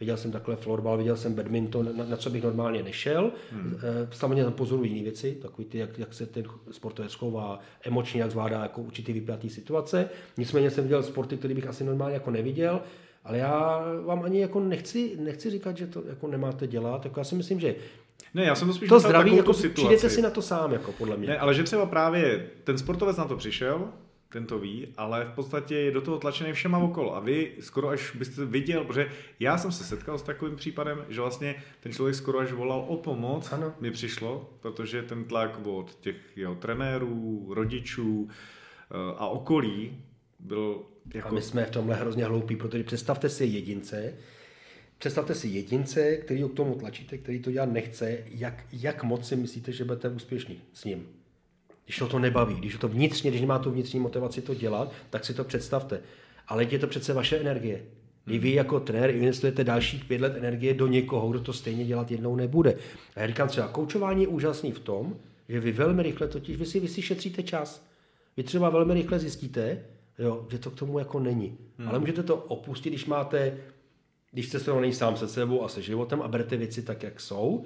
viděl 0.00 0.16
jsem 0.16 0.32
takhle 0.32 0.56
florbal, 0.56 0.98
viděl 0.98 1.16
jsem 1.16 1.34
badminton, 1.34 1.88
na, 1.96 2.04
na 2.04 2.16
co 2.16 2.30
bych 2.30 2.42
normálně 2.42 2.82
nešel. 2.82 3.32
Hmm. 3.52 3.76
Samozřejmě 4.12 4.44
tam 4.44 4.52
pozoruji 4.52 4.90
jiné 4.90 5.02
věci, 5.02 5.38
takový 5.42 5.64
ty, 5.64 5.78
jak, 5.78 5.98
jak 5.98 6.14
se 6.14 6.26
ten 6.26 6.44
sportovec 6.70 7.14
chová, 7.14 7.58
emočně, 7.82 8.20
jak 8.20 8.30
zvládá 8.30 8.62
jako 8.62 8.80
určitý 8.80 9.12
vypjatý 9.12 9.50
situace. 9.50 10.08
Nicméně 10.36 10.70
jsem 10.70 10.84
viděl 10.84 11.02
sporty, 11.02 11.36
které 11.36 11.54
bych 11.54 11.66
asi 11.66 11.84
normálně 11.84 12.14
jako 12.14 12.30
neviděl. 12.30 12.80
Ale 13.24 13.38
já 13.38 13.82
vám 14.04 14.22
ani 14.22 14.40
jako 14.40 14.60
nechci, 14.60 15.16
nechci 15.20 15.50
říkat, 15.50 15.76
že 15.76 15.86
to 15.86 16.02
jako 16.08 16.26
nemáte 16.26 16.66
dělat. 16.66 17.04
Jako 17.04 17.20
já 17.20 17.24
si 17.24 17.34
myslím, 17.34 17.60
že 17.60 17.74
ne, 18.34 18.44
já 18.44 18.54
jsem 18.54 18.68
to 18.68 18.74
spíš 18.74 18.88
to 18.88 19.00
zdraví, 19.00 19.36
jako 19.36 19.54
situaci. 19.54 19.74
přijdete 19.74 20.10
si 20.10 20.22
na 20.22 20.30
to 20.30 20.42
sám, 20.42 20.72
jako 20.72 20.92
podle 20.92 21.16
mě. 21.16 21.28
Ne, 21.28 21.38
ale 21.38 21.54
že 21.54 21.62
třeba 21.62 21.86
právě 21.86 22.46
ten 22.64 22.78
sportovec 22.78 23.16
na 23.16 23.24
to 23.24 23.36
přišel, 23.36 23.88
ten 24.32 24.46
to 24.46 24.58
ví, 24.58 24.88
ale 24.96 25.24
v 25.24 25.30
podstatě 25.30 25.74
je 25.74 25.90
do 25.90 26.00
toho 26.00 26.18
tlačený 26.18 26.52
všema 26.52 26.78
okolo. 26.78 27.16
A 27.16 27.20
vy 27.20 27.52
skoro 27.60 27.88
až 27.88 28.16
byste 28.16 28.44
viděl, 28.44 28.84
protože 28.84 29.10
já 29.40 29.58
jsem 29.58 29.72
se 29.72 29.84
setkal 29.84 30.18
s 30.18 30.22
takovým 30.22 30.56
případem, 30.56 31.04
že 31.08 31.20
vlastně 31.20 31.54
ten 31.80 31.92
člověk 31.92 32.16
skoro 32.16 32.38
až 32.38 32.52
volal 32.52 32.84
o 32.88 32.96
pomoc, 32.96 33.52
ano. 33.52 33.74
mi 33.80 33.90
přišlo, 33.90 34.50
protože 34.60 35.02
ten 35.02 35.24
tlak 35.24 35.66
od 35.66 35.94
těch 36.00 36.16
jeho 36.36 36.54
trenérů, 36.54 37.46
rodičů 37.54 38.28
eh, 38.30 38.94
a 39.16 39.26
okolí 39.26 40.04
byl 40.38 40.82
jako... 41.14 41.28
A 41.28 41.32
my 41.32 41.42
jsme 41.42 41.64
v 41.64 41.70
tomhle 41.70 41.96
hrozně 41.96 42.24
hloupí, 42.24 42.56
protože 42.56 42.84
představte 42.84 43.28
si 43.28 43.44
jedince, 43.44 44.14
Představte 44.98 45.34
si 45.34 45.48
jedince, 45.48 46.16
který 46.16 46.42
ho 46.42 46.48
k 46.48 46.54
tomu 46.54 46.74
tlačíte, 46.74 47.18
který 47.18 47.40
to 47.40 47.50
dělat 47.50 47.72
nechce, 47.72 48.18
jak, 48.30 48.66
jak 48.72 49.02
moc 49.02 49.28
si 49.28 49.36
myslíte, 49.36 49.72
že 49.72 49.84
budete 49.84 50.08
úspěšný 50.08 50.60
s 50.72 50.84
ním. 50.84 51.06
Když 51.90 51.98
to 51.98 52.08
to 52.08 52.18
nebaví, 52.18 52.54
když 52.54 52.76
to 52.76 52.88
vnitřně, 52.88 53.30
když 53.30 53.40
nemá 53.40 53.58
tu 53.58 53.70
vnitřní 53.70 54.00
motivaci 54.00 54.42
to 54.42 54.54
dělat, 54.54 54.92
tak 55.10 55.24
si 55.24 55.34
to 55.34 55.44
představte. 55.44 56.00
Ale 56.48 56.64
je 56.64 56.78
to 56.78 56.86
přece 56.86 57.12
vaše 57.12 57.38
energie. 57.38 57.82
Kdy 58.24 58.38
vy 58.38 58.52
jako 58.52 58.80
trenér 58.80 59.10
investujete 59.10 59.64
dalších 59.64 60.04
pět 60.04 60.20
let 60.20 60.36
energie 60.36 60.74
do 60.74 60.86
někoho, 60.86 61.30
kdo 61.30 61.40
to 61.40 61.52
stejně 61.52 61.84
dělat 61.84 62.10
jednou 62.10 62.36
nebude. 62.36 62.74
A 63.16 63.20
já 63.20 63.26
říkám 63.26 63.48
třeba, 63.48 63.68
koučování 63.68 64.22
je 64.22 64.28
úžasný 64.28 64.72
v 64.72 64.78
tom, 64.78 65.16
že 65.48 65.60
vy 65.60 65.72
velmi 65.72 66.02
rychle 66.02 66.28
totiž, 66.28 66.56
vy 66.56 66.66
si, 66.66 66.80
vy 66.80 66.88
si 66.88 67.02
šetříte 67.02 67.42
čas. 67.42 67.86
Vy 68.36 68.42
třeba 68.42 68.70
velmi 68.70 68.94
rychle 68.94 69.18
zjistíte, 69.18 69.84
jo, 70.18 70.46
že 70.50 70.58
to 70.58 70.70
k 70.70 70.78
tomu 70.78 70.98
jako 70.98 71.20
není. 71.20 71.58
Hmm. 71.78 71.88
Ale 71.88 71.98
můžete 71.98 72.22
to 72.22 72.36
opustit, 72.36 72.92
když 72.92 73.06
máte, 73.06 73.56
když 74.32 74.48
jste 74.48 74.60
srovnaný 74.60 74.92
sám 74.92 75.16
se 75.16 75.28
sebou 75.28 75.64
a 75.64 75.68
se 75.68 75.82
životem 75.82 76.22
a 76.22 76.28
berete 76.28 76.56
věci 76.56 76.82
tak, 76.82 77.02
jak 77.02 77.20
jsou, 77.20 77.64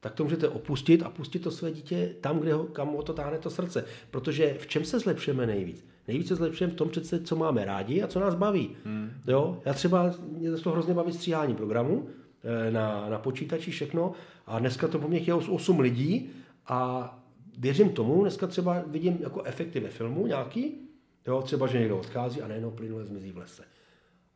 tak 0.00 0.14
to 0.14 0.24
můžete 0.24 0.48
opustit 0.48 1.02
a 1.02 1.10
pustit 1.10 1.38
to 1.38 1.50
své 1.50 1.72
dítě 1.72 2.14
tam, 2.20 2.38
kde 2.38 2.52
ho, 2.52 2.64
kam 2.64 2.88
ho 2.88 3.02
to 3.02 3.12
táhne 3.12 3.38
to 3.38 3.50
srdce. 3.50 3.84
Protože 4.10 4.56
v 4.60 4.66
čem 4.66 4.84
se 4.84 4.98
zlepšujeme 4.98 5.46
nejvíc? 5.46 5.86
Nejvíce 6.08 6.34
zlepšujeme 6.34 6.74
v 6.74 6.76
tom 6.76 6.88
přece, 6.88 7.20
co 7.20 7.36
máme 7.36 7.64
rádi 7.64 8.02
a 8.02 8.06
co 8.06 8.20
nás 8.20 8.34
baví. 8.34 8.76
Hmm. 8.84 9.10
Jo? 9.26 9.62
Já 9.64 9.74
třeba, 9.74 10.14
mě 10.28 10.50
to 10.50 10.70
hrozně 10.70 10.94
baví 10.94 11.12
stříhání 11.12 11.54
programu 11.54 12.08
eh, 12.44 12.70
na, 12.70 13.08
na 13.08 13.18
počítači, 13.18 13.70
všechno. 13.70 14.12
A 14.46 14.58
dneska 14.58 14.88
to 14.88 14.98
po 14.98 15.08
mně 15.08 15.18
je 15.18 15.34
8 15.34 15.80
lidí 15.80 16.30
a 16.66 17.10
věřím 17.58 17.88
tomu, 17.88 18.20
dneska 18.20 18.46
třeba 18.46 18.82
vidím 18.86 19.18
jako 19.20 19.42
efekty 19.42 19.80
ve 19.80 19.88
filmu 19.88 20.26
nějaký, 20.26 20.74
jo? 21.26 21.42
třeba, 21.42 21.66
že 21.66 21.78
někdo 21.78 21.98
odchází 21.98 22.42
a 22.42 22.48
najednou 22.48 22.70
plynule 22.70 23.04
zmizí 23.04 23.32
v 23.32 23.36
lese. 23.36 23.62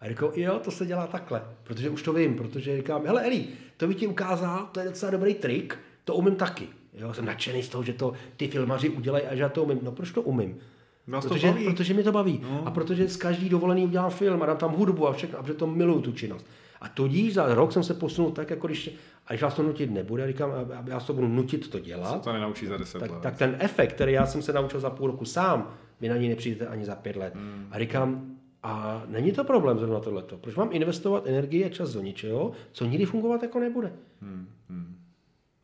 A 0.00 0.08
říkal, 0.08 0.32
jo, 0.36 0.58
to 0.58 0.70
se 0.70 0.86
dělá 0.86 1.06
takhle, 1.06 1.42
protože 1.64 1.90
už 1.90 2.02
to 2.02 2.12
vím, 2.12 2.36
protože 2.36 2.76
říkám, 2.76 3.06
hele 3.06 3.22
Eli, 3.26 3.46
to 3.76 3.88
by 3.88 3.94
ti 3.94 4.06
ukázal, 4.06 4.68
to 4.72 4.80
je 4.80 4.86
docela 4.86 5.10
dobrý 5.10 5.34
trik, 5.34 5.78
to 6.04 6.14
umím 6.14 6.36
taky. 6.36 6.68
Jo, 6.94 7.14
jsem 7.14 7.24
nadšený 7.24 7.62
z 7.62 7.68
toho, 7.68 7.84
že 7.84 7.92
to 7.92 8.12
ty 8.36 8.48
filmaři 8.48 8.88
udělají 8.88 9.24
a 9.24 9.34
že 9.34 9.42
já 9.42 9.48
to 9.48 9.62
umím. 9.62 9.78
No 9.82 9.92
proč 9.92 10.10
to 10.10 10.22
umím? 10.22 10.58
Nás 11.06 11.26
protože, 11.26 11.46
to 11.46 11.52
baví. 11.52 11.64
protože 11.64 11.94
mi 11.94 12.02
to 12.02 12.12
baví. 12.12 12.40
No. 12.42 12.62
A 12.66 12.70
protože 12.70 13.08
z 13.08 13.16
každý 13.16 13.48
dovolený 13.48 13.84
udělám 13.84 14.10
film 14.10 14.42
a 14.42 14.46
dám 14.46 14.56
tam 14.56 14.72
hudbu 14.72 15.08
a 15.08 15.12
všechno, 15.12 15.38
a 15.38 15.42
protože 15.42 15.54
to 15.54 15.66
miluju 15.66 16.00
tu 16.00 16.12
činnost. 16.12 16.46
A 16.80 16.88
tudíž 16.88 17.34
za 17.34 17.54
rok 17.54 17.72
jsem 17.72 17.82
se 17.82 17.94
posunul 17.94 18.30
tak, 18.30 18.50
jako 18.50 18.66
když, 18.66 18.90
a 19.26 19.32
když 19.32 19.42
vás 19.42 19.54
to 19.54 19.62
nutit 19.62 19.90
nebude, 19.90 20.26
říkám, 20.26 20.50
já 20.86 21.00
to 21.00 21.12
budu 21.12 21.28
nutit 21.28 21.70
to 21.70 21.78
dělat. 21.78 22.12
Se 22.12 22.24
to 22.24 22.32
nenaučí 22.32 22.66
za 22.66 22.76
deset 22.76 22.98
tak, 22.98 23.10
let. 23.10 23.20
Tak 23.22 23.36
ten 23.36 23.56
efekt, 23.58 23.92
který 23.92 24.12
já 24.12 24.26
jsem 24.26 24.42
se 24.42 24.52
naučil 24.52 24.80
za 24.80 24.90
půl 24.90 25.06
roku 25.06 25.24
sám, 25.24 25.74
vy 26.00 26.08
na 26.08 26.16
něj 26.16 26.28
nepřijdete 26.28 26.66
ani 26.66 26.84
za 26.84 26.94
pět 26.94 27.16
let. 27.16 27.34
Hmm. 27.34 27.66
A 27.70 27.78
říkám, 27.78 28.36
a 28.62 29.02
není 29.06 29.32
to 29.32 29.44
problém 29.44 29.78
zrovna 29.78 30.00
tohleto. 30.00 30.36
Proč 30.36 30.54
mám 30.54 30.68
investovat 30.72 31.26
energii 31.26 31.64
a 31.64 31.68
čas 31.68 31.92
do 31.92 32.00
něčeho, 32.00 32.52
co 32.72 32.84
nikdy 32.84 33.04
fungovat 33.04 33.42
jako 33.42 33.60
nebude? 33.60 33.92
Hmm, 34.22 34.48
hmm. 34.68 34.96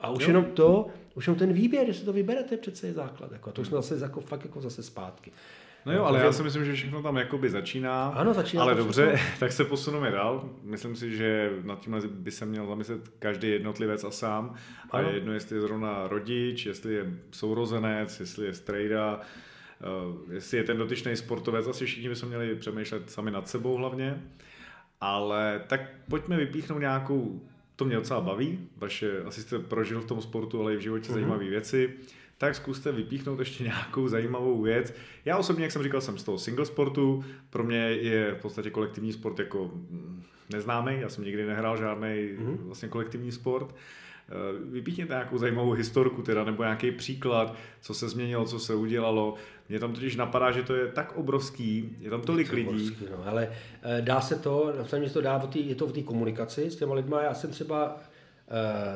A 0.01 0.11
už 0.11 0.23
jo. 0.23 0.29
jenom 0.29 0.45
to, 0.45 0.87
už 1.15 1.27
jenom 1.27 1.39
ten 1.39 1.53
výběr, 1.53 1.87
jestli 1.87 2.05
to 2.05 2.13
vyberete, 2.13 2.57
přece 2.57 2.87
je 2.87 2.93
základ. 2.93 3.33
Jako, 3.33 3.51
a 3.51 3.53
to 3.53 3.61
hmm. 3.61 3.67
jsme 3.67 3.77
zase 3.77 3.99
jako, 4.05 4.21
fakt 4.21 4.45
jako 4.45 4.61
zase 4.61 4.83
zpátky. 4.83 5.33
No 5.87 5.93
jo, 5.93 6.05
ale 6.05 6.21
já 6.21 6.33
si 6.33 6.43
myslím, 6.43 6.65
že 6.65 6.73
všechno 6.73 7.03
tam 7.03 7.17
jakoby 7.17 7.51
začíná. 7.51 8.09
Ano, 8.09 8.35
začíná. 8.35 8.63
Ale 8.63 8.75
dobře, 8.75 9.13
všechno. 9.15 9.37
tak 9.41 9.53
se 9.53 9.65
posuneme 9.65 10.11
dál. 10.11 10.51
Myslím 10.63 10.97
si, 10.97 11.17
že 11.17 11.51
nad 11.63 11.81
tímhle 11.81 12.01
by 12.09 12.31
se 12.31 12.47
měl 12.47 12.67
zamyslet 12.67 13.09
každý 13.19 13.51
jednotlivec 13.51 14.05
a 14.05 14.11
sám. 14.11 14.55
Ano. 14.91 15.07
A 15.07 15.09
je 15.09 15.15
jedno, 15.15 15.33
jestli 15.33 15.57
je 15.57 15.63
zrovna 15.63 16.09
rodič, 16.09 16.67
jestli 16.67 16.95
je 16.95 17.13
sourozenec, 17.31 18.21
jestli 18.21 18.47
je 18.47 18.55
strejda, 18.55 19.21
jestli 20.33 20.57
je 20.57 20.65
ten 20.65 20.79
dotyčný 20.79 21.17
sportovec, 21.17 21.67
asi 21.67 21.87
všichni 21.87 22.09
bychom 22.09 22.29
měli 22.29 22.55
přemýšlet 22.55 23.11
sami 23.11 23.31
nad 23.31 23.49
sebou 23.49 23.77
hlavně, 23.77 24.23
ale 25.01 25.65
tak 25.67 25.81
pojďme 26.09 26.37
vypíchnout 26.37 26.81
nějakou, 26.81 27.41
to 27.77 27.85
mě 27.85 27.97
docela 27.97 28.21
baví, 28.21 28.69
vaše, 28.77 29.23
asi 29.23 29.43
jste 29.43 29.59
prožil 29.59 30.01
v 30.01 30.07
tom 30.07 30.23
sportu, 30.23 30.61
ale 30.61 30.75
i 30.75 30.77
v 30.77 30.81
životě 30.81 31.09
mm-hmm. 31.09 31.15
zajímavé 31.15 31.45
věci, 31.45 31.95
tak 32.39 32.55
zkuste 32.55 32.93
vypíchnout 32.93 33.39
ještě 33.39 33.65
nějakou 33.65 34.09
zajímavou 34.09 34.63
věc. 34.63 34.95
Já 35.25 35.37
osobně, 35.37 35.65
jak 35.65 35.73
jsem 35.73 35.83
říkal, 35.83 36.01
jsem 36.01 36.19
z 36.19 36.25
toho 36.25 36.39
single 36.39 36.67
sportu, 36.67 37.25
pro 37.51 37.65
mě 37.65 37.79
je 37.79 38.35
v 38.35 38.43
podstatě 38.43 38.71
kolektivní 38.71 39.13
sport 39.13 39.39
jako 39.39 39.71
mm, 39.75 40.23
neznámý, 40.53 41.01
já 41.01 41.09
jsem 41.09 41.25
nikdy 41.25 41.47
nehrál 41.47 41.77
žádný 41.77 42.09
mm-hmm. 42.09 42.57
vlastně 42.61 42.89
kolektivní 42.89 43.33
sport, 43.33 43.75
Eh, 43.75 44.06
vypíchněte 44.71 45.13
nějakou 45.13 45.39
zajímavou 45.39 45.71
historku 45.71 46.23
teda, 46.23 46.45
nebo 46.45 46.63
nějaký 46.63 46.91
příklad, 46.91 47.55
co 47.81 47.95
se 47.95 48.09
změnilo, 48.09 48.45
co 48.45 48.59
se 48.59 48.75
udělalo. 48.75 49.35
Mně 49.69 49.79
tam 49.79 49.93
totiž 49.93 50.17
napadá, 50.17 50.51
že 50.51 50.63
to 50.63 50.75
je 50.75 50.87
tak 50.87 51.17
obrovský, 51.17 51.97
je 52.01 52.11
tam 52.11 52.23
tolik 52.23 52.47
je 52.47 52.51
to 52.51 52.57
lidí. 52.57 52.69
Obrovský, 52.69 53.07
no, 53.11 53.27
ale 53.27 53.53
eh, 53.83 54.03
dá 54.03 54.21
se 54.21 54.35
to, 54.35 54.73
se 54.87 55.11
to 55.13 55.21
dá, 55.21 55.49
je 55.55 55.75
to 55.75 55.87
v 55.87 55.93
té 55.93 56.03
komunikaci 56.03 56.71
s 56.71 56.77
těma 56.77 56.95
lidma. 56.95 57.23
Já 57.23 57.35
jsem 57.35 57.51
třeba 57.51 57.97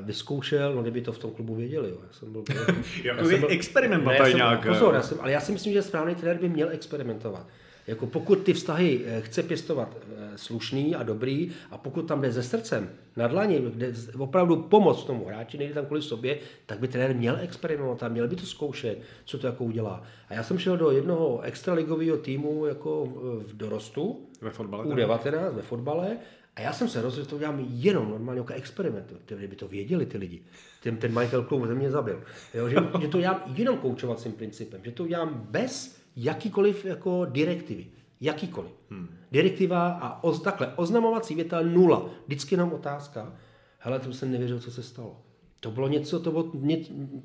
Uh, 0.00 0.06
vyzkoušel, 0.06 0.74
no 0.74 0.82
kdyby 0.82 1.00
to 1.00 1.12
v 1.12 1.18
tom 1.18 1.30
klubu 1.30 1.54
věděli. 1.54 1.90
Jo. 1.90 1.96
Já 2.02 2.12
jsem 2.12 2.32
byl, 2.32 2.44
jako 3.04 3.20
já 3.20 3.24
jsem 3.24 3.40
byl, 3.40 3.48
experiment 3.50 4.04
ne, 4.04 4.16
jsem, 4.16 4.36
nějak. 4.36 4.66
Pozor, 4.66 4.94
já 4.94 5.02
jsem, 5.02 5.20
ale 5.20 5.32
já 5.32 5.40
si 5.40 5.52
myslím, 5.52 5.72
že 5.72 5.82
správný 5.82 6.14
trenér 6.14 6.40
by 6.40 6.48
měl 6.48 6.70
experimentovat. 6.70 7.46
Jako 7.90 8.06
pokud 8.06 8.38
ty 8.42 8.52
vztahy 8.52 9.00
eh, 9.04 9.20
chce 9.20 9.42
pěstovat 9.42 9.96
eh, 9.96 10.38
slušný 10.38 10.94
a 10.94 11.02
dobrý 11.02 11.50
a 11.70 11.78
pokud 11.78 12.02
tam 12.02 12.22
jde 12.22 12.32
ze 12.32 12.42
srdcem 12.42 12.90
na 13.16 13.28
dlaní, 13.28 13.58
kde 13.58 13.92
opravdu 14.18 14.56
pomoc 14.56 15.04
tomu 15.04 15.24
hráči, 15.24 15.58
nejde 15.58 15.74
tam 15.74 15.86
kvůli 15.86 16.02
sobě, 16.02 16.38
tak 16.66 16.78
by 16.78 16.88
trenér 16.88 17.16
měl 17.16 17.38
experimentovat, 17.40 18.12
měl 18.12 18.28
by 18.28 18.36
to 18.36 18.46
zkoušet, 18.46 18.98
co 19.24 19.38
to 19.38 19.46
jako 19.46 19.64
udělá. 19.64 20.02
A 20.28 20.34
já 20.34 20.42
jsem 20.42 20.58
šel 20.58 20.76
do 20.76 20.90
jednoho 20.90 21.40
extraligového 21.40 22.16
týmu 22.16 22.66
jako 22.66 23.08
eh, 23.08 23.44
v 23.44 23.56
dorostu, 23.56 24.26
ve 24.40 24.50
fotbale, 24.50 24.84
U19 24.84 25.52
ve 25.52 25.62
fotbale 25.62 26.16
a 26.56 26.60
já 26.60 26.72
jsem 26.72 26.88
se 26.88 27.02
rozhodl, 27.02 27.24
že 27.24 27.30
to 27.30 27.36
udělám 27.36 27.66
jenom 27.68 28.10
normálně 28.10 28.40
jako 28.40 28.52
experiment. 28.52 29.12
Kdyby 29.26 29.56
to 29.56 29.68
věděli 29.68 30.06
ty 30.06 30.18
lidi. 30.18 30.42
Ten, 30.82 30.96
ten 30.96 31.12
majitel 31.12 31.42
klubu 31.42 31.66
ze 31.66 31.74
mě 31.74 31.90
zabil. 31.90 32.22
Jo, 32.54 32.68
že, 32.68 32.76
že, 33.00 33.08
to 33.08 33.18
udělám 33.18 33.42
jenom 33.54 33.78
koučovacím 33.78 34.32
principem. 34.32 34.80
Že 34.84 34.90
to 34.90 35.04
udělám 35.04 35.46
bez 35.50 35.99
jakýkoliv 36.16 36.84
jako 36.84 37.24
direktivy. 37.24 37.86
Jakýkoliv. 38.20 38.70
Hmm. 38.90 39.08
Direktiva 39.32 39.88
a 39.88 40.24
oz, 40.24 40.42
takhle, 40.42 40.72
oznamovací 40.76 41.34
věta 41.34 41.60
nula. 41.62 42.10
Vždycky 42.26 42.54
jenom 42.54 42.72
otázka. 42.72 43.32
Hele, 43.78 44.00
to 44.00 44.12
jsem 44.12 44.30
nevěřil, 44.30 44.60
co 44.60 44.70
se 44.70 44.82
stalo. 44.82 45.16
To 45.60 45.70
bylo 45.70 45.88
něco, 45.88 46.20
to 46.20 46.30
bylo 46.30 46.50
ně, 46.54 46.78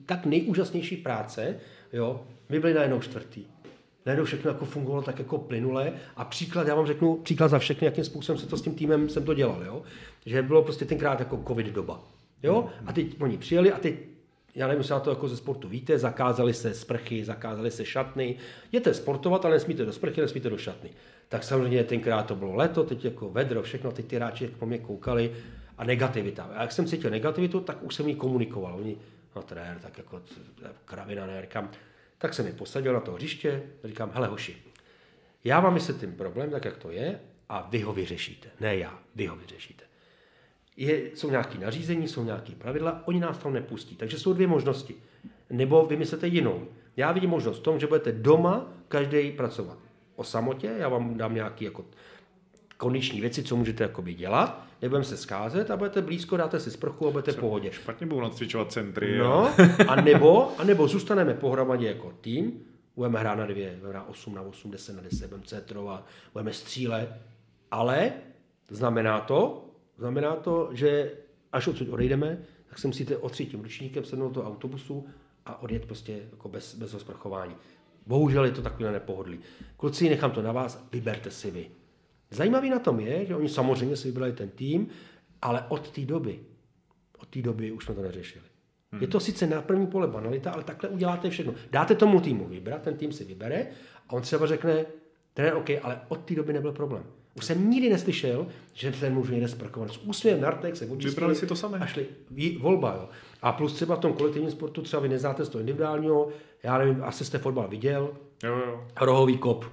tak 0.05 0.25
nejúžasnější 0.25 0.97
práce, 0.97 1.59
jo. 1.93 2.23
My 2.49 2.59
byli 2.59 2.73
najednou 2.73 2.99
čtvrtý. 2.99 3.45
Najednou 4.05 4.25
všechno 4.25 4.51
jako 4.51 4.65
fungovalo 4.65 5.01
tak 5.01 5.19
jako 5.19 5.38
plynule 5.38 5.93
a 6.15 6.25
příklad, 6.25 6.67
já 6.67 6.75
vám 6.75 6.86
řeknu 6.86 7.15
příklad 7.15 7.47
za 7.47 7.59
všechny, 7.59 7.86
jakým 7.86 8.03
způsobem 8.03 8.39
se 8.39 8.47
to 8.47 8.57
s 8.57 8.61
tím 8.61 8.75
týmem 8.75 9.09
jsem 9.09 9.25
to 9.25 9.33
dělal, 9.33 9.63
jo. 9.63 9.83
Že 10.25 10.41
bylo 10.41 10.63
prostě 10.63 10.86
tenkrát 10.86 11.19
jako 11.19 11.43
covid 11.47 11.67
doba. 11.67 12.03
Jo? 12.43 12.67
A 12.86 12.93
teď 12.93 13.21
oni 13.21 13.38
přijeli 13.38 13.71
a 13.71 13.79
teď 13.79 13.95
já 14.56 14.68
nevím, 14.68 14.80
jestli 14.80 14.95
to 15.03 15.10
jako 15.10 15.28
ze 15.28 15.38
sportu 15.38 15.70
víte, 15.70 15.99
zakázali 15.99 16.53
se 16.53 16.74
sprchy, 16.74 17.26
zakázali 17.26 17.72
se 17.72 17.86
šatny. 17.86 18.36
Jděte 18.72 18.93
sportovat, 18.93 19.45
ale 19.45 19.53
nesmíte 19.53 19.86
do 19.86 19.93
sprchy, 19.93 20.22
nesmíte 20.22 20.49
do 20.49 20.58
šatny. 20.58 20.89
Tak 21.30 21.43
samozřejmě 21.43 21.84
tenkrát 21.84 22.24
to 22.24 22.36
bylo 22.36 22.56
leto, 22.56 22.84
teď 22.84 23.06
jako 23.06 23.30
vedro, 23.30 23.62
všechno, 23.62 23.91
teď 23.91 24.06
ty 24.06 24.16
hráči 24.16 24.47
po 24.47 24.66
mě 24.66 24.78
koukali 24.78 25.36
a 25.78 25.84
negativita. 25.84 26.43
A 26.43 26.62
jak 26.62 26.72
jsem 26.72 26.86
cítil 26.86 27.10
negativitu, 27.10 27.60
tak 27.60 27.84
už 27.84 27.95
jsem 27.95 28.08
jí 28.08 28.16
komunikoval. 28.16 28.76
Oni, 28.76 28.97
no 29.36 29.41
trenér, 29.41 29.80
tak 29.80 29.97
jako 29.97 30.22
kravina, 30.86 31.26
ne, 31.26 31.41
říkám, 31.41 31.70
tak 32.18 32.34
jsem 32.34 32.45
mi 32.45 32.53
posadil 32.53 32.93
na 32.93 32.99
to 32.99 33.12
hřiště, 33.12 33.64
říkám, 33.84 34.12
hele 34.14 34.28
hoši, 34.28 34.58
já 35.43 35.60
vám 35.60 35.74
vysvětlím 35.74 36.14
problém, 36.14 36.49
tak 36.49 36.66
jak 36.66 36.78
to 36.78 36.91
je, 36.91 37.20
a 37.49 37.68
vy 37.72 37.80
ho 37.80 37.93
vyřešíte. 37.93 38.49
Ne 38.60 38.78
já, 38.78 38.99
vy 39.16 39.28
ho 39.28 39.36
vyřešíte 39.36 39.84
je, 40.78 41.01
jsou 41.13 41.30
nějaké 41.30 41.59
nařízení, 41.59 42.07
jsou 42.07 42.23
nějaké 42.23 42.51
pravidla, 42.51 43.01
oni 43.05 43.19
nás 43.19 43.38
tam 43.38 43.53
nepustí. 43.53 43.95
Takže 43.95 44.19
jsou 44.19 44.34
dvě 44.34 44.47
možnosti. 44.47 44.95
Nebo 45.49 45.86
vymyslete 45.86 46.28
jinou. 46.28 46.67
Já 46.97 47.11
vidím 47.11 47.30
možnost 47.30 47.59
v 47.59 47.63
tom, 47.63 47.80
že 47.80 47.88
budete 47.88 48.11
doma 48.11 48.73
každý 48.88 49.32
pracovat 49.32 49.78
o 50.15 50.23
samotě, 50.23 50.71
já 50.78 50.89
vám 50.89 51.17
dám 51.17 51.36
nějaký 51.36 51.65
jako 51.65 51.86
kondiční 52.78 53.21
věci, 53.21 53.43
co 53.43 53.55
můžete 53.55 53.84
jakoby 53.84 54.13
dělat, 54.13 54.65
nebudeme 54.82 55.05
se 55.05 55.17
scházet 55.17 55.71
a 55.71 55.78
budete 55.78 56.01
blízko, 56.01 56.38
dáte 56.38 56.59
si 56.59 56.71
sprchu 56.71 57.07
a 57.07 57.11
budete 57.11 57.32
v 57.32 57.39
pohodě. 57.39 57.71
Špatně 57.71 58.07
budou 58.07 58.21
nacvičovat 58.21 58.71
centry. 58.71 59.17
No, 59.17 59.53
a 59.88 60.01
nebo, 60.01 60.59
a 60.59 60.63
nebo 60.63 60.88
zůstaneme 60.88 61.34
pohromadě 61.34 61.88
jako 61.88 62.13
tým, 62.21 62.59
budeme 62.95 63.19
hrát 63.19 63.36
na 63.36 63.45
dvě, 63.45 63.76
budeme 63.80 63.89
hrát 63.89 64.09
8 64.09 64.36
na 64.36 64.41
8, 64.41 64.71
10 64.71 64.95
na 64.95 65.01
10, 65.01 65.28
budeme 65.28 65.45
centrovat, 65.45 66.05
budeme 66.34 66.53
střílet, 66.53 67.09
ale 67.71 68.11
znamená 68.69 69.19
to, 69.19 69.64
znamená 69.98 70.36
to, 70.36 70.70
že 70.72 71.12
až 71.52 71.68
odsud 71.68 71.89
odejdeme, 71.89 72.38
tak 72.70 72.80
se 72.80 72.88
musíte 72.88 73.18
otřít 73.18 73.52
tím 73.52 73.62
ručníkem, 73.62 74.04
sednout 74.04 74.34
do 74.34 74.43
autobusu 74.43 75.06
a 75.46 75.62
odjet 75.62 75.86
prostě 75.86 76.20
jako 76.32 76.50
bez, 76.50 76.76
bez 76.76 76.93
osprchování. 76.93 77.56
Bohužel 78.08 78.46
je 78.46 78.52
to 78.52 78.62
takové 78.62 78.91
nepohodlí. 78.91 79.39
Kluci, 79.78 80.10
nechám 80.10 80.32
to 80.32 80.41
na 80.41 80.52
vás, 80.52 80.88
vyberte 80.91 81.32
si 81.32 81.52
vy. 81.52 81.72
Zajímavý 82.32 82.70
na 82.70 82.80
tom 82.80 83.00
je, 83.00 83.26
že 83.26 83.36
oni 83.36 83.50
samozřejmě 83.50 83.96
si 83.98 84.08
vybrali 84.08 84.34
ten 84.34 84.50
tým, 84.50 84.88
ale 85.41 85.66
od 85.70 85.91
té 85.91 86.02
doby, 86.02 86.39
od 87.18 87.28
té 87.28 87.41
doby 87.41 87.72
už 87.72 87.86
jsme 87.86 87.96
to 87.96 88.02
neřešili. 88.02 88.46
Hmm. 88.91 89.02
Je 89.02 89.08
to 89.08 89.20
sice 89.20 89.48
na 89.48 89.62
první 89.62 89.88
pole 89.88 90.08
banalita, 90.08 90.52
ale 90.52 90.64
takhle 90.64 90.89
uděláte 90.89 91.30
všechno. 91.30 91.54
Dáte 91.72 91.96
tomu 91.96 92.22
týmu 92.22 92.48
vybrat, 92.48 92.82
ten 92.82 92.98
tým 92.98 93.12
si 93.12 93.24
vybere 93.24 93.68
a 94.10 94.14
on 94.14 94.22
třeba 94.22 94.48
řekne, 94.48 94.86
ten 95.34 95.54
OK, 95.54 95.70
ale 95.82 96.02
od 96.08 96.26
té 96.26 96.36
doby 96.36 96.54
nebyl 96.54 96.72
problém. 96.72 97.04
Už 97.38 97.45
jsem 97.45 97.69
nikdy 97.69 97.89
neslyšel, 97.89 98.47
že 98.73 98.91
ten 98.91 99.13
muž 99.13 99.29
někde 99.29 99.47
sprchovat. 99.47 99.91
S 99.91 99.97
úsměvem 99.97 100.41
na 100.41 100.49
rtek 100.49 100.75
se 100.75 100.86
očistili. 100.86 101.09
Vybrali 101.09 101.36
si 101.36 101.47
to 101.47 101.55
samé. 101.55 101.79
A 101.79 101.86
šli. 101.86 102.05
Volba, 102.59 102.95
jo. 102.95 103.09
A 103.41 103.51
plus 103.51 103.73
třeba 103.73 103.95
v 103.95 103.99
tom 103.99 104.13
kolektivním 104.13 104.51
sportu 104.51 104.81
třeba 104.81 105.01
vy 105.01 105.09
neznáte 105.09 105.45
z 105.45 105.49
toho 105.49 105.59
individuálního, 105.59 106.29
já 106.63 106.77
nevím, 106.77 107.03
asi 107.03 107.25
jste 107.25 107.38
fotbal 107.38 107.67
viděl. 107.67 108.09
Jo, 108.43 108.57
jo. 108.57 108.83
Rohový 109.01 109.38
kop. 109.38 109.65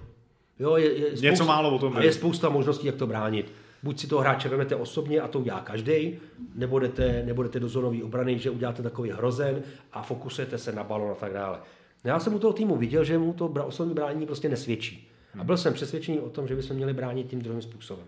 Jo, 0.58 0.76
je, 0.76 0.92
je 0.92 1.06
spousta, 1.06 1.26
Něco 1.30 1.44
málo 1.44 1.74
o 1.74 1.78
tom. 1.78 1.96
A 1.96 2.02
je 2.02 2.12
spousta 2.12 2.48
možností, 2.48 2.86
jak 2.86 2.96
to 2.96 3.06
bránit. 3.06 3.52
Buď 3.82 4.00
si 4.00 4.06
toho 4.06 4.20
hráče 4.20 4.48
vezmete 4.48 4.76
osobně 4.76 5.20
a 5.20 5.28
to 5.28 5.38
udělá 5.38 5.60
každý, 5.60 6.18
nebo 6.54 6.78
jdete, 6.78 7.22
nebo 7.26 7.42
jdete 7.42 7.60
do 7.60 7.68
zónové 7.68 8.02
obrany, 8.02 8.38
že 8.38 8.50
uděláte 8.50 8.82
takový 8.82 9.10
hrozen 9.10 9.62
a 9.92 10.02
fokusujete 10.02 10.58
se 10.58 10.72
na 10.72 10.84
balon 10.84 11.10
a 11.10 11.14
tak 11.14 11.32
dále. 11.32 11.58
No 12.04 12.08
já 12.08 12.20
jsem 12.20 12.34
u 12.34 12.38
toho 12.38 12.52
týmu 12.52 12.76
viděl, 12.76 13.04
že 13.04 13.18
mu 13.18 13.32
to 13.32 13.46
osobní 13.46 13.94
brání 13.94 14.26
prostě 14.26 14.48
nesvědčí. 14.48 15.11
A 15.38 15.44
byl 15.44 15.56
jsem 15.56 15.74
přesvědčený 15.74 16.20
o 16.20 16.30
tom, 16.30 16.48
že 16.48 16.56
bychom 16.56 16.76
měli 16.76 16.94
bránit 16.94 17.28
tím 17.28 17.42
druhým 17.42 17.62
způsobem. 17.62 18.06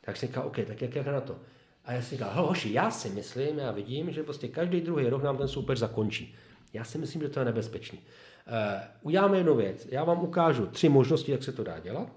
Tak 0.00 0.16
jsem 0.16 0.28
říkal, 0.28 0.46
OK, 0.46 0.56
tak 0.66 0.82
jak, 0.82 0.94
jak 0.94 1.06
na 1.06 1.20
to? 1.20 1.38
A 1.84 1.92
já 1.92 2.02
jsem 2.02 2.18
říkal, 2.18 2.30
hoši, 2.34 2.72
já 2.72 2.90
si 2.90 3.08
myslím, 3.08 3.58
já 3.58 3.70
vidím, 3.70 4.10
že 4.10 4.22
prostě 4.22 4.48
každý 4.48 4.80
druhý 4.80 5.08
rok 5.08 5.22
nám 5.22 5.36
ten 5.36 5.48
soupeř 5.48 5.78
zakončí. 5.78 6.34
Já 6.72 6.84
si 6.84 6.98
myslím, 6.98 7.22
že 7.22 7.28
to 7.28 7.38
je 7.38 7.44
nebezpečný. 7.44 7.98
Uh, 7.98 8.54
uděláme 9.02 9.36
jednu 9.36 9.54
věc. 9.54 9.88
Já 9.90 10.04
vám 10.04 10.22
ukážu 10.22 10.66
tři 10.66 10.88
možnosti, 10.88 11.32
jak 11.32 11.42
se 11.42 11.52
to 11.52 11.64
dá 11.64 11.78
dělat. 11.78 12.08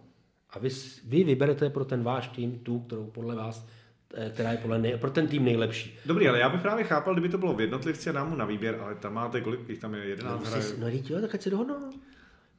A 0.50 0.60
vy, 0.60 0.70
vy 1.06 1.24
vyberete 1.24 1.70
pro 1.70 1.86
ten 1.86 2.04
váš 2.04 2.28
tým 2.28 2.60
tu, 2.60 2.80
kterou 2.80 3.06
podle 3.06 3.36
vás 3.36 3.68
eh, 4.14 4.30
která 4.34 4.52
je 4.52 4.58
podle 4.58 4.80
nej, 4.80 4.98
pro 4.98 5.12
ten 5.12 5.28
tým 5.28 5.46
nejlepší. 5.46 5.98
Dobrý, 6.06 6.28
ale 6.28 6.40
já 6.40 6.50
bych 6.50 6.62
právě 6.62 6.84
chápal, 6.84 7.14
kdyby 7.14 7.30
to 7.30 7.38
bylo 7.38 7.54
v 7.54 7.62
jednotlivci 7.62 8.10
a 8.10 8.14
dám 8.14 8.30
mu 8.30 8.36
na 8.36 8.46
výběr, 8.46 8.80
ale 8.82 8.96
tam 8.96 9.14
máte 9.14 9.42
kolik, 9.42 9.70
jich 9.70 9.80
tam 9.80 9.96
je 9.96 10.06
11 10.06 10.44
no, 10.44 10.50
hraje. 10.50 10.66
No, 10.78 10.88
jo, 10.90 11.22
tak 11.22 11.36
ať 11.36 11.42
se 11.42 11.50
dohodnou. 11.50 11.92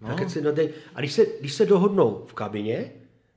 No. 0.01 0.17
Tak 0.17 0.31
si, 0.31 0.43
no, 0.43 0.53
dej, 0.53 0.71
a 0.95 1.01
když 1.01 1.13
se, 1.13 1.27
když 1.41 1.53
se 1.53 1.67
dohodnou 1.67 2.25
v 2.27 2.35
kabině, 2.35 2.93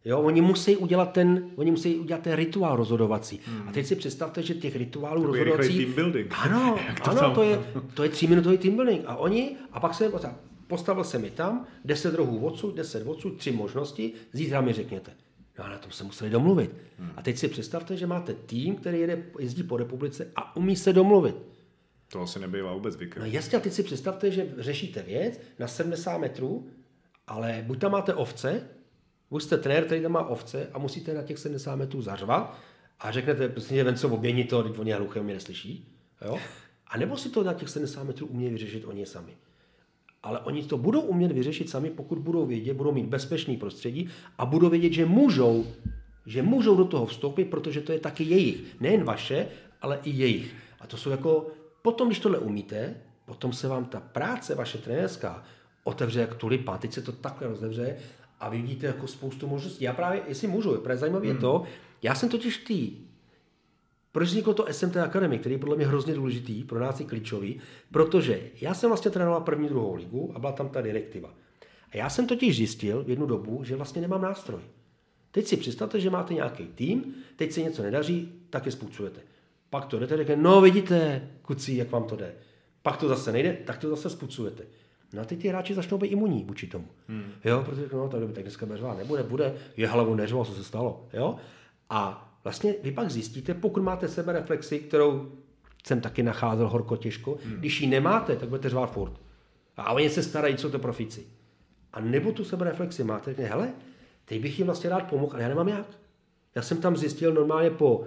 Jo, 0.05 0.19
oni 0.21 0.41
musí 0.41 0.77
udělat 0.77 1.13
ten, 1.13 1.49
oni 1.55 1.71
musí 1.71 1.95
udělat 1.95 2.21
ten 2.21 2.33
rituál 2.33 2.75
rozhodovací. 2.75 3.39
Hmm. 3.45 3.67
A 3.67 3.71
teď 3.71 3.85
si 3.85 3.95
představte, 3.95 4.41
že 4.41 4.53
těch 4.53 4.75
rituálů 4.75 5.21
to 5.21 5.27
rozhodovací... 5.27 5.77
team 5.77 5.93
building. 5.93 6.33
Ano, 6.37 6.79
to 7.03 7.11
ano, 7.11 7.35
to 7.35 7.43
je, 7.43 7.59
to 7.93 8.03
je 8.03 8.09
tříminutový 8.09 8.57
team 8.57 8.75
building. 8.75 9.03
A 9.05 9.15
oni, 9.15 9.55
a 9.71 9.79
pak 9.79 9.93
se 9.93 10.11
postavil 10.67 11.03
se 11.03 11.19
mi 11.19 11.29
tam, 11.29 11.65
deset 11.85 12.15
rohů 12.15 12.45
odsud, 12.45 12.75
deset 12.75 13.07
odsud, 13.07 13.37
tři 13.37 13.51
možnosti, 13.51 14.13
zítra 14.33 14.61
mi 14.61 14.73
řekněte. 14.73 15.11
No 15.59 15.65
a 15.65 15.69
na 15.69 15.77
tom 15.77 15.91
se 15.91 16.03
museli 16.03 16.29
domluvit. 16.29 16.71
Hmm. 16.99 17.11
A 17.15 17.21
teď 17.21 17.37
si 17.37 17.47
představte, 17.47 17.97
že 17.97 18.07
máte 18.07 18.33
tým, 18.33 18.75
který 18.75 18.99
jede, 18.99 19.23
jezdí 19.39 19.63
po 19.63 19.77
republice 19.77 20.27
a 20.35 20.55
umí 20.55 20.75
se 20.75 20.93
domluvit. 20.93 21.35
To 22.13 22.21
asi 22.21 22.39
nebývá 22.39 22.73
vůbec 22.73 22.93
zvykem. 22.93 23.21
No 23.21 23.27
jasně, 23.27 23.57
a 23.57 23.61
teď 23.61 23.73
si 23.73 23.83
představte, 23.83 24.31
že 24.31 24.53
řešíte 24.57 25.01
věc 25.01 25.39
na 25.59 25.67
70 25.67 26.17
metrů, 26.17 26.67
ale 27.27 27.63
buď 27.67 27.79
tam 27.79 27.91
máte 27.91 28.13
ovce, 28.13 28.61
buď 29.29 29.43
jste 29.43 29.57
trenér, 29.57 29.85
který 29.85 30.01
tam 30.01 30.11
má 30.11 30.27
ovce 30.27 30.69
a 30.73 30.79
musíte 30.79 31.13
na 31.13 31.23
těch 31.23 31.37
70 31.37 31.75
metrů 31.75 32.01
zařvat 32.01 32.57
a 32.99 33.11
řeknete, 33.11 33.49
prostě 33.49 33.83
ven 33.83 33.95
co 33.95 34.09
oběni 34.09 34.43
to, 34.43 34.63
teď 34.63 34.79
oni 34.79 34.91
hluché 34.91 35.23
mě 35.23 35.33
neslyší. 35.33 35.97
Jo? 36.25 36.39
A 36.87 36.97
nebo 36.97 37.17
si 37.17 37.29
to 37.29 37.43
na 37.43 37.53
těch 37.53 37.69
70 37.69 38.03
metrů 38.03 38.27
umějí 38.27 38.51
vyřešit 38.51 38.85
oni 38.85 39.05
sami. 39.05 39.37
Ale 40.23 40.39
oni 40.39 40.63
to 40.63 40.77
budou 40.77 41.01
umět 41.01 41.31
vyřešit 41.31 41.69
sami, 41.69 41.89
pokud 41.89 42.17
budou 42.17 42.45
vědět, 42.45 42.73
budou 42.73 42.91
mít 42.91 43.05
bezpečný 43.05 43.57
prostředí 43.57 44.09
a 44.37 44.45
budou 44.45 44.69
vědět, 44.69 44.93
že 44.93 45.05
můžou, 45.05 45.67
že 46.25 46.41
můžou 46.41 46.75
do 46.75 46.85
toho 46.85 47.05
vstoupit, 47.05 47.45
protože 47.45 47.81
to 47.81 47.91
je 47.91 47.99
taky 47.99 48.23
jejich. 48.23 48.79
Nejen 48.79 49.03
vaše, 49.03 49.47
ale 49.81 49.99
i 50.03 50.09
jejich. 50.09 50.55
A 50.79 50.87
to 50.87 50.97
jsou 50.97 51.09
jako, 51.09 51.51
potom, 51.83 52.07
když 52.07 52.19
tohle 52.19 52.37
umíte, 52.37 52.95
potom 53.25 53.53
se 53.53 53.67
vám 53.67 53.85
ta 53.85 53.99
práce 53.99 54.55
vaše 54.55 54.77
trenérská 54.77 55.43
otevře 55.83 56.19
jak 56.19 56.35
tulipán. 56.35 56.79
Teď 56.79 56.93
se 56.93 57.01
to 57.01 57.11
takhle 57.11 57.47
rozevře 57.47 57.95
a 58.39 58.49
vy 58.49 58.61
vidíte 58.61 58.87
jako 58.87 59.07
spoustu 59.07 59.47
možností. 59.47 59.83
Já 59.83 59.93
právě, 59.93 60.21
jestli 60.27 60.47
můžu, 60.47 60.77
právě 60.77 60.97
zajímavé 60.97 61.25
hmm. 61.25 61.35
je 61.35 61.41
to, 61.41 61.63
já 62.01 62.15
jsem 62.15 62.29
totiž 62.29 62.57
tý, 62.57 62.97
proč 64.11 64.29
vzniklo 64.29 64.53
to 64.53 64.65
SMT 64.71 64.97
Academy, 64.97 65.39
který 65.39 65.55
je 65.55 65.59
podle 65.59 65.75
mě 65.75 65.87
hrozně 65.87 66.13
důležitý, 66.13 66.63
pro 66.63 66.79
nás 66.79 66.99
je 66.99 67.05
klíčový, 67.05 67.61
protože 67.91 68.41
já 68.61 68.73
jsem 68.73 68.89
vlastně 68.89 69.11
trénoval 69.11 69.41
první, 69.41 69.69
druhou 69.69 69.95
ligu 69.95 70.31
a 70.35 70.39
byla 70.39 70.51
tam 70.51 70.69
ta 70.69 70.81
direktiva. 70.81 71.33
A 71.91 71.97
já 71.97 72.09
jsem 72.09 72.27
totiž 72.27 72.55
zjistil 72.57 73.03
v 73.03 73.09
jednu 73.09 73.25
dobu, 73.25 73.63
že 73.63 73.75
vlastně 73.75 74.01
nemám 74.01 74.21
nástroj. 74.21 74.61
Teď 75.31 75.47
si 75.47 75.57
představte, 75.57 75.99
že 75.99 76.09
máte 76.09 76.33
nějaký 76.33 76.67
tým, 76.67 77.15
teď 77.35 77.51
se 77.51 77.61
něco 77.61 77.83
nedaří, 77.83 78.31
tak 78.49 78.65
je 78.65 78.71
spůcujete. 78.71 79.21
Pak 79.73 79.85
to 79.85 79.99
jdete, 79.99 80.17
řekne, 80.17 80.35
no 80.35 80.61
vidíte, 80.61 81.27
kucí, 81.41 81.77
jak 81.77 81.91
vám 81.91 82.03
to 82.03 82.15
jde. 82.15 82.33
Pak 82.81 82.97
to 82.97 83.07
zase 83.07 83.31
nejde, 83.31 83.53
tak 83.53 83.77
to 83.77 83.89
zase 83.89 84.09
spucujete. 84.09 84.63
No 85.13 85.21
a 85.21 85.25
teď 85.25 85.41
ty 85.41 85.47
hráči 85.47 85.73
začnou 85.73 85.97
být 85.97 86.07
imunní 86.07 86.43
vůči 86.43 86.67
tomu. 86.67 86.87
Hmm. 87.07 87.31
Jo, 87.43 87.63
protože 87.65 87.89
no, 87.93 88.09
tak, 88.09 88.21
tak 88.33 88.43
dneska 88.43 88.65
beřvá 88.65 88.95
nebude, 88.95 89.23
bude, 89.23 89.53
je 89.77 89.87
hlavu 89.87 90.15
neřval, 90.15 90.45
co 90.45 90.53
se 90.53 90.63
stalo. 90.63 91.07
Jo? 91.13 91.35
A 91.89 92.31
vlastně 92.43 92.75
vy 92.83 92.91
pak 92.91 93.11
zjistíte, 93.11 93.53
pokud 93.53 93.83
máte 93.83 94.07
sebe 94.07 94.33
reflexi, 94.33 94.79
kterou 94.79 95.31
jsem 95.87 96.01
taky 96.01 96.23
nacházel 96.23 96.69
horko 96.69 96.97
těžko, 96.97 97.37
hmm. 97.45 97.55
když 97.55 97.81
ji 97.81 97.87
nemáte, 97.87 98.35
tak 98.35 98.49
budete 98.49 98.69
řvát 98.69 98.91
furt. 98.91 99.13
A 99.77 99.93
oni 99.93 100.09
se 100.09 100.23
starají, 100.23 100.55
co 100.55 100.69
to 100.69 100.79
profici. 100.79 101.27
A 101.93 101.99
nebo 102.01 102.31
tu 102.31 102.43
sebe 102.43 102.65
reflexi 102.65 103.03
máte, 103.03 103.31
řekne, 103.31 103.45
hele, 103.45 103.73
teď 104.25 104.41
bych 104.41 104.59
jim 104.59 104.65
vlastně 104.65 104.89
rád 104.89 105.09
pomohl, 105.09 105.33
ale 105.33 105.43
já 105.43 105.49
nemám 105.49 105.67
jak. 105.67 105.85
Já 106.55 106.61
jsem 106.61 106.77
tam 106.77 106.97
zjistil 106.97 107.33
normálně 107.33 107.69
po 107.69 108.05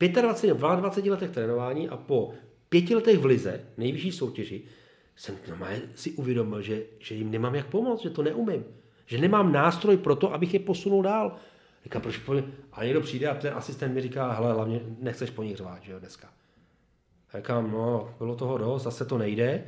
25, 0.00 0.56
22 0.56 1.14
letech 1.14 1.30
trénování 1.30 1.88
a 1.88 1.96
po 1.96 2.32
pěti 2.68 2.94
letech 2.94 3.18
v 3.18 3.24
lize, 3.24 3.60
nejvyšší 3.76 4.12
soutěži, 4.12 4.62
jsem 5.16 5.36
si 5.94 6.10
uvědomil, 6.10 6.62
že, 6.62 6.82
že 6.98 7.14
jim 7.14 7.30
nemám 7.30 7.54
jak 7.54 7.66
pomoct, 7.66 8.02
že 8.02 8.10
to 8.10 8.22
neumím. 8.22 8.64
Že 9.06 9.18
nemám 9.18 9.52
nástroj 9.52 9.96
pro 9.96 10.16
to, 10.16 10.34
abych 10.34 10.54
je 10.54 10.60
posunul 10.60 11.02
dál. 11.02 11.36
Říkám, 11.84 12.02
proč 12.02 12.18
po... 12.18 12.34
A 12.72 12.84
někdo 12.84 13.00
přijde 13.00 13.28
a 13.28 13.34
ten 13.34 13.54
asistent 13.54 13.94
mi 13.94 14.00
říká, 14.00 14.32
hele, 14.32 14.52
hlavně 14.52 14.80
nechceš 14.98 15.30
po 15.30 15.42
nich 15.42 15.56
řvát, 15.56 15.82
že 15.82 15.92
jo, 15.92 15.98
dneska. 15.98 16.28
A 17.32 17.38
říkám, 17.38 17.70
no, 17.70 18.14
bylo 18.18 18.36
toho 18.36 18.58
dost, 18.58 18.82
zase 18.82 19.04
to 19.04 19.18
nejde. 19.18 19.64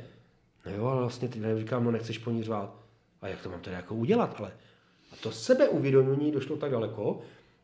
No 0.65 0.71
jo, 0.71 0.85
ale 0.85 1.01
vlastně 1.01 1.27
ty 1.27 1.39
říkám, 1.57 1.83
no 1.83 1.91
nechceš 1.91 2.17
po 2.17 2.31
nich 2.31 2.43
řvát. 2.43 2.75
A 3.21 3.27
jak 3.27 3.41
to 3.41 3.49
mám 3.49 3.61
teda 3.61 3.75
jako 3.75 3.95
udělat, 3.95 4.35
ale. 4.37 4.51
A 5.11 5.15
to 5.15 5.31
sebeuvědomění 5.31 6.31
došlo 6.31 6.57
tak 6.57 6.71
daleko, 6.71 7.21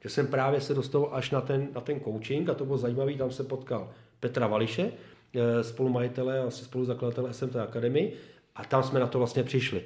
že 0.07 0.13
jsem 0.13 0.27
právě 0.27 0.61
se 0.61 0.73
dostal 0.73 1.09
až 1.11 1.31
na 1.31 1.41
ten, 1.41 1.67
na 1.75 1.81
ten 1.81 1.99
coaching 1.99 2.49
a 2.49 2.53
to 2.53 2.65
bylo 2.65 2.77
zajímavé, 2.77 3.13
tam 3.13 3.31
se 3.31 3.43
potkal 3.43 3.89
Petra 4.19 4.47
Vališe, 4.47 4.91
Eh, 5.33 5.63
spolumajitele 5.63 6.39
a 6.39 6.49
spoluzakladatele 6.49 7.33
SMT 7.33 7.55
Academy 7.55 8.13
a 8.55 8.65
tam 8.65 8.83
jsme 8.83 8.99
na 8.99 9.07
to 9.07 9.17
vlastně 9.17 9.43
přišli. 9.43 9.83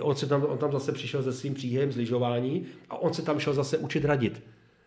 On, 0.00 0.16
se 0.16 0.26
tam, 0.26 0.44
on 0.44 0.58
tam 0.58 0.72
zase 0.72 0.92
přišel 0.92 1.22
se 1.22 1.32
svým 1.32 1.54
příjem 1.54 1.92
z 1.92 1.96
lyžování 1.96 2.66
a 2.90 2.96
on 2.96 3.14
se 3.14 3.22
tam 3.22 3.38
šel 3.38 3.54
zase 3.54 3.78
učit 3.78 4.04
radit. 4.04 4.42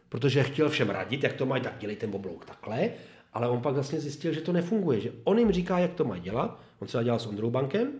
Protože 0.09 0.43
chtěl 0.43 0.69
všem 0.69 0.89
radit, 0.89 1.23
jak 1.23 1.33
to 1.33 1.45
mají, 1.45 1.61
tak 1.61 1.77
dělej 1.79 1.95
ten 1.95 2.15
oblouk 2.15 2.45
takhle, 2.45 2.89
ale 3.33 3.47
on 3.47 3.61
pak 3.61 3.73
vlastně 3.73 3.99
zjistil, 3.99 4.33
že 4.33 4.41
to 4.41 4.51
nefunguje, 4.51 4.99
že 4.99 5.11
on 5.23 5.39
jim 5.39 5.51
říká, 5.51 5.79
jak 5.79 5.93
to 5.93 6.05
mají 6.05 6.21
dělat, 6.21 6.61
on 6.79 6.87
se 6.87 7.03
dělal 7.03 7.19
s 7.19 7.27
Ondrou 7.27 7.49
Bankem, 7.49 7.91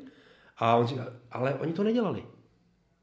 a 0.57 0.75
on 0.75 0.87
říká, 0.87 1.13
ale 1.31 1.53
oni 1.53 1.73
to 1.73 1.83
nedělali. 1.83 2.23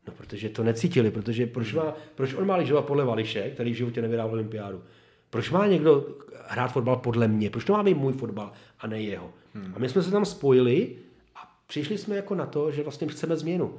No, 0.08 0.14
protože 0.16 0.48
to 0.48 0.64
necítili, 0.64 1.10
protože 1.10 1.46
proč, 1.46 1.74
má, 1.74 1.94
proč 2.14 2.34
on 2.34 2.46
má 2.46 2.56
lyžovat 2.56 2.82
podle 2.82 3.04
Vališe, 3.04 3.50
který 3.50 3.72
v 3.72 3.76
životě 3.76 4.02
nevyhrál 4.02 4.30
olympiádu? 4.30 4.82
Proč 5.30 5.50
má 5.50 5.66
někdo 5.66 6.06
hrát 6.46 6.68
fotbal 6.68 6.96
podle 6.96 7.28
mě? 7.28 7.50
Proč 7.50 7.64
to 7.64 7.72
má 7.72 7.82
být 7.82 7.96
můj 7.96 8.12
fotbal 8.12 8.52
a 8.80 8.86
ne 8.86 9.02
jeho? 9.02 9.32
Hmm. 9.54 9.72
A 9.76 9.78
my 9.78 9.88
jsme 9.88 10.02
se 10.02 10.10
tam 10.10 10.24
spojili 10.24 10.96
a 11.36 11.38
přišli 11.66 11.98
jsme 11.98 12.16
jako 12.16 12.34
na 12.34 12.46
to, 12.46 12.70
že 12.70 12.82
vlastně 12.82 13.08
chceme 13.08 13.36
změnu. 13.36 13.74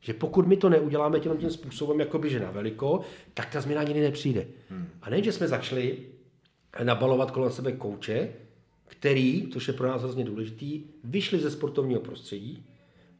Že 0.00 0.14
pokud 0.14 0.46
my 0.46 0.56
to 0.56 0.68
neuděláme 0.68 1.20
tím, 1.20 1.36
tím 1.36 1.50
způsobem, 1.50 2.00
jakoby, 2.00 2.30
že 2.30 2.40
na 2.40 2.50
veliko, 2.50 3.00
tak 3.34 3.50
ta 3.52 3.60
změna 3.60 3.82
nikdy 3.82 4.00
nepřijde. 4.00 4.46
Hmm. 4.70 4.88
A 5.02 5.10
nejen, 5.10 5.24
že 5.24 5.32
jsme 5.32 5.48
začali 5.48 5.98
nabalovat 6.82 7.30
kolem 7.30 7.50
sebe 7.50 7.72
kouče, 7.72 8.32
který, 8.86 9.48
což 9.52 9.68
je 9.68 9.74
pro 9.74 9.88
nás 9.88 10.02
hrozně 10.02 10.24
důležitý, 10.24 10.82
vyšli 11.04 11.38
ze 11.38 11.50
sportovního 11.50 12.00
prostředí, 12.00 12.64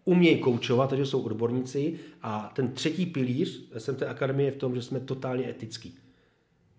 umějí 0.04 0.38
koučovat, 0.38 0.90
takže 0.90 1.06
jsou 1.06 1.22
odborníci. 1.22 1.98
A 2.22 2.52
ten 2.54 2.72
třetí 2.72 3.06
pilíř 3.06 3.68
jsem 3.78 3.96
té 3.96 4.06
akademie 4.06 4.48
je 4.48 4.52
v 4.52 4.56
tom, 4.56 4.74
že 4.74 4.82
jsme 4.82 5.00
totálně 5.00 5.50
etický. 5.50 5.98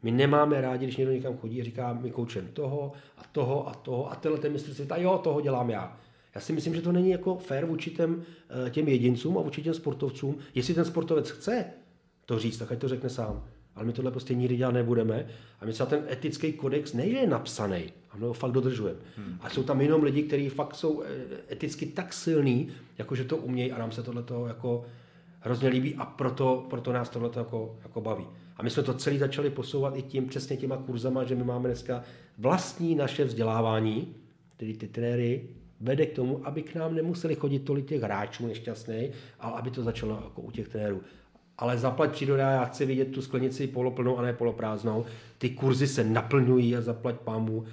My 0.04 0.12
nemáme 0.12 0.62
rádi, 0.62 0.86
když 0.86 0.98
někdo 0.98 1.14
někam 1.14 1.38
chodí 1.38 1.62
a 1.62 1.64
říká, 1.64 1.94
my 1.94 2.12
koučem 2.12 2.48
toho 2.54 2.92
a 3.18 3.22
toho 3.32 3.68
a 3.70 3.74
toho 3.74 4.12
a 4.12 4.16
tenhle 4.16 4.42
ten 4.42 4.52
mistr 4.52 4.74
světa, 4.74 4.98
jo, 4.98 5.18
toho 5.24 5.42
dělám 5.42 5.70
já. 5.70 5.98
Já 6.36 6.42
si 6.42 6.54
myslím, 6.54 6.76
že 6.76 6.82
to 6.82 6.92
není 6.92 7.10
jako 7.10 7.36
fair 7.38 7.66
vůči 7.66 7.92
těm, 7.92 8.24
eh, 8.68 8.70
těm 8.70 8.88
jedincům 8.88 9.38
a 9.38 9.42
vůči 9.42 9.62
těm 9.62 9.74
sportovcům. 9.74 10.38
Jestli 10.56 10.74
ten 10.74 10.86
sportovec 10.86 11.30
chce 11.30 11.66
to 12.26 12.40
říct, 12.40 12.58
tak 12.58 12.72
ať 12.72 12.80
to 12.80 12.88
řekne 12.88 13.10
sám. 13.10 13.48
Ale 13.82 13.88
my 13.88 13.94
tohle 13.94 14.12
prostě 14.12 14.36
nikdy 14.36 14.58
dělat 14.58 14.72
nebudeme. 14.72 15.26
A 15.62 15.66
my 15.66 15.74
třeba 15.74 15.90
ten 15.90 16.04
etický 16.12 16.54
kodex 16.54 16.94
ne, 16.94 17.10
že 17.10 17.18
je 17.18 17.28
napsaný, 17.28 17.84
a 18.12 18.18
my 18.18 18.26
ho 18.26 18.34
fakt 18.34 18.52
dodržujeme. 18.52 19.00
Hmm. 19.18 19.38
A 19.42 19.50
jsou 19.50 19.64
tam 19.64 19.82
jenom 19.82 20.04
lidi, 20.04 20.24
kteří 20.24 20.50
fakt 20.50 20.76
jsou 20.76 21.04
eh, 21.04 21.08
eticky 21.52 21.86
tak 21.86 22.14
silní, 22.14 22.70
jako 22.98 23.16
že 23.16 23.24
to 23.24 23.38
umějí 23.38 23.72
a 23.72 23.78
nám 23.78 23.92
se 23.92 24.04
tohle 24.04 24.24
jako 24.48 24.86
hrozně 25.40 25.70
líbí 25.70 25.96
a 25.96 26.06
proto, 26.06 26.66
proto 26.70 26.94
nás 26.94 27.10
tohle 27.10 27.30
jako, 27.36 27.76
jako 27.84 28.02
baví. 28.02 28.28
A 28.58 28.64
my 28.64 28.70
jsme 28.70 28.84
to 28.84 28.94
celý 28.94 29.18
začali 29.18 29.50
posouvat 29.50 29.98
i 29.98 30.02
tím, 30.02 30.28
přesně 30.28 30.58
těma 30.58 30.78
kurzama, 30.78 31.24
že 31.24 31.36
my 31.36 31.44
máme 31.44 31.70
dneska 31.70 32.04
vlastní 32.38 32.96
naše 32.96 33.24
vzdělávání, 33.24 34.16
tedy 34.58 34.74
ty 34.74 34.88
trenéry, 34.88 35.48
vede 35.80 36.06
k 36.06 36.16
tomu, 36.16 36.48
aby 36.48 36.62
k 36.62 36.76
nám 36.76 36.96
nemuseli 36.96 37.36
chodit 37.36 37.60
tolik 37.60 37.86
těch 37.86 38.02
hráčů 38.02 38.48
nešťastných, 38.48 39.12
ale 39.40 39.54
aby 39.54 39.72
to 39.72 39.84
začalo 39.84 40.22
jako 40.24 40.42
u 40.42 40.52
těch 40.52 40.68
trenérů. 40.68 41.02
Ale 41.62 41.78
zaplať 41.78 42.12
příroda, 42.12 42.52
já 42.52 42.66
chci 42.66 42.86
vidět 42.86 43.12
tu 43.12 43.22
sklenici 43.22 43.68
poloplnou 43.68 44.18
a 44.18 44.22
ne 44.22 44.34
poloprázdnou. 44.34 45.06
Ty 45.38 45.50
kurzy 45.50 45.88
se 45.88 46.04
naplňují 46.04 46.76
a 46.76 46.82
zaplať 46.82 47.16
pámu, 47.16 47.66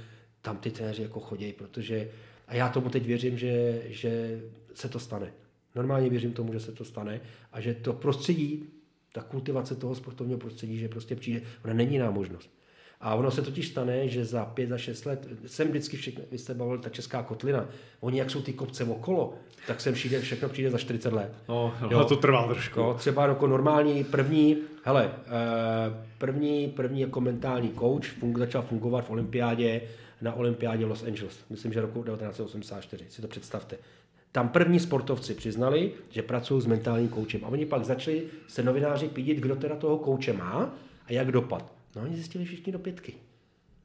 tam 0.42 0.56
ty 0.56 0.70
trenéři 0.70 1.02
jako 1.02 1.20
chodí, 1.20 1.52
protože 1.52 2.10
a 2.48 2.54
já 2.54 2.68
tomu 2.68 2.88
teď 2.88 3.06
věřím, 3.06 3.38
že, 3.38 3.82
že 3.86 4.40
se 4.74 4.88
to 4.88 4.98
stane. 4.98 5.32
Normálně 5.74 6.10
věřím 6.10 6.32
tomu, 6.32 6.52
že 6.52 6.60
se 6.60 6.72
to 6.72 6.84
stane 6.84 7.20
a 7.52 7.60
že 7.60 7.74
to 7.74 7.92
prostředí, 7.92 8.64
ta 9.12 9.22
kultivace 9.22 9.74
toho 9.74 9.94
sportovního 9.94 10.38
prostředí, 10.38 10.78
že 10.78 10.88
prostě 10.88 11.16
přijde, 11.16 11.42
ona 11.64 11.74
není 11.74 11.92
jiná 11.92 12.10
možnost. 12.10 12.50
A 13.00 13.14
ono 13.14 13.30
se 13.30 13.42
totiž 13.42 13.68
stane, 13.68 14.08
že 14.08 14.24
za 14.24 14.44
pět, 14.44 14.68
za 14.68 14.78
šest 14.78 15.06
let, 15.06 15.28
sem 15.46 15.68
vždycky 15.68 15.96
všechno, 15.96 16.24
vy 16.30 16.38
jste 16.38 16.54
bavili 16.54 16.78
ta 16.78 16.88
česká 16.88 17.22
kotlina, 17.22 17.66
oni 18.00 18.18
jak 18.18 18.30
jsou 18.30 18.42
ty 18.42 18.52
kopce 18.52 18.84
okolo, 18.84 19.34
tak 19.66 19.80
sem 19.80 19.94
přijde, 19.94 20.20
všechno 20.20 20.48
přijde 20.48 20.70
za 20.70 20.78
40 20.78 21.12
let. 21.12 21.32
No, 21.48 21.74
jo, 21.90 22.04
to 22.04 22.16
trvá 22.16 22.46
trošku. 22.46 22.80
No, 22.80 22.94
třeba 22.94 23.26
jako 23.26 23.46
normální 23.46 24.04
první, 24.04 24.56
hele, 24.84 25.12
eh, 25.26 26.06
první, 26.18 26.68
první 26.68 27.00
jako 27.00 27.20
mentální 27.20 27.72
coach 27.78 28.06
fun, 28.06 28.34
začal 28.38 28.62
fungovat 28.62 29.04
v 29.04 29.10
olympiádě, 29.10 29.80
na 30.20 30.34
olympiádě 30.34 30.86
Los 30.86 31.02
Angeles, 31.02 31.38
myslím, 31.50 31.72
že 31.72 31.80
roku 31.80 32.04
1984, 32.04 33.04
si 33.08 33.22
to 33.22 33.28
představte. 33.28 33.76
Tam 34.32 34.48
první 34.48 34.80
sportovci 34.80 35.34
přiznali, 35.34 35.92
že 36.10 36.22
pracují 36.22 36.62
s 36.62 36.66
mentálním 36.66 37.08
koučem. 37.08 37.44
A 37.44 37.48
oni 37.48 37.66
pak 37.66 37.84
začali 37.84 38.22
se 38.48 38.62
novináři 38.62 39.08
pídit, 39.08 39.38
kdo 39.38 39.56
teda 39.56 39.76
toho 39.76 39.98
kouče 39.98 40.32
má 40.32 40.74
a 41.06 41.12
jak 41.12 41.32
dopad. 41.32 41.77
No 41.98 42.04
oni 42.04 42.14
zjistili 42.14 42.44
všichni 42.44 42.72
do 42.72 42.78
pětky. 42.78 43.14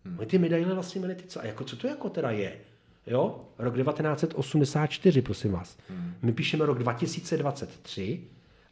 Hmm. 0.05 0.19
Oni 0.19 0.27
ty 0.27 0.37
medaile 0.37 0.73
vlastně 0.73 0.99
měli 0.99 1.15
ty 1.15 1.23
co? 1.27 1.39
A 1.39 1.45
jako, 1.45 1.63
co 1.63 1.75
to 1.75 1.87
jako 1.87 2.09
teda 2.09 2.31
je? 2.31 2.53
Jo? 3.07 3.39
Rok 3.59 3.75
1984, 3.75 5.21
prosím 5.21 5.51
vás. 5.51 5.77
Hmm. 5.89 6.13
My 6.21 6.31
píšeme 6.31 6.65
rok 6.65 6.79
2023 6.79 8.21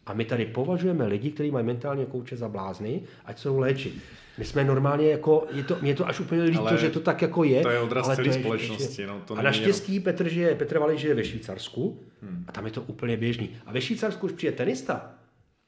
a 0.06 0.14
my 0.14 0.26
tady 0.26 0.46
považujeme 0.46 1.08
lidi, 1.08 1.32
kteří 1.32 1.52
mají 1.52 1.66
mentálně 1.66 2.06
kouče 2.06 2.38
za 2.38 2.50
blázny, 2.50 3.02
ať 3.26 3.40
jsou 3.40 3.60
léčit. 3.60 3.94
My 4.38 4.46
jsme 4.46 4.64
normálně 4.64 5.10
jako, 5.10 5.48
je 5.52 5.64
to, 5.64 5.78
mě 5.82 5.96
to 5.96 6.08
až 6.08 6.20
úplně 6.20 6.44
líto, 6.44 6.68
ale 6.68 6.78
že 6.78 6.90
to 6.90 7.00
tak 7.00 7.22
jako 7.22 7.44
je. 7.44 7.62
To 7.62 7.70
je 7.70 7.80
odraz 7.80 8.06
ale 8.06 8.16
celé 8.16 8.34
společnosti. 8.34 9.06
No, 9.06 9.22
to 9.26 9.34
a 9.34 9.42
naštěstí 9.42 9.94
jenom... 9.94 10.04
Petr, 10.04 10.30
žije, 10.30 10.56
Petr 10.56 10.80
Vali 10.80 10.98
žije 10.98 11.14
ve 11.14 11.24
Švýcarsku 11.24 12.00
hmm. 12.22 12.46
a 12.48 12.52
tam 12.52 12.66
je 12.66 12.72
to 12.72 12.82
úplně 12.82 13.18
běžný. 13.18 13.50
A 13.66 13.72
ve 13.72 13.82
Švýcarsku 13.82 14.26
už 14.26 14.32
přijde 14.32 14.54
tenista 14.54 15.14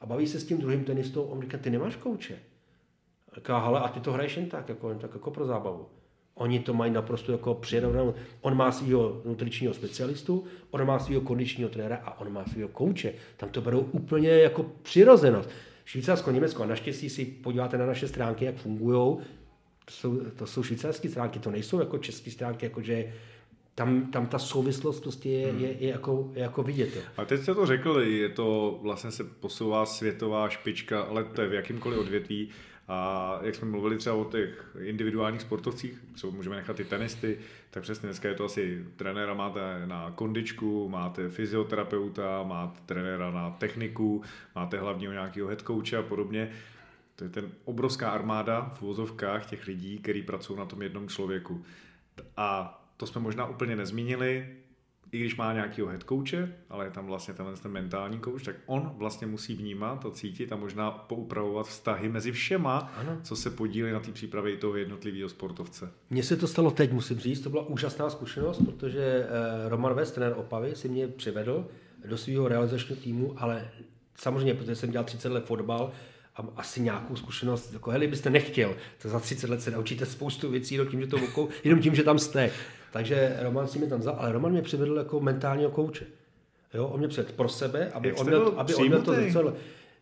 a 0.00 0.06
baví 0.06 0.26
se 0.26 0.40
s 0.40 0.44
tím 0.44 0.58
druhým 0.58 0.84
tenistou, 0.84 1.22
on 1.22 1.40
říká, 1.40 1.58
ty 1.58 1.70
nemáš 1.70 1.96
kouče. 1.96 2.38
Říká, 3.34 3.58
hele, 3.58 3.80
a 3.80 3.88
ty 3.88 4.00
to 4.00 4.12
hraješ 4.12 4.36
jen 4.36 4.48
tak, 4.48 4.68
jako, 4.68 4.88
jen 4.88 4.98
tak 4.98 5.10
jako 5.14 5.30
pro 5.30 5.46
zábavu. 5.46 5.86
Oni 6.34 6.60
to 6.60 6.74
mají 6.74 6.92
naprosto 6.92 7.32
jako 7.32 7.54
přirozenou. 7.54 8.14
On 8.40 8.56
má 8.56 8.72
svého 8.72 9.22
nutričního 9.24 9.74
specialistu, 9.74 10.44
on 10.70 10.86
má 10.86 10.98
svého 10.98 11.20
kondičního 11.20 11.70
trenéra 11.70 11.96
a 12.04 12.20
on 12.20 12.32
má 12.32 12.44
svého 12.44 12.68
kouče. 12.68 13.12
Tam 13.36 13.48
to 13.48 13.60
berou 13.60 13.80
úplně 13.80 14.28
jako 14.28 14.66
přirozenost. 14.82 15.50
Švýcarsko, 15.84 16.30
Německo, 16.30 16.62
a 16.62 16.66
naštěstí 16.66 17.10
si 17.10 17.24
podíváte 17.24 17.78
na 17.78 17.86
naše 17.86 18.08
stránky, 18.08 18.44
jak 18.44 18.56
fungují, 18.56 19.16
to 19.84 19.90
jsou, 19.92 20.20
to 20.36 20.46
jsou 20.46 20.62
švýcarské 20.62 21.08
stránky, 21.08 21.38
to 21.38 21.50
nejsou 21.50 21.78
jako 21.78 21.98
české 21.98 22.30
stránky, 22.30 22.66
jakože 22.66 23.12
tam, 23.74 24.06
tam 24.06 24.26
ta 24.26 24.38
souvislost 24.38 25.00
prostě 25.00 25.28
je, 25.28 25.52
hmm. 25.52 25.60
je, 25.60 25.72
je, 25.72 25.90
jako, 25.90 26.30
je 26.34 26.42
jako 26.42 26.62
vidět. 26.62 27.04
A 27.16 27.24
teď 27.24 27.40
jste 27.40 27.54
to 27.54 27.66
řekl, 27.66 28.00
je 28.00 28.28
to 28.28 28.78
vlastně 28.82 29.10
se 29.10 29.24
posouvá 29.24 29.86
světová 29.86 30.48
špička, 30.48 31.00
ale 31.00 31.24
to 31.24 31.42
je 31.42 31.48
v 31.48 31.54
jakýmkoliv 31.54 31.98
odvětví. 31.98 32.48
A 32.88 33.38
jak 33.42 33.54
jsme 33.54 33.68
mluvili 33.68 33.98
třeba 33.98 34.16
o 34.16 34.24
těch 34.24 34.76
individuálních 34.80 35.40
sportovcích, 35.40 36.02
třeba 36.14 36.32
můžeme 36.32 36.56
nechat 36.56 36.76
ty 36.76 36.84
tenisty, 36.84 37.38
tak 37.70 37.82
přesně 37.82 38.06
dneska 38.06 38.28
je 38.28 38.34
to 38.34 38.44
asi 38.44 38.84
trenéra 38.96 39.34
máte 39.34 39.60
na 39.86 40.10
kondičku, 40.10 40.88
máte 40.88 41.28
fyzioterapeuta, 41.28 42.42
máte 42.42 42.80
trenéra 42.86 43.30
na 43.30 43.50
techniku, 43.50 44.22
máte 44.54 44.78
hlavního 44.78 45.12
nějakého 45.12 45.48
head 45.48 45.62
coacha 45.62 45.98
a 45.98 46.02
podobně. 46.02 46.50
To 47.16 47.24
je 47.24 47.30
ten 47.30 47.50
obrovská 47.64 48.10
armáda 48.10 48.72
v 48.78 48.82
uvozovkách 48.82 49.46
těch 49.46 49.66
lidí, 49.66 49.98
kteří 49.98 50.22
pracují 50.22 50.58
na 50.58 50.64
tom 50.64 50.82
jednom 50.82 51.08
člověku. 51.08 51.64
A 52.36 52.80
to 52.96 53.06
jsme 53.06 53.20
možná 53.20 53.46
úplně 53.46 53.76
nezmínili, 53.76 54.48
i 55.14 55.18
když 55.18 55.36
má 55.36 55.52
nějakého 55.52 55.88
head 55.88 56.02
coache, 56.08 56.52
ale 56.70 56.84
je 56.84 56.90
tam 56.90 57.06
vlastně 57.06 57.34
tenhle 57.34 57.56
ten 57.56 57.72
mentální 57.72 58.20
coach, 58.20 58.42
tak 58.42 58.56
on 58.66 58.92
vlastně 58.96 59.26
musí 59.26 59.54
vnímat 59.54 60.06
a 60.06 60.10
cítit 60.10 60.52
a 60.52 60.56
možná 60.56 60.90
poupravovat 60.90 61.66
vztahy 61.66 62.08
mezi 62.08 62.32
všema, 62.32 62.92
ano. 62.96 63.18
co 63.22 63.36
se 63.36 63.50
podílí 63.50 63.92
na 63.92 64.00
té 64.00 64.12
přípravě 64.12 64.54
i 64.54 64.56
toho 64.56 64.76
jednotlivého 64.76 65.28
sportovce. 65.28 65.92
Mně 66.10 66.22
se 66.22 66.36
to 66.36 66.46
stalo 66.46 66.70
teď, 66.70 66.92
musím 66.92 67.18
říct, 67.18 67.40
to 67.40 67.50
byla 67.50 67.66
úžasná 67.66 68.10
zkušenost, 68.10 68.62
protože 68.64 69.26
eh, 69.28 69.68
Roman 69.68 69.94
West, 69.94 70.14
trenér 70.14 70.34
Opavy, 70.36 70.76
si 70.76 70.88
mě 70.88 71.08
přivedl 71.08 71.68
do 72.06 72.16
svého 72.16 72.48
realizačního 72.48 73.00
týmu, 73.00 73.34
ale 73.36 73.70
samozřejmě, 74.14 74.54
protože 74.54 74.76
jsem 74.76 74.90
dělal 74.90 75.04
30 75.04 75.32
let 75.32 75.44
fotbal, 75.44 75.92
a 76.36 76.42
asi 76.56 76.80
nějakou 76.80 77.16
zkušenost, 77.16 77.72
jako 77.72 77.90
heli 77.90 78.06
byste 78.06 78.30
nechtěl, 78.30 78.76
to 79.02 79.08
za 79.08 79.20
30 79.20 79.50
let 79.50 79.62
se 79.62 79.70
naučíte 79.70 80.06
spoustu 80.06 80.50
věcí 80.50 80.74
jenom 80.74 80.88
tím, 80.88 81.00
že 81.00 81.06
to 81.06 81.18
vokou, 81.18 81.48
jenom 81.64 81.80
tím, 81.80 81.94
že 81.94 82.02
tam 82.02 82.18
jste. 82.18 82.50
Takže 82.94 83.36
Roman 83.42 83.66
si 83.66 83.78
mě 83.78 83.88
tam 83.88 84.00
vzal, 84.00 84.16
ale 84.18 84.32
Roman 84.32 84.52
mě 84.52 84.62
přivedl 84.62 84.96
jako 84.96 85.20
mentálního 85.20 85.70
kouče. 85.70 86.06
Jo, 86.74 86.86
on 86.86 86.98
mě 86.98 87.08
přivedl 87.08 87.32
pro 87.36 87.48
sebe, 87.48 87.90
aby 87.90 88.12
on 88.12 88.26
měl, 88.26 88.54
aby 88.56 88.74
on 88.74 88.86
měl 88.86 89.02
to 89.02 89.14
celé. 89.32 89.52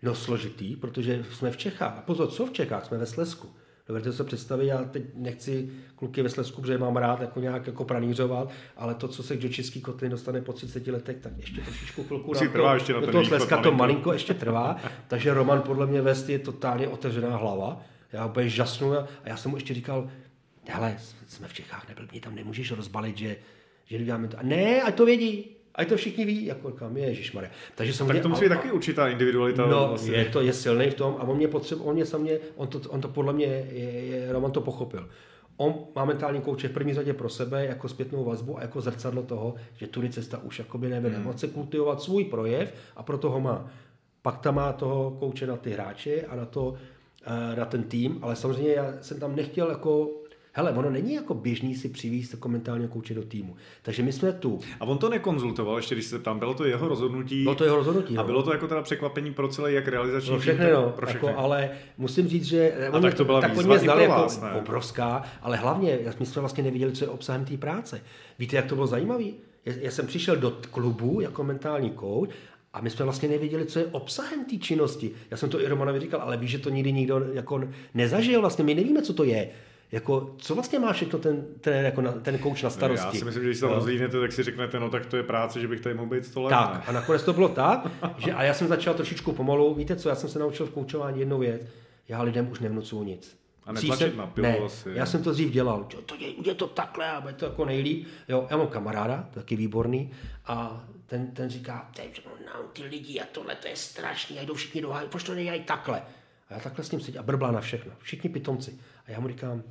No 0.03 0.15
složitý, 0.15 0.77
protože 0.77 1.25
jsme 1.33 1.51
v 1.51 1.57
Čechách. 1.57 1.99
A 1.99 2.01
pozor, 2.01 2.29
co 2.29 2.47
v 2.47 2.53
Čechách? 2.53 2.87
Jsme 2.87 2.99
ve 2.99 3.07
Slesku. 3.07 3.49
Dovedete 3.89 4.13
se 4.13 4.25
představit, 4.25 4.67
já 4.67 4.85
teď 4.85 5.03
nechci 5.15 5.71
kluky 5.97 6.23
ve 6.23 6.29
Slesku, 6.29 6.61
protože 6.61 6.79
mám 6.79 6.97
rád 6.97 7.21
jako 7.21 7.41
nějak 7.41 7.67
jako 7.67 7.85
pranířovat, 7.85 8.51
ale 8.77 8.95
to, 8.95 9.09
co 9.09 9.23
se 9.23 9.37
do 9.37 9.49
český 9.49 9.81
kotlin 9.81 10.11
dostane 10.11 10.41
po 10.41 10.53
30 10.53 10.87
letech, 10.87 11.17
tak 11.17 11.33
ještě 11.37 11.61
trošičku 11.61 12.05
chvilku 12.05 12.35
na 12.35 12.41
to, 12.41 12.49
trvá 12.49 12.75
ještě 12.75 12.93
na 12.93 13.01
to, 13.01 13.13
toho 13.13 13.25
Slezska 13.25 13.63
to 13.63 13.73
malinko 13.73 14.13
ještě 14.13 14.35
trvá, 14.35 14.77
takže 15.09 15.35
Roman 15.35 15.63
podle 15.63 15.87
mě 15.87 16.03
Vest 16.03 16.29
je 16.29 16.39
totálně 16.39 16.89
otevřená 16.89 17.37
hlava. 17.37 17.81
Já 18.13 18.27
úplně 18.27 18.49
žasnu 18.49 18.93
a 18.93 19.07
já 19.25 19.37
jsem 19.37 19.51
mu 19.51 19.57
ještě 19.57 19.75
říkal, 19.75 20.11
hele, 20.67 20.97
jsme 21.29 21.49
v 21.49 21.53
Čechách, 21.53 21.89
nebyl, 21.89 22.09
mě 22.13 22.21
tam 22.21 22.35
nemůžeš 22.35 22.73
rozbalit, 22.73 23.19
že, 23.19 23.37
že 23.85 23.99
děláme 23.99 24.29
to. 24.29 24.39
A 24.39 24.43
ne, 24.43 24.83
ať 24.83 24.95
to 24.95 25.07
vědí, 25.07 25.57
ať 25.75 25.89
to 25.89 25.97
všichni 25.97 26.25
ví, 26.25 26.45
jako 26.45 26.71
říkám, 26.71 26.97
Ježišmarja. 26.97 27.51
Takže 27.75 27.93
jsem 27.93 28.07
tak 28.07 28.21
to 28.21 28.29
musí 28.29 28.45
být 28.45 28.49
taky 28.49 28.73
určitá 28.73 29.09
individualita. 29.09 29.67
No, 29.67 29.89
vlastně. 29.89 30.13
je 30.13 30.25
to, 30.25 30.41
je 30.41 30.53
silný 30.53 30.91
v 30.91 30.95
tom 30.95 31.17
a 31.19 31.23
on 31.23 31.37
mě 31.37 31.49
potřebuje, 31.49 31.89
on 31.89 31.95
mě 31.95 32.07
samě, 32.07 32.39
on 32.57 32.69
to, 32.69 32.81
on 32.91 33.01
to 33.01 33.09
podle 33.09 33.33
mě, 33.33 33.47
je, 33.47 33.91
je, 34.07 34.33
Roman 34.33 34.53
to 34.53 34.61
pochopil. 34.61 35.09
On 35.57 35.75
má 35.95 36.05
mentální 36.05 36.41
kouče 36.41 36.69
v 36.69 36.73
první 36.73 36.95
řadě 36.95 37.15
pro 37.15 37.29
sebe 37.29 37.67
jako 37.67 37.89
zpětnou 37.89 38.25
vazbu 38.25 38.59
a 38.59 38.63
jako 38.63 38.81
zrcadlo 38.81 39.23
toho, 39.23 39.55
že 39.77 39.87
tudy 39.87 40.11
cesta 40.11 40.39
už 40.39 40.59
jakoby 40.59 40.89
nevede. 40.89 41.17
Hmm. 41.17 41.27
On 41.27 41.33
chce 41.33 41.49
kultivovat 41.49 42.03
svůj 42.03 42.25
projev 42.25 42.75
a 42.97 43.03
proto 43.03 43.31
ho 43.31 43.41
má. 43.41 43.71
Pak 44.23 44.39
tam 44.39 44.55
má 44.55 44.73
toho 44.73 45.11
kouče 45.11 45.47
na 45.47 45.57
ty 45.57 45.71
hráče 45.71 46.23
a 46.23 46.37
na, 46.37 46.47
to, 46.47 46.75
eh, 47.27 47.57
na 47.57 47.65
ten 47.65 47.83
tým, 47.83 48.19
ale 48.23 48.37
samozřejmě 48.37 48.73
já 48.73 48.93
jsem 49.01 49.21
tam 49.21 49.37
nechtěl 49.37 49.71
jako 49.71 50.11
hele, 50.53 50.71
ono 50.73 50.91
není 50.91 51.15
jako 51.15 51.35
běžný 51.35 51.75
si 51.75 51.89
přivízt 51.89 52.33
jako 52.33 52.49
mentálního 52.49 52.89
kouče 52.89 53.15
do 53.15 53.23
týmu. 53.23 53.57
Takže 53.83 54.03
my 54.03 54.13
jsme 54.13 54.33
tu. 54.33 54.61
A 54.81 54.85
on 54.85 54.99
to 54.99 55.09
nekonzultoval, 55.09 55.77
ještě 55.77 55.95
když 55.95 56.07
se 56.07 56.19
tam 56.19 56.39
bylo 56.39 56.55
to 56.55 56.65
jeho 56.65 56.89
rozhodnutí. 56.89 57.43
Bylo 57.43 57.55
to 57.55 57.65
jeho 57.65 57.77
rozhodnutí. 57.77 58.17
A 58.17 58.21
no. 58.21 58.27
bylo 58.27 58.43
to 58.43 58.53
jako 58.53 58.69
teda 58.69 58.83
překvapení 58.83 59.35
pro 59.35 59.49
celé 59.49 59.73
jak 59.73 59.89
realizační 59.89 60.31
pro 60.31 60.41
všechny, 60.41 60.65
tým, 60.65 60.75
no, 60.75 60.91
pro 60.91 61.07
všechny. 61.07 61.29
Jako, 61.29 61.41
ale 61.41 61.71
musím 61.99 62.29
říct, 62.29 62.45
že 62.45 62.89
a 62.89 62.95
oni, 62.95 63.03
tak 63.03 63.15
to 63.15 63.25
byla 63.25 63.41
tak 63.41 63.57
oni 63.57 63.79
znali 63.79 64.03
jako 64.03 64.15
vás, 64.15 64.43
jako 64.43 64.59
obrovská, 64.59 65.23
ale 65.43 65.57
hlavně 65.57 65.99
my 66.21 66.27
jsme 66.27 66.41
vlastně 66.41 66.65
neviděli, 66.65 66.93
co 66.93 67.05
je 67.05 67.09
obsahem 67.09 67.45
té 67.45 67.57
práce. 67.57 68.01
Víte, 68.39 68.57
jak 68.57 68.67
to 68.67 68.75
bylo 68.75 68.87
zajímavé? 68.87 69.25
Já, 69.65 69.73
já 69.81 69.91
jsem 69.91 70.07
přišel 70.07 70.37
do 70.37 70.59
klubu 70.71 71.21
jako 71.21 71.45
mentální 71.45 71.91
kouč 71.91 72.31
a 72.73 72.81
my 72.81 72.91
jsme 72.91 73.05
vlastně 73.05 73.29
nevěděli, 73.29 73.67
co 73.67 73.79
je 73.79 73.87
obsahem 73.87 74.45
té 74.45 74.57
činnosti. 74.57 75.11
Já 75.31 75.37
jsem 75.37 75.49
to 75.49 75.61
i 75.61 75.69
Romanovi 75.69 76.01
říkal, 76.01 76.21
ale 76.21 76.37
víš, 76.37 76.51
že 76.51 76.59
to 76.59 76.71
nikdy 76.71 76.93
nikdo 76.93 77.25
jako 77.33 77.65
nezažil, 77.95 78.41
vlastně 78.41 78.65
my 78.65 78.75
nevíme, 78.75 79.03
co 79.03 79.15
to 79.15 79.25
je. 79.25 79.49
Jako, 79.93 80.35
co 80.39 80.55
vlastně 80.55 80.79
má 80.79 80.93
všechno 80.93 81.19
ten 81.19 81.47
trenér, 81.61 81.85
jako 81.85 82.01
na, 82.01 82.13
ten 82.13 82.39
kouč 82.39 82.63
na 82.63 82.71
starosti? 82.71 83.07
Já 83.07 83.13
si 83.13 83.25
myslím, 83.25 83.43
že 83.43 83.49
když 83.49 83.57
se 83.59 83.61
tam 83.61 83.71
Jo. 83.71 83.77
rozlídnete, 83.77 84.21
tak 84.21 84.33
si 84.33 84.43
řeknete, 84.43 84.81
no 84.81 84.91
tak 84.91 85.07
to 85.07 85.17
je 85.17 85.23
práce, 85.23 85.61
že 85.61 85.69
bych 85.69 85.81
tady 85.81 85.95
mohl 85.95 86.09
být 86.11 86.25
100 86.25 86.43
let. 86.43 86.51
Tak, 86.51 86.75
ne? 86.75 86.83
a 86.87 86.93
nakonec 86.93 87.23
to 87.23 87.33
bylo 87.33 87.49
tak, 87.49 87.87
že 88.19 88.33
a 88.33 88.43
já 88.43 88.55
jsem 88.55 88.69
začal 88.69 88.95
trošičku 88.95 89.33
pomalu, 89.33 89.75
víte 89.75 89.97
co, 89.97 90.09
já 90.09 90.15
jsem 90.15 90.29
se 90.31 90.39
naučil 90.39 90.67
v 90.67 90.71
koučování 90.71 91.21
jednu 91.21 91.39
věc, 91.39 91.63
já 92.09 92.23
lidem 92.23 92.51
už 92.51 92.61
nevnucuju 92.61 93.03
nic. 93.03 93.39
A 93.67 93.73
netlačit 93.73 94.09
jsem- 94.09 94.17
na 94.17 94.27
pilu 94.27 94.47
ne, 94.47 94.59
asi. 94.59 94.91
já 94.93 95.07
jsem 95.07 95.23
to 95.23 95.33
dřív 95.33 95.51
dělal, 95.51 95.85
to, 95.85 96.03
to 96.03 96.15
je, 96.15 96.29
je 96.49 96.55
to 96.55 96.67
takhle 96.67 97.11
a 97.11 97.21
bude 97.21 97.33
to 97.33 97.45
jako 97.45 97.65
nejlíp. 97.65 98.07
Jo, 98.29 98.47
já 98.51 98.57
mám 98.57 98.67
kamaráda, 98.67 99.29
taky 99.35 99.57
výborný, 99.57 100.11
a 100.47 100.85
ten, 101.07 101.31
ten 101.31 101.51
říká, 101.51 101.91
no, 102.47 102.63
ty 102.73 102.83
lidi 102.83 103.21
a 103.21 103.25
tohle 103.33 103.55
to 103.55 103.69
je 103.69 103.77
strašný, 103.77 104.39
a 104.39 104.43
jdou 104.43 104.55
všichni 104.55 104.81
do 104.83 104.91
háje, 104.91 105.09
proč 105.09 105.23
to 105.23 105.35
nedělají 105.35 105.63
takhle? 105.63 106.03
A 106.51 106.55
já 106.55 106.61
takhle 106.61 106.85
s 106.85 106.91
ním 106.91 107.01
sedím 107.01 107.21
a 107.21 107.23
brblá 107.23 107.51
na 107.51 107.61
všechno, 107.61 107.93
všichni 107.99 108.31
pitomci. 108.31 108.79
A 109.07 109.11
já 109.11 109.21
mu 109.21 109.29
říkám, 109.29 109.63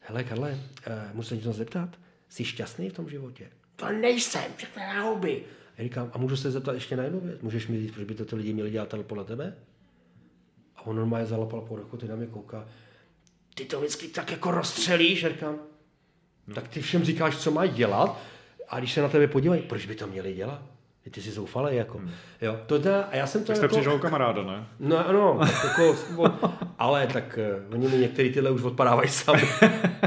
hele 0.00 0.24
Karle, 0.24 0.58
eh, 0.86 1.10
můžu 1.14 1.28
se 1.28 1.36
něco 1.36 1.52
zeptat? 1.52 1.88
Jsi 2.28 2.44
šťastný 2.44 2.90
v 2.90 2.92
tom 2.92 3.10
životě? 3.10 3.50
To 3.76 3.92
nejsem, 3.92 4.52
všechno 4.56 4.82
na 4.82 5.02
houby. 5.02 5.44
Já 5.78 5.84
říkám, 5.84 6.10
a 6.12 6.18
můžu 6.18 6.36
se 6.36 6.50
zeptat 6.50 6.72
ještě 6.72 6.96
na 6.96 7.02
jednu 7.02 7.20
věc? 7.20 7.40
Můžeš 7.40 7.68
mi 7.68 7.80
říct, 7.80 7.94
proč 7.94 8.04
by 8.04 8.14
to 8.14 8.24
ty 8.24 8.36
lidi 8.36 8.52
měli 8.52 8.70
dělat 8.70 8.94
podle 9.02 9.24
tebe? 9.24 9.56
A 10.76 10.86
on 10.86 10.96
normálně 10.96 11.26
zalapal 11.26 11.60
po 11.60 11.76
roku, 11.76 11.96
ty 11.96 12.08
na 12.08 12.16
mě 12.16 12.26
kouká. 12.26 12.68
Ty 13.54 13.64
to 13.64 13.78
vždycky 13.78 14.08
tak 14.08 14.30
jako 14.30 14.50
rozstřelíš, 14.50 15.26
říkám. 15.26 15.58
Tak 16.54 16.68
ty 16.68 16.80
všem 16.82 17.04
říkáš, 17.04 17.36
co 17.36 17.50
mají 17.50 17.70
dělat, 17.70 18.20
a 18.68 18.78
když 18.78 18.92
se 18.92 19.02
na 19.02 19.08
tebe 19.08 19.26
podívají, 19.26 19.62
proč 19.62 19.86
by 19.86 19.94
to 19.94 20.06
měli 20.06 20.34
dělat? 20.34 20.62
Ty 21.10 21.22
jsi 21.22 21.30
zoufalý, 21.30 21.76
jako. 21.76 22.00
Jo, 22.42 22.56
to 22.66 22.78
dá, 22.78 23.02
a 23.02 23.16
já 23.16 23.26
jsem 23.26 23.40
to 23.40 23.46
Tak 23.46 23.56
jste 23.56 23.64
jako... 23.64 23.76
přišel 23.76 23.98
kamaráda, 23.98 24.42
ne? 24.42 24.66
No 24.80 25.08
ano, 25.08 25.40
jako, 25.64 25.96
ale 26.78 27.06
tak 27.06 27.38
uh, 27.68 27.74
oni 27.74 27.88
mi 27.88 27.98
některý 27.98 28.32
tyhle 28.32 28.50
už 28.50 28.62
odpadávají 28.62 29.08
sami. 29.08 29.42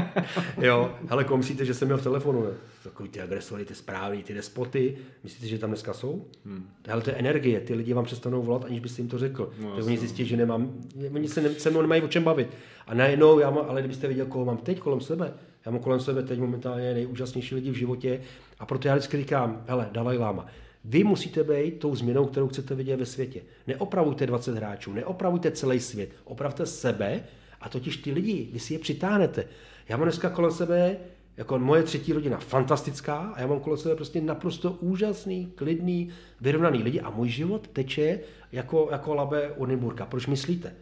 jo, 0.60 0.94
hele, 1.08 1.24
koho 1.24 1.38
myslíte, 1.38 1.64
že 1.64 1.74
jsem 1.74 1.88
měl 1.88 1.98
v 1.98 2.02
telefonu? 2.02 2.44
Ne? 2.44 2.50
Takový 2.84 3.08
ty 3.08 3.20
agresory, 3.20 3.64
ty 3.64 3.74
správný, 3.74 4.22
ty 4.22 4.34
despoty, 4.34 4.96
myslíte, 5.24 5.46
že 5.46 5.58
tam 5.58 5.70
dneska 5.70 5.92
jsou? 5.92 6.24
Hmm. 6.46 6.68
Hele, 6.86 7.02
to 7.02 7.10
je 7.10 7.16
energie, 7.16 7.60
ty 7.60 7.74
lidi 7.74 7.92
vám 7.92 8.04
přestanou 8.04 8.42
volat, 8.42 8.64
aniž 8.64 8.80
byste 8.80 9.02
jim 9.02 9.08
to 9.08 9.18
řekl. 9.18 9.50
No, 9.62 9.72
oni 9.72 9.98
zjistí, 9.98 10.24
že 10.24 10.36
nemám, 10.36 10.72
oni 11.14 11.28
se, 11.28 11.40
ne, 11.40 11.50
se 11.50 11.70
mnou 11.70 11.80
nemají 11.80 12.02
o 12.02 12.08
čem 12.08 12.24
bavit. 12.24 12.48
A 12.86 12.94
najednou, 12.94 13.38
já 13.38 13.50
mám, 13.50 13.64
ale 13.68 13.80
kdybyste 13.80 14.08
viděl, 14.08 14.26
koho 14.26 14.44
mám 14.44 14.56
teď 14.56 14.78
kolem 14.78 15.00
sebe, 15.00 15.32
já 15.66 15.72
mám 15.72 15.80
kolem 15.80 16.00
sebe 16.00 16.22
teď 16.22 16.38
momentálně 16.38 16.94
nejúžasnější 16.94 17.54
lidi 17.54 17.70
v 17.70 17.74
životě 17.74 18.20
a 18.58 18.66
proto 18.66 18.88
já 18.88 18.94
vždycky 18.94 19.16
říkám, 19.16 19.64
hele, 19.66 19.88
Dalaj 19.92 20.18
Lama, 20.18 20.46
vy 20.84 21.04
musíte 21.04 21.44
být 21.44 21.78
tou 21.78 21.94
změnou, 21.94 22.26
kterou 22.26 22.48
chcete 22.48 22.74
vidět 22.74 22.96
ve 22.96 23.06
světě. 23.06 23.42
Neopravujte 23.66 24.26
20 24.26 24.56
hráčů, 24.56 24.92
neopravujte 24.92 25.50
celý 25.50 25.80
svět, 25.80 26.10
opravte 26.24 26.66
sebe 26.66 27.24
a 27.60 27.68
totiž 27.68 27.96
ty 27.96 28.12
lidi, 28.12 28.48
vy 28.52 28.58
si 28.58 28.72
je 28.72 28.78
přitáhnete. 28.78 29.44
Já 29.88 29.96
mám 29.96 30.04
dneska 30.04 30.30
kolem 30.30 30.52
sebe, 30.52 30.96
jako 31.36 31.58
moje 31.58 31.82
třetí 31.82 32.12
rodina, 32.12 32.38
fantastická 32.38 33.16
a 33.16 33.40
já 33.40 33.46
mám 33.46 33.60
kolem 33.60 33.78
sebe 33.78 33.96
prostě 33.96 34.20
naprosto 34.20 34.72
úžasný, 34.72 35.52
klidný, 35.54 36.10
vyrovnaný 36.40 36.82
lidi 36.82 37.00
a 37.00 37.10
můj 37.10 37.28
život 37.28 37.68
teče 37.68 38.20
jako, 38.52 38.88
jako 38.92 39.14
labe 39.14 39.50
u 39.56 39.64
Nymburka. 39.66 40.06
Proč 40.06 40.26
myslíte? 40.26 40.74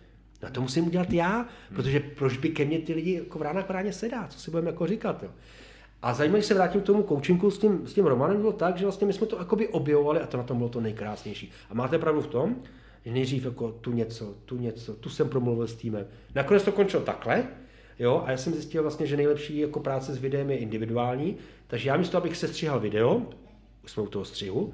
No 0.43 0.51
to 0.51 0.61
musím 0.61 0.87
udělat 0.87 1.13
já, 1.13 1.49
protože 1.75 2.01
proč 2.01 2.37
by 2.37 2.49
ke 2.49 2.65
mně 2.65 2.79
ty 2.79 2.95
lidi 2.95 3.15
jako 3.15 3.39
v 3.39 3.43
ránách 3.43 3.71
ráně 3.71 3.93
sedá, 3.93 4.27
co 4.29 4.39
si 4.39 4.51
budeme 4.51 4.71
jako 4.71 4.87
říkat. 4.87 5.23
Jo? 5.23 5.31
A 6.03 6.15
zajímavé, 6.15 6.39
když 6.39 6.47
se 6.47 6.55
vrátím 6.55 6.81
k 6.81 6.85
tomu 6.85 7.03
coachingu 7.03 7.51
s 7.51 7.59
tím, 7.59 7.87
s 7.87 7.95
tím 7.95 8.07
Romanem, 8.07 8.41
bylo 8.41 8.53
tak, 8.53 8.77
že 8.77 8.85
vlastně 8.85 9.07
my 9.07 9.13
jsme 9.13 9.27
to 9.27 9.39
jakoby 9.39 9.69
objevovali 9.69 10.21
a 10.21 10.27
to 10.27 10.37
na 10.37 10.43
tom 10.43 10.59
bylo 10.59 10.69
to 10.69 10.81
nejkrásnější. 10.81 11.53
A 11.71 11.75
máte 11.75 11.99
pravdu 11.99 12.21
v 12.21 12.27
tom, 12.27 12.57
že 13.05 13.13
nejdřív 13.13 13.45
jako 13.45 13.73
tu 13.73 13.93
něco, 13.93 14.35
tu 14.45 14.59
něco, 14.59 14.95
tu 14.95 15.11
jsem 15.11 15.29
promluvil 15.29 15.67
s 15.67 15.75
týmem. 15.75 16.07
Nakonec 16.35 16.63
to 16.63 16.73
končilo 16.73 17.03
takhle, 17.03 17.45
jo, 17.99 18.23
a 18.27 18.31
já 18.31 18.37
jsem 18.37 18.53
zjistil 18.53 18.83
vlastně, 18.83 19.07
že 19.07 19.17
nejlepší 19.17 19.59
jako 19.59 19.81
práce 19.81 20.15
s 20.15 20.19
videem 20.19 20.51
je 20.51 20.57
individuální, 20.57 21.37
takže 21.67 21.89
já 21.89 21.97
místo, 21.97 22.19
abych 22.19 22.37
se 22.37 22.49
stříhal 22.49 22.81
video, 22.81 23.23
už 23.85 23.91
jsme 23.91 24.03
u 24.03 24.07
toho 24.07 24.25
střihu, 24.25 24.73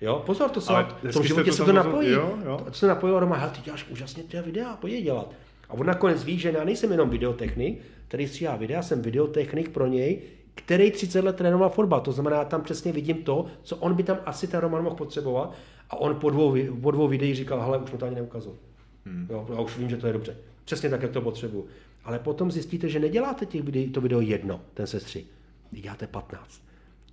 jo, 0.00 0.22
pozor, 0.26 0.50
to 0.50 0.60
se 0.60 0.72
Ale 0.72 0.86
v 1.02 1.12
tom 1.12 1.22
životě 1.22 1.50
to 1.50 1.56
se 1.56 1.64
to 1.64 1.72
napojí. 1.72 2.10
jo, 2.10 2.38
jo. 2.44 2.60
To 2.64 2.72
se 2.72 2.86
napojilo 2.86 3.20
Roma, 3.20 3.36
hele, 3.36 3.52
ty 3.52 3.60
děláš 3.60 3.86
úžasně 3.90 4.22
ty 4.22 4.40
videa, 4.40 4.76
pojď 4.76 4.92
je 4.94 5.02
dělat. 5.02 5.32
A 5.68 5.74
on 5.74 5.86
nakonec 5.86 6.24
ví, 6.24 6.38
že 6.38 6.52
já 6.56 6.64
nejsem 6.64 6.92
jenom 6.92 7.10
videotechnik, 7.10 7.82
který 8.08 8.28
stříhá 8.28 8.56
videa, 8.56 8.82
jsem 8.82 9.02
videotechnik 9.02 9.68
pro 9.68 9.86
něj, 9.86 10.22
který 10.58 10.90
30 10.90 11.24
let 11.24 11.36
trénoval 11.36 11.70
fotbal. 11.70 12.00
To 12.00 12.12
znamená, 12.12 12.36
já 12.36 12.44
tam 12.44 12.62
přesně 12.62 12.92
vidím 12.92 13.16
to, 13.16 13.46
co 13.62 13.76
on 13.76 13.94
by 13.94 14.02
tam 14.02 14.18
asi 14.26 14.46
ten 14.46 14.60
Roman 14.60 14.84
mohl 14.84 14.96
potřebovat. 14.96 15.54
A 15.90 15.96
on 15.96 16.14
po 16.14 16.30
dvou, 16.30 16.56
po 16.82 16.90
dvou 16.90 17.08
videích 17.08 17.36
říkal, 17.36 17.62
hele, 17.62 17.78
už 17.78 17.92
mu 17.92 17.98
to 17.98 18.06
ani 18.06 18.14
neukazuje. 18.14 18.56
Hmm. 19.06 19.26
Jo, 19.30 19.46
já 19.54 19.60
už 19.60 19.78
vím, 19.78 19.90
že 19.90 19.96
to 19.96 20.06
je 20.06 20.12
dobře. 20.12 20.36
Přesně 20.64 20.90
tak, 20.90 21.02
jak 21.02 21.12
to 21.12 21.20
potřebuju. 21.20 21.66
Ale 22.04 22.18
potom 22.18 22.50
zjistíte, 22.50 22.88
že 22.88 23.00
neděláte 23.00 23.46
těch 23.46 23.62
videí, 23.62 23.90
to 23.90 24.00
video 24.00 24.20
jedno, 24.20 24.60
ten 24.74 24.86
sestřih. 24.86 25.26
Vy 25.72 25.80
děláte 25.80 26.06
15. 26.06 26.62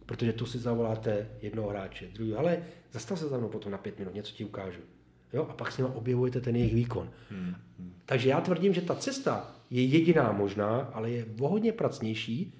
Protože 0.05 0.33
tu 0.33 0.45
si 0.45 0.59
zavoláte 0.59 1.27
jednoho 1.41 1.69
hráče, 1.69 2.07
druhý, 2.13 2.33
ale 2.33 2.59
zastav 2.91 3.19
se 3.19 3.27
za 3.27 3.37
mnou 3.37 3.47
potom 3.47 3.71
na 3.71 3.77
pět 3.77 3.99
minut, 3.99 4.13
něco 4.13 4.33
ti 4.33 4.45
ukážu. 4.45 4.81
Jo? 5.33 5.47
A 5.49 5.53
pak 5.53 5.71
s 5.71 5.77
nimi 5.77 5.89
objevujete 5.93 6.41
ten 6.41 6.55
jejich 6.55 6.75
výkon. 6.75 7.09
Hmm. 7.29 7.55
Takže 8.05 8.29
já 8.29 8.41
tvrdím, 8.41 8.73
že 8.73 8.81
ta 8.81 8.95
cesta 8.95 9.55
je 9.69 9.83
jediná 9.83 10.31
možná, 10.31 10.77
ale 10.77 11.09
je 11.09 11.25
o 11.39 11.47
hodně 11.47 11.71
pracnější, 11.71 12.53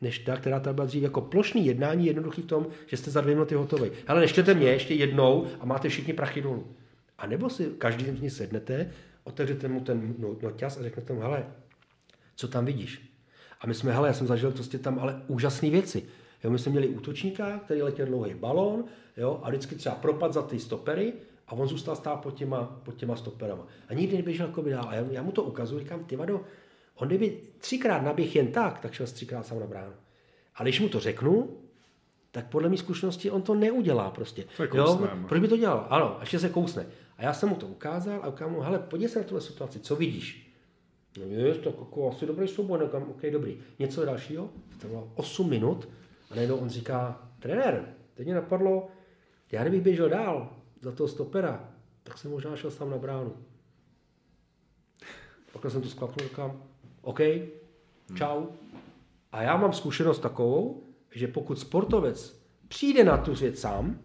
než 0.00 0.18
ta, 0.18 0.36
která 0.36 0.60
tam 0.60 0.74
byla 0.74 0.86
dřív 0.86 1.02
jako 1.02 1.20
plošný 1.20 1.66
jednání, 1.66 2.06
jednoduchý 2.06 2.42
v 2.42 2.46
tom, 2.46 2.66
že 2.86 2.96
jste 2.96 3.10
za 3.10 3.20
dvě 3.20 3.34
minuty 3.34 3.54
hotový. 3.54 3.90
Ale 4.06 4.20
neštěte 4.20 4.54
mě 4.54 4.68
ještě 4.68 4.94
jednou 4.94 5.46
a 5.60 5.66
máte 5.66 5.88
všichni 5.88 6.12
prachy 6.12 6.42
dolů. 6.42 6.66
A 7.18 7.26
nebo 7.26 7.50
si 7.50 7.70
každý 7.78 8.04
z 8.04 8.20
nich 8.20 8.32
sednete, 8.32 8.90
otevřete 9.24 9.68
mu 9.68 9.80
ten 9.80 10.14
no- 10.18 10.36
noťaz 10.42 10.78
a 10.78 10.82
řeknete 10.82 11.12
mu, 11.12 11.20
hele, 11.20 11.46
co 12.36 12.48
tam 12.48 12.64
vidíš? 12.64 13.12
A 13.60 13.66
my 13.66 13.74
jsme, 13.74 13.92
hele, 13.92 14.08
já 14.08 14.14
jsem 14.14 14.26
zažil 14.26 14.50
prostě 14.50 14.78
tam 14.78 14.98
ale 14.98 15.22
úžasné 15.26 15.70
věci. 15.70 16.02
Jo, 16.44 16.50
my 16.50 16.58
jsme 16.58 16.72
měli 16.72 16.88
útočníka, 16.88 17.58
který 17.58 17.82
letěl 17.82 18.06
dlouhý 18.06 18.34
balón, 18.34 18.84
jo, 19.16 19.40
a 19.42 19.48
vždycky 19.48 19.74
třeba 19.74 19.94
propad 19.94 20.32
za 20.32 20.42
ty 20.42 20.58
stopery 20.58 21.12
a 21.48 21.52
on 21.52 21.68
zůstal 21.68 21.96
stát 21.96 22.16
pod 22.16 22.34
těma, 22.34 22.80
pod 22.82 22.94
těma 22.94 23.16
stoperama. 23.16 23.66
A 23.88 23.94
nikdy 23.94 24.16
neběžel 24.16 24.46
jako 24.46 24.62
by 24.62 24.70
dál. 24.70 24.84
A 24.88 24.94
já, 24.94 25.04
já 25.10 25.22
mu 25.22 25.32
to 25.32 25.42
ukazuju, 25.42 25.80
říkám, 25.80 26.04
ty 26.04 26.16
vado, 26.16 26.44
on 26.98 27.08
kdyby 27.08 27.40
třikrát 27.58 28.02
naběh 28.02 28.36
jen 28.36 28.52
tak, 28.52 28.78
tak 28.78 28.92
šel 28.92 29.06
třikrát 29.06 29.46
sám 29.46 29.60
na 29.60 29.66
bránu. 29.66 29.92
Ale 30.54 30.68
když 30.68 30.80
mu 30.80 30.88
to 30.88 31.00
řeknu, 31.00 31.58
tak 32.30 32.46
podle 32.48 32.68
mé 32.68 32.76
zkušenosti 32.76 33.30
on 33.30 33.42
to 33.42 33.54
neudělá 33.54 34.10
prostě. 34.10 34.44
To 34.56 34.62
je 34.62 34.68
jo, 34.74 34.98
no. 35.00 35.28
proč 35.28 35.40
by 35.40 35.48
to 35.48 35.56
dělal? 35.56 35.86
Ano, 35.90 36.16
a 36.16 36.20
ještě 36.20 36.38
se 36.38 36.48
kousne. 36.48 36.86
A 37.16 37.22
já 37.22 37.32
jsem 37.32 37.48
mu 37.48 37.54
to 37.54 37.66
ukázal 37.66 38.20
a 38.22 38.28
ukázal 38.28 38.50
mu, 38.50 38.60
hele, 38.60 38.78
podívej 38.78 39.12
se 39.12 39.18
na 39.18 39.24
tuhle 39.24 39.40
situaci, 39.40 39.80
co 39.80 39.96
vidíš? 39.96 40.52
No 41.18 41.24
je, 41.24 41.54
tak 41.54 41.74
jako 41.78 42.10
asi 42.10 42.26
dobrý 42.26 42.48
souboj, 42.48 42.78
no 42.78 42.88
kam, 42.88 43.02
ok, 43.02 43.22
dobrý. 43.32 43.58
Něco 43.78 44.04
dalšího? 44.04 44.50
To 44.80 44.88
bylo 44.88 45.12
8 45.14 45.50
minut 45.50 45.88
a 46.30 46.34
najednou 46.34 46.56
on 46.56 46.68
říká, 46.68 47.28
trenér, 47.38 47.94
teď 48.14 48.26
mě 48.26 48.34
napadlo, 48.34 48.88
já 49.52 49.62
kdybych 49.62 49.80
běžel 49.80 50.08
dál 50.08 50.56
za 50.80 50.92
toho 50.92 51.08
stopera, 51.08 51.68
tak 52.02 52.18
jsem 52.18 52.30
možná 52.30 52.56
šel 52.56 52.70
sám 52.70 52.90
na 52.90 52.98
bránu. 52.98 53.36
Pak 55.52 55.70
jsem 55.70 55.82
to 55.82 55.88
sklapnul, 55.88 56.28
říkám, 56.28 56.62
OK, 57.02 57.20
čau. 58.14 58.46
A 59.32 59.42
já 59.42 59.56
mám 59.56 59.72
zkušenost 59.72 60.18
takovou, 60.18 60.82
že 61.14 61.28
pokud 61.28 61.58
sportovec 61.58 62.42
přijde 62.68 63.04
na 63.04 63.16
tu 63.16 63.34
věc 63.34 63.58
sám, 63.58 63.98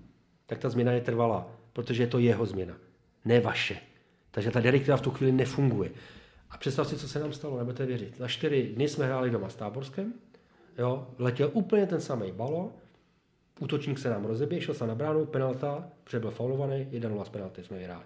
tak 0.45 0.59
ta 0.59 0.69
změna 0.69 0.91
je 0.91 1.01
trvalá, 1.01 1.47
protože 1.73 2.03
je 2.03 2.07
to 2.07 2.19
jeho 2.19 2.45
změna, 2.45 2.77
ne 3.25 3.39
vaše. 3.39 3.77
Takže 4.31 4.51
ta 4.51 4.59
direktiva 4.59 4.97
v 4.97 5.01
tu 5.01 5.11
chvíli 5.11 5.31
nefunguje. 5.31 5.91
A 6.49 6.57
představ 6.57 6.87
si, 6.87 6.97
co 6.97 7.07
se 7.07 7.19
nám 7.19 7.33
stalo, 7.33 7.57
nebudete 7.57 7.85
věřit. 7.85 8.17
Za 8.17 8.27
čtyři 8.27 8.73
dny 8.75 8.89
jsme 8.89 9.05
hráli 9.05 9.29
doma 9.29 9.49
s 9.49 9.55
Táborskem, 9.55 10.13
jo, 10.77 11.07
letěl 11.17 11.49
úplně 11.53 11.87
ten 11.87 12.01
samý 12.01 12.31
balon, 12.31 12.71
útočník 13.59 13.99
se 13.99 14.09
nám 14.09 14.25
rozeběh, 14.25 14.63
šel 14.63 14.73
se 14.73 14.87
na 14.87 14.95
bránu, 14.95 15.25
penalta, 15.25 15.87
protože 16.03 16.19
byl 16.19 16.31
faulovaný, 16.31 16.87
1-0 16.91 17.23
z 17.23 17.29
penalty 17.29 17.63
jsme 17.63 17.77
vyhráli. 17.77 18.03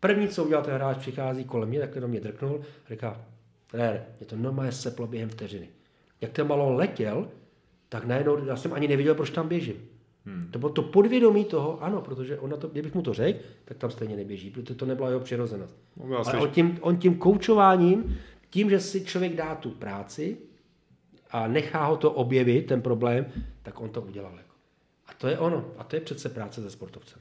První, 0.00 0.28
co 0.28 0.44
udělal 0.44 0.64
ten 0.64 0.74
hráč, 0.74 0.96
přichází 0.96 1.44
kolem 1.44 1.68
mě, 1.68 1.80
takhle 1.80 2.00
do 2.00 2.08
mě 2.08 2.20
drknul, 2.20 2.60
říká, 2.88 3.24
trenér, 3.74 4.04
mě 4.20 4.26
to 4.26 4.36
normálně 4.36 4.72
seplo 4.72 5.06
během 5.06 5.28
vteřiny. 5.28 5.68
Jak 6.20 6.32
ten 6.32 6.46
balon 6.46 6.76
letěl, 6.76 7.28
tak 7.88 8.04
najednou, 8.04 8.44
já 8.44 8.56
jsem 8.56 8.72
ani 8.72 8.88
nevěděl, 8.88 9.14
proč 9.14 9.30
tam 9.30 9.48
běžím. 9.48 9.76
Hmm. 10.26 10.48
To 10.50 10.58
bylo 10.58 10.72
to 10.72 10.82
podvědomí 10.82 11.44
toho, 11.44 11.82
ano, 11.82 12.00
protože 12.00 12.38
on 12.38 12.50
na 12.50 12.56
to, 12.56 12.68
kdybych 12.68 12.94
mu 12.94 13.02
to 13.02 13.14
řekl, 13.14 13.38
tak 13.64 13.76
tam 13.76 13.90
stejně 13.90 14.16
neběží, 14.16 14.50
protože 14.50 14.74
to 14.74 14.86
nebyla 14.86 15.08
jeho 15.08 15.20
přirozenost. 15.20 15.76
No, 15.96 16.18
Ale 16.18 16.38
on 16.38 16.50
tím, 16.50 16.78
on 16.80 16.96
tím 16.96 17.14
koučováním, 17.14 18.18
tím, 18.50 18.70
že 18.70 18.80
si 18.80 19.04
člověk 19.04 19.36
dá 19.36 19.54
tu 19.54 19.70
práci 19.70 20.36
a 21.30 21.48
nechá 21.48 21.84
ho 21.86 21.96
to 21.96 22.12
objevit, 22.12 22.66
ten 22.66 22.82
problém, 22.82 23.26
tak 23.62 23.80
on 23.80 23.90
to 23.90 24.02
udělal. 24.02 24.32
Jako. 24.36 24.54
A 25.06 25.14
to 25.18 25.28
je 25.28 25.38
ono. 25.38 25.64
A 25.78 25.84
to 25.84 25.96
je 25.96 26.00
přece 26.00 26.28
práce 26.28 26.62
se 26.62 26.70
sportovcem. 26.70 27.20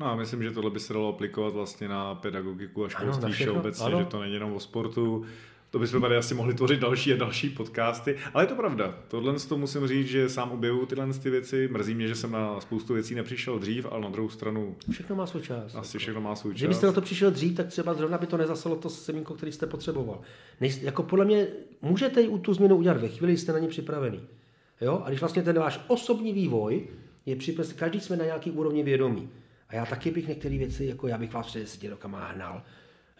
No 0.00 0.06
a 0.06 0.16
myslím, 0.16 0.42
že 0.42 0.50
tohle 0.50 0.70
by 0.70 0.80
se 0.80 0.92
dalo 0.92 1.08
aplikovat 1.08 1.52
vlastně 1.54 1.88
na 1.88 2.14
pedagogiku 2.14 2.84
a 2.84 2.88
školství 2.88 3.32
všeobecně, 3.32 3.86
ano. 3.86 3.98
že 3.98 4.04
to 4.04 4.20
není 4.20 4.34
jenom 4.34 4.52
o 4.52 4.60
sportu. 4.60 5.24
to 5.70 5.78
bychom 5.78 6.00
tady 6.00 6.16
asi 6.16 6.34
mohli 6.34 6.54
tvořit 6.54 6.80
další 6.80 7.12
a 7.12 7.16
další 7.16 7.50
podcasty, 7.50 8.16
ale 8.34 8.42
je 8.44 8.46
to 8.48 8.54
pravda. 8.54 8.94
Tohle 9.08 9.34
to 9.48 9.58
musím 9.58 9.86
říct, 9.86 10.06
že 10.06 10.28
sám 10.28 10.50
objevuju 10.50 10.86
tyhle 10.86 11.12
ty 11.12 11.30
věci. 11.30 11.68
Mrzí 11.72 11.94
mě, 11.94 12.08
že 12.08 12.14
jsem 12.14 12.32
na 12.32 12.60
spoustu 12.60 12.94
věcí 12.94 13.14
nepřišel 13.14 13.58
dřív, 13.58 13.86
ale 13.90 14.00
na 14.00 14.08
druhou 14.08 14.28
stranu 14.28 14.76
Všechno 14.90 15.16
má 15.16 15.26
svůj 15.26 15.42
čas. 15.42 15.74
asi 15.74 15.98
všechno 15.98 16.20
má 16.20 16.36
svůj 16.36 16.54
čas. 16.54 16.60
Kdybyste 16.60 16.86
na 16.86 16.92
to 16.92 17.00
přišel 17.00 17.30
dřív, 17.30 17.56
tak 17.56 17.66
třeba 17.66 17.94
zrovna 17.94 18.18
by 18.18 18.26
to 18.26 18.36
nezasalo 18.36 18.76
to 18.76 18.90
semínko, 18.90 19.34
který 19.34 19.52
jste 19.52 19.66
potřeboval. 19.66 20.20
Nej, 20.60 20.78
jako 20.82 21.02
podle 21.02 21.24
mě 21.24 21.46
můžete 21.82 22.22
i 22.22 22.38
tu 22.38 22.54
změnu 22.54 22.76
udělat 22.76 22.96
ve 23.00 23.08
chvíli, 23.08 23.32
kdy 23.32 23.38
jste 23.38 23.52
na 23.52 23.58
ně 23.58 23.68
připravený. 23.68 24.20
Jo? 24.80 25.02
A 25.04 25.08
když 25.08 25.20
vlastně 25.20 25.42
ten 25.42 25.58
váš 25.58 25.80
osobní 25.88 26.32
vývoj 26.32 26.88
je 27.30 27.36
připravený, 27.36 27.74
každý 27.74 28.00
jsme 28.00 28.16
na 28.16 28.24
nějaký 28.24 28.50
úrovni 28.50 28.82
vědomí. 28.82 29.30
A 29.68 29.74
já 29.74 29.86
taky 29.86 30.10
bych 30.10 30.28
některé 30.28 30.58
věci, 30.58 30.84
jako 30.84 31.08
já 31.08 31.18
bych 31.18 31.32
vás 31.32 31.46
před 31.46 31.58
deseti 31.58 31.88
rokama 31.88 32.28
hnal. 32.28 32.62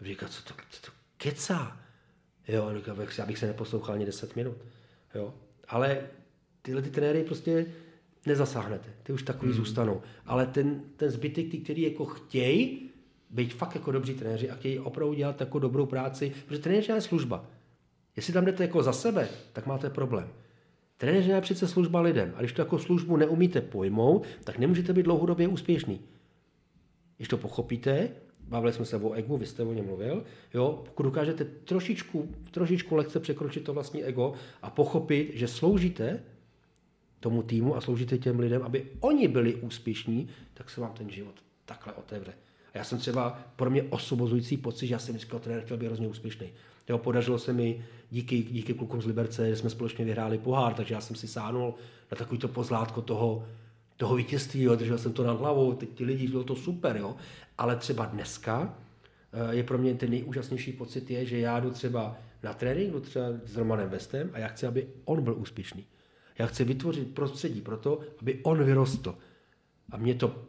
A 0.00 0.04
říkal, 0.04 0.28
co 0.28 0.42
to, 0.42 0.54
co 0.70 0.82
to 0.82 0.92
kecá. 1.16 1.80
Jo, 2.48 2.72
já 3.18 3.26
bych 3.26 3.38
se 3.38 3.46
neposlouchal 3.46 3.94
ani 3.94 4.06
10 4.06 4.36
minut. 4.36 4.56
Jo. 5.14 5.34
Ale 5.68 6.00
tyhle 6.62 6.82
ty 6.82 6.90
trenéry 6.90 7.24
prostě 7.24 7.66
nezasáhnete. 8.26 8.88
Ty 9.02 9.12
už 9.12 9.22
takový 9.22 9.52
hmm. 9.52 9.56
zůstanou. 9.56 10.02
Ale 10.26 10.46
ten, 10.46 10.82
ten 10.96 11.10
zbytek, 11.10 11.50
ty, 11.50 11.58
který 11.58 11.82
jako 11.82 12.04
chtějí, 12.04 12.90
být 13.30 13.54
fakt 13.54 13.74
jako 13.74 13.92
dobří 13.92 14.14
trenéři 14.14 14.50
a 14.50 14.54
chtějí 14.54 14.78
opravdu 14.78 15.14
dělat 15.14 15.40
jako 15.40 15.58
dobrou 15.58 15.86
práci, 15.86 16.32
protože 16.46 16.60
trenér 16.60 16.90
je 16.90 17.00
služba. 17.00 17.44
Jestli 18.16 18.32
tam 18.32 18.44
jdete 18.44 18.64
jako 18.64 18.82
za 18.82 18.92
sebe, 18.92 19.28
tak 19.52 19.66
máte 19.66 19.90
problém. 19.90 20.28
Trenér 21.00 21.22
je 21.22 21.40
přece 21.40 21.68
služba 21.68 22.00
lidem. 22.00 22.32
A 22.36 22.40
když 22.40 22.52
to 22.52 22.62
jako 22.62 22.78
službu 22.78 23.16
neumíte 23.16 23.60
pojmout, 23.60 24.26
tak 24.44 24.58
nemůžete 24.58 24.92
být 24.92 25.02
dlouhodobě 25.02 25.48
úspěšný. 25.48 26.00
Když 27.16 27.28
to 27.28 27.36
pochopíte, 27.36 28.08
bavili 28.48 28.72
jsme 28.72 28.84
se 28.84 28.96
o 28.96 29.12
egu, 29.12 29.36
vy 29.36 29.46
jste 29.46 29.62
o 29.62 29.72
něm 29.72 29.86
mluvil, 29.86 30.24
jo, 30.54 30.82
pokud 30.84 31.02
dokážete 31.02 31.44
trošičku, 31.44 32.28
trošičku 32.50 32.96
lehce 32.96 33.20
překročit 33.20 33.64
to 33.64 33.74
vlastní 33.74 34.04
ego 34.04 34.32
a 34.62 34.70
pochopit, 34.70 35.30
že 35.34 35.48
sloužíte 35.48 36.22
tomu 37.20 37.42
týmu 37.42 37.76
a 37.76 37.80
sloužíte 37.80 38.18
těm 38.18 38.38
lidem, 38.38 38.62
aby 38.62 38.86
oni 39.00 39.28
byli 39.28 39.54
úspěšní, 39.54 40.28
tak 40.54 40.70
se 40.70 40.80
vám 40.80 40.92
ten 40.92 41.10
život 41.10 41.34
takhle 41.64 41.92
otevře. 41.92 42.32
A 42.74 42.78
já 42.78 42.84
jsem 42.84 42.98
třeba 42.98 43.40
pro 43.56 43.70
mě 43.70 43.82
osobozující 43.82 44.56
pocit, 44.56 44.86
že 44.86 44.94
já 44.94 44.98
jsem 44.98 45.14
vždycky 45.14 45.36
trenér 45.40 45.62
chtěl 45.62 45.76
být 45.76 45.86
hrozně 45.86 46.08
úspěšný. 46.08 46.52
Jo, 46.88 46.98
podařilo 46.98 47.38
se 47.38 47.52
mi 47.52 47.84
díky, 48.10 48.42
díky 48.42 48.74
klukům 48.74 49.02
z 49.02 49.06
Liberce, 49.06 49.48
že 49.48 49.56
jsme 49.56 49.70
společně 49.70 50.04
vyhráli 50.04 50.38
pohár, 50.38 50.74
takže 50.74 50.94
já 50.94 51.00
jsem 51.00 51.16
si 51.16 51.28
sáhnul 51.28 51.74
na 52.10 52.16
takovýto 52.16 52.48
pozlátko 52.48 53.02
toho, 53.02 53.46
toho 53.96 54.16
vítězství, 54.16 54.62
jo, 54.62 54.76
držel 54.76 54.98
jsem 54.98 55.12
to 55.12 55.24
nad 55.24 55.40
hlavou, 55.40 55.72
teď 55.72 55.88
ti 55.94 56.04
lidi, 56.04 56.28
bylo 56.28 56.44
to 56.44 56.56
super, 56.56 56.96
jo. 56.96 57.16
Ale 57.58 57.76
třeba 57.76 58.06
dneska 58.06 58.74
eh, 59.32 59.54
je 59.54 59.62
pro 59.62 59.78
mě 59.78 59.94
ten 59.94 60.10
nejúžasnější 60.10 60.72
pocit 60.72 61.10
je, 61.10 61.26
že 61.26 61.38
já 61.38 61.60
jdu 61.60 61.70
třeba 61.70 62.16
na 62.42 62.54
trénink, 62.54 62.92
jdu 62.92 63.00
třeba 63.00 63.26
s 63.44 63.56
Romanem 63.56 63.88
Vestem 63.88 64.30
a 64.32 64.38
já 64.38 64.48
chci, 64.48 64.66
aby 64.66 64.86
on 65.04 65.22
byl 65.22 65.34
úspěšný. 65.38 65.84
Já 66.38 66.46
chci 66.46 66.64
vytvořit 66.64 67.14
prostředí 67.14 67.60
pro 67.60 67.76
to, 67.76 68.00
aby 68.20 68.40
on 68.42 68.64
vyrostl. 68.64 69.18
A 69.92 69.96
mě 69.96 70.14
to, 70.14 70.42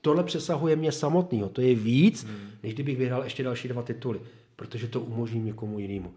tohle 0.00 0.24
přesahuje 0.24 0.76
mě 0.76 0.92
samotného. 0.92 1.48
To 1.48 1.60
je 1.60 1.74
víc, 1.74 2.24
hmm. 2.24 2.50
než 2.62 2.74
kdybych 2.74 2.98
vyhrál 2.98 3.24
ještě 3.24 3.42
další 3.42 3.68
dva 3.68 3.82
tituly, 3.82 4.20
protože 4.56 4.88
to 4.88 5.00
umožní 5.00 5.40
někomu 5.40 5.78
jinému. 5.78 6.14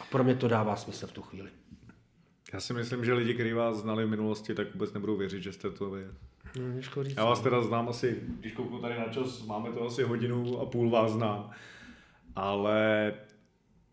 A 0.00 0.04
pro 0.04 0.24
mě 0.24 0.34
to 0.34 0.48
dává 0.48 0.76
smysl 0.76 1.06
v 1.06 1.12
tu 1.12 1.22
chvíli. 1.22 1.50
Já 2.52 2.60
si 2.60 2.72
myslím, 2.72 3.04
že 3.04 3.12
lidi, 3.12 3.34
kteří 3.34 3.52
vás 3.52 3.76
znali 3.76 4.04
v 4.04 4.08
minulosti, 4.10 4.54
tak 4.54 4.74
vůbec 4.74 4.92
nebudou 4.92 5.16
věřit, 5.16 5.42
že 5.42 5.52
jste 5.52 5.70
to 5.70 5.90
vy. 5.90 6.06
Říct, 6.78 7.16
Já 7.16 7.24
vás 7.24 7.40
teda 7.40 7.62
znám 7.62 7.88
asi, 7.88 8.20
když 8.40 8.52
kouknu 8.52 8.80
tady 8.80 8.98
na 8.98 9.08
čas, 9.08 9.46
máme 9.46 9.72
to 9.72 9.86
asi 9.86 10.02
hodinu 10.02 10.60
a 10.60 10.66
půl 10.66 10.90
vás 10.90 11.12
znám. 11.12 11.50
Ale 12.36 13.14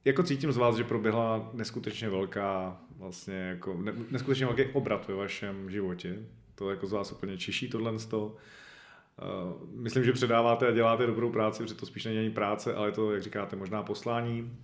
jako 0.06 0.24
cítím 0.24 0.52
z 0.52 0.58
vás, 0.58 0.76
že 0.76 0.84
proběhla 0.84 1.50
neskutečně 1.54 2.10
velká, 2.10 2.82
vlastně 2.98 3.36
jako, 3.36 3.78
ne, 3.82 3.94
neskutečně 4.12 4.46
velký 4.46 4.64
obrat 4.64 5.08
ve 5.08 5.14
vašem 5.14 5.70
životě. 5.70 6.20
To 6.56 6.70
jako 6.70 6.88
z 6.88 6.92
vás 6.92 7.12
úplně 7.12 7.38
čiší 7.38 7.70
tohle 7.70 8.00
z 8.00 8.06
toho. 8.06 8.26
Uh, 8.26 9.80
myslím, 9.82 10.04
že 10.04 10.14
předáváte 10.14 10.68
a 10.68 10.72
děláte 10.72 11.06
dobrou 11.06 11.32
práci, 11.32 11.64
protože 11.64 11.76
to 11.76 11.86
spíš 11.86 12.06
není 12.06 12.20
ani 12.20 12.30
práce, 12.30 12.76
ale 12.76 12.88
je 12.88 12.92
to, 12.92 13.12
jak 13.12 13.24
říkáte, 13.24 13.56
možná 13.56 13.84
poslání. 13.84 14.58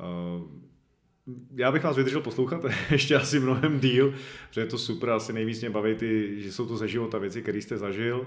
Uh, 0.00 0.58
já 1.56 1.72
bych 1.72 1.84
vás 1.84 1.96
vydržel 1.96 2.20
poslouchat 2.20 2.64
ještě 2.90 3.16
asi 3.16 3.40
mnohem 3.40 3.80
díl, 3.80 4.14
protože 4.48 4.60
je 4.60 4.66
to 4.66 4.78
super, 4.78 5.10
asi 5.10 5.32
nejvíc 5.32 5.60
mě 5.60 5.70
baví 5.70 5.94
ty, 5.94 6.42
že 6.42 6.52
jsou 6.52 6.66
to 6.66 6.76
ze 6.76 6.88
života 6.88 7.18
věci, 7.18 7.42
které 7.42 7.58
jste 7.58 7.78
zažil, 7.78 8.26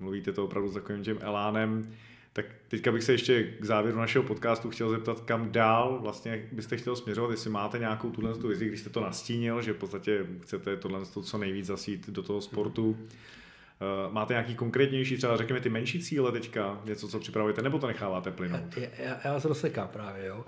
mluvíte 0.00 0.32
to 0.32 0.44
opravdu 0.44 0.68
s 0.68 0.74
takovým 0.74 1.04
tím 1.04 1.18
elánem. 1.20 1.94
Tak 2.32 2.46
teďka 2.68 2.92
bych 2.92 3.02
se 3.02 3.12
ještě 3.12 3.42
k 3.42 3.64
závěru 3.64 3.98
našeho 3.98 4.22
podcastu 4.22 4.70
chtěl 4.70 4.90
zeptat, 4.90 5.20
kam 5.20 5.52
dál 5.52 5.98
vlastně 6.02 6.48
byste 6.52 6.76
chtěl 6.76 6.96
směřovat, 6.96 7.30
jestli 7.30 7.50
máte 7.50 7.78
nějakou 7.78 8.10
tuhle 8.10 8.34
tu 8.34 8.48
vizi, 8.48 8.68
když 8.68 8.80
jste 8.80 8.90
to 8.90 9.00
nastínil, 9.00 9.62
že 9.62 9.72
v 9.72 9.76
podstatě 9.76 10.26
chcete 10.40 10.76
tohle 10.76 11.06
co 11.06 11.38
nejvíc 11.38 11.66
zasít 11.66 12.10
do 12.10 12.22
toho 12.22 12.40
sportu. 12.40 12.90
Uh, 12.90 14.12
máte 14.12 14.34
nějaký 14.34 14.54
konkrétnější, 14.54 15.16
třeba 15.16 15.36
řekněme 15.36 15.60
ty 15.60 15.68
menší 15.68 16.00
cíle 16.02 16.32
teďka, 16.32 16.80
něco, 16.84 17.08
co 17.08 17.20
připravujete, 17.20 17.62
nebo 17.62 17.78
to 17.78 17.86
necháváte 17.86 18.30
plynout? 18.30 18.76
Já, 18.76 18.88
já, 18.98 19.20
já 19.24 19.32
vás 19.32 19.44
rozsekám 19.44 19.88
právě, 19.88 20.26
jo. 20.26 20.44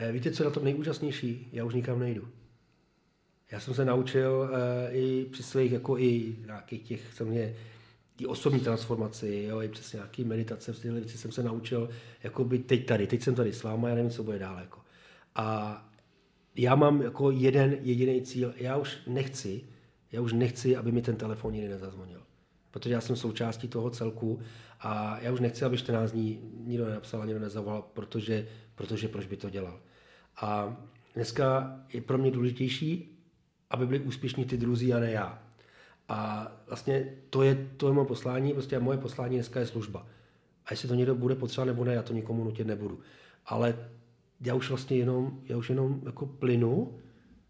Eh, 0.00 0.12
víte, 0.12 0.30
co 0.30 0.42
je 0.42 0.44
na 0.44 0.50
tom 0.54 0.64
nejúžasnější? 0.64 1.48
Já 1.52 1.64
už 1.64 1.74
nikam 1.74 2.00
nejdu. 2.00 2.28
Já 3.50 3.60
jsem 3.60 3.74
se 3.74 3.84
naučil 3.84 4.50
uh, 4.50 4.96
i 4.96 5.26
při 5.32 5.42
svých, 5.42 5.72
jako 5.72 5.98
i 5.98 6.36
nějakých 6.46 6.82
těch, 6.82 7.14
co 7.14 7.24
mě, 7.24 7.54
ty 8.16 8.26
osobní 8.26 8.60
transformaci, 8.60 9.46
jo, 9.48 9.62
i 9.62 9.68
přes 9.68 9.92
nějaký 9.92 10.24
meditace, 10.24 10.72
tyhle 10.72 11.00
věci 11.00 11.18
jsem 11.18 11.32
se 11.32 11.42
naučil, 11.42 11.90
jako 12.22 12.44
být 12.44 12.66
teď 12.66 12.86
tady, 12.86 13.06
teď 13.06 13.22
jsem 13.22 13.34
tady 13.34 13.52
s 13.52 13.62
váma, 13.62 13.88
já 13.88 13.94
nevím, 13.94 14.10
co 14.10 14.22
bude 14.22 14.38
dál, 14.38 14.58
jako. 14.58 14.80
A 15.34 15.88
já 16.56 16.74
mám 16.74 17.02
jako 17.02 17.30
jeden 17.30 17.76
jediný 17.80 18.22
cíl, 18.22 18.54
já 18.56 18.76
už 18.76 18.98
nechci, 19.06 19.62
já 20.12 20.20
už 20.20 20.32
nechci, 20.32 20.76
aby 20.76 20.92
mi 20.92 21.02
ten 21.02 21.16
telefon 21.16 21.52
nikdy 21.52 21.68
nezazvonil. 21.68 22.22
Protože 22.70 22.94
já 22.94 23.00
jsem 23.00 23.16
součástí 23.16 23.68
toho 23.68 23.90
celku 23.90 24.40
a 24.80 25.18
já 25.20 25.32
už 25.32 25.40
nechci, 25.40 25.64
aby 25.64 25.78
14 25.78 26.12
dní 26.12 26.40
nikdo 26.64 26.86
nenapsal 26.86 27.26
nikdo 27.26 27.40
nezavolal, 27.40 27.82
protože, 27.92 28.48
protože 28.74 29.08
proč 29.08 29.26
by 29.26 29.36
to 29.36 29.50
dělal. 29.50 29.80
A 30.40 30.76
dneska 31.14 31.76
je 31.92 32.00
pro 32.00 32.18
mě 32.18 32.30
důležitější, 32.30 33.18
aby 33.70 33.86
byli 33.86 34.00
úspěšní 34.00 34.44
ty 34.44 34.56
druzí 34.56 34.94
a 34.94 35.00
ne 35.00 35.10
já. 35.10 35.42
A 36.08 36.52
vlastně 36.66 37.14
to 37.30 37.42
je, 37.42 37.68
to 37.76 37.86
je 37.86 37.92
moje 37.92 38.06
poslání, 38.06 38.52
prostě 38.52 38.78
moje 38.78 38.98
poslání 38.98 39.36
dneska 39.36 39.60
je 39.60 39.66
služba. 39.66 40.06
A 40.66 40.72
jestli 40.72 40.88
to 40.88 40.94
někdo 40.94 41.14
bude 41.14 41.34
potřeba 41.34 41.64
nebo 41.64 41.84
ne, 41.84 41.94
já 41.94 42.02
to 42.02 42.12
nikomu 42.12 42.44
nutit 42.44 42.66
nebudu. 42.66 43.00
Ale 43.46 43.88
já 44.40 44.54
už 44.54 44.68
vlastně 44.68 44.96
jenom, 44.96 45.40
já 45.44 45.56
už 45.56 45.68
jenom 45.68 46.00
jako 46.06 46.26
plynu, 46.26 46.98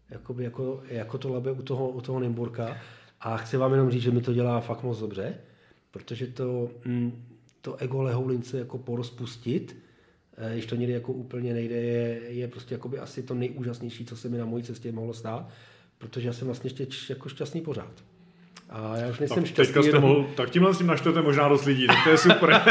jakoby 0.09 0.43
jako, 0.43 0.83
jako 0.87 1.17
to 1.17 1.29
labe 1.33 1.51
u 1.51 1.61
toho, 1.61 1.89
u 1.89 2.01
toho 2.01 2.19
Nymburka 2.19 2.77
a 3.19 3.37
chci 3.37 3.57
vám 3.57 3.71
jenom 3.71 3.89
říct, 3.89 4.01
že 4.01 4.11
mi 4.11 4.21
to 4.21 4.33
dělá 4.33 4.61
fakt 4.61 4.83
moc 4.83 4.99
dobře, 4.99 5.37
protože 5.91 6.27
to, 6.27 6.69
mm, 6.85 7.25
to 7.61 7.75
ego 7.75 8.01
lehoulince 8.01 8.57
jako 8.57 8.77
porozpustit, 8.77 9.75
když 10.53 10.65
to 10.65 10.75
někdy 10.75 10.93
jako 10.93 11.13
úplně 11.13 11.53
nejde, 11.53 11.75
je, 11.75 12.21
je 12.27 12.47
prostě 12.47 12.75
jakoby 12.75 12.99
asi 12.99 13.23
to 13.23 13.33
nejúžasnější, 13.33 14.05
co 14.05 14.17
se 14.17 14.29
mi 14.29 14.37
na 14.37 14.45
mojí 14.45 14.63
cestě 14.63 14.91
mohlo 14.91 15.13
stát, 15.13 15.49
protože 15.97 16.27
já 16.27 16.33
jsem 16.33 16.47
vlastně 16.47 16.71
ještě 16.79 17.13
jako 17.13 17.29
šťastný 17.29 17.61
pořád. 17.61 18.03
A 18.69 18.97
já 18.97 19.09
už 19.09 19.19
nejsem 19.19 19.43
tak, 19.43 19.45
šťastný. 19.45 19.83
Jste 19.83 19.99
mohl, 19.99 20.27
tak 20.35 20.49
tímhle 20.49 20.73
s 20.73 20.77
tím 20.77 20.87
naštete 20.87 21.21
možná 21.21 21.47
dost 21.47 21.65
lidí, 21.65 21.87
tak 21.87 21.97
to 22.03 22.09
je 22.09 22.17
super. 22.17 22.49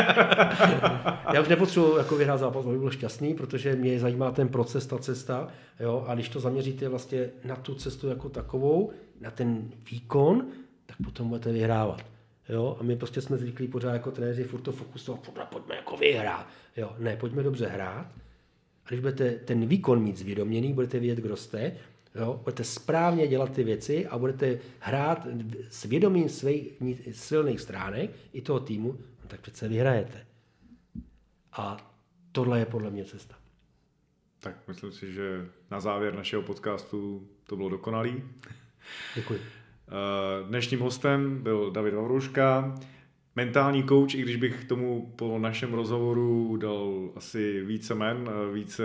já 1.34 1.40
už 1.40 1.48
nepotřebuji 1.48 1.96
jako 1.96 2.16
vyhrát 2.16 2.40
zápas, 2.40 2.66
aby 2.66 2.78
byl 2.78 2.90
šťastný, 2.90 3.34
protože 3.34 3.76
mě 3.76 4.00
zajímá 4.00 4.30
ten 4.30 4.48
proces, 4.48 4.86
ta 4.86 4.98
cesta. 4.98 5.48
Jo? 5.80 6.04
A 6.08 6.14
když 6.14 6.28
to 6.28 6.40
zaměříte 6.40 6.88
vlastně 6.88 7.30
na 7.44 7.56
tu 7.56 7.74
cestu 7.74 8.08
jako 8.08 8.28
takovou, 8.28 8.90
na 9.20 9.30
ten 9.30 9.70
výkon, 9.90 10.46
tak 10.86 10.96
potom 11.04 11.28
budete 11.28 11.52
vyhrávat. 11.52 12.04
Jo? 12.48 12.76
A 12.80 12.82
my 12.82 12.96
prostě 12.96 13.20
jsme 13.20 13.36
zvyklí 13.36 13.68
pořád 13.68 13.92
jako 13.92 14.10
trenéři 14.10 14.44
furt 14.44 14.60
to 14.60 14.72
fokusovat, 14.72 15.30
pojďme 15.50 15.76
jako 15.76 15.96
vyhrát. 15.96 16.48
Jo? 16.76 16.96
Ne, 16.98 17.16
pojďme 17.16 17.42
dobře 17.42 17.66
hrát. 17.66 18.06
A 18.84 18.88
když 18.88 19.00
budete 19.00 19.30
ten 19.30 19.66
výkon 19.66 20.02
mít 20.02 20.16
zvědoměný, 20.16 20.72
budete 20.72 20.98
vědět, 20.98 21.22
kdo 21.22 21.36
jste, 21.36 21.76
jo? 22.14 22.40
budete 22.44 22.64
správně 22.64 23.28
dělat 23.28 23.52
ty 23.52 23.64
věci 23.64 24.06
a 24.06 24.18
budete 24.18 24.58
hrát 24.80 25.26
s 25.70 25.84
vědomím 25.84 26.28
svých 26.28 26.72
silných 27.12 27.60
stránek 27.60 28.10
i 28.32 28.42
toho 28.42 28.60
týmu, 28.60 28.92
no 28.92 29.28
tak 29.28 29.40
přece 29.40 29.68
vyhrajete. 29.68 30.26
A 31.52 31.76
tohle 32.32 32.58
je 32.58 32.66
podle 32.66 32.90
mě 32.90 33.04
cesta. 33.04 33.34
Tak 34.40 34.68
myslím 34.68 34.92
si, 34.92 35.12
že 35.12 35.46
na 35.70 35.80
závěr 35.80 36.14
našeho 36.14 36.42
podcastu 36.42 37.28
to 37.46 37.56
bylo 37.56 37.68
dokonalý. 37.68 38.22
Děkuji. 39.14 39.40
Eh, 39.88 40.48
dnešním 40.48 40.80
hostem 40.80 41.42
byl 41.42 41.70
David 41.70 41.94
Vavruška, 41.94 42.74
mentální 43.36 43.84
coach, 43.84 44.14
i 44.14 44.22
když 44.22 44.36
bych 44.36 44.64
tomu 44.64 45.12
po 45.16 45.38
našem 45.38 45.74
rozhovoru 45.74 46.56
dal 46.56 47.10
asi 47.16 47.64
více 47.64 47.94
men, 47.94 48.28
eh, 48.28 48.52
více 48.52 48.82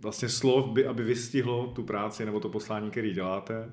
vlastně 0.00 0.28
slov, 0.28 0.68
by, 0.68 0.86
aby 0.86 1.02
vystihlo 1.02 1.66
tu 1.66 1.82
práci 1.82 2.24
nebo 2.24 2.40
to 2.40 2.48
poslání, 2.48 2.90
který 2.90 3.14
děláte. 3.14 3.70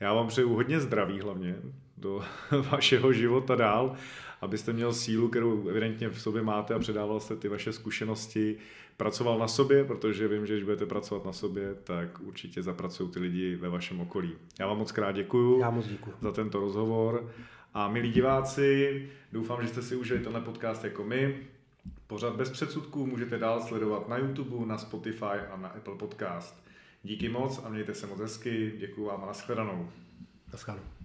Já 0.00 0.14
vám 0.14 0.26
přeju 0.26 0.54
hodně 0.54 0.80
zdraví 0.80 1.20
hlavně 1.20 1.56
do 1.96 2.22
vašeho 2.70 3.12
života 3.12 3.54
dál 3.54 3.96
abyste 4.40 4.72
měl 4.72 4.92
sílu, 4.92 5.28
kterou 5.28 5.68
evidentně 5.68 6.08
v 6.08 6.20
sobě 6.20 6.42
máte 6.42 6.74
a 6.74 6.78
předával 6.78 7.20
jste 7.20 7.36
ty 7.36 7.48
vaše 7.48 7.72
zkušenosti, 7.72 8.56
pracoval 9.00 9.38
na 9.38 9.48
sobě, 9.48 9.84
protože 9.84 10.28
vím, 10.28 10.46
že 10.46 10.54
když 10.54 10.64
budete 10.64 10.86
pracovat 10.86 11.24
na 11.24 11.32
sobě, 11.32 11.74
tak 11.84 12.20
určitě 12.20 12.62
zapracují 12.62 13.10
ty 13.10 13.20
lidi 13.20 13.56
ve 13.56 13.68
vašem 13.68 14.00
okolí. 14.00 14.32
Já 14.58 14.66
vám 14.66 14.78
moc 14.78 14.92
krát 14.92 15.12
děkuju 15.12 15.60
Já 15.60 15.70
moc 15.70 15.86
děkuju. 15.86 16.16
za 16.20 16.32
tento 16.32 16.60
rozhovor. 16.60 17.32
A 17.74 17.88
milí 17.88 18.10
diváci, 18.10 19.08
doufám, 19.32 19.62
že 19.62 19.68
jste 19.68 19.82
si 19.82 19.96
užili 19.96 20.20
tenhle 20.20 20.40
podcast 20.40 20.84
jako 20.84 21.04
my. 21.04 21.36
Pořád 22.06 22.36
bez 22.36 22.50
předsudků 22.50 23.06
můžete 23.06 23.38
dál 23.38 23.60
sledovat 23.60 24.08
na 24.08 24.16
YouTube, 24.18 24.66
na 24.66 24.78
Spotify 24.78 25.24
a 25.24 25.56
na 25.56 25.68
Apple 25.68 25.94
Podcast. 25.94 26.64
Díky 27.02 27.28
moc 27.28 27.60
a 27.64 27.68
mějte 27.68 27.94
se 27.94 28.06
moc 28.06 28.20
hezky. 28.20 28.72
Děkuji 28.78 29.04
vám 29.04 29.22
a 29.24 29.26
nashledanou. 29.26 29.88
Naschledanou. 30.52 30.99